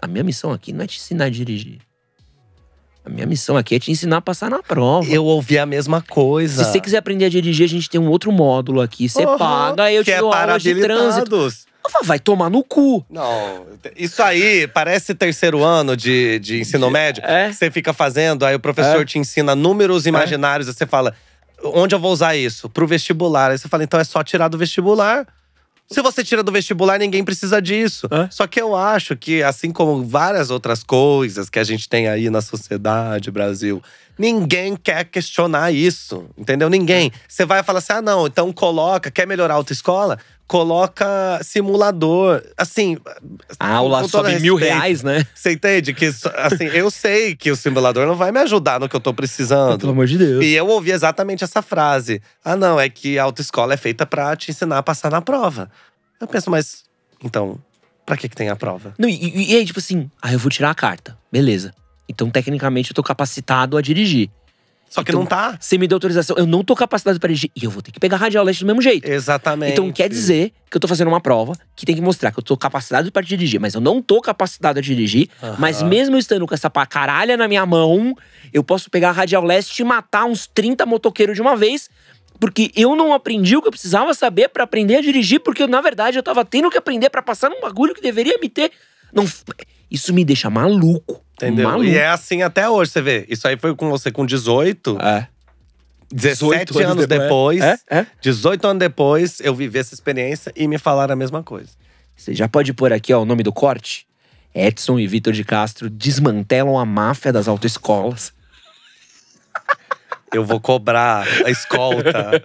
A 0.00 0.06
minha 0.06 0.24
missão 0.24 0.52
aqui 0.52 0.72
não 0.72 0.84
é 0.84 0.86
te 0.86 0.98
ensinar 0.98 1.26
a 1.26 1.30
dirigir. 1.30 1.80
A 3.04 3.10
minha 3.10 3.26
missão 3.26 3.56
aqui 3.56 3.74
é 3.74 3.78
te 3.78 3.90
ensinar 3.90 4.16
a 4.16 4.20
passar 4.22 4.48
na 4.50 4.62
prova. 4.62 5.06
Eu 5.10 5.24
ouvi 5.26 5.58
a 5.58 5.66
mesma 5.66 6.00
coisa. 6.00 6.64
Se 6.64 6.70
você 6.72 6.80
quiser 6.80 6.98
aprender 6.98 7.26
a 7.26 7.28
dirigir, 7.28 7.66
a 7.66 7.68
gente 7.68 7.90
tem 7.90 8.00
um 8.00 8.08
outro 8.08 8.32
módulo 8.32 8.80
aqui. 8.80 9.08
Você 9.08 9.22
Aham, 9.24 9.36
paga, 9.36 9.92
eu 9.92 10.02
te 10.02 10.10
é 10.10 10.18
dou 10.18 10.32
aulas 10.32 10.62
de 10.62 10.74
trânsito. 10.74 11.52
falo, 11.90 12.04
vai 12.04 12.18
tomar 12.18 12.48
no 12.48 12.64
cu. 12.64 13.04
Não, 13.10 13.66
isso 13.94 14.22
aí 14.22 14.66
parece 14.66 15.14
terceiro 15.14 15.62
ano 15.62 15.94
de, 15.94 16.38
de 16.38 16.60
ensino 16.60 16.90
médio. 16.90 17.22
É. 17.26 17.52
Você 17.52 17.70
fica 17.70 17.92
fazendo, 17.92 18.44
aí 18.46 18.54
o 18.54 18.60
professor 18.60 19.02
É. 19.02 19.04
te 19.04 19.18
ensina 19.18 19.54
números 19.54 20.06
imaginários, 20.06 20.66
aí 20.66 20.72
você 20.74 20.86
fala, 20.86 21.14
onde 21.62 21.94
eu 21.94 21.98
vou 21.98 22.10
usar 22.10 22.34
isso? 22.34 22.70
Pro 22.70 22.86
vestibular. 22.86 23.50
Aí 23.50 23.58
você 23.58 23.68
fala, 23.68 23.84
então 23.84 24.00
é 24.00 24.04
só 24.04 24.22
tirar 24.24 24.48
do 24.48 24.56
vestibular. 24.56 25.26
Se 25.90 26.00
você 26.00 26.24
tira 26.24 26.42
do 26.42 26.50
vestibular, 26.50 26.98
ninguém 26.98 27.24
precisa 27.24 27.60
disso. 27.60 28.08
É. 28.10 28.28
Só 28.30 28.46
que 28.46 28.60
eu 28.60 28.74
acho 28.74 29.16
que, 29.16 29.42
assim 29.42 29.70
como 29.70 30.04
várias 30.04 30.50
outras 30.50 30.82
coisas 30.82 31.50
que 31.50 31.58
a 31.58 31.64
gente 31.64 31.88
tem 31.88 32.08
aí 32.08 32.30
na 32.30 32.40
sociedade, 32.40 33.30
Brasil, 33.30 33.82
ninguém 34.18 34.76
quer 34.76 35.04
questionar 35.04 35.72
isso, 35.72 36.26
entendeu? 36.36 36.68
Ninguém. 36.70 37.10
Você 37.28 37.44
vai 37.44 37.62
falar 37.62 37.78
assim: 37.80 37.92
ah, 37.94 38.02
não, 38.02 38.26
então 38.26 38.52
coloca, 38.52 39.10
quer 39.10 39.26
melhorar 39.26 39.54
a 39.54 39.56
autoescola? 39.56 40.18
Coloca 40.46 41.40
simulador. 41.42 42.42
Assim. 42.56 42.98
A 43.58 43.74
aula 43.74 44.06
sobe 44.08 44.38
mil 44.40 44.56
reais, 44.56 45.02
né? 45.02 45.26
Você 45.34 45.52
entende? 45.52 45.94
Que, 45.94 46.06
assim, 46.06 46.64
eu 46.72 46.90
sei 46.90 47.34
que 47.34 47.50
o 47.50 47.56
simulador 47.56 48.06
não 48.06 48.14
vai 48.14 48.30
me 48.30 48.40
ajudar 48.40 48.78
no 48.78 48.88
que 48.88 48.94
eu 48.94 49.00
tô 49.00 49.12
precisando. 49.14 49.78
Pelo 49.78 49.92
amor 49.92 50.06
de 50.06 50.18
Deus. 50.18 50.44
E 50.44 50.52
eu 50.52 50.66
ouvi 50.68 50.90
exatamente 50.92 51.42
essa 51.44 51.62
frase. 51.62 52.20
Ah, 52.44 52.56
não, 52.56 52.78
é 52.78 52.88
que 52.90 53.18
a 53.18 53.24
autoescola 53.24 53.74
é 53.74 53.76
feita 53.76 54.04
pra 54.04 54.36
te 54.36 54.50
ensinar 54.50 54.78
a 54.78 54.82
passar 54.82 55.10
na 55.10 55.22
prova. 55.22 55.70
Eu 56.20 56.26
penso, 56.26 56.50
mas 56.50 56.84
então, 57.22 57.58
pra 58.04 58.16
que, 58.16 58.28
que 58.28 58.36
tem 58.36 58.50
a 58.50 58.56
prova? 58.56 58.94
Não, 58.98 59.08
e, 59.08 59.14
e- 59.14 59.52
e 59.52 59.56
aí, 59.56 59.64
tipo 59.64 59.78
assim, 59.78 60.10
ah, 60.20 60.32
eu 60.32 60.38
vou 60.38 60.50
tirar 60.50 60.70
a 60.70 60.74
carta. 60.74 61.16
Beleza. 61.32 61.72
Então, 62.08 62.30
tecnicamente, 62.30 62.90
eu 62.90 62.94
tô 62.94 63.02
capacitado 63.02 63.76
a 63.76 63.82
dirigir. 63.82 64.30
Só 64.94 65.02
que 65.02 65.10
Então, 65.10 65.22
não 65.22 65.26
tá. 65.26 65.56
Você 65.58 65.76
me 65.76 65.88
deu 65.88 65.96
autorização, 65.96 66.36
eu 66.36 66.46
não 66.46 66.62
tô 66.62 66.76
capacitado 66.76 67.18
para 67.18 67.26
dirigir. 67.26 67.50
E 67.56 67.64
eu 67.64 67.70
vou 67.70 67.82
ter 67.82 67.90
que 67.90 67.98
pegar 67.98 68.16
radial 68.16 68.44
leste 68.44 68.60
do 68.60 68.66
mesmo 68.68 68.80
jeito. 68.80 69.08
Exatamente. 69.08 69.72
Então 69.72 69.90
quer 69.90 70.08
dizer 70.08 70.52
que 70.70 70.76
eu 70.76 70.80
tô 70.80 70.86
fazendo 70.86 71.08
uma 71.08 71.20
prova 71.20 71.52
que 71.74 71.84
tem 71.84 71.96
que 71.96 72.00
mostrar 72.00 72.30
que 72.30 72.38
eu 72.38 72.44
tô 72.44 72.56
capacitado 72.56 73.10
para 73.10 73.22
dirigir, 73.22 73.58
mas 73.58 73.74
eu 73.74 73.80
não 73.80 74.00
tô 74.00 74.20
capacitado 74.20 74.78
a 74.78 74.82
dirigir. 74.82 75.28
Aham. 75.42 75.56
Mas 75.58 75.82
mesmo 75.82 76.16
estando 76.16 76.46
com 76.46 76.54
essa 76.54 76.70
pacaralha 76.70 77.36
na 77.36 77.48
minha 77.48 77.66
mão, 77.66 78.14
eu 78.52 78.62
posso 78.62 78.88
pegar 78.88 79.08
a 79.08 79.12
radial 79.12 79.42
leste 79.42 79.80
e 79.80 79.84
matar 79.84 80.26
uns 80.26 80.46
30 80.46 80.86
motoqueiros 80.86 81.34
de 81.34 81.42
uma 81.42 81.56
vez. 81.56 81.90
Porque 82.38 82.70
eu 82.76 82.94
não 82.94 83.12
aprendi 83.12 83.56
o 83.56 83.62
que 83.62 83.66
eu 83.66 83.72
precisava 83.72 84.14
saber 84.14 84.48
pra 84.50 84.62
aprender 84.62 84.96
a 84.96 85.00
dirigir, 85.00 85.40
porque 85.40 85.66
na 85.66 85.80
verdade 85.80 86.18
eu 86.18 86.22
tava 86.22 86.44
tendo 86.44 86.70
que 86.70 86.78
aprender 86.78 87.10
pra 87.10 87.20
passar 87.20 87.50
num 87.50 87.60
bagulho 87.60 87.94
que 87.94 88.00
deveria 88.00 88.38
me 88.38 88.48
ter. 88.48 88.70
Não, 89.12 89.24
isso 89.90 90.14
me 90.14 90.24
deixa 90.24 90.48
maluco. 90.48 91.23
Entendeu? 91.36 91.68
Maluco. 91.68 91.84
E 91.84 91.96
é 91.96 92.06
assim 92.06 92.42
até 92.42 92.68
hoje, 92.68 92.90
você 92.90 93.02
vê. 93.02 93.26
Isso 93.28 93.46
aí 93.46 93.56
foi 93.56 93.74
com 93.74 93.90
você 93.90 94.10
com 94.10 94.24
18, 94.24 94.98
É. 95.00 95.28
17 96.12 96.66
18 96.66 96.90
anos 96.90 97.06
depois. 97.06 97.60
É, 97.60 97.78
é. 97.90 98.06
18 98.20 98.66
anos 98.66 98.78
depois, 98.78 99.40
eu 99.40 99.54
vivi 99.54 99.78
essa 99.78 99.94
experiência 99.94 100.52
e 100.54 100.68
me 100.68 100.78
falaram 100.78 101.12
a 101.12 101.16
mesma 101.16 101.42
coisa. 101.42 101.70
Você 102.16 102.34
já 102.34 102.48
pode 102.48 102.72
pôr 102.72 102.92
aqui 102.92 103.12
ó, 103.12 103.22
o 103.22 103.24
nome 103.24 103.42
do 103.42 103.52
corte? 103.52 104.06
Edson 104.54 105.00
e 105.00 105.06
Vitor 105.08 105.32
de 105.32 105.42
Castro 105.42 105.90
desmantelam 105.90 106.78
a 106.78 106.84
máfia 106.84 107.32
das 107.32 107.48
autoescolas. 107.48 108.32
Eu 110.34 110.44
vou 110.44 110.60
cobrar 110.60 111.26
a 111.44 111.50
escolta. 111.50 112.40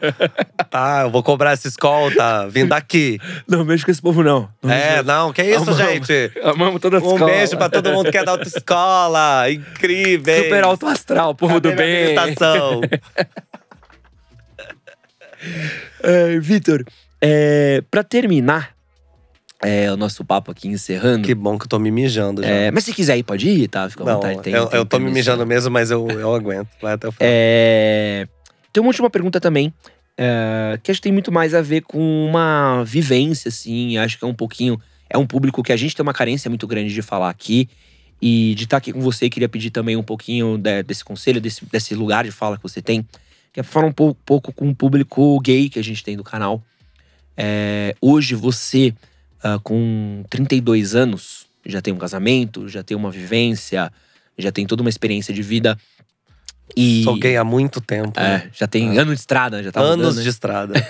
tá? 0.70 1.02
Eu 1.04 1.10
vou 1.10 1.24
cobrar 1.24 1.52
essa 1.52 1.68
escolta 1.68 2.48
vindo 2.50 2.70
daqui. 2.70 3.20
Não 3.48 3.66
mexe 3.66 3.84
com 3.86 3.92
esse 3.92 4.02
povo, 4.02 4.24
não. 4.24 4.50
não 4.62 4.72
É, 4.72 5.02
não, 5.04 5.34
que 5.34 5.42
isso, 5.44 5.62
Amamos. 5.70 5.78
gente? 5.78 6.32
Amamos 6.44 6.80
toda 6.82 6.98
a 6.98 7.02
Um 7.02 7.14
escola. 7.14 7.32
beijo 7.32 7.58
pra 7.58 7.70
todo 7.70 7.92
mundo 7.92 8.12
que 8.12 8.18
é 8.18 8.24
da 8.24 8.32
autoescola. 8.32 9.50
Incrível. 9.52 10.44
Super 10.44 10.64
alto 10.64 10.86
astral, 10.88 11.34
povo 11.36 11.60
do 11.60 11.74
bem. 11.74 12.16
É, 16.04 16.40
Vitor, 16.40 16.84
é, 17.22 17.82
pra 17.90 18.04
terminar 18.04 18.72
é, 19.62 19.92
o 19.92 19.98
nosso 19.98 20.24
papo 20.24 20.52
aqui 20.52 20.68
encerrando. 20.68 21.26
que 21.26 21.36
bom 21.36 21.58
que 21.58 21.66
eu 21.66 21.70
tô 21.70 21.80
me 21.80 21.92
mijando 21.92 22.42
já. 22.42 22.50
é, 22.50 22.72
mas 22.72 22.84
se 22.86 22.94
quiser 22.94 23.18
ir, 23.18 23.24
pode 23.24 23.48
ir, 23.50 23.68
tá? 23.68 23.90
Fica 23.90 24.04
à 24.04 24.06
não, 24.06 24.14
vontade. 24.16 24.42
Tem, 24.42 24.54
eu, 24.54 24.68
tem 24.68 24.80
eu 24.80 24.86
tô 24.86 25.00
me 25.00 25.12
mijando 25.12 25.46
mesmo, 25.46 25.70
mas 25.72 25.92
eu, 25.92 26.08
eu 26.10 26.34
aguento. 26.34 26.70
Vai 26.82 26.94
até 26.94 27.08
o 27.08 27.12
final. 27.12 27.28
É, 27.30 28.28
tem 28.72 28.82
uma 28.82 28.88
última 28.88 29.10
pergunta 29.10 29.40
também, 29.40 29.74
é, 30.18 30.80
que 30.82 30.92
acho 30.92 31.00
que 31.00 31.04
tem 31.04 31.12
muito 31.12 31.32
mais 31.32 31.54
a 31.54 31.62
ver 31.62 31.82
com 31.82 32.00
uma 32.26 32.84
vivência, 32.84 33.50
assim. 33.50 33.98
Acho 33.98 34.18
que 34.18 34.24
é 34.26 34.28
um 34.28 34.34
pouquinho. 34.34 34.80
É 35.10 35.18
um 35.18 35.26
público 35.26 35.62
que 35.64 35.72
a 35.74 35.78
gente 35.78 35.96
tem 35.96 36.04
uma 36.04 36.14
carência 36.14 36.50
muito 36.50 36.68
grande 36.68 36.94
de 36.94 37.02
falar 37.02 37.30
aqui. 37.30 37.68
E 38.22 38.54
de 38.56 38.66
estar 38.66 38.76
aqui 38.78 38.92
com 38.92 39.00
você, 39.00 39.30
queria 39.30 39.48
pedir 39.48 39.70
também 39.70 39.96
um 39.96 40.04
pouquinho 40.04 40.58
de- 40.58 40.84
desse 40.84 41.06
conselho, 41.06 41.40
desse, 41.40 41.66
desse 41.66 41.96
lugar 41.96 42.26
de 42.26 42.32
fala 42.32 42.58
que 42.58 42.64
você 42.64 42.82
tem. 42.82 43.02
Que 43.54 43.62
é 43.62 43.64
pra 43.64 43.72
falar 43.72 43.88
um 43.88 43.94
pouco, 43.94 44.20
pouco 44.26 44.52
com 44.54 44.70
o 44.70 44.76
público 44.76 45.40
gay 45.40 45.70
que 45.70 45.80
a 45.80 45.82
gente 45.82 46.04
tem 46.04 46.18
do 46.18 46.24
canal. 46.24 46.62
É, 47.38 47.96
hoje 48.02 48.36
você, 48.36 48.94
ah, 49.44 49.60
com 49.64 50.24
32 50.30 50.96
anos, 50.96 51.46
já 51.66 51.82
tem 51.82 51.94
um 51.94 51.98
casamento, 51.98 52.68
já 52.68 52.84
tem 52.84 52.96
uma 52.96 53.12
vivência, 53.12 53.92
já 54.38 54.52
tem 54.52 54.66
toda 54.66 54.82
uma 54.82 54.90
experiência 54.90 55.34
de 55.34 55.42
vida. 55.42 55.78
E, 56.76 57.04
Sou 57.04 57.18
gay 57.18 57.36
há 57.36 57.44
muito 57.44 57.82
tempo. 57.82 58.20
né? 58.20 58.44
é, 58.46 58.50
já 58.54 58.68
tem 58.68 58.98
ano 58.98 59.14
de 59.14 59.20
estrada, 59.20 59.64
já 59.64 59.72
tá 59.72 59.80
Anos 59.80 59.98
rodando, 59.98 60.18
né? 60.18 60.24
de 60.24 60.30
estrada. 60.30 60.74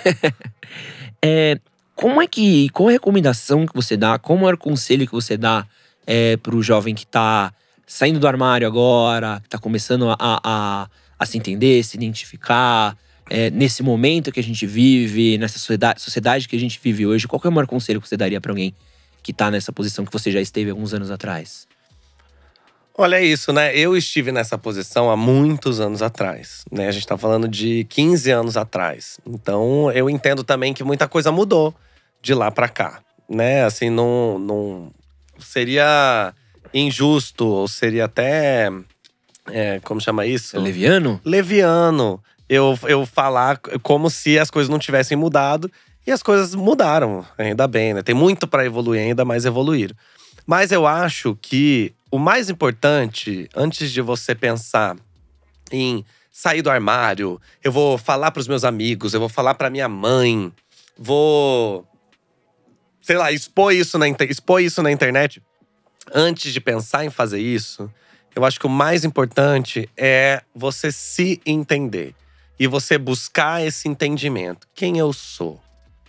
É, 1.22 1.60
como 1.96 2.22
é 2.22 2.28
que. 2.28 2.70
Qual 2.70 2.90
é 2.90 2.94
a 2.94 2.96
recomendação 2.96 3.66
que 3.66 3.76
você 3.76 3.98
dá? 3.98 4.18
Qual 4.18 4.40
é 4.50 4.54
o 4.54 4.58
conselho 4.58 5.06
que 5.06 5.12
você 5.12 5.36
dá 5.36 5.68
é, 6.08 6.38
pro 6.38 6.64
jovem 6.64 6.96
que 6.96 7.06
tá 7.06 7.54
saindo 7.86 8.22
do 8.22 8.28
armário 8.28 8.66
agora, 8.66 9.42
que 9.44 9.50
tá 9.50 9.58
começando 9.58 10.10
a, 10.10 10.16
a, 10.18 10.90
a 11.20 11.26
se 11.26 11.38
entender, 11.38 11.84
se 11.84 11.98
identificar, 11.98 12.96
é, 13.30 13.50
nesse 13.52 13.84
momento 13.84 14.32
que 14.32 14.40
a 14.40 14.44
gente 14.44 14.66
vive, 14.66 15.38
nessa 15.38 15.60
sociedade, 15.60 16.02
sociedade 16.02 16.48
que 16.48 16.56
a 16.56 16.60
gente 16.60 16.80
vive 16.82 17.06
hoje? 17.06 17.28
Qual 17.28 17.40
é 17.44 17.48
o 17.48 17.52
maior 17.52 17.68
conselho 17.68 18.02
que 18.02 18.08
você 18.08 18.18
daria 18.18 18.42
pra 18.42 18.52
alguém 18.52 18.74
que 19.22 19.32
tá 19.32 19.52
nessa 19.52 19.72
posição 19.72 20.06
que 20.06 20.12
você 20.12 20.32
já 20.32 20.42
esteve 20.42 20.72
alguns 20.72 20.94
anos 20.94 21.12
atrás? 21.12 21.68
Olha 22.98 23.16
é 23.16 23.24
isso, 23.24 23.54
né? 23.54 23.74
Eu 23.78 23.96
estive 23.96 24.32
nessa 24.32 24.58
posição 24.58 25.10
há 25.10 25.16
muitos 25.16 25.80
anos 25.80 26.02
atrás, 26.02 26.66
né? 26.70 26.88
A 26.88 26.92
gente 26.92 27.08
tá 27.08 27.18
falando 27.18 27.48
de 27.48 27.86
15 27.86 28.30
anos 28.32 28.58
atrás. 28.58 29.20
Então, 29.26 29.90
eu 29.92 30.10
entendo 30.10 30.44
também 30.44 30.74
que 30.74 30.84
muita 30.84 31.08
coisa 31.08 31.32
mudou 31.32 31.74
de 32.22 32.34
lá 32.34 32.52
pra 32.52 32.68
cá, 32.68 33.00
né? 33.30 33.64
Assim, 33.64 33.90
não, 33.90 34.38
não 34.38 34.92
seria 35.40 36.34
injusto 36.74 37.46
ou 37.48 37.68
seria 37.68 38.06
até 38.06 38.70
é, 39.48 39.80
como 39.82 40.02
chama 40.02 40.26
isso? 40.26 40.60
Leviano? 40.60 41.22
leviano 41.24 42.22
eu, 42.50 42.78
eu 42.84 43.06
falar 43.06 43.60
como 43.84 44.10
se 44.10 44.40
as 44.40 44.50
coisas 44.50 44.70
não 44.70 44.80
tivessem 44.80 45.16
mudado. 45.16 45.72
E 46.08 46.12
as 46.12 46.24
coisas 46.24 46.56
mudaram, 46.56 47.24
ainda 47.38 47.68
bem, 47.68 47.94
né? 47.94 48.02
Tem 48.02 48.16
muito 48.16 48.48
para 48.48 48.66
evoluir 48.66 49.02
ainda, 49.02 49.24
mas 49.24 49.46
evoluíram. 49.46 49.96
Mas 50.48 50.72
eu 50.72 50.88
acho 50.88 51.38
que 51.40 51.94
o 52.10 52.18
mais 52.18 52.50
importante, 52.50 53.48
antes 53.56 53.92
de 53.92 54.02
você 54.02 54.34
pensar 54.34 54.96
em 55.72 56.04
sair 56.32 56.64
do 56.64 56.72
armário, 56.72 57.40
eu 57.64 57.72
vou 57.72 57.98
falar 57.98 58.32
para 58.32 58.40
os 58.40 58.48
meus 58.48 58.64
amigos, 58.64 59.14
eu 59.14 59.20
vou 59.20 59.30
falar 59.30 59.54
para 59.54 59.70
minha 59.70 59.88
mãe, 59.88 60.52
vou 60.98 61.88
sei 63.02 63.18
lá, 63.18 63.32
expor 63.32 63.74
isso 63.74 63.98
na 63.98 64.08
expor 64.08 64.62
isso 64.62 64.82
na 64.82 64.92
internet. 64.92 65.42
Antes 66.14 66.52
de 66.52 66.60
pensar 66.60 67.06
em 67.06 67.10
fazer 67.12 67.40
isso, 67.40 67.92
eu 68.36 68.44
acho 68.44 68.60
que 68.60 68.66
o 68.66 68.70
mais 68.70 69.04
importante 69.04 69.88
é 69.96 70.42
você 70.56 70.92
se 70.92 71.40
entender 71.46 72.16
e 72.60 72.68
você 72.68 72.98
buscar 72.98 73.66
esse 73.66 73.88
entendimento. 73.88 74.68
Quem 74.76 74.98
eu 74.98 75.14
sou? 75.14 75.62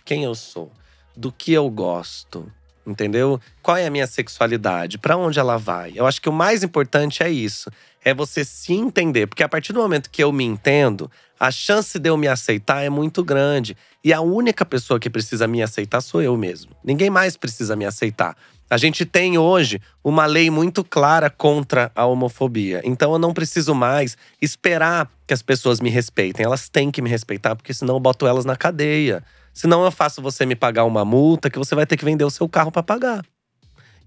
Quem 0.03 0.25
eu 0.25 0.35
sou? 0.35 0.69
Do 1.15 1.31
que 1.31 1.53
eu 1.53 1.69
gosto? 1.69 2.51
Entendeu? 2.85 3.39
Qual 3.61 3.77
é 3.77 3.85
a 3.85 3.91
minha 3.91 4.07
sexualidade? 4.07 4.97
Para 4.97 5.15
onde 5.15 5.39
ela 5.39 5.57
vai? 5.57 5.93
Eu 5.95 6.05
acho 6.05 6.21
que 6.21 6.27
o 6.27 6.33
mais 6.33 6.63
importante 6.63 7.23
é 7.23 7.29
isso. 7.29 7.71
É 8.03 8.13
você 8.13 8.43
se 8.43 8.73
entender. 8.73 9.27
Porque 9.27 9.43
a 9.43 9.49
partir 9.49 9.71
do 9.71 9.79
momento 9.79 10.09
que 10.09 10.23
eu 10.23 10.31
me 10.31 10.43
entendo, 10.43 11.09
a 11.39 11.51
chance 11.51 11.97
de 11.97 12.09
eu 12.09 12.17
me 12.17 12.27
aceitar 12.27 12.83
é 12.83 12.89
muito 12.89 13.23
grande. 13.23 13.77
E 14.03 14.11
a 14.11 14.19
única 14.19 14.65
pessoa 14.65 14.99
que 14.99 15.09
precisa 15.09 15.47
me 15.47 15.61
aceitar 15.61 16.01
sou 16.01 16.21
eu 16.21 16.35
mesmo. 16.35 16.75
Ninguém 16.83 17.09
mais 17.09 17.37
precisa 17.37 17.75
me 17.75 17.85
aceitar. 17.85 18.35
A 18.71 18.77
gente 18.77 19.05
tem 19.05 19.37
hoje 19.37 19.81
uma 20.01 20.25
lei 20.25 20.49
muito 20.49 20.81
clara 20.81 21.29
contra 21.29 21.91
a 21.93 22.05
homofobia. 22.05 22.81
Então 22.85 23.11
eu 23.11 23.19
não 23.19 23.33
preciso 23.33 23.75
mais 23.75 24.15
esperar 24.41 25.11
que 25.27 25.33
as 25.33 25.41
pessoas 25.41 25.81
me 25.81 25.89
respeitem. 25.89 26.45
Elas 26.45 26.69
têm 26.69 26.89
que 26.89 27.01
me 27.01 27.09
respeitar, 27.09 27.53
porque 27.53 27.73
senão 27.73 27.95
eu 27.95 27.99
boto 27.99 28.25
elas 28.25 28.45
na 28.45 28.55
cadeia. 28.55 29.21
Senão 29.53 29.83
eu 29.83 29.91
faço 29.91 30.21
você 30.21 30.45
me 30.45 30.55
pagar 30.55 30.85
uma 30.85 31.03
multa 31.03 31.49
que 31.49 31.59
você 31.59 31.75
vai 31.75 31.85
ter 31.85 31.97
que 31.97 32.05
vender 32.05 32.23
o 32.23 32.29
seu 32.29 32.47
carro 32.47 32.71
para 32.71 32.81
pagar. 32.81 33.25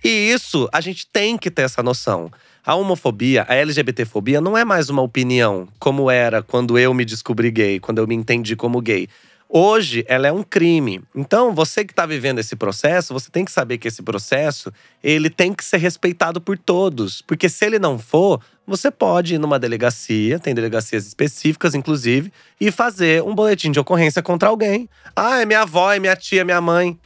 E 0.03 0.09
isso, 0.09 0.67
a 0.73 0.81
gente 0.81 1.07
tem 1.13 1.37
que 1.37 1.51
ter 1.51 1.63
essa 1.63 1.83
noção. 1.83 2.33
A 2.65 2.75
homofobia, 2.75 3.45
a 3.47 3.55
LGBTfobia 3.55 4.41
não 4.41 4.57
é 4.57 4.65
mais 4.65 4.89
uma 4.89 5.03
opinião, 5.03 5.69
como 5.79 6.11
era 6.11 6.43
quando 6.43 6.79
eu 6.79 6.95
me 6.95 7.05
descobri 7.05 7.51
gay, 7.51 7.79
quando 7.79 7.99
eu 7.99 8.07
me 8.07 8.15
entendi 8.15 8.57
como 8.57 8.81
gay. 8.81 9.11
Hoje, 9.49 10.05
ela 10.09 10.27
é 10.27 10.33
um 10.33 10.43
crime. 10.43 11.03
Então, 11.15 11.55
você 11.55 11.85
que 11.85 11.93
está 11.93 12.07
vivendo 12.07 12.39
esse 12.39 12.57
processo, 12.57 13.13
você 13.13 13.31
tem 13.31 13.45
que 13.45 13.53
saber 13.53 13.79
que 13.79 13.87
esse 13.87 14.03
processo, 14.03 14.73
ele 15.03 15.31
tem 15.31 15.53
que 15.53 15.65
ser 15.65 15.77
respeitado 15.77 16.41
por 16.41 16.59
todos. 16.59 17.23
Porque 17.23 17.49
se 17.49 17.65
ele 17.65 17.79
não 17.79 17.99
for, 17.99 18.41
você 18.67 18.91
pode 18.91 19.35
ir 19.35 19.39
numa 19.39 19.59
delegacia, 19.59 20.39
tem 20.39 20.55
delegacias 20.55 21.07
específicas, 21.07 21.75
inclusive, 21.75 22.33
e 22.61 22.71
fazer 22.71 23.23
um 23.23 23.35
boletim 23.35 23.71
de 23.71 23.79
ocorrência 23.79 24.23
contra 24.23 24.49
alguém. 24.49 24.89
Ah, 25.15 25.41
é 25.41 25.47
minha 25.47 25.63
avó, 25.63 25.93
é 25.93 25.99
minha 25.99 26.17
tia, 26.17 26.41
é 26.41 26.45
minha 26.45 26.61
mãe. 26.61 26.99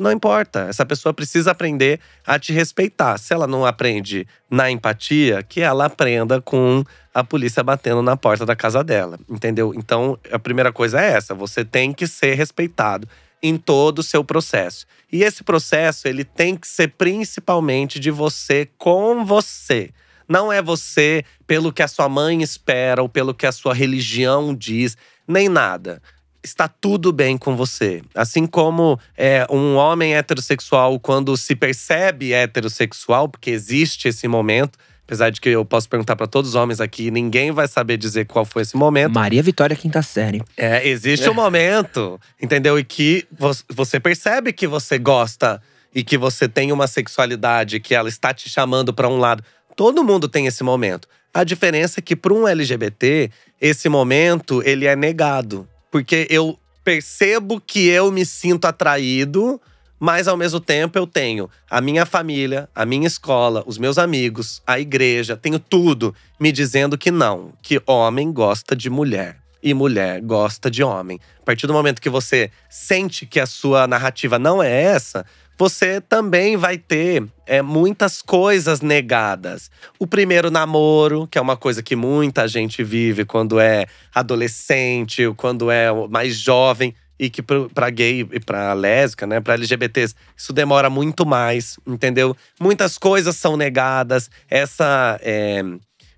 Não 0.00 0.10
importa. 0.10 0.60
Essa 0.60 0.86
pessoa 0.86 1.12
precisa 1.12 1.50
aprender 1.50 2.00
a 2.26 2.38
te 2.38 2.54
respeitar. 2.54 3.18
Se 3.18 3.34
ela 3.34 3.46
não 3.46 3.66
aprende 3.66 4.26
na 4.50 4.70
empatia, 4.70 5.42
que 5.42 5.60
ela 5.60 5.84
aprenda 5.84 6.40
com 6.40 6.82
a 7.12 7.22
polícia 7.22 7.62
batendo 7.62 8.00
na 8.00 8.16
porta 8.16 8.46
da 8.46 8.56
casa 8.56 8.82
dela. 8.82 9.18
Entendeu? 9.28 9.74
Então, 9.76 10.18
a 10.32 10.38
primeira 10.38 10.72
coisa 10.72 11.00
é 11.00 11.12
essa: 11.12 11.34
você 11.34 11.64
tem 11.64 11.92
que 11.92 12.06
ser 12.06 12.34
respeitado 12.34 13.06
em 13.42 13.58
todo 13.58 13.98
o 13.98 14.02
seu 14.02 14.24
processo. 14.24 14.86
E 15.12 15.22
esse 15.22 15.44
processo, 15.44 16.08
ele 16.08 16.24
tem 16.24 16.56
que 16.56 16.66
ser 16.66 16.88
principalmente 16.88 18.00
de 18.00 18.10
você 18.10 18.68
com 18.78 19.24
você. 19.24 19.90
Não 20.26 20.50
é 20.50 20.62
você 20.62 21.24
pelo 21.46 21.72
que 21.72 21.82
a 21.82 21.88
sua 21.88 22.08
mãe 22.08 22.42
espera 22.42 23.02
ou 23.02 23.08
pelo 23.08 23.34
que 23.34 23.46
a 23.46 23.52
sua 23.52 23.74
religião 23.74 24.54
diz, 24.54 24.96
nem 25.26 25.48
nada 25.48 26.00
está 26.42 26.66
tudo 26.68 27.12
bem 27.12 27.36
com 27.36 27.56
você. 27.56 28.02
Assim 28.14 28.46
como 28.46 28.98
é, 29.16 29.46
um 29.50 29.76
homem 29.76 30.14
heterossexual, 30.14 30.98
quando 30.98 31.36
se 31.36 31.54
percebe 31.54 32.32
heterossexual, 32.32 33.28
porque 33.28 33.50
existe 33.50 34.08
esse 34.08 34.26
momento, 34.26 34.78
apesar 35.04 35.30
de 35.30 35.40
que 35.40 35.48
eu 35.48 35.64
posso 35.64 35.88
perguntar 35.88 36.16
para 36.16 36.26
todos 36.26 36.50
os 36.50 36.54
homens 36.54 36.80
aqui, 36.80 37.10
ninguém 37.10 37.50
vai 37.50 37.66
saber 37.68 37.96
dizer 37.96 38.26
qual 38.26 38.44
foi 38.44 38.62
esse 38.62 38.76
momento. 38.76 39.12
Maria 39.12 39.42
Vitória, 39.42 39.76
quinta 39.76 40.02
série. 40.02 40.42
É, 40.56 40.86
existe 40.88 41.28
um 41.28 41.34
momento, 41.34 42.18
entendeu? 42.40 42.78
E 42.78 42.84
que 42.84 43.26
vo- 43.36 43.50
você 43.68 43.98
percebe 44.00 44.52
que 44.52 44.66
você 44.66 44.98
gosta 44.98 45.60
e 45.94 46.04
que 46.04 46.16
você 46.16 46.48
tem 46.48 46.70
uma 46.72 46.86
sexualidade 46.86 47.80
que 47.80 47.94
ela 47.94 48.08
está 48.08 48.32
te 48.32 48.48
chamando 48.48 48.94
para 48.94 49.08
um 49.08 49.18
lado. 49.18 49.42
Todo 49.74 50.04
mundo 50.04 50.28
tem 50.28 50.46
esse 50.46 50.62
momento. 50.62 51.08
A 51.34 51.42
diferença 51.44 52.00
é 52.00 52.02
que 52.02 52.14
para 52.16 52.32
um 52.32 52.46
LGBT, 52.46 53.30
esse 53.60 53.88
momento 53.88 54.62
ele 54.64 54.86
é 54.86 54.94
negado, 54.96 55.68
porque 55.90 56.26
eu 56.30 56.58
percebo 56.84 57.60
que 57.60 57.88
eu 57.88 58.10
me 58.10 58.24
sinto 58.24 58.64
atraído, 58.64 59.60
mas 59.98 60.26
ao 60.26 60.36
mesmo 60.36 60.60
tempo 60.60 60.98
eu 60.98 61.06
tenho 61.06 61.50
a 61.68 61.80
minha 61.80 62.06
família, 62.06 62.68
a 62.74 62.86
minha 62.86 63.06
escola, 63.06 63.62
os 63.66 63.76
meus 63.76 63.98
amigos, 63.98 64.62
a 64.66 64.80
igreja, 64.80 65.36
tenho 65.36 65.58
tudo 65.58 66.14
me 66.38 66.50
dizendo 66.50 66.96
que 66.96 67.10
não, 67.10 67.52
que 67.60 67.82
homem 67.86 68.32
gosta 68.32 68.74
de 68.74 68.88
mulher 68.88 69.40
e 69.62 69.74
mulher 69.74 70.22
gosta 70.22 70.70
de 70.70 70.82
homem. 70.82 71.20
A 71.40 71.44
partir 71.44 71.66
do 71.66 71.72
momento 71.72 72.00
que 72.00 72.08
você 72.08 72.50
sente 72.68 73.26
que 73.26 73.38
a 73.38 73.46
sua 73.46 73.86
narrativa 73.86 74.38
não 74.38 74.62
é 74.62 74.70
essa, 74.70 75.26
você 75.60 76.00
também 76.00 76.56
vai 76.56 76.78
ter 76.78 77.22
é, 77.46 77.60
muitas 77.60 78.22
coisas 78.22 78.80
negadas. 78.80 79.70
O 79.98 80.06
primeiro 80.06 80.50
namoro, 80.50 81.26
que 81.26 81.36
é 81.36 81.40
uma 81.40 81.54
coisa 81.54 81.82
que 81.82 81.94
muita 81.94 82.48
gente 82.48 82.82
vive 82.82 83.26
quando 83.26 83.60
é 83.60 83.84
adolescente, 84.14 85.30
quando 85.36 85.70
é 85.70 85.92
mais 86.08 86.36
jovem. 86.36 86.94
E 87.18 87.28
que 87.28 87.42
para 87.42 87.90
gay 87.90 88.26
e 88.32 88.40
para 88.40 88.72
lésbica, 88.72 89.26
né, 89.26 89.38
para 89.38 89.52
LGBTs, 89.52 90.14
isso 90.34 90.54
demora 90.54 90.88
muito 90.88 91.26
mais, 91.26 91.78
entendeu? 91.86 92.34
Muitas 92.58 92.96
coisas 92.96 93.36
são 93.36 93.58
negadas. 93.58 94.30
Essa 94.48 95.20
é, 95.22 95.62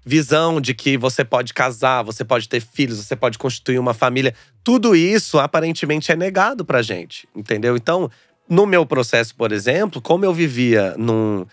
visão 0.07 0.61
de 0.61 0.73
que 0.73 0.97
você 0.97 1.25
pode 1.25 1.53
casar, 1.53 2.05
você 2.05 2.25
pode 2.25 2.49
ter 2.49 2.61
filhos, 2.61 2.99
você 2.99 3.17
pode 3.17 3.37
constituir 3.39 3.81
uma 3.81 3.93
família, 3.93 4.33
tudo 4.63 4.95
isso 4.95 5.41
aparentemente 5.41 6.13
é 6.13 6.17
negado 6.17 6.65
pra 6.65 6.81
gente, 6.81 7.27
entendeu? 7.35 7.77
Então, 7.77 8.09
no 8.53 8.67
meu 8.67 8.85
processo, 8.85 9.35
por 9.35 9.51
exemplo, 9.51 10.01
como 10.03 10.27
eu 10.27 10.35
vivia 10.35 10.95
num. 10.99 11.47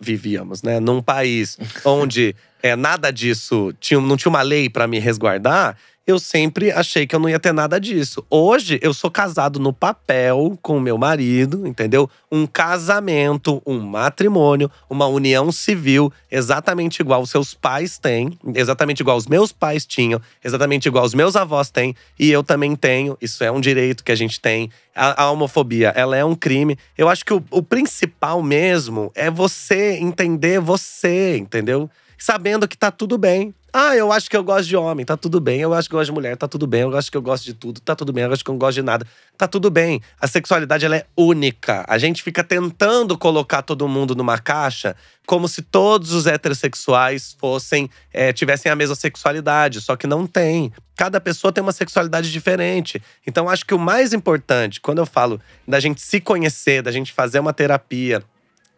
Vivíamos, 0.00 0.60
né? 0.62 0.80
Num 0.80 1.00
país 1.00 1.56
onde 1.84 2.34
é, 2.60 2.74
nada 2.74 3.12
disso 3.12 3.72
tinha, 3.78 4.00
não 4.00 4.16
tinha 4.16 4.30
uma 4.30 4.42
lei 4.42 4.68
para 4.68 4.88
me 4.88 4.98
resguardar, 4.98 5.76
eu 6.08 6.18
sempre 6.18 6.72
achei 6.72 7.06
que 7.06 7.14
eu 7.14 7.20
não 7.20 7.28
ia 7.28 7.38
ter 7.38 7.52
nada 7.52 7.78
disso. 7.78 8.24
Hoje, 8.30 8.80
eu 8.80 8.94
sou 8.94 9.10
casado 9.10 9.60
no 9.60 9.74
papel 9.74 10.58
com 10.62 10.78
o 10.78 10.80
meu 10.80 10.96
marido, 10.96 11.66
entendeu? 11.66 12.08
Um 12.32 12.46
casamento, 12.46 13.62
um 13.66 13.78
matrimônio, 13.78 14.70
uma 14.88 15.06
união 15.06 15.52
civil, 15.52 16.10
exatamente 16.30 17.00
igual 17.00 17.20
os 17.20 17.28
seus 17.28 17.52
pais 17.52 17.98
têm, 17.98 18.38
exatamente 18.54 19.00
igual 19.00 19.18
os 19.18 19.26
meus 19.26 19.52
pais 19.52 19.84
tinham, 19.84 20.18
exatamente 20.42 20.88
igual 20.88 21.04
os 21.04 21.12
meus 21.12 21.36
avós 21.36 21.68
têm, 21.70 21.94
e 22.18 22.30
eu 22.30 22.42
também 22.42 22.74
tenho. 22.74 23.14
Isso 23.20 23.44
é 23.44 23.52
um 23.52 23.60
direito 23.60 24.02
que 24.02 24.10
a 24.10 24.16
gente 24.16 24.40
tem. 24.40 24.70
A, 24.96 25.24
a 25.24 25.30
homofobia, 25.30 25.92
ela 25.94 26.16
é 26.16 26.24
um 26.24 26.34
crime. 26.34 26.78
Eu 26.96 27.10
acho 27.10 27.22
que 27.22 27.34
o, 27.34 27.44
o 27.50 27.62
principal 27.62 28.42
mesmo 28.42 29.12
é 29.14 29.30
você 29.30 29.98
entender 30.00 30.58
você, 30.58 31.36
entendeu? 31.36 31.90
Sabendo 32.16 32.66
que 32.66 32.78
tá 32.78 32.90
tudo 32.90 33.18
bem 33.18 33.54
ah, 33.72 33.94
eu 33.94 34.10
acho 34.10 34.30
que 34.30 34.36
eu 34.36 34.42
gosto 34.42 34.66
de 34.66 34.76
homem, 34.76 35.04
tá 35.04 35.16
tudo 35.16 35.40
bem. 35.40 35.60
Eu 35.60 35.74
acho 35.74 35.88
que 35.88 35.94
eu 35.94 35.98
gosto 35.98 36.10
de 36.10 36.14
mulher, 36.14 36.36
tá 36.36 36.48
tudo 36.48 36.66
bem. 36.66 36.82
Eu 36.82 36.96
acho 36.96 37.10
que 37.10 37.16
eu 37.16 37.22
gosto 37.22 37.44
de 37.44 37.54
tudo, 37.54 37.80
tá 37.80 37.94
tudo 37.94 38.12
bem. 38.12 38.24
Eu 38.24 38.32
acho 38.32 38.42
que 38.42 38.50
eu 38.50 38.54
não 38.54 38.58
gosto 38.58 38.76
de 38.76 38.82
nada, 38.82 39.06
tá 39.36 39.46
tudo 39.46 39.70
bem. 39.70 40.00
A 40.20 40.26
sexualidade 40.26 40.86
ela 40.86 40.96
é 40.96 41.06
única. 41.16 41.84
A 41.86 41.98
gente 41.98 42.22
fica 42.22 42.42
tentando 42.42 43.16
colocar 43.18 43.62
todo 43.62 43.86
mundo 43.86 44.14
numa 44.14 44.38
caixa 44.38 44.96
como 45.26 45.46
se 45.46 45.60
todos 45.60 46.12
os 46.12 46.26
heterossexuais 46.26 47.36
fossem 47.38 47.90
é, 48.10 48.32
tivessem 48.32 48.72
a 48.72 48.74
mesma 48.74 48.94
sexualidade, 48.94 49.82
só 49.82 49.94
que 49.94 50.06
não 50.06 50.26
tem. 50.26 50.72
Cada 50.96 51.20
pessoa 51.20 51.52
tem 51.52 51.62
uma 51.62 51.72
sexualidade 51.72 52.32
diferente. 52.32 53.02
Então, 53.26 53.48
acho 53.48 53.66
que 53.66 53.74
o 53.74 53.78
mais 53.78 54.14
importante, 54.14 54.80
quando 54.80 54.98
eu 54.98 55.06
falo 55.06 55.38
da 55.66 55.78
gente 55.78 56.00
se 56.00 56.18
conhecer, 56.20 56.82
da 56.82 56.90
gente 56.90 57.12
fazer 57.12 57.38
uma 57.38 57.52
terapia, 57.52 58.22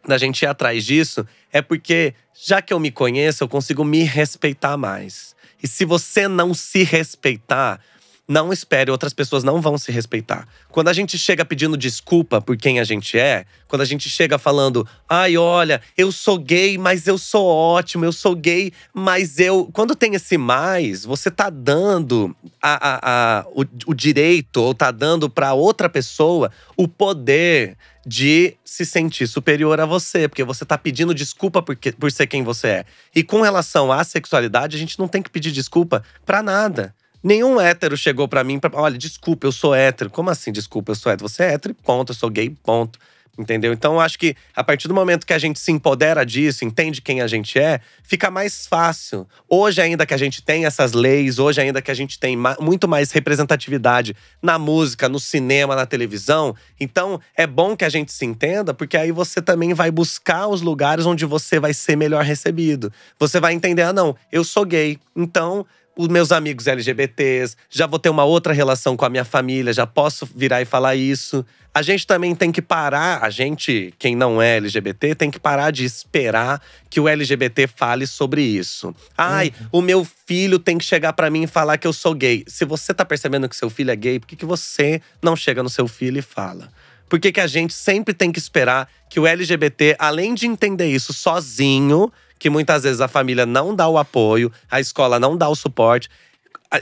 da 0.07 0.19
gente 0.19 0.43
ir 0.43 0.47
atrás 0.47 0.85
disso, 0.85 1.27
é 1.53 1.61
porque 1.61 2.15
já 2.35 2.63
que 2.63 2.73
eu 2.73 2.81
me 2.81 2.91
conheço, 2.91 3.45
eu 3.45 3.49
consigo 3.49 3.85
me 3.85 4.03
respeitar 4.03 4.77
mais. 4.77 5.35
E 5.63 5.69
se 5.69 5.85
você 5.85 6.27
não 6.27 6.55
se 6.55 6.83
respeitar, 6.83 7.81
não 8.31 8.52
espere, 8.52 8.93
outras 8.93 9.12
pessoas 9.12 9.43
não 9.43 9.61
vão 9.61 9.77
se 9.77 9.90
respeitar. 9.90 10.47
Quando 10.69 10.86
a 10.86 10.93
gente 10.93 11.19
chega 11.19 11.44
pedindo 11.44 11.77
desculpa 11.77 12.40
por 12.40 12.57
quem 12.57 12.78
a 12.78 12.85
gente 12.85 13.19
é, 13.19 13.44
quando 13.66 13.82
a 13.82 13.85
gente 13.85 14.09
chega 14.09 14.39
falando, 14.39 14.86
ai, 15.09 15.36
olha, 15.36 15.82
eu 15.98 16.12
sou 16.12 16.39
gay, 16.39 16.78
mas 16.78 17.09
eu 17.09 17.19
sou 17.19 17.44
ótimo, 17.44 18.05
eu 18.05 18.12
sou 18.12 18.36
gay, 18.36 18.73
mas 18.94 19.40
eu. 19.40 19.69
Quando 19.73 19.97
tem 19.97 20.15
esse 20.15 20.39
mais, 20.39 21.05
você 21.05 21.28
tá 21.28 21.51
dando 21.51 22.35
a, 22.62 22.89
a, 22.89 23.40
a 23.40 23.47
o, 23.48 23.65
o 23.86 23.94
direito, 23.94 24.62
ou 24.62 24.74
tá 24.74 24.93
dando 24.93 25.28
para 25.28 25.52
outra 25.52 25.89
pessoa 25.89 26.52
o 26.77 26.86
poder 26.86 27.77
de 28.07 28.55
se 28.65 28.86
sentir 28.86 29.27
superior 29.27 29.81
a 29.81 29.86
você, 29.86 30.28
porque 30.28 30.44
você 30.44 30.65
tá 30.65 30.78
pedindo 30.78 31.12
desculpa 31.12 31.61
por, 31.61 31.74
que, 31.74 31.90
por 31.90 32.12
ser 32.12 32.28
quem 32.28 32.44
você 32.44 32.69
é. 32.69 32.85
E 33.12 33.24
com 33.24 33.43
relação 33.43 33.90
à 33.90 34.05
sexualidade, 34.05 34.77
a 34.77 34.78
gente 34.78 34.98
não 35.01 35.09
tem 35.09 35.20
que 35.20 35.31
pedir 35.31 35.51
desculpa 35.51 36.05
para 36.24 36.43
nada. 36.43 36.94
Nenhum 37.23 37.61
hétero 37.61 37.97
chegou 37.97 38.27
para 38.27 38.43
mim 38.43 38.59
para, 38.59 38.79
olha, 38.79 38.97
desculpa, 38.97 39.47
eu 39.47 39.53
sou 39.53 39.75
hétero. 39.75 40.09
Como 40.11 40.31
assim, 40.31 40.51
desculpa, 40.51 40.93
eu 40.93 40.97
sou 40.97 41.13
hétero? 41.13 41.29
Você 41.29 41.43
é 41.43 41.53
hétero, 41.53 41.75
ponto. 41.75 42.13
Eu 42.13 42.17
sou 42.17 42.31
gay, 42.31 42.51
ponto. 42.63 42.99
Entendeu? 43.39 43.73
Então, 43.73 43.95
eu 43.95 44.01
acho 44.01 44.19
que 44.19 44.37
a 44.55 44.63
partir 44.63 44.87
do 44.87 44.93
momento 44.93 45.27
que 45.27 45.33
a 45.33 45.39
gente 45.39 45.59
se 45.59 45.73
empodera 45.73 46.27
disso, 46.27 46.65
entende 46.65 47.01
quem 47.01 47.23
a 47.23 47.27
gente 47.27 47.59
é, 47.59 47.81
fica 48.03 48.31
mais 48.31 48.67
fácil. 48.67 49.27
Hoje, 49.49 49.81
ainda 49.81 50.05
que 50.05 50.13
a 50.13 50.17
gente 50.17 50.43
tem 50.43 50.67
essas 50.67 50.93
leis, 50.93 51.39
hoje, 51.39 51.61
ainda 51.61 51.81
que 51.81 51.91
a 51.91 51.95
gente 51.95 52.19
tem 52.19 52.37
muito 52.59 52.87
mais 52.87 53.13
representatividade 53.13 54.15
na 54.43 54.59
música, 54.59 55.09
no 55.09 55.19
cinema, 55.19 55.75
na 55.75 55.87
televisão, 55.87 56.55
então 56.79 57.21
é 57.35 57.47
bom 57.47 57.75
que 57.75 57.85
a 57.85 57.89
gente 57.89 58.13
se 58.13 58.27
entenda, 58.27 58.75
porque 58.75 58.97
aí 58.97 59.13
você 59.13 59.41
também 59.41 59.73
vai 59.73 59.91
buscar 59.91 60.49
os 60.49 60.61
lugares 60.61 61.07
onde 61.07 61.25
você 61.25 61.59
vai 61.59 61.73
ser 61.73 61.97
melhor 61.97 62.25
recebido. 62.25 62.93
Você 63.19 63.41
vai 63.41 63.55
entender, 63.55 63.83
ah, 63.83 63.93
não, 63.93 64.15
eu 64.31 64.45
sou 64.45 64.67
gay, 64.67 64.99
então 65.17 65.65
os 66.01 66.09
meus 66.09 66.33
amigos 66.33 66.67
LGBTs, 66.67 67.57
já 67.69 67.87
vou 67.87 67.99
ter 67.99 68.09
uma 68.09 68.25
outra 68.25 68.55
relação 68.55 68.97
com 68.97 69.05
a 69.05 69.11
minha 69.11 69.25
família, 69.25 69.71
já 69.71 69.87
posso 69.87 70.27
virar 70.35 70.63
e 70.63 70.65
falar 70.65 70.97
isso. 70.97 71.45
A 71.75 71.83
gente 71.83 72.07
também 72.07 72.35
tem 72.35 72.51
que 72.51 72.63
parar, 72.63 73.23
a 73.23 73.29
gente, 73.29 73.93
quem 73.99 74.17
não 74.17 74.41
é 74.41 74.57
LGBT, 74.57 75.15
tem 75.15 75.31
que 75.31 75.39
parar 75.39 75.71
de 75.71 75.85
esperar 75.85 76.61
que 76.89 76.99
o 76.99 77.07
LGBT 77.07 77.67
fale 77.67 78.07
sobre 78.07 78.41
isso. 78.41 78.95
Ai, 79.17 79.53
uhum. 79.61 79.67
o 79.73 79.83
meu 79.83 80.09
filho 80.27 80.59
tem 80.59 80.79
que 80.79 80.85
chegar 80.85 81.13
para 81.13 81.29
mim 81.29 81.43
e 81.43 81.47
falar 81.47 81.77
que 81.77 81.87
eu 81.87 81.93
sou 81.93 82.15
gay. 82.15 82.45
Se 82.49 82.65
você 82.65 82.95
tá 82.95 83.05
percebendo 83.05 83.47
que 83.47 83.55
seu 83.55 83.69
filho 83.69 83.91
é 83.91 83.97
gay, 83.97 84.19
por 84.19 84.27
que, 84.27 84.37
que 84.37 84.47
você 84.47 85.03
não 85.23 85.37
chega 85.37 85.63
no 85.63 85.69
seu 85.69 85.87
filho 85.87 86.19
e 86.19 86.23
fala? 86.23 86.69
Por 87.11 87.21
que, 87.21 87.31
que 87.31 87.41
a 87.41 87.47
gente 87.47 87.75
sempre 87.75 88.15
tem 88.15 88.33
que 88.33 88.39
esperar 88.39 88.89
que 89.11 89.21
o 89.21 89.27
LGBT, 89.27 89.97
além 89.99 90.33
de 90.33 90.47
entender 90.47 90.87
isso 90.87 91.13
sozinho, 91.13 92.11
que 92.41 92.49
muitas 92.49 92.83
vezes 92.83 93.03
a 93.03 93.07
família 93.07 93.45
não 93.45 93.77
dá 93.77 93.87
o 93.87 93.99
apoio, 93.99 94.51
a 94.69 94.81
escola 94.81 95.21
não 95.21 95.37
dá 95.37 95.49
o 95.49 95.55
suporte. 95.55 96.09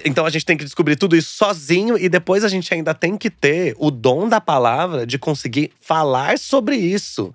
Então 0.04 0.24
a 0.24 0.30
gente 0.30 0.46
tem 0.46 0.56
que 0.56 0.64
descobrir 0.64 0.94
tudo 0.94 1.16
isso 1.16 1.32
sozinho 1.32 1.98
e 1.98 2.08
depois 2.08 2.44
a 2.44 2.48
gente 2.48 2.72
ainda 2.72 2.94
tem 2.94 3.16
que 3.16 3.28
ter 3.28 3.74
o 3.76 3.90
dom 3.90 4.28
da 4.28 4.40
palavra 4.40 5.04
de 5.04 5.18
conseguir 5.18 5.72
falar 5.80 6.38
sobre 6.38 6.76
isso. 6.76 7.34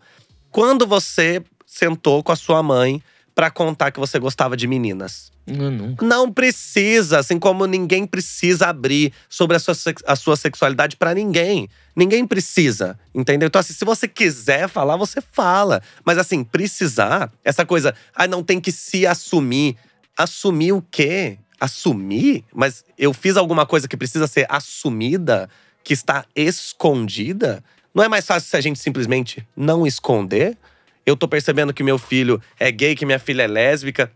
Quando 0.50 0.88
você 0.88 1.44
sentou 1.68 2.24
com 2.24 2.32
a 2.32 2.36
sua 2.36 2.64
mãe 2.64 3.04
para 3.36 3.52
contar 3.52 3.91
que 3.91 4.00
você 4.00 4.18
gostava 4.20 4.56
de 4.56 4.68
meninas? 4.68 5.33
Não, 5.45 5.70
nunca. 5.70 6.06
Não 6.06 6.32
precisa, 6.32 7.20
assim 7.20 7.38
como 7.38 7.65
ninguém 7.65 8.07
precisa 8.07 8.68
abrir 8.68 9.11
sobre 9.28 9.57
a 9.57 9.60
sua, 9.60 9.74
a 10.07 10.15
sua 10.15 10.38
sexualidade 10.38 10.95
para 10.95 11.14
ninguém. 11.14 11.68
Ninguém 11.95 12.26
precisa, 12.26 12.98
entendeu? 13.14 13.48
Então, 13.48 13.60
assim, 13.60 13.74
se 13.74 13.84
você 13.84 14.07
quiser 14.07 14.70
falar, 14.70 14.95
você 14.95 15.22
fala. 15.22 15.82
Mas, 16.06 16.18
assim, 16.18 16.44
precisar, 16.44 17.32
essa 17.44 17.65
coisa, 17.65 17.94
ah, 18.15 18.28
não 18.28 18.41
tem 18.41 18.60
que 18.60 18.72
se 18.72 19.06
assumir. 19.06 19.76
Assumir 20.18 20.72
o 20.72 20.82
quê? 20.82 21.38
Assumir? 21.60 22.45
Mas 22.53 22.86
eu 22.98 23.14
fiz 23.14 23.36
alguma 23.36 23.65
coisa 23.65 23.88
que 23.88 23.98
precisa 23.98 24.28
ser 24.28 24.45
assumida, 24.49 25.49
que 25.84 25.94
está 25.94 26.26
escondida? 26.36 27.61
Não 27.94 28.03
é 28.03 28.07
mais 28.07 28.26
fácil 28.26 28.49
se 28.49 28.56
a 28.56 28.61
gente 28.61 28.80
simplesmente 28.80 29.45
não 29.56 29.86
esconder? 29.86 30.57
Eu 31.06 31.18
tô 31.18 31.28
percebendo 31.28 31.74
que 31.74 31.84
meu 31.84 31.98
filho 31.99 32.41
é 32.57 32.72
gay, 32.72 32.95
que 32.95 33.06
minha 33.06 33.20
filha 33.20 33.44
é 33.44 33.48
lésbica 33.48 34.10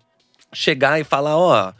chegar 0.54 1.00
e 1.00 1.04
falar, 1.04 1.38
ó, 1.38 1.74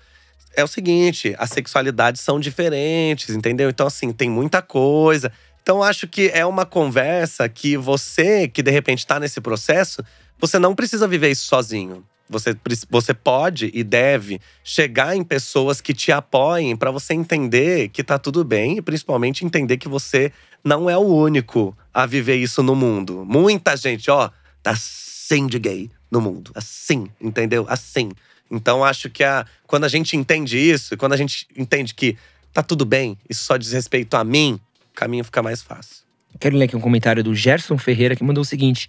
é 0.56 0.64
o 0.64 0.68
seguinte, 0.68 1.36
as 1.38 1.52
sexualidades 1.52 2.22
são 2.22 2.40
diferentes, 2.40 3.36
entendeu? 3.36 3.70
Então, 3.70 3.86
assim, 3.88 4.12
tem 4.12 4.30
muita 4.30 4.62
coisa. 4.62 5.32
Então, 5.62 5.84
acho 5.84 6.08
que 6.08 6.32
é 6.34 6.46
uma 6.46 6.66
conversa 6.66 7.48
que 7.48 7.78
você, 7.78 8.48
que 8.48 8.64
de 8.64 8.72
repente 8.72 9.00
está 9.00 9.20
nesse 9.20 9.40
processo, 9.40 10.04
você 10.40 10.58
não 10.58 10.74
precisa 10.74 11.08
viver 11.08 11.30
isso 11.30 11.46
sozinho. 11.46 12.04
Você, 12.30 12.58
você 12.90 13.14
pode 13.14 13.72
e 13.74 13.84
deve 13.84 14.42
chegar 14.64 15.16
em 15.16 15.24
pessoas 15.24 15.80
que 15.80 15.94
te 15.94 16.12
apoiem 16.12 16.76
para 16.76 16.92
você 16.92 17.14
entender 17.14 17.88
que 17.90 18.04
tá 18.04 18.20
tudo 18.20 18.44
bem 18.44 18.78
e 18.78 18.82
principalmente 18.82 19.46
entender 19.46 19.78
que 19.78 19.88
você 19.88 20.32
não 20.64 20.90
é 20.90 20.98
o 20.98 21.06
único 21.06 21.78
a 21.94 22.06
viver 22.06 22.36
isso 22.36 22.62
no 22.62 22.76
mundo. 22.76 23.24
Muita 23.26 23.78
gente, 23.78 24.12
ó, 24.12 24.30
tá 24.62 24.74
sem 24.76 25.48
de 25.48 25.58
gay 25.58 25.92
no 26.12 26.20
mundo. 26.20 26.52
Assim, 26.54 27.08
entendeu? 27.22 27.66
Assim. 27.70 28.12
Então 28.50 28.84
acho 28.84 29.10
que 29.10 29.24
a, 29.24 29.46
quando 29.66 29.84
a 29.84 29.90
gente 29.90 30.16
entende 30.16 30.58
isso, 30.58 30.96
quando 30.98 31.14
a 31.14 31.18
gente 31.18 31.48
entende 31.56 31.94
que 31.94 32.18
tá 32.54 32.64
tudo 32.64 32.86
bem, 32.86 33.18
isso 33.30 33.44
só 33.44 33.58
diz 33.58 33.72
respeito 33.74 34.16
a 34.16 34.24
mim, 34.24 34.60
o 34.92 34.96
caminho 34.96 35.24
fica 35.24 35.42
mais 35.44 35.62
fácil. 35.62 36.04
Quero 36.40 36.56
ler 36.58 36.66
aqui 36.66 36.76
um 36.76 36.82
comentário 36.82 37.24
do 37.24 37.34
Gerson 37.36 37.78
Ferreira 37.78 38.16
que 38.16 38.24
mandou 38.24 38.42
o 38.42 38.46
seguinte: 38.46 38.88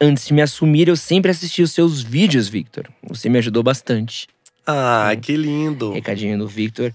Antes 0.00 0.26
de 0.26 0.32
me 0.34 0.42
assumir, 0.42 0.88
eu 0.88 0.96
sempre 0.96 1.30
assisti 1.30 1.62
os 1.62 1.72
seus 1.72 2.02
vídeos, 2.02 2.48
Victor. 2.48 2.88
Você 3.08 3.28
me 3.28 3.38
ajudou 3.38 3.62
bastante. 3.62 4.26
Ah, 4.66 5.10
Hum. 5.16 5.20
que 5.20 5.36
lindo. 5.36 5.92
Recadinho 5.92 6.38
do 6.38 6.46
Victor. 6.46 6.92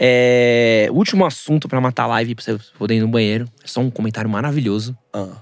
É, 0.00 0.88
último 0.92 1.26
assunto 1.26 1.68
pra 1.68 1.80
matar 1.80 2.04
a 2.04 2.06
live, 2.06 2.34
pra 2.36 2.44
você 2.44 2.58
poder 2.78 2.94
ir 2.96 3.00
no 3.00 3.08
banheiro. 3.08 3.46
É 3.62 3.66
só 3.66 3.80
um 3.80 3.90
comentário 3.90 4.30
maravilhoso. 4.30 4.96
Ah, 5.12 5.36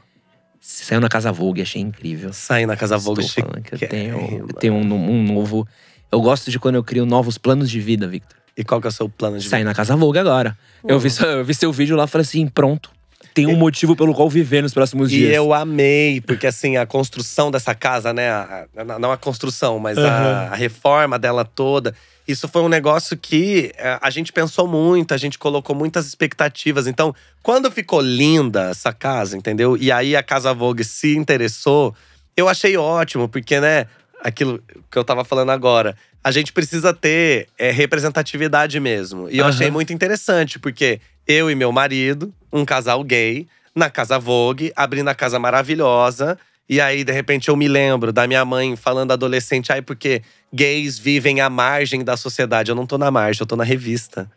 Você 0.59 0.85
saiu 0.85 1.01
na 1.01 1.09
Casa 1.11 1.31
Vogue, 1.31 1.61
achei 1.61 1.81
incrível. 1.82 2.32
sair 2.32 2.65
na 2.66 2.74
Casa 2.77 2.97
Vogue 2.97 3.20
Estou 3.23 3.44
falando 3.44 3.62
que 3.62 3.74
eu 3.74 3.78
tenho, 3.78 4.15
chiquérrima. 4.19 4.47
eu 4.48 4.55
tenho 4.55 4.74
um, 4.74 5.11
um 5.11 5.23
novo. 5.23 5.69
Eu 6.11 6.20
gosto 6.20 6.51
de 6.51 6.59
quando 6.59 6.77
eu 6.77 6.85
crio 6.85 7.05
novos 7.07 7.37
planos 7.39 7.70
de 7.70 7.81
vida, 7.81 8.07
Victor. 8.07 8.37
E 8.57 8.65
qual 8.65 8.81
que 8.81 8.87
é 8.87 8.91
o 8.91 8.93
seu 8.93 9.09
plano 9.09 9.39
de 9.39 9.49
Sair 9.49 9.65
na 9.65 9.74
Casa 9.74 9.95
Vogue 9.97 10.19
agora. 10.19 10.57
Eu, 10.87 10.99
vi, 10.99 11.11
seu- 11.11 11.27
eu 11.28 11.45
vi 11.45 11.53
seu 11.55 11.70
vídeo 11.73 11.97
lá 11.97 12.05
e 12.05 12.09
falei 12.09 12.23
assim: 12.23 12.47
pronto. 12.47 12.91
Tem 13.35 13.47
um 13.47 13.57
motivo 13.57 13.95
pelo 13.95 14.15
qual 14.15 14.31
viver 14.31 14.62
nos 14.62 14.73
próximos 14.73 15.12
E 15.12 15.16
dias. 15.16 15.35
eu 15.35 15.53
amei, 15.53 16.23
porque 16.23 16.47
assim, 16.47 16.78
a 16.78 16.87
construção 16.87 17.51
dessa 17.51 17.74
casa, 17.74 18.12
né? 18.15 18.31
a- 18.31 18.65
a- 18.77 18.99
não 18.99 19.12
a 19.12 19.16
construção, 19.19 19.78
mas 19.78 19.99
a, 19.99 20.09
Aham. 20.09 20.49
a 20.53 20.55
reforma 20.55 21.19
dela 21.19 21.45
toda. 21.45 21.95
Isso 22.27 22.49
foi 22.49 22.62
um 22.62 22.69
negócio 22.69 23.15
que 23.16 23.73
eh, 23.77 23.99
a 24.01 24.09
gente 24.11 24.33
pensou 24.33 24.66
muito, 24.66 25.12
a 25.12 25.16
gente 25.19 25.39
colocou 25.39 25.77
muitas 25.77 26.07
expectativas. 26.07 26.87
Então, 26.87 27.15
quando 27.43 27.70
ficou 27.70 28.01
linda 28.01 28.70
essa 28.70 28.93
casa, 28.93 29.37
entendeu? 29.37 29.77
E 29.77 29.93
aí 29.93 30.16
a 30.16 30.23
Casa 30.23 30.55
Vogue 30.55 30.83
se 30.83 31.15
interessou, 31.15 31.95
eu 32.37 32.49
achei 32.49 32.77
ótimo, 32.77 33.28
porque, 33.28 33.61
né, 33.61 33.87
aquilo 34.27 34.61
que 34.90 34.98
eu 34.98 35.05
tava 35.05 35.24
falando 35.24 35.51
agora, 35.51 35.97
a 36.23 36.32
gente 36.32 36.53
precisa 36.53 36.93
ter 36.93 37.47
eh, 37.57 37.70
representatividade 37.70 38.81
mesmo. 38.81 39.31
E 39.31 39.39
eu 39.39 39.47
achei 39.47 39.70
muito 39.70 39.93
interessante, 39.93 40.59
porque 40.59 41.01
eu 41.27 41.48
e 41.48 41.55
meu 41.55 41.70
marido, 41.70 42.35
um 42.53 42.65
casal 42.65 43.05
gay, 43.05 43.47
na 43.73 43.89
Casa 43.89 44.19
Vogue, 44.19 44.73
abrindo 44.74 45.09
a 45.09 45.15
casa 45.15 45.39
maravilhosa. 45.39 46.36
E 46.69 46.81
aí, 46.81 47.05
de 47.05 47.12
repente, 47.12 47.48
eu 47.48 47.57
me 47.57 47.69
lembro 47.69 48.12
da 48.12 48.27
minha 48.27 48.44
mãe 48.44 48.74
falando 48.74 49.12
adolescente, 49.12 49.70
ai, 49.70 49.81
porque 49.81 50.23
gays 50.53 50.98
vivem 50.98 51.40
à 51.40 51.48
margem 51.48 52.03
da 52.03 52.16
sociedade. 52.16 52.70
Eu 52.70 52.74
não 52.74 52.86
tô 52.86 52.98
na 52.98 53.11
margem, 53.11 53.43
eu 53.43 53.47
tô 53.47 53.55
na 53.55 53.62
revista. 53.62 54.28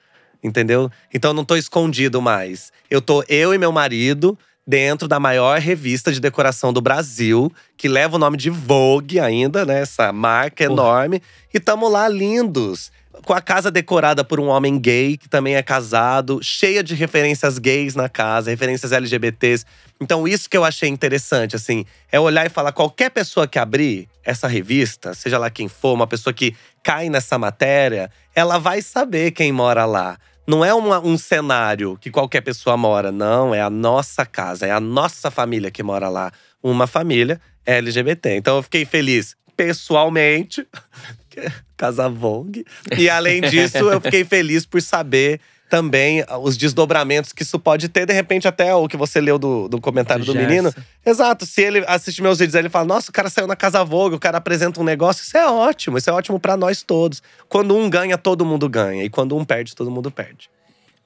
Entendeu? 0.43 0.91
Então 1.11 1.31
eu 1.31 1.35
não 1.35 1.43
tô 1.43 1.55
escondido 1.55 2.21
mais. 2.21 2.71
Eu 2.89 3.01
tô 3.01 3.23
eu 3.27 3.53
e 3.53 3.57
meu 3.57 3.71
marido 3.71 4.37
dentro 4.69 5.07
da 5.07 5.19
maior 5.19 5.57
revista 5.57 6.11
de 6.11 6.19
decoração 6.19 6.71
do 6.71 6.79
Brasil, 6.79 7.51
que 7.75 7.89
leva 7.89 8.17
o 8.17 8.19
nome 8.19 8.37
de 8.37 8.51
Vogue 8.51 9.19
ainda, 9.19 9.65
né? 9.65 9.81
Essa 9.81 10.13
marca 10.13 10.63
Porra. 10.63 10.71
enorme. 10.71 11.23
E 11.51 11.59
tamo 11.59 11.89
lá 11.89 12.07
lindos. 12.07 12.91
Com 13.25 13.33
a 13.33 13.41
casa 13.41 13.71
decorada 13.71 14.23
por 14.23 14.39
um 14.39 14.45
homem 14.45 14.77
gay, 14.77 15.17
que 15.17 15.27
também 15.27 15.55
é 15.55 15.63
casado, 15.63 16.39
cheia 16.43 16.83
de 16.83 16.93
referências 16.93 17.57
gays 17.57 17.95
na 17.95 18.07
casa, 18.07 18.51
referências 18.51 18.91
LGBTs. 18.91 19.65
Então, 19.99 20.27
isso 20.27 20.47
que 20.47 20.55
eu 20.55 20.63
achei 20.63 20.87
interessante, 20.87 21.55
assim, 21.55 21.83
é 22.11 22.19
olhar 22.19 22.45
e 22.45 22.49
falar: 22.49 22.71
qualquer 22.71 23.09
pessoa 23.09 23.47
que 23.47 23.57
abrir 23.57 24.07
essa 24.23 24.47
revista, 24.47 25.15
seja 25.15 25.39
lá 25.39 25.49
quem 25.49 25.67
for, 25.67 25.93
uma 25.93 26.05
pessoa 26.05 26.31
que 26.31 26.55
cai 26.83 27.09
nessa 27.09 27.39
matéria, 27.39 28.11
ela 28.35 28.59
vai 28.59 28.83
saber 28.83 29.31
quem 29.31 29.51
mora 29.51 29.83
lá. 29.85 30.19
Não 30.49 30.65
é 30.65 30.73
uma- 30.73 30.99
um 30.99 31.15
cenário 31.15 31.95
que 32.01 32.09
qualquer 32.09 32.41
pessoa 32.41 32.75
mora, 32.75 33.11
não. 33.11 33.53
É 33.53 33.61
a 33.61 33.69
nossa 33.69 34.25
casa, 34.25 34.65
é 34.65 34.71
a 34.71 34.79
nossa 34.79 35.29
família 35.29 35.69
que 35.69 35.83
mora 35.83 36.09
lá. 36.09 36.31
Uma 36.63 36.87
família 36.87 37.39
LGBT. 37.67 38.35
Então 38.35 38.55
eu 38.55 38.63
fiquei 38.63 38.83
feliz 38.83 39.35
pessoalmente, 39.55 40.65
Casa 41.77 42.09
Vogue. 42.09 42.65
E 42.97 43.07
além 43.09 43.41
disso, 43.41 43.77
eu 43.77 44.01
fiquei 44.01 44.25
feliz 44.25 44.65
por 44.65 44.81
saber 44.81 45.39
também 45.69 46.25
os 46.41 46.57
desdobramentos 46.57 47.31
que 47.31 47.43
isso 47.43 47.59
pode 47.59 47.87
ter. 47.87 48.05
De 48.05 48.13
repente, 48.13 48.47
até 48.47 48.73
o 48.73 48.87
que 48.87 48.97
você 48.97 49.21
leu 49.21 49.37
do, 49.37 49.69
do 49.69 49.79
comentário 49.79 50.25
do, 50.25 50.33
menino. 50.33 50.73
Exato, 51.05 51.45
se 51.45 51.61
ele 51.61 51.83
assiste 51.87 52.21
meus 52.21 52.39
vídeos, 52.39 52.55
ele 52.55 52.69
fala: 52.69 52.85
Nossa, 52.85 53.11
o 53.11 53.13
cara 53.13 53.29
saiu 53.29 53.47
na 53.47 53.55
Casa 53.55 53.83
Vogue, 53.83 54.15
o 54.15 54.19
cara 54.19 54.39
apresenta 54.39 54.81
um 54.81 54.83
negócio. 54.83 55.21
Isso 55.21 55.37
é 55.37 55.47
ótimo, 55.47 55.97
isso 55.97 56.09
é 56.09 56.13
ótimo 56.13 56.39
pra 56.39 56.57
nós 56.57 56.81
todos. 56.81 57.21
Quando 57.47 57.75
um 57.75 57.89
ganha, 57.89 58.17
todo 58.17 58.43
mundo 58.43 58.67
ganha. 58.67 59.03
E 59.03 59.09
quando 59.09 59.37
um 59.37 59.45
perde, 59.45 59.75
todo 59.75 59.91
mundo 59.91 60.09
perde. 60.09 60.49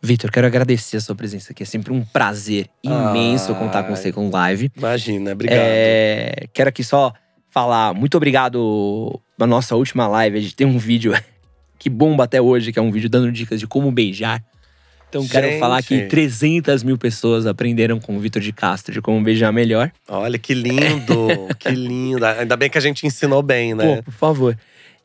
Vitor, 0.01 0.29
quero 0.31 0.45
agradecer 0.47 0.97
a 0.97 1.01
sua 1.01 1.15
presença 1.15 1.53
aqui. 1.53 1.63
É 1.63 1.65
sempre 1.65 1.93
um 1.93 2.03
prazer 2.03 2.69
imenso 2.83 3.55
contar 3.55 3.83
com 3.83 3.95
você 3.95 4.11
com 4.11 4.29
live. 4.29 4.69
Imagina, 4.75 5.31
obrigado. 5.31 5.57
É, 5.57 6.47
quero 6.53 6.69
aqui 6.69 6.83
só 6.83 7.13
falar 7.49 7.93
muito 7.93 8.17
obrigado 8.17 9.21
na 9.37 9.47
nossa 9.47 9.75
última 9.75 10.07
live. 10.07 10.37
A 10.37 10.41
gente 10.41 10.55
tem 10.55 10.67
um 10.67 10.77
vídeo 10.77 11.13
que 11.79 11.89
bomba 11.89 12.25
até 12.25 12.41
hoje, 12.41 12.73
que 12.73 12.79
é 12.79 12.81
um 12.81 12.91
vídeo 12.91 13.09
dando 13.09 13.31
dicas 13.31 13.59
de 13.59 13.67
como 13.67 13.91
beijar. 13.91 14.43
Então 15.13 15.27
quero 15.27 15.47
Gente. 15.47 15.59
falar 15.59 15.83
que 15.83 16.07
300 16.07 16.81
mil 16.81 16.97
pessoas 16.97 17.45
aprenderam 17.45 17.99
com 17.99 18.17
o 18.17 18.19
Vitor 18.19 18.41
de 18.41 18.51
Castro 18.51 18.91
de 18.91 18.99
como 18.99 19.21
beijar 19.21 19.53
melhor. 19.53 19.91
Olha 20.07 20.39
que 20.39 20.55
lindo, 20.55 21.27
que 21.59 21.69
lindo. 21.69 22.25
Ainda 22.25 22.57
bem 22.57 22.67
que 22.67 22.79
a 22.79 22.81
gente 22.81 23.05
ensinou 23.05 23.43
bem, 23.43 23.75
né? 23.75 23.97
Pô, 23.97 24.03
por 24.03 24.13
favor. 24.13 24.57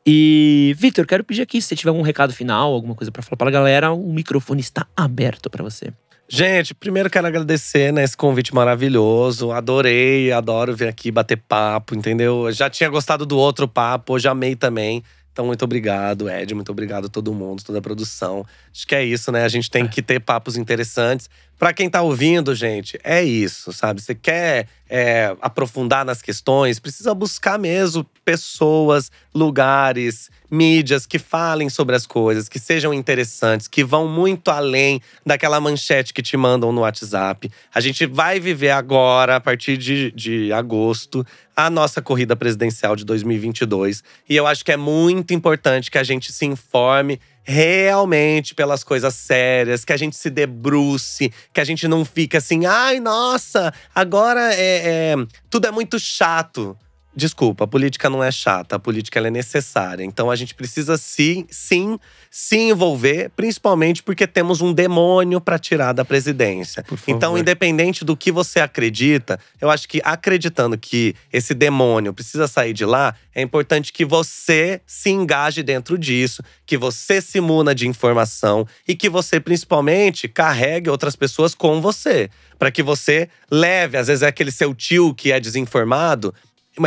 E, 0.06 0.74
Vitor, 0.78 1.06
quero 1.06 1.22
pedir 1.22 1.42
aqui, 1.42 1.60
se 1.60 1.68
você 1.68 1.76
tiver 1.76 1.90
algum 1.90 2.00
recado 2.00 2.32
final, 2.32 2.72
alguma 2.72 2.94
coisa 2.94 3.12
pra 3.12 3.22
falar 3.22 3.36
pra 3.36 3.50
galera, 3.50 3.92
o 3.92 4.10
microfone 4.10 4.62
está 4.62 4.86
aberto 4.96 5.50
pra 5.50 5.62
você. 5.62 5.92
Gente, 6.26 6.74
primeiro 6.74 7.10
quero 7.10 7.26
agradecer 7.26 7.92
né, 7.92 8.04
esse 8.04 8.16
convite 8.16 8.54
maravilhoso. 8.54 9.50
Adorei, 9.50 10.32
adoro 10.32 10.74
vir 10.74 10.88
aqui 10.88 11.10
bater 11.10 11.36
papo, 11.36 11.94
entendeu? 11.94 12.46
Eu 12.46 12.52
Já 12.52 12.70
tinha 12.70 12.88
gostado 12.88 13.26
do 13.26 13.36
outro 13.36 13.68
papo, 13.68 14.14
hoje 14.14 14.28
amei 14.28 14.56
também. 14.56 15.02
Então, 15.38 15.46
muito 15.46 15.64
obrigado, 15.64 16.28
Ed. 16.28 16.52
Muito 16.52 16.72
obrigado 16.72 17.04
a 17.04 17.08
todo 17.08 17.32
mundo, 17.32 17.62
toda 17.62 17.78
a 17.78 17.80
produção. 17.80 18.44
Acho 18.74 18.84
que 18.84 18.92
é 18.92 19.04
isso, 19.04 19.30
né? 19.30 19.44
A 19.44 19.48
gente 19.48 19.70
tem 19.70 19.86
que 19.86 20.02
ter 20.02 20.18
papos 20.18 20.56
interessantes. 20.56 21.30
Pra 21.58 21.72
quem 21.72 21.90
tá 21.90 22.00
ouvindo, 22.02 22.54
gente, 22.54 22.98
é 23.02 23.22
isso, 23.22 23.72
sabe? 23.72 24.00
Você 24.00 24.14
quer 24.14 24.68
é, 24.88 25.36
aprofundar 25.42 26.04
nas 26.04 26.22
questões, 26.22 26.78
precisa 26.78 27.12
buscar 27.12 27.58
mesmo 27.58 28.06
pessoas, 28.24 29.10
lugares, 29.34 30.30
mídias 30.48 31.04
que 31.04 31.18
falem 31.18 31.68
sobre 31.68 31.96
as 31.96 32.06
coisas, 32.06 32.48
que 32.48 32.60
sejam 32.60 32.94
interessantes, 32.94 33.66
que 33.66 33.82
vão 33.82 34.06
muito 34.06 34.52
além 34.52 35.00
daquela 35.26 35.60
manchete 35.60 36.14
que 36.14 36.22
te 36.22 36.36
mandam 36.36 36.70
no 36.70 36.82
WhatsApp. 36.82 37.50
A 37.74 37.80
gente 37.80 38.06
vai 38.06 38.38
viver 38.38 38.70
agora, 38.70 39.34
a 39.34 39.40
partir 39.40 39.76
de, 39.76 40.12
de 40.12 40.52
agosto, 40.52 41.26
a 41.56 41.68
nossa 41.68 42.00
corrida 42.00 42.36
presidencial 42.36 42.94
de 42.94 43.04
2022. 43.04 44.04
E 44.28 44.36
eu 44.36 44.46
acho 44.46 44.64
que 44.64 44.70
é 44.70 44.76
muito 44.76 45.34
importante 45.34 45.90
que 45.90 45.98
a 45.98 46.04
gente 46.04 46.32
se 46.32 46.46
informe 46.46 47.20
realmente 47.50 48.54
pelas 48.54 48.84
coisas 48.84 49.14
sérias, 49.14 49.82
que 49.82 49.92
a 49.94 49.96
gente 49.96 50.14
se 50.14 50.28
debruce, 50.28 51.32
que 51.50 51.60
a 51.62 51.64
gente 51.64 51.88
não 51.88 52.04
fique 52.04 52.36
assim, 52.36 52.66
ai, 52.66 53.00
nossa, 53.00 53.72
agora 53.94 54.52
é, 54.52 55.14
é- 55.14 55.26
tudo 55.48 55.66
é 55.66 55.70
muito 55.70 55.98
chato. 55.98 56.76
Desculpa, 57.18 57.64
a 57.64 57.66
política 57.66 58.08
não 58.08 58.22
é 58.22 58.30
chata, 58.30 58.76
a 58.76 58.78
política 58.78 59.18
é 59.18 59.28
necessária. 59.28 60.04
Então 60.04 60.30
a 60.30 60.36
gente 60.36 60.54
precisa 60.54 60.96
sim, 60.96 61.48
sim, 61.50 61.98
se 62.30 62.56
envolver, 62.56 63.28
principalmente 63.34 64.04
porque 64.04 64.24
temos 64.24 64.60
um 64.60 64.72
demônio 64.72 65.40
para 65.40 65.58
tirar 65.58 65.92
da 65.92 66.04
presidência. 66.04 66.84
Então, 67.08 67.36
independente 67.36 68.04
do 68.04 68.16
que 68.16 68.30
você 68.30 68.60
acredita, 68.60 69.40
eu 69.60 69.68
acho 69.68 69.88
que 69.88 70.00
acreditando 70.04 70.78
que 70.78 71.16
esse 71.32 71.54
demônio 71.54 72.14
precisa 72.14 72.46
sair 72.46 72.72
de 72.72 72.84
lá, 72.84 73.16
é 73.34 73.42
importante 73.42 73.92
que 73.92 74.04
você 74.04 74.80
se 74.86 75.10
engaje 75.10 75.64
dentro 75.64 75.98
disso, 75.98 76.40
que 76.64 76.76
você 76.76 77.20
se 77.20 77.40
muna 77.40 77.74
de 77.74 77.88
informação 77.88 78.64
e 78.86 78.94
que 78.94 79.08
você, 79.08 79.40
principalmente, 79.40 80.28
carregue 80.28 80.88
outras 80.88 81.16
pessoas 81.16 81.52
com 81.52 81.80
você. 81.80 82.30
Para 82.58 82.70
que 82.72 82.82
você 82.82 83.28
leve, 83.50 83.96
às 83.96 84.08
vezes 84.08 84.22
é 84.22 84.26
aquele 84.26 84.50
seu 84.50 84.74
tio 84.74 85.14
que 85.14 85.30
é 85.30 85.38
desinformado, 85.38 86.34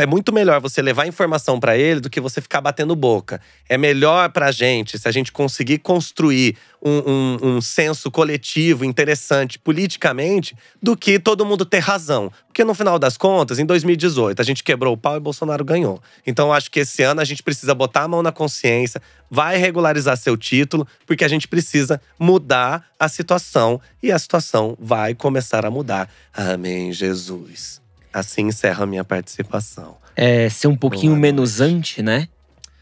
é 0.00 0.06
muito 0.06 0.32
melhor 0.32 0.60
você 0.60 0.80
levar 0.80 1.06
informação 1.06 1.58
para 1.60 1.76
ele 1.76 2.00
do 2.00 2.08
que 2.10 2.20
você 2.20 2.40
ficar 2.40 2.60
batendo 2.60 2.94
boca. 2.96 3.40
É 3.68 3.76
melhor 3.76 4.30
pra 4.30 4.50
gente 4.52 4.98
se 4.98 5.06
a 5.08 5.12
gente 5.12 5.30
conseguir 5.32 5.78
construir 5.78 6.56
um, 6.84 6.98
um- 7.10 7.38
um 7.56 7.60
senso 7.60 8.10
coletivo 8.10 8.84
interessante 8.84 9.58
politicamente 9.58 10.56
do 10.82 10.96
que 10.96 11.18
todo 11.18 11.44
mundo 11.44 11.64
ter 11.64 11.78
razão. 11.80 12.30
Porque 12.48 12.64
no 12.64 12.74
final 12.74 12.98
das 12.98 13.16
contas, 13.16 13.58
em 13.58 13.66
2018, 13.66 14.40
a 14.40 14.44
gente 14.44 14.62
quebrou 14.64 14.94
o 14.94 14.96
pau 14.96 15.16
e 15.16 15.20
Bolsonaro 15.20 15.64
ganhou. 15.64 16.00
Então 16.26 16.52
acho 16.52 16.70
que 16.70 16.80
esse 16.80 17.02
ano 17.02 17.20
a 17.20 17.24
gente 17.24 17.42
precisa 17.42 17.74
botar 17.74 18.02
a 18.02 18.08
mão 18.08 18.22
na 18.22 18.32
consciência, 18.32 19.00
vai 19.30 19.56
regularizar 19.58 20.16
seu 20.16 20.36
título, 20.36 20.86
porque 21.06 21.24
a 21.24 21.28
gente 21.28 21.46
precisa 21.48 22.00
mudar 22.18 22.84
a 22.98 23.08
situação 23.08 23.80
e 24.02 24.10
a 24.12 24.18
situação 24.18 24.76
vai 24.80 25.14
começar 25.14 25.64
a 25.66 25.70
mudar. 25.70 26.08
Amém, 26.32 26.92
Jesus. 26.92 27.81
Assim 28.12 28.48
encerra 28.48 28.84
a 28.84 28.86
minha 28.86 29.04
participação. 29.04 29.96
É 30.14 30.48
ser 30.48 30.66
um 30.68 30.76
pouquinho 30.76 31.12
Boa 31.12 31.20
menos 31.20 31.60
anti, 31.60 32.02
né? 32.02 32.28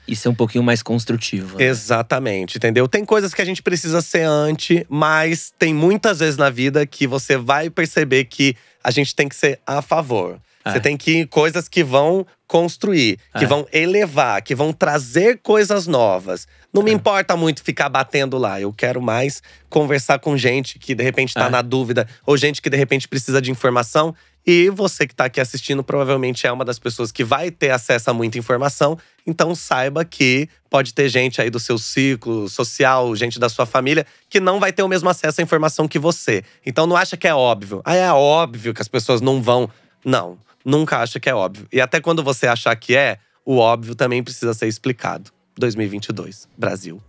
E 0.08 0.16
ser 0.16 0.28
um 0.28 0.34
pouquinho 0.34 0.64
mais 0.64 0.82
construtivo. 0.82 1.56
né? 1.58 1.64
Exatamente, 1.64 2.56
entendeu? 2.56 2.88
Tem 2.88 3.04
coisas 3.04 3.32
que 3.32 3.40
a 3.40 3.44
gente 3.44 3.62
precisa 3.62 4.00
ser 4.02 4.22
anti, 4.22 4.84
mas 4.88 5.52
tem 5.56 5.72
muitas 5.72 6.18
vezes 6.18 6.36
na 6.36 6.50
vida 6.50 6.84
que 6.84 7.06
você 7.06 7.36
vai 7.36 7.70
perceber 7.70 8.24
que 8.24 8.56
a 8.82 8.90
gente 8.90 9.14
tem 9.14 9.28
que 9.28 9.36
ser 9.36 9.60
a 9.64 9.80
favor. 9.80 10.38
É. 10.64 10.72
Você 10.72 10.80
tem 10.80 10.96
que 10.96 11.26
coisas 11.26 11.68
que 11.68 11.84
vão 11.84 12.26
construir, 12.46 13.18
que 13.38 13.44
É. 13.44 13.46
vão 13.46 13.66
elevar, 13.72 14.42
que 14.42 14.54
vão 14.54 14.72
trazer 14.72 15.38
coisas 15.42 15.86
novas. 15.86 16.46
Não 16.74 16.82
É. 16.82 16.86
me 16.86 16.92
importa 16.92 17.36
muito 17.36 17.62
ficar 17.62 17.88
batendo 17.88 18.36
lá. 18.36 18.60
Eu 18.60 18.72
quero 18.72 19.00
mais 19.00 19.40
conversar 19.68 20.18
com 20.18 20.36
gente 20.36 20.78
que 20.78 20.94
de 20.94 21.02
repente 21.04 21.32
tá 21.32 21.46
É. 21.46 21.48
na 21.50 21.62
dúvida, 21.62 22.06
ou 22.26 22.36
gente 22.36 22.60
que 22.60 22.68
de 22.68 22.76
repente 22.76 23.06
precisa 23.06 23.40
de 23.40 23.50
informação. 23.50 24.14
E 24.46 24.70
você 24.70 25.06
que 25.06 25.14
tá 25.14 25.26
aqui 25.26 25.40
assistindo 25.40 25.84
provavelmente 25.84 26.46
é 26.46 26.52
uma 26.52 26.64
das 26.64 26.78
pessoas 26.78 27.12
que 27.12 27.22
vai 27.22 27.50
ter 27.50 27.70
acesso 27.70 28.10
a 28.10 28.14
muita 28.14 28.38
informação. 28.38 28.98
Então 29.26 29.54
saiba 29.54 30.04
que 30.04 30.48
pode 30.68 30.94
ter 30.94 31.08
gente 31.08 31.40
aí 31.40 31.50
do 31.50 31.60
seu 31.60 31.78
ciclo 31.78 32.48
social, 32.48 33.14
gente 33.14 33.38
da 33.38 33.48
sua 33.48 33.66
família, 33.66 34.06
que 34.28 34.40
não 34.40 34.58
vai 34.58 34.72
ter 34.72 34.82
o 34.82 34.88
mesmo 34.88 35.08
acesso 35.08 35.40
à 35.40 35.44
informação 35.44 35.86
que 35.86 35.98
você. 35.98 36.42
Então 36.64 36.86
não 36.86 36.96
acha 36.96 37.16
que 37.16 37.28
é 37.28 37.34
óbvio. 37.34 37.82
Ah, 37.84 37.94
é 37.94 38.10
óbvio 38.10 38.72
que 38.72 38.82
as 38.82 38.88
pessoas 38.88 39.20
não 39.20 39.42
vão. 39.42 39.70
Não, 40.04 40.38
nunca 40.64 40.98
acha 40.98 41.20
que 41.20 41.28
é 41.28 41.34
óbvio. 41.34 41.66
E 41.72 41.80
até 41.80 42.00
quando 42.00 42.22
você 42.22 42.46
achar 42.46 42.74
que 42.76 42.96
é, 42.96 43.18
o 43.44 43.58
óbvio 43.58 43.94
também 43.94 44.22
precisa 44.22 44.54
ser 44.54 44.68
explicado. 44.68 45.30
2022, 45.58 46.48
Brasil. 46.56 47.02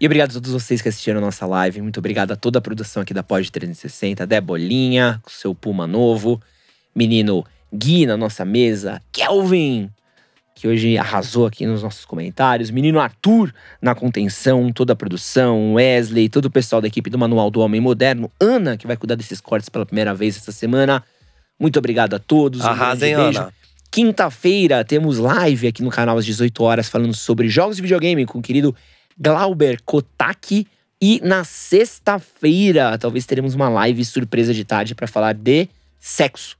E 0.00 0.06
obrigado 0.06 0.30
a 0.30 0.34
todos 0.34 0.52
vocês 0.52 0.80
que 0.80 0.88
assistiram 0.88 1.18
a 1.18 1.20
nossa 1.20 1.44
live. 1.44 1.82
Muito 1.82 1.98
obrigado 1.98 2.30
a 2.30 2.36
toda 2.36 2.60
a 2.60 2.62
produção 2.62 3.02
aqui 3.02 3.12
da 3.12 3.24
Pod 3.24 3.50
360. 3.50 4.24
Debolinha, 4.26 5.20
com 5.22 5.30
seu 5.30 5.52
Puma 5.54 5.88
novo. 5.88 6.40
Menino 6.94 7.44
Gui 7.74 8.06
na 8.06 8.16
nossa 8.16 8.44
mesa. 8.44 9.02
Kelvin, 9.10 9.90
que 10.54 10.68
hoje 10.68 10.96
arrasou 10.96 11.46
aqui 11.46 11.66
nos 11.66 11.82
nossos 11.82 12.04
comentários. 12.04 12.70
Menino 12.70 13.00
Arthur 13.00 13.52
na 13.82 13.92
contenção, 13.92 14.72
toda 14.72 14.92
a 14.92 14.96
produção. 14.96 15.74
Wesley, 15.74 16.28
todo 16.28 16.44
o 16.44 16.50
pessoal 16.50 16.80
da 16.80 16.86
equipe 16.86 17.10
do 17.10 17.18
Manual 17.18 17.50
do 17.50 17.60
Homem 17.60 17.80
Moderno. 17.80 18.30
Ana, 18.40 18.76
que 18.76 18.86
vai 18.86 18.96
cuidar 18.96 19.16
desses 19.16 19.40
cortes 19.40 19.68
pela 19.68 19.84
primeira 19.84 20.14
vez 20.14 20.36
essa 20.36 20.52
semana. 20.52 21.02
Muito 21.58 21.76
obrigado 21.76 22.14
a 22.14 22.20
todos. 22.20 22.60
Um 22.60 22.68
Arrasem, 22.68 23.16
beijo. 23.16 23.40
Ana. 23.40 23.52
Quinta-feira 23.90 24.84
temos 24.84 25.18
live 25.18 25.66
aqui 25.66 25.82
no 25.82 25.90
canal 25.90 26.18
às 26.18 26.24
18 26.24 26.62
horas 26.62 26.88
falando 26.88 27.14
sobre 27.14 27.48
jogos 27.48 27.76
de 27.76 27.82
videogame 27.82 28.26
com 28.26 28.38
o 28.38 28.42
querido 28.42 28.76
Glauber 29.18 29.80
Kotaki. 29.84 30.66
E 31.00 31.20
na 31.22 31.44
sexta-feira, 31.44 32.96
talvez 32.98 33.24
teremos 33.24 33.54
uma 33.54 33.68
live 33.68 34.04
surpresa 34.04 34.52
de 34.52 34.64
tarde 34.64 34.94
para 34.94 35.06
falar 35.06 35.32
de 35.34 35.68
sexo. 36.00 36.56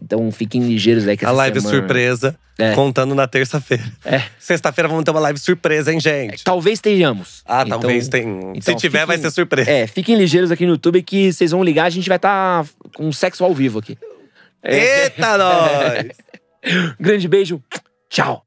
Então 0.00 0.30
fiquem 0.30 0.60
ligeiros 0.66 1.06
aí 1.06 1.16
que 1.16 1.24
A 1.24 1.30
live 1.30 1.60
semana- 1.60 1.78
surpresa, 1.78 2.36
É. 2.58 2.74
contando 2.74 3.14
na 3.14 3.26
terça-feira. 3.26 3.84
É. 4.04 4.22
Sexta-feira 4.38 4.88
vamos 4.88 5.04
ter 5.04 5.10
uma 5.10 5.20
live 5.20 5.38
surpresa, 5.38 5.92
hein, 5.92 6.00
gente? 6.00 6.42
Talvez 6.44 6.80
tenhamos. 6.80 7.42
Ah, 7.46 7.62
Então- 7.64 7.80
talvez 7.80 8.08
tenha. 8.08 8.40
Se 8.54 8.58
então 8.58 8.76
tiver, 8.76 9.06
vai 9.06 9.16
fiquem- 9.16 9.30
ser 9.30 9.34
surpresa. 9.34 9.70
É, 9.70 9.86
fiquem 9.86 10.16
ligeiros 10.16 10.50
aqui 10.50 10.64
no 10.66 10.72
YouTube 10.72 11.02
que 11.02 11.32
vocês 11.32 11.50
vão 11.52 11.62
ligar, 11.64 11.84
a 11.86 11.90
gente 11.90 12.08
vai 12.08 12.16
estar 12.16 12.66
com 12.94 13.10
sexo 13.12 13.42
ao 13.44 13.54
vivo 13.54 13.78
aqui. 13.78 13.96
Eita, 14.62 15.38
nós! 15.38 16.06
Grande 17.00 17.28
beijo, 17.28 17.62
tchau! 18.10 18.45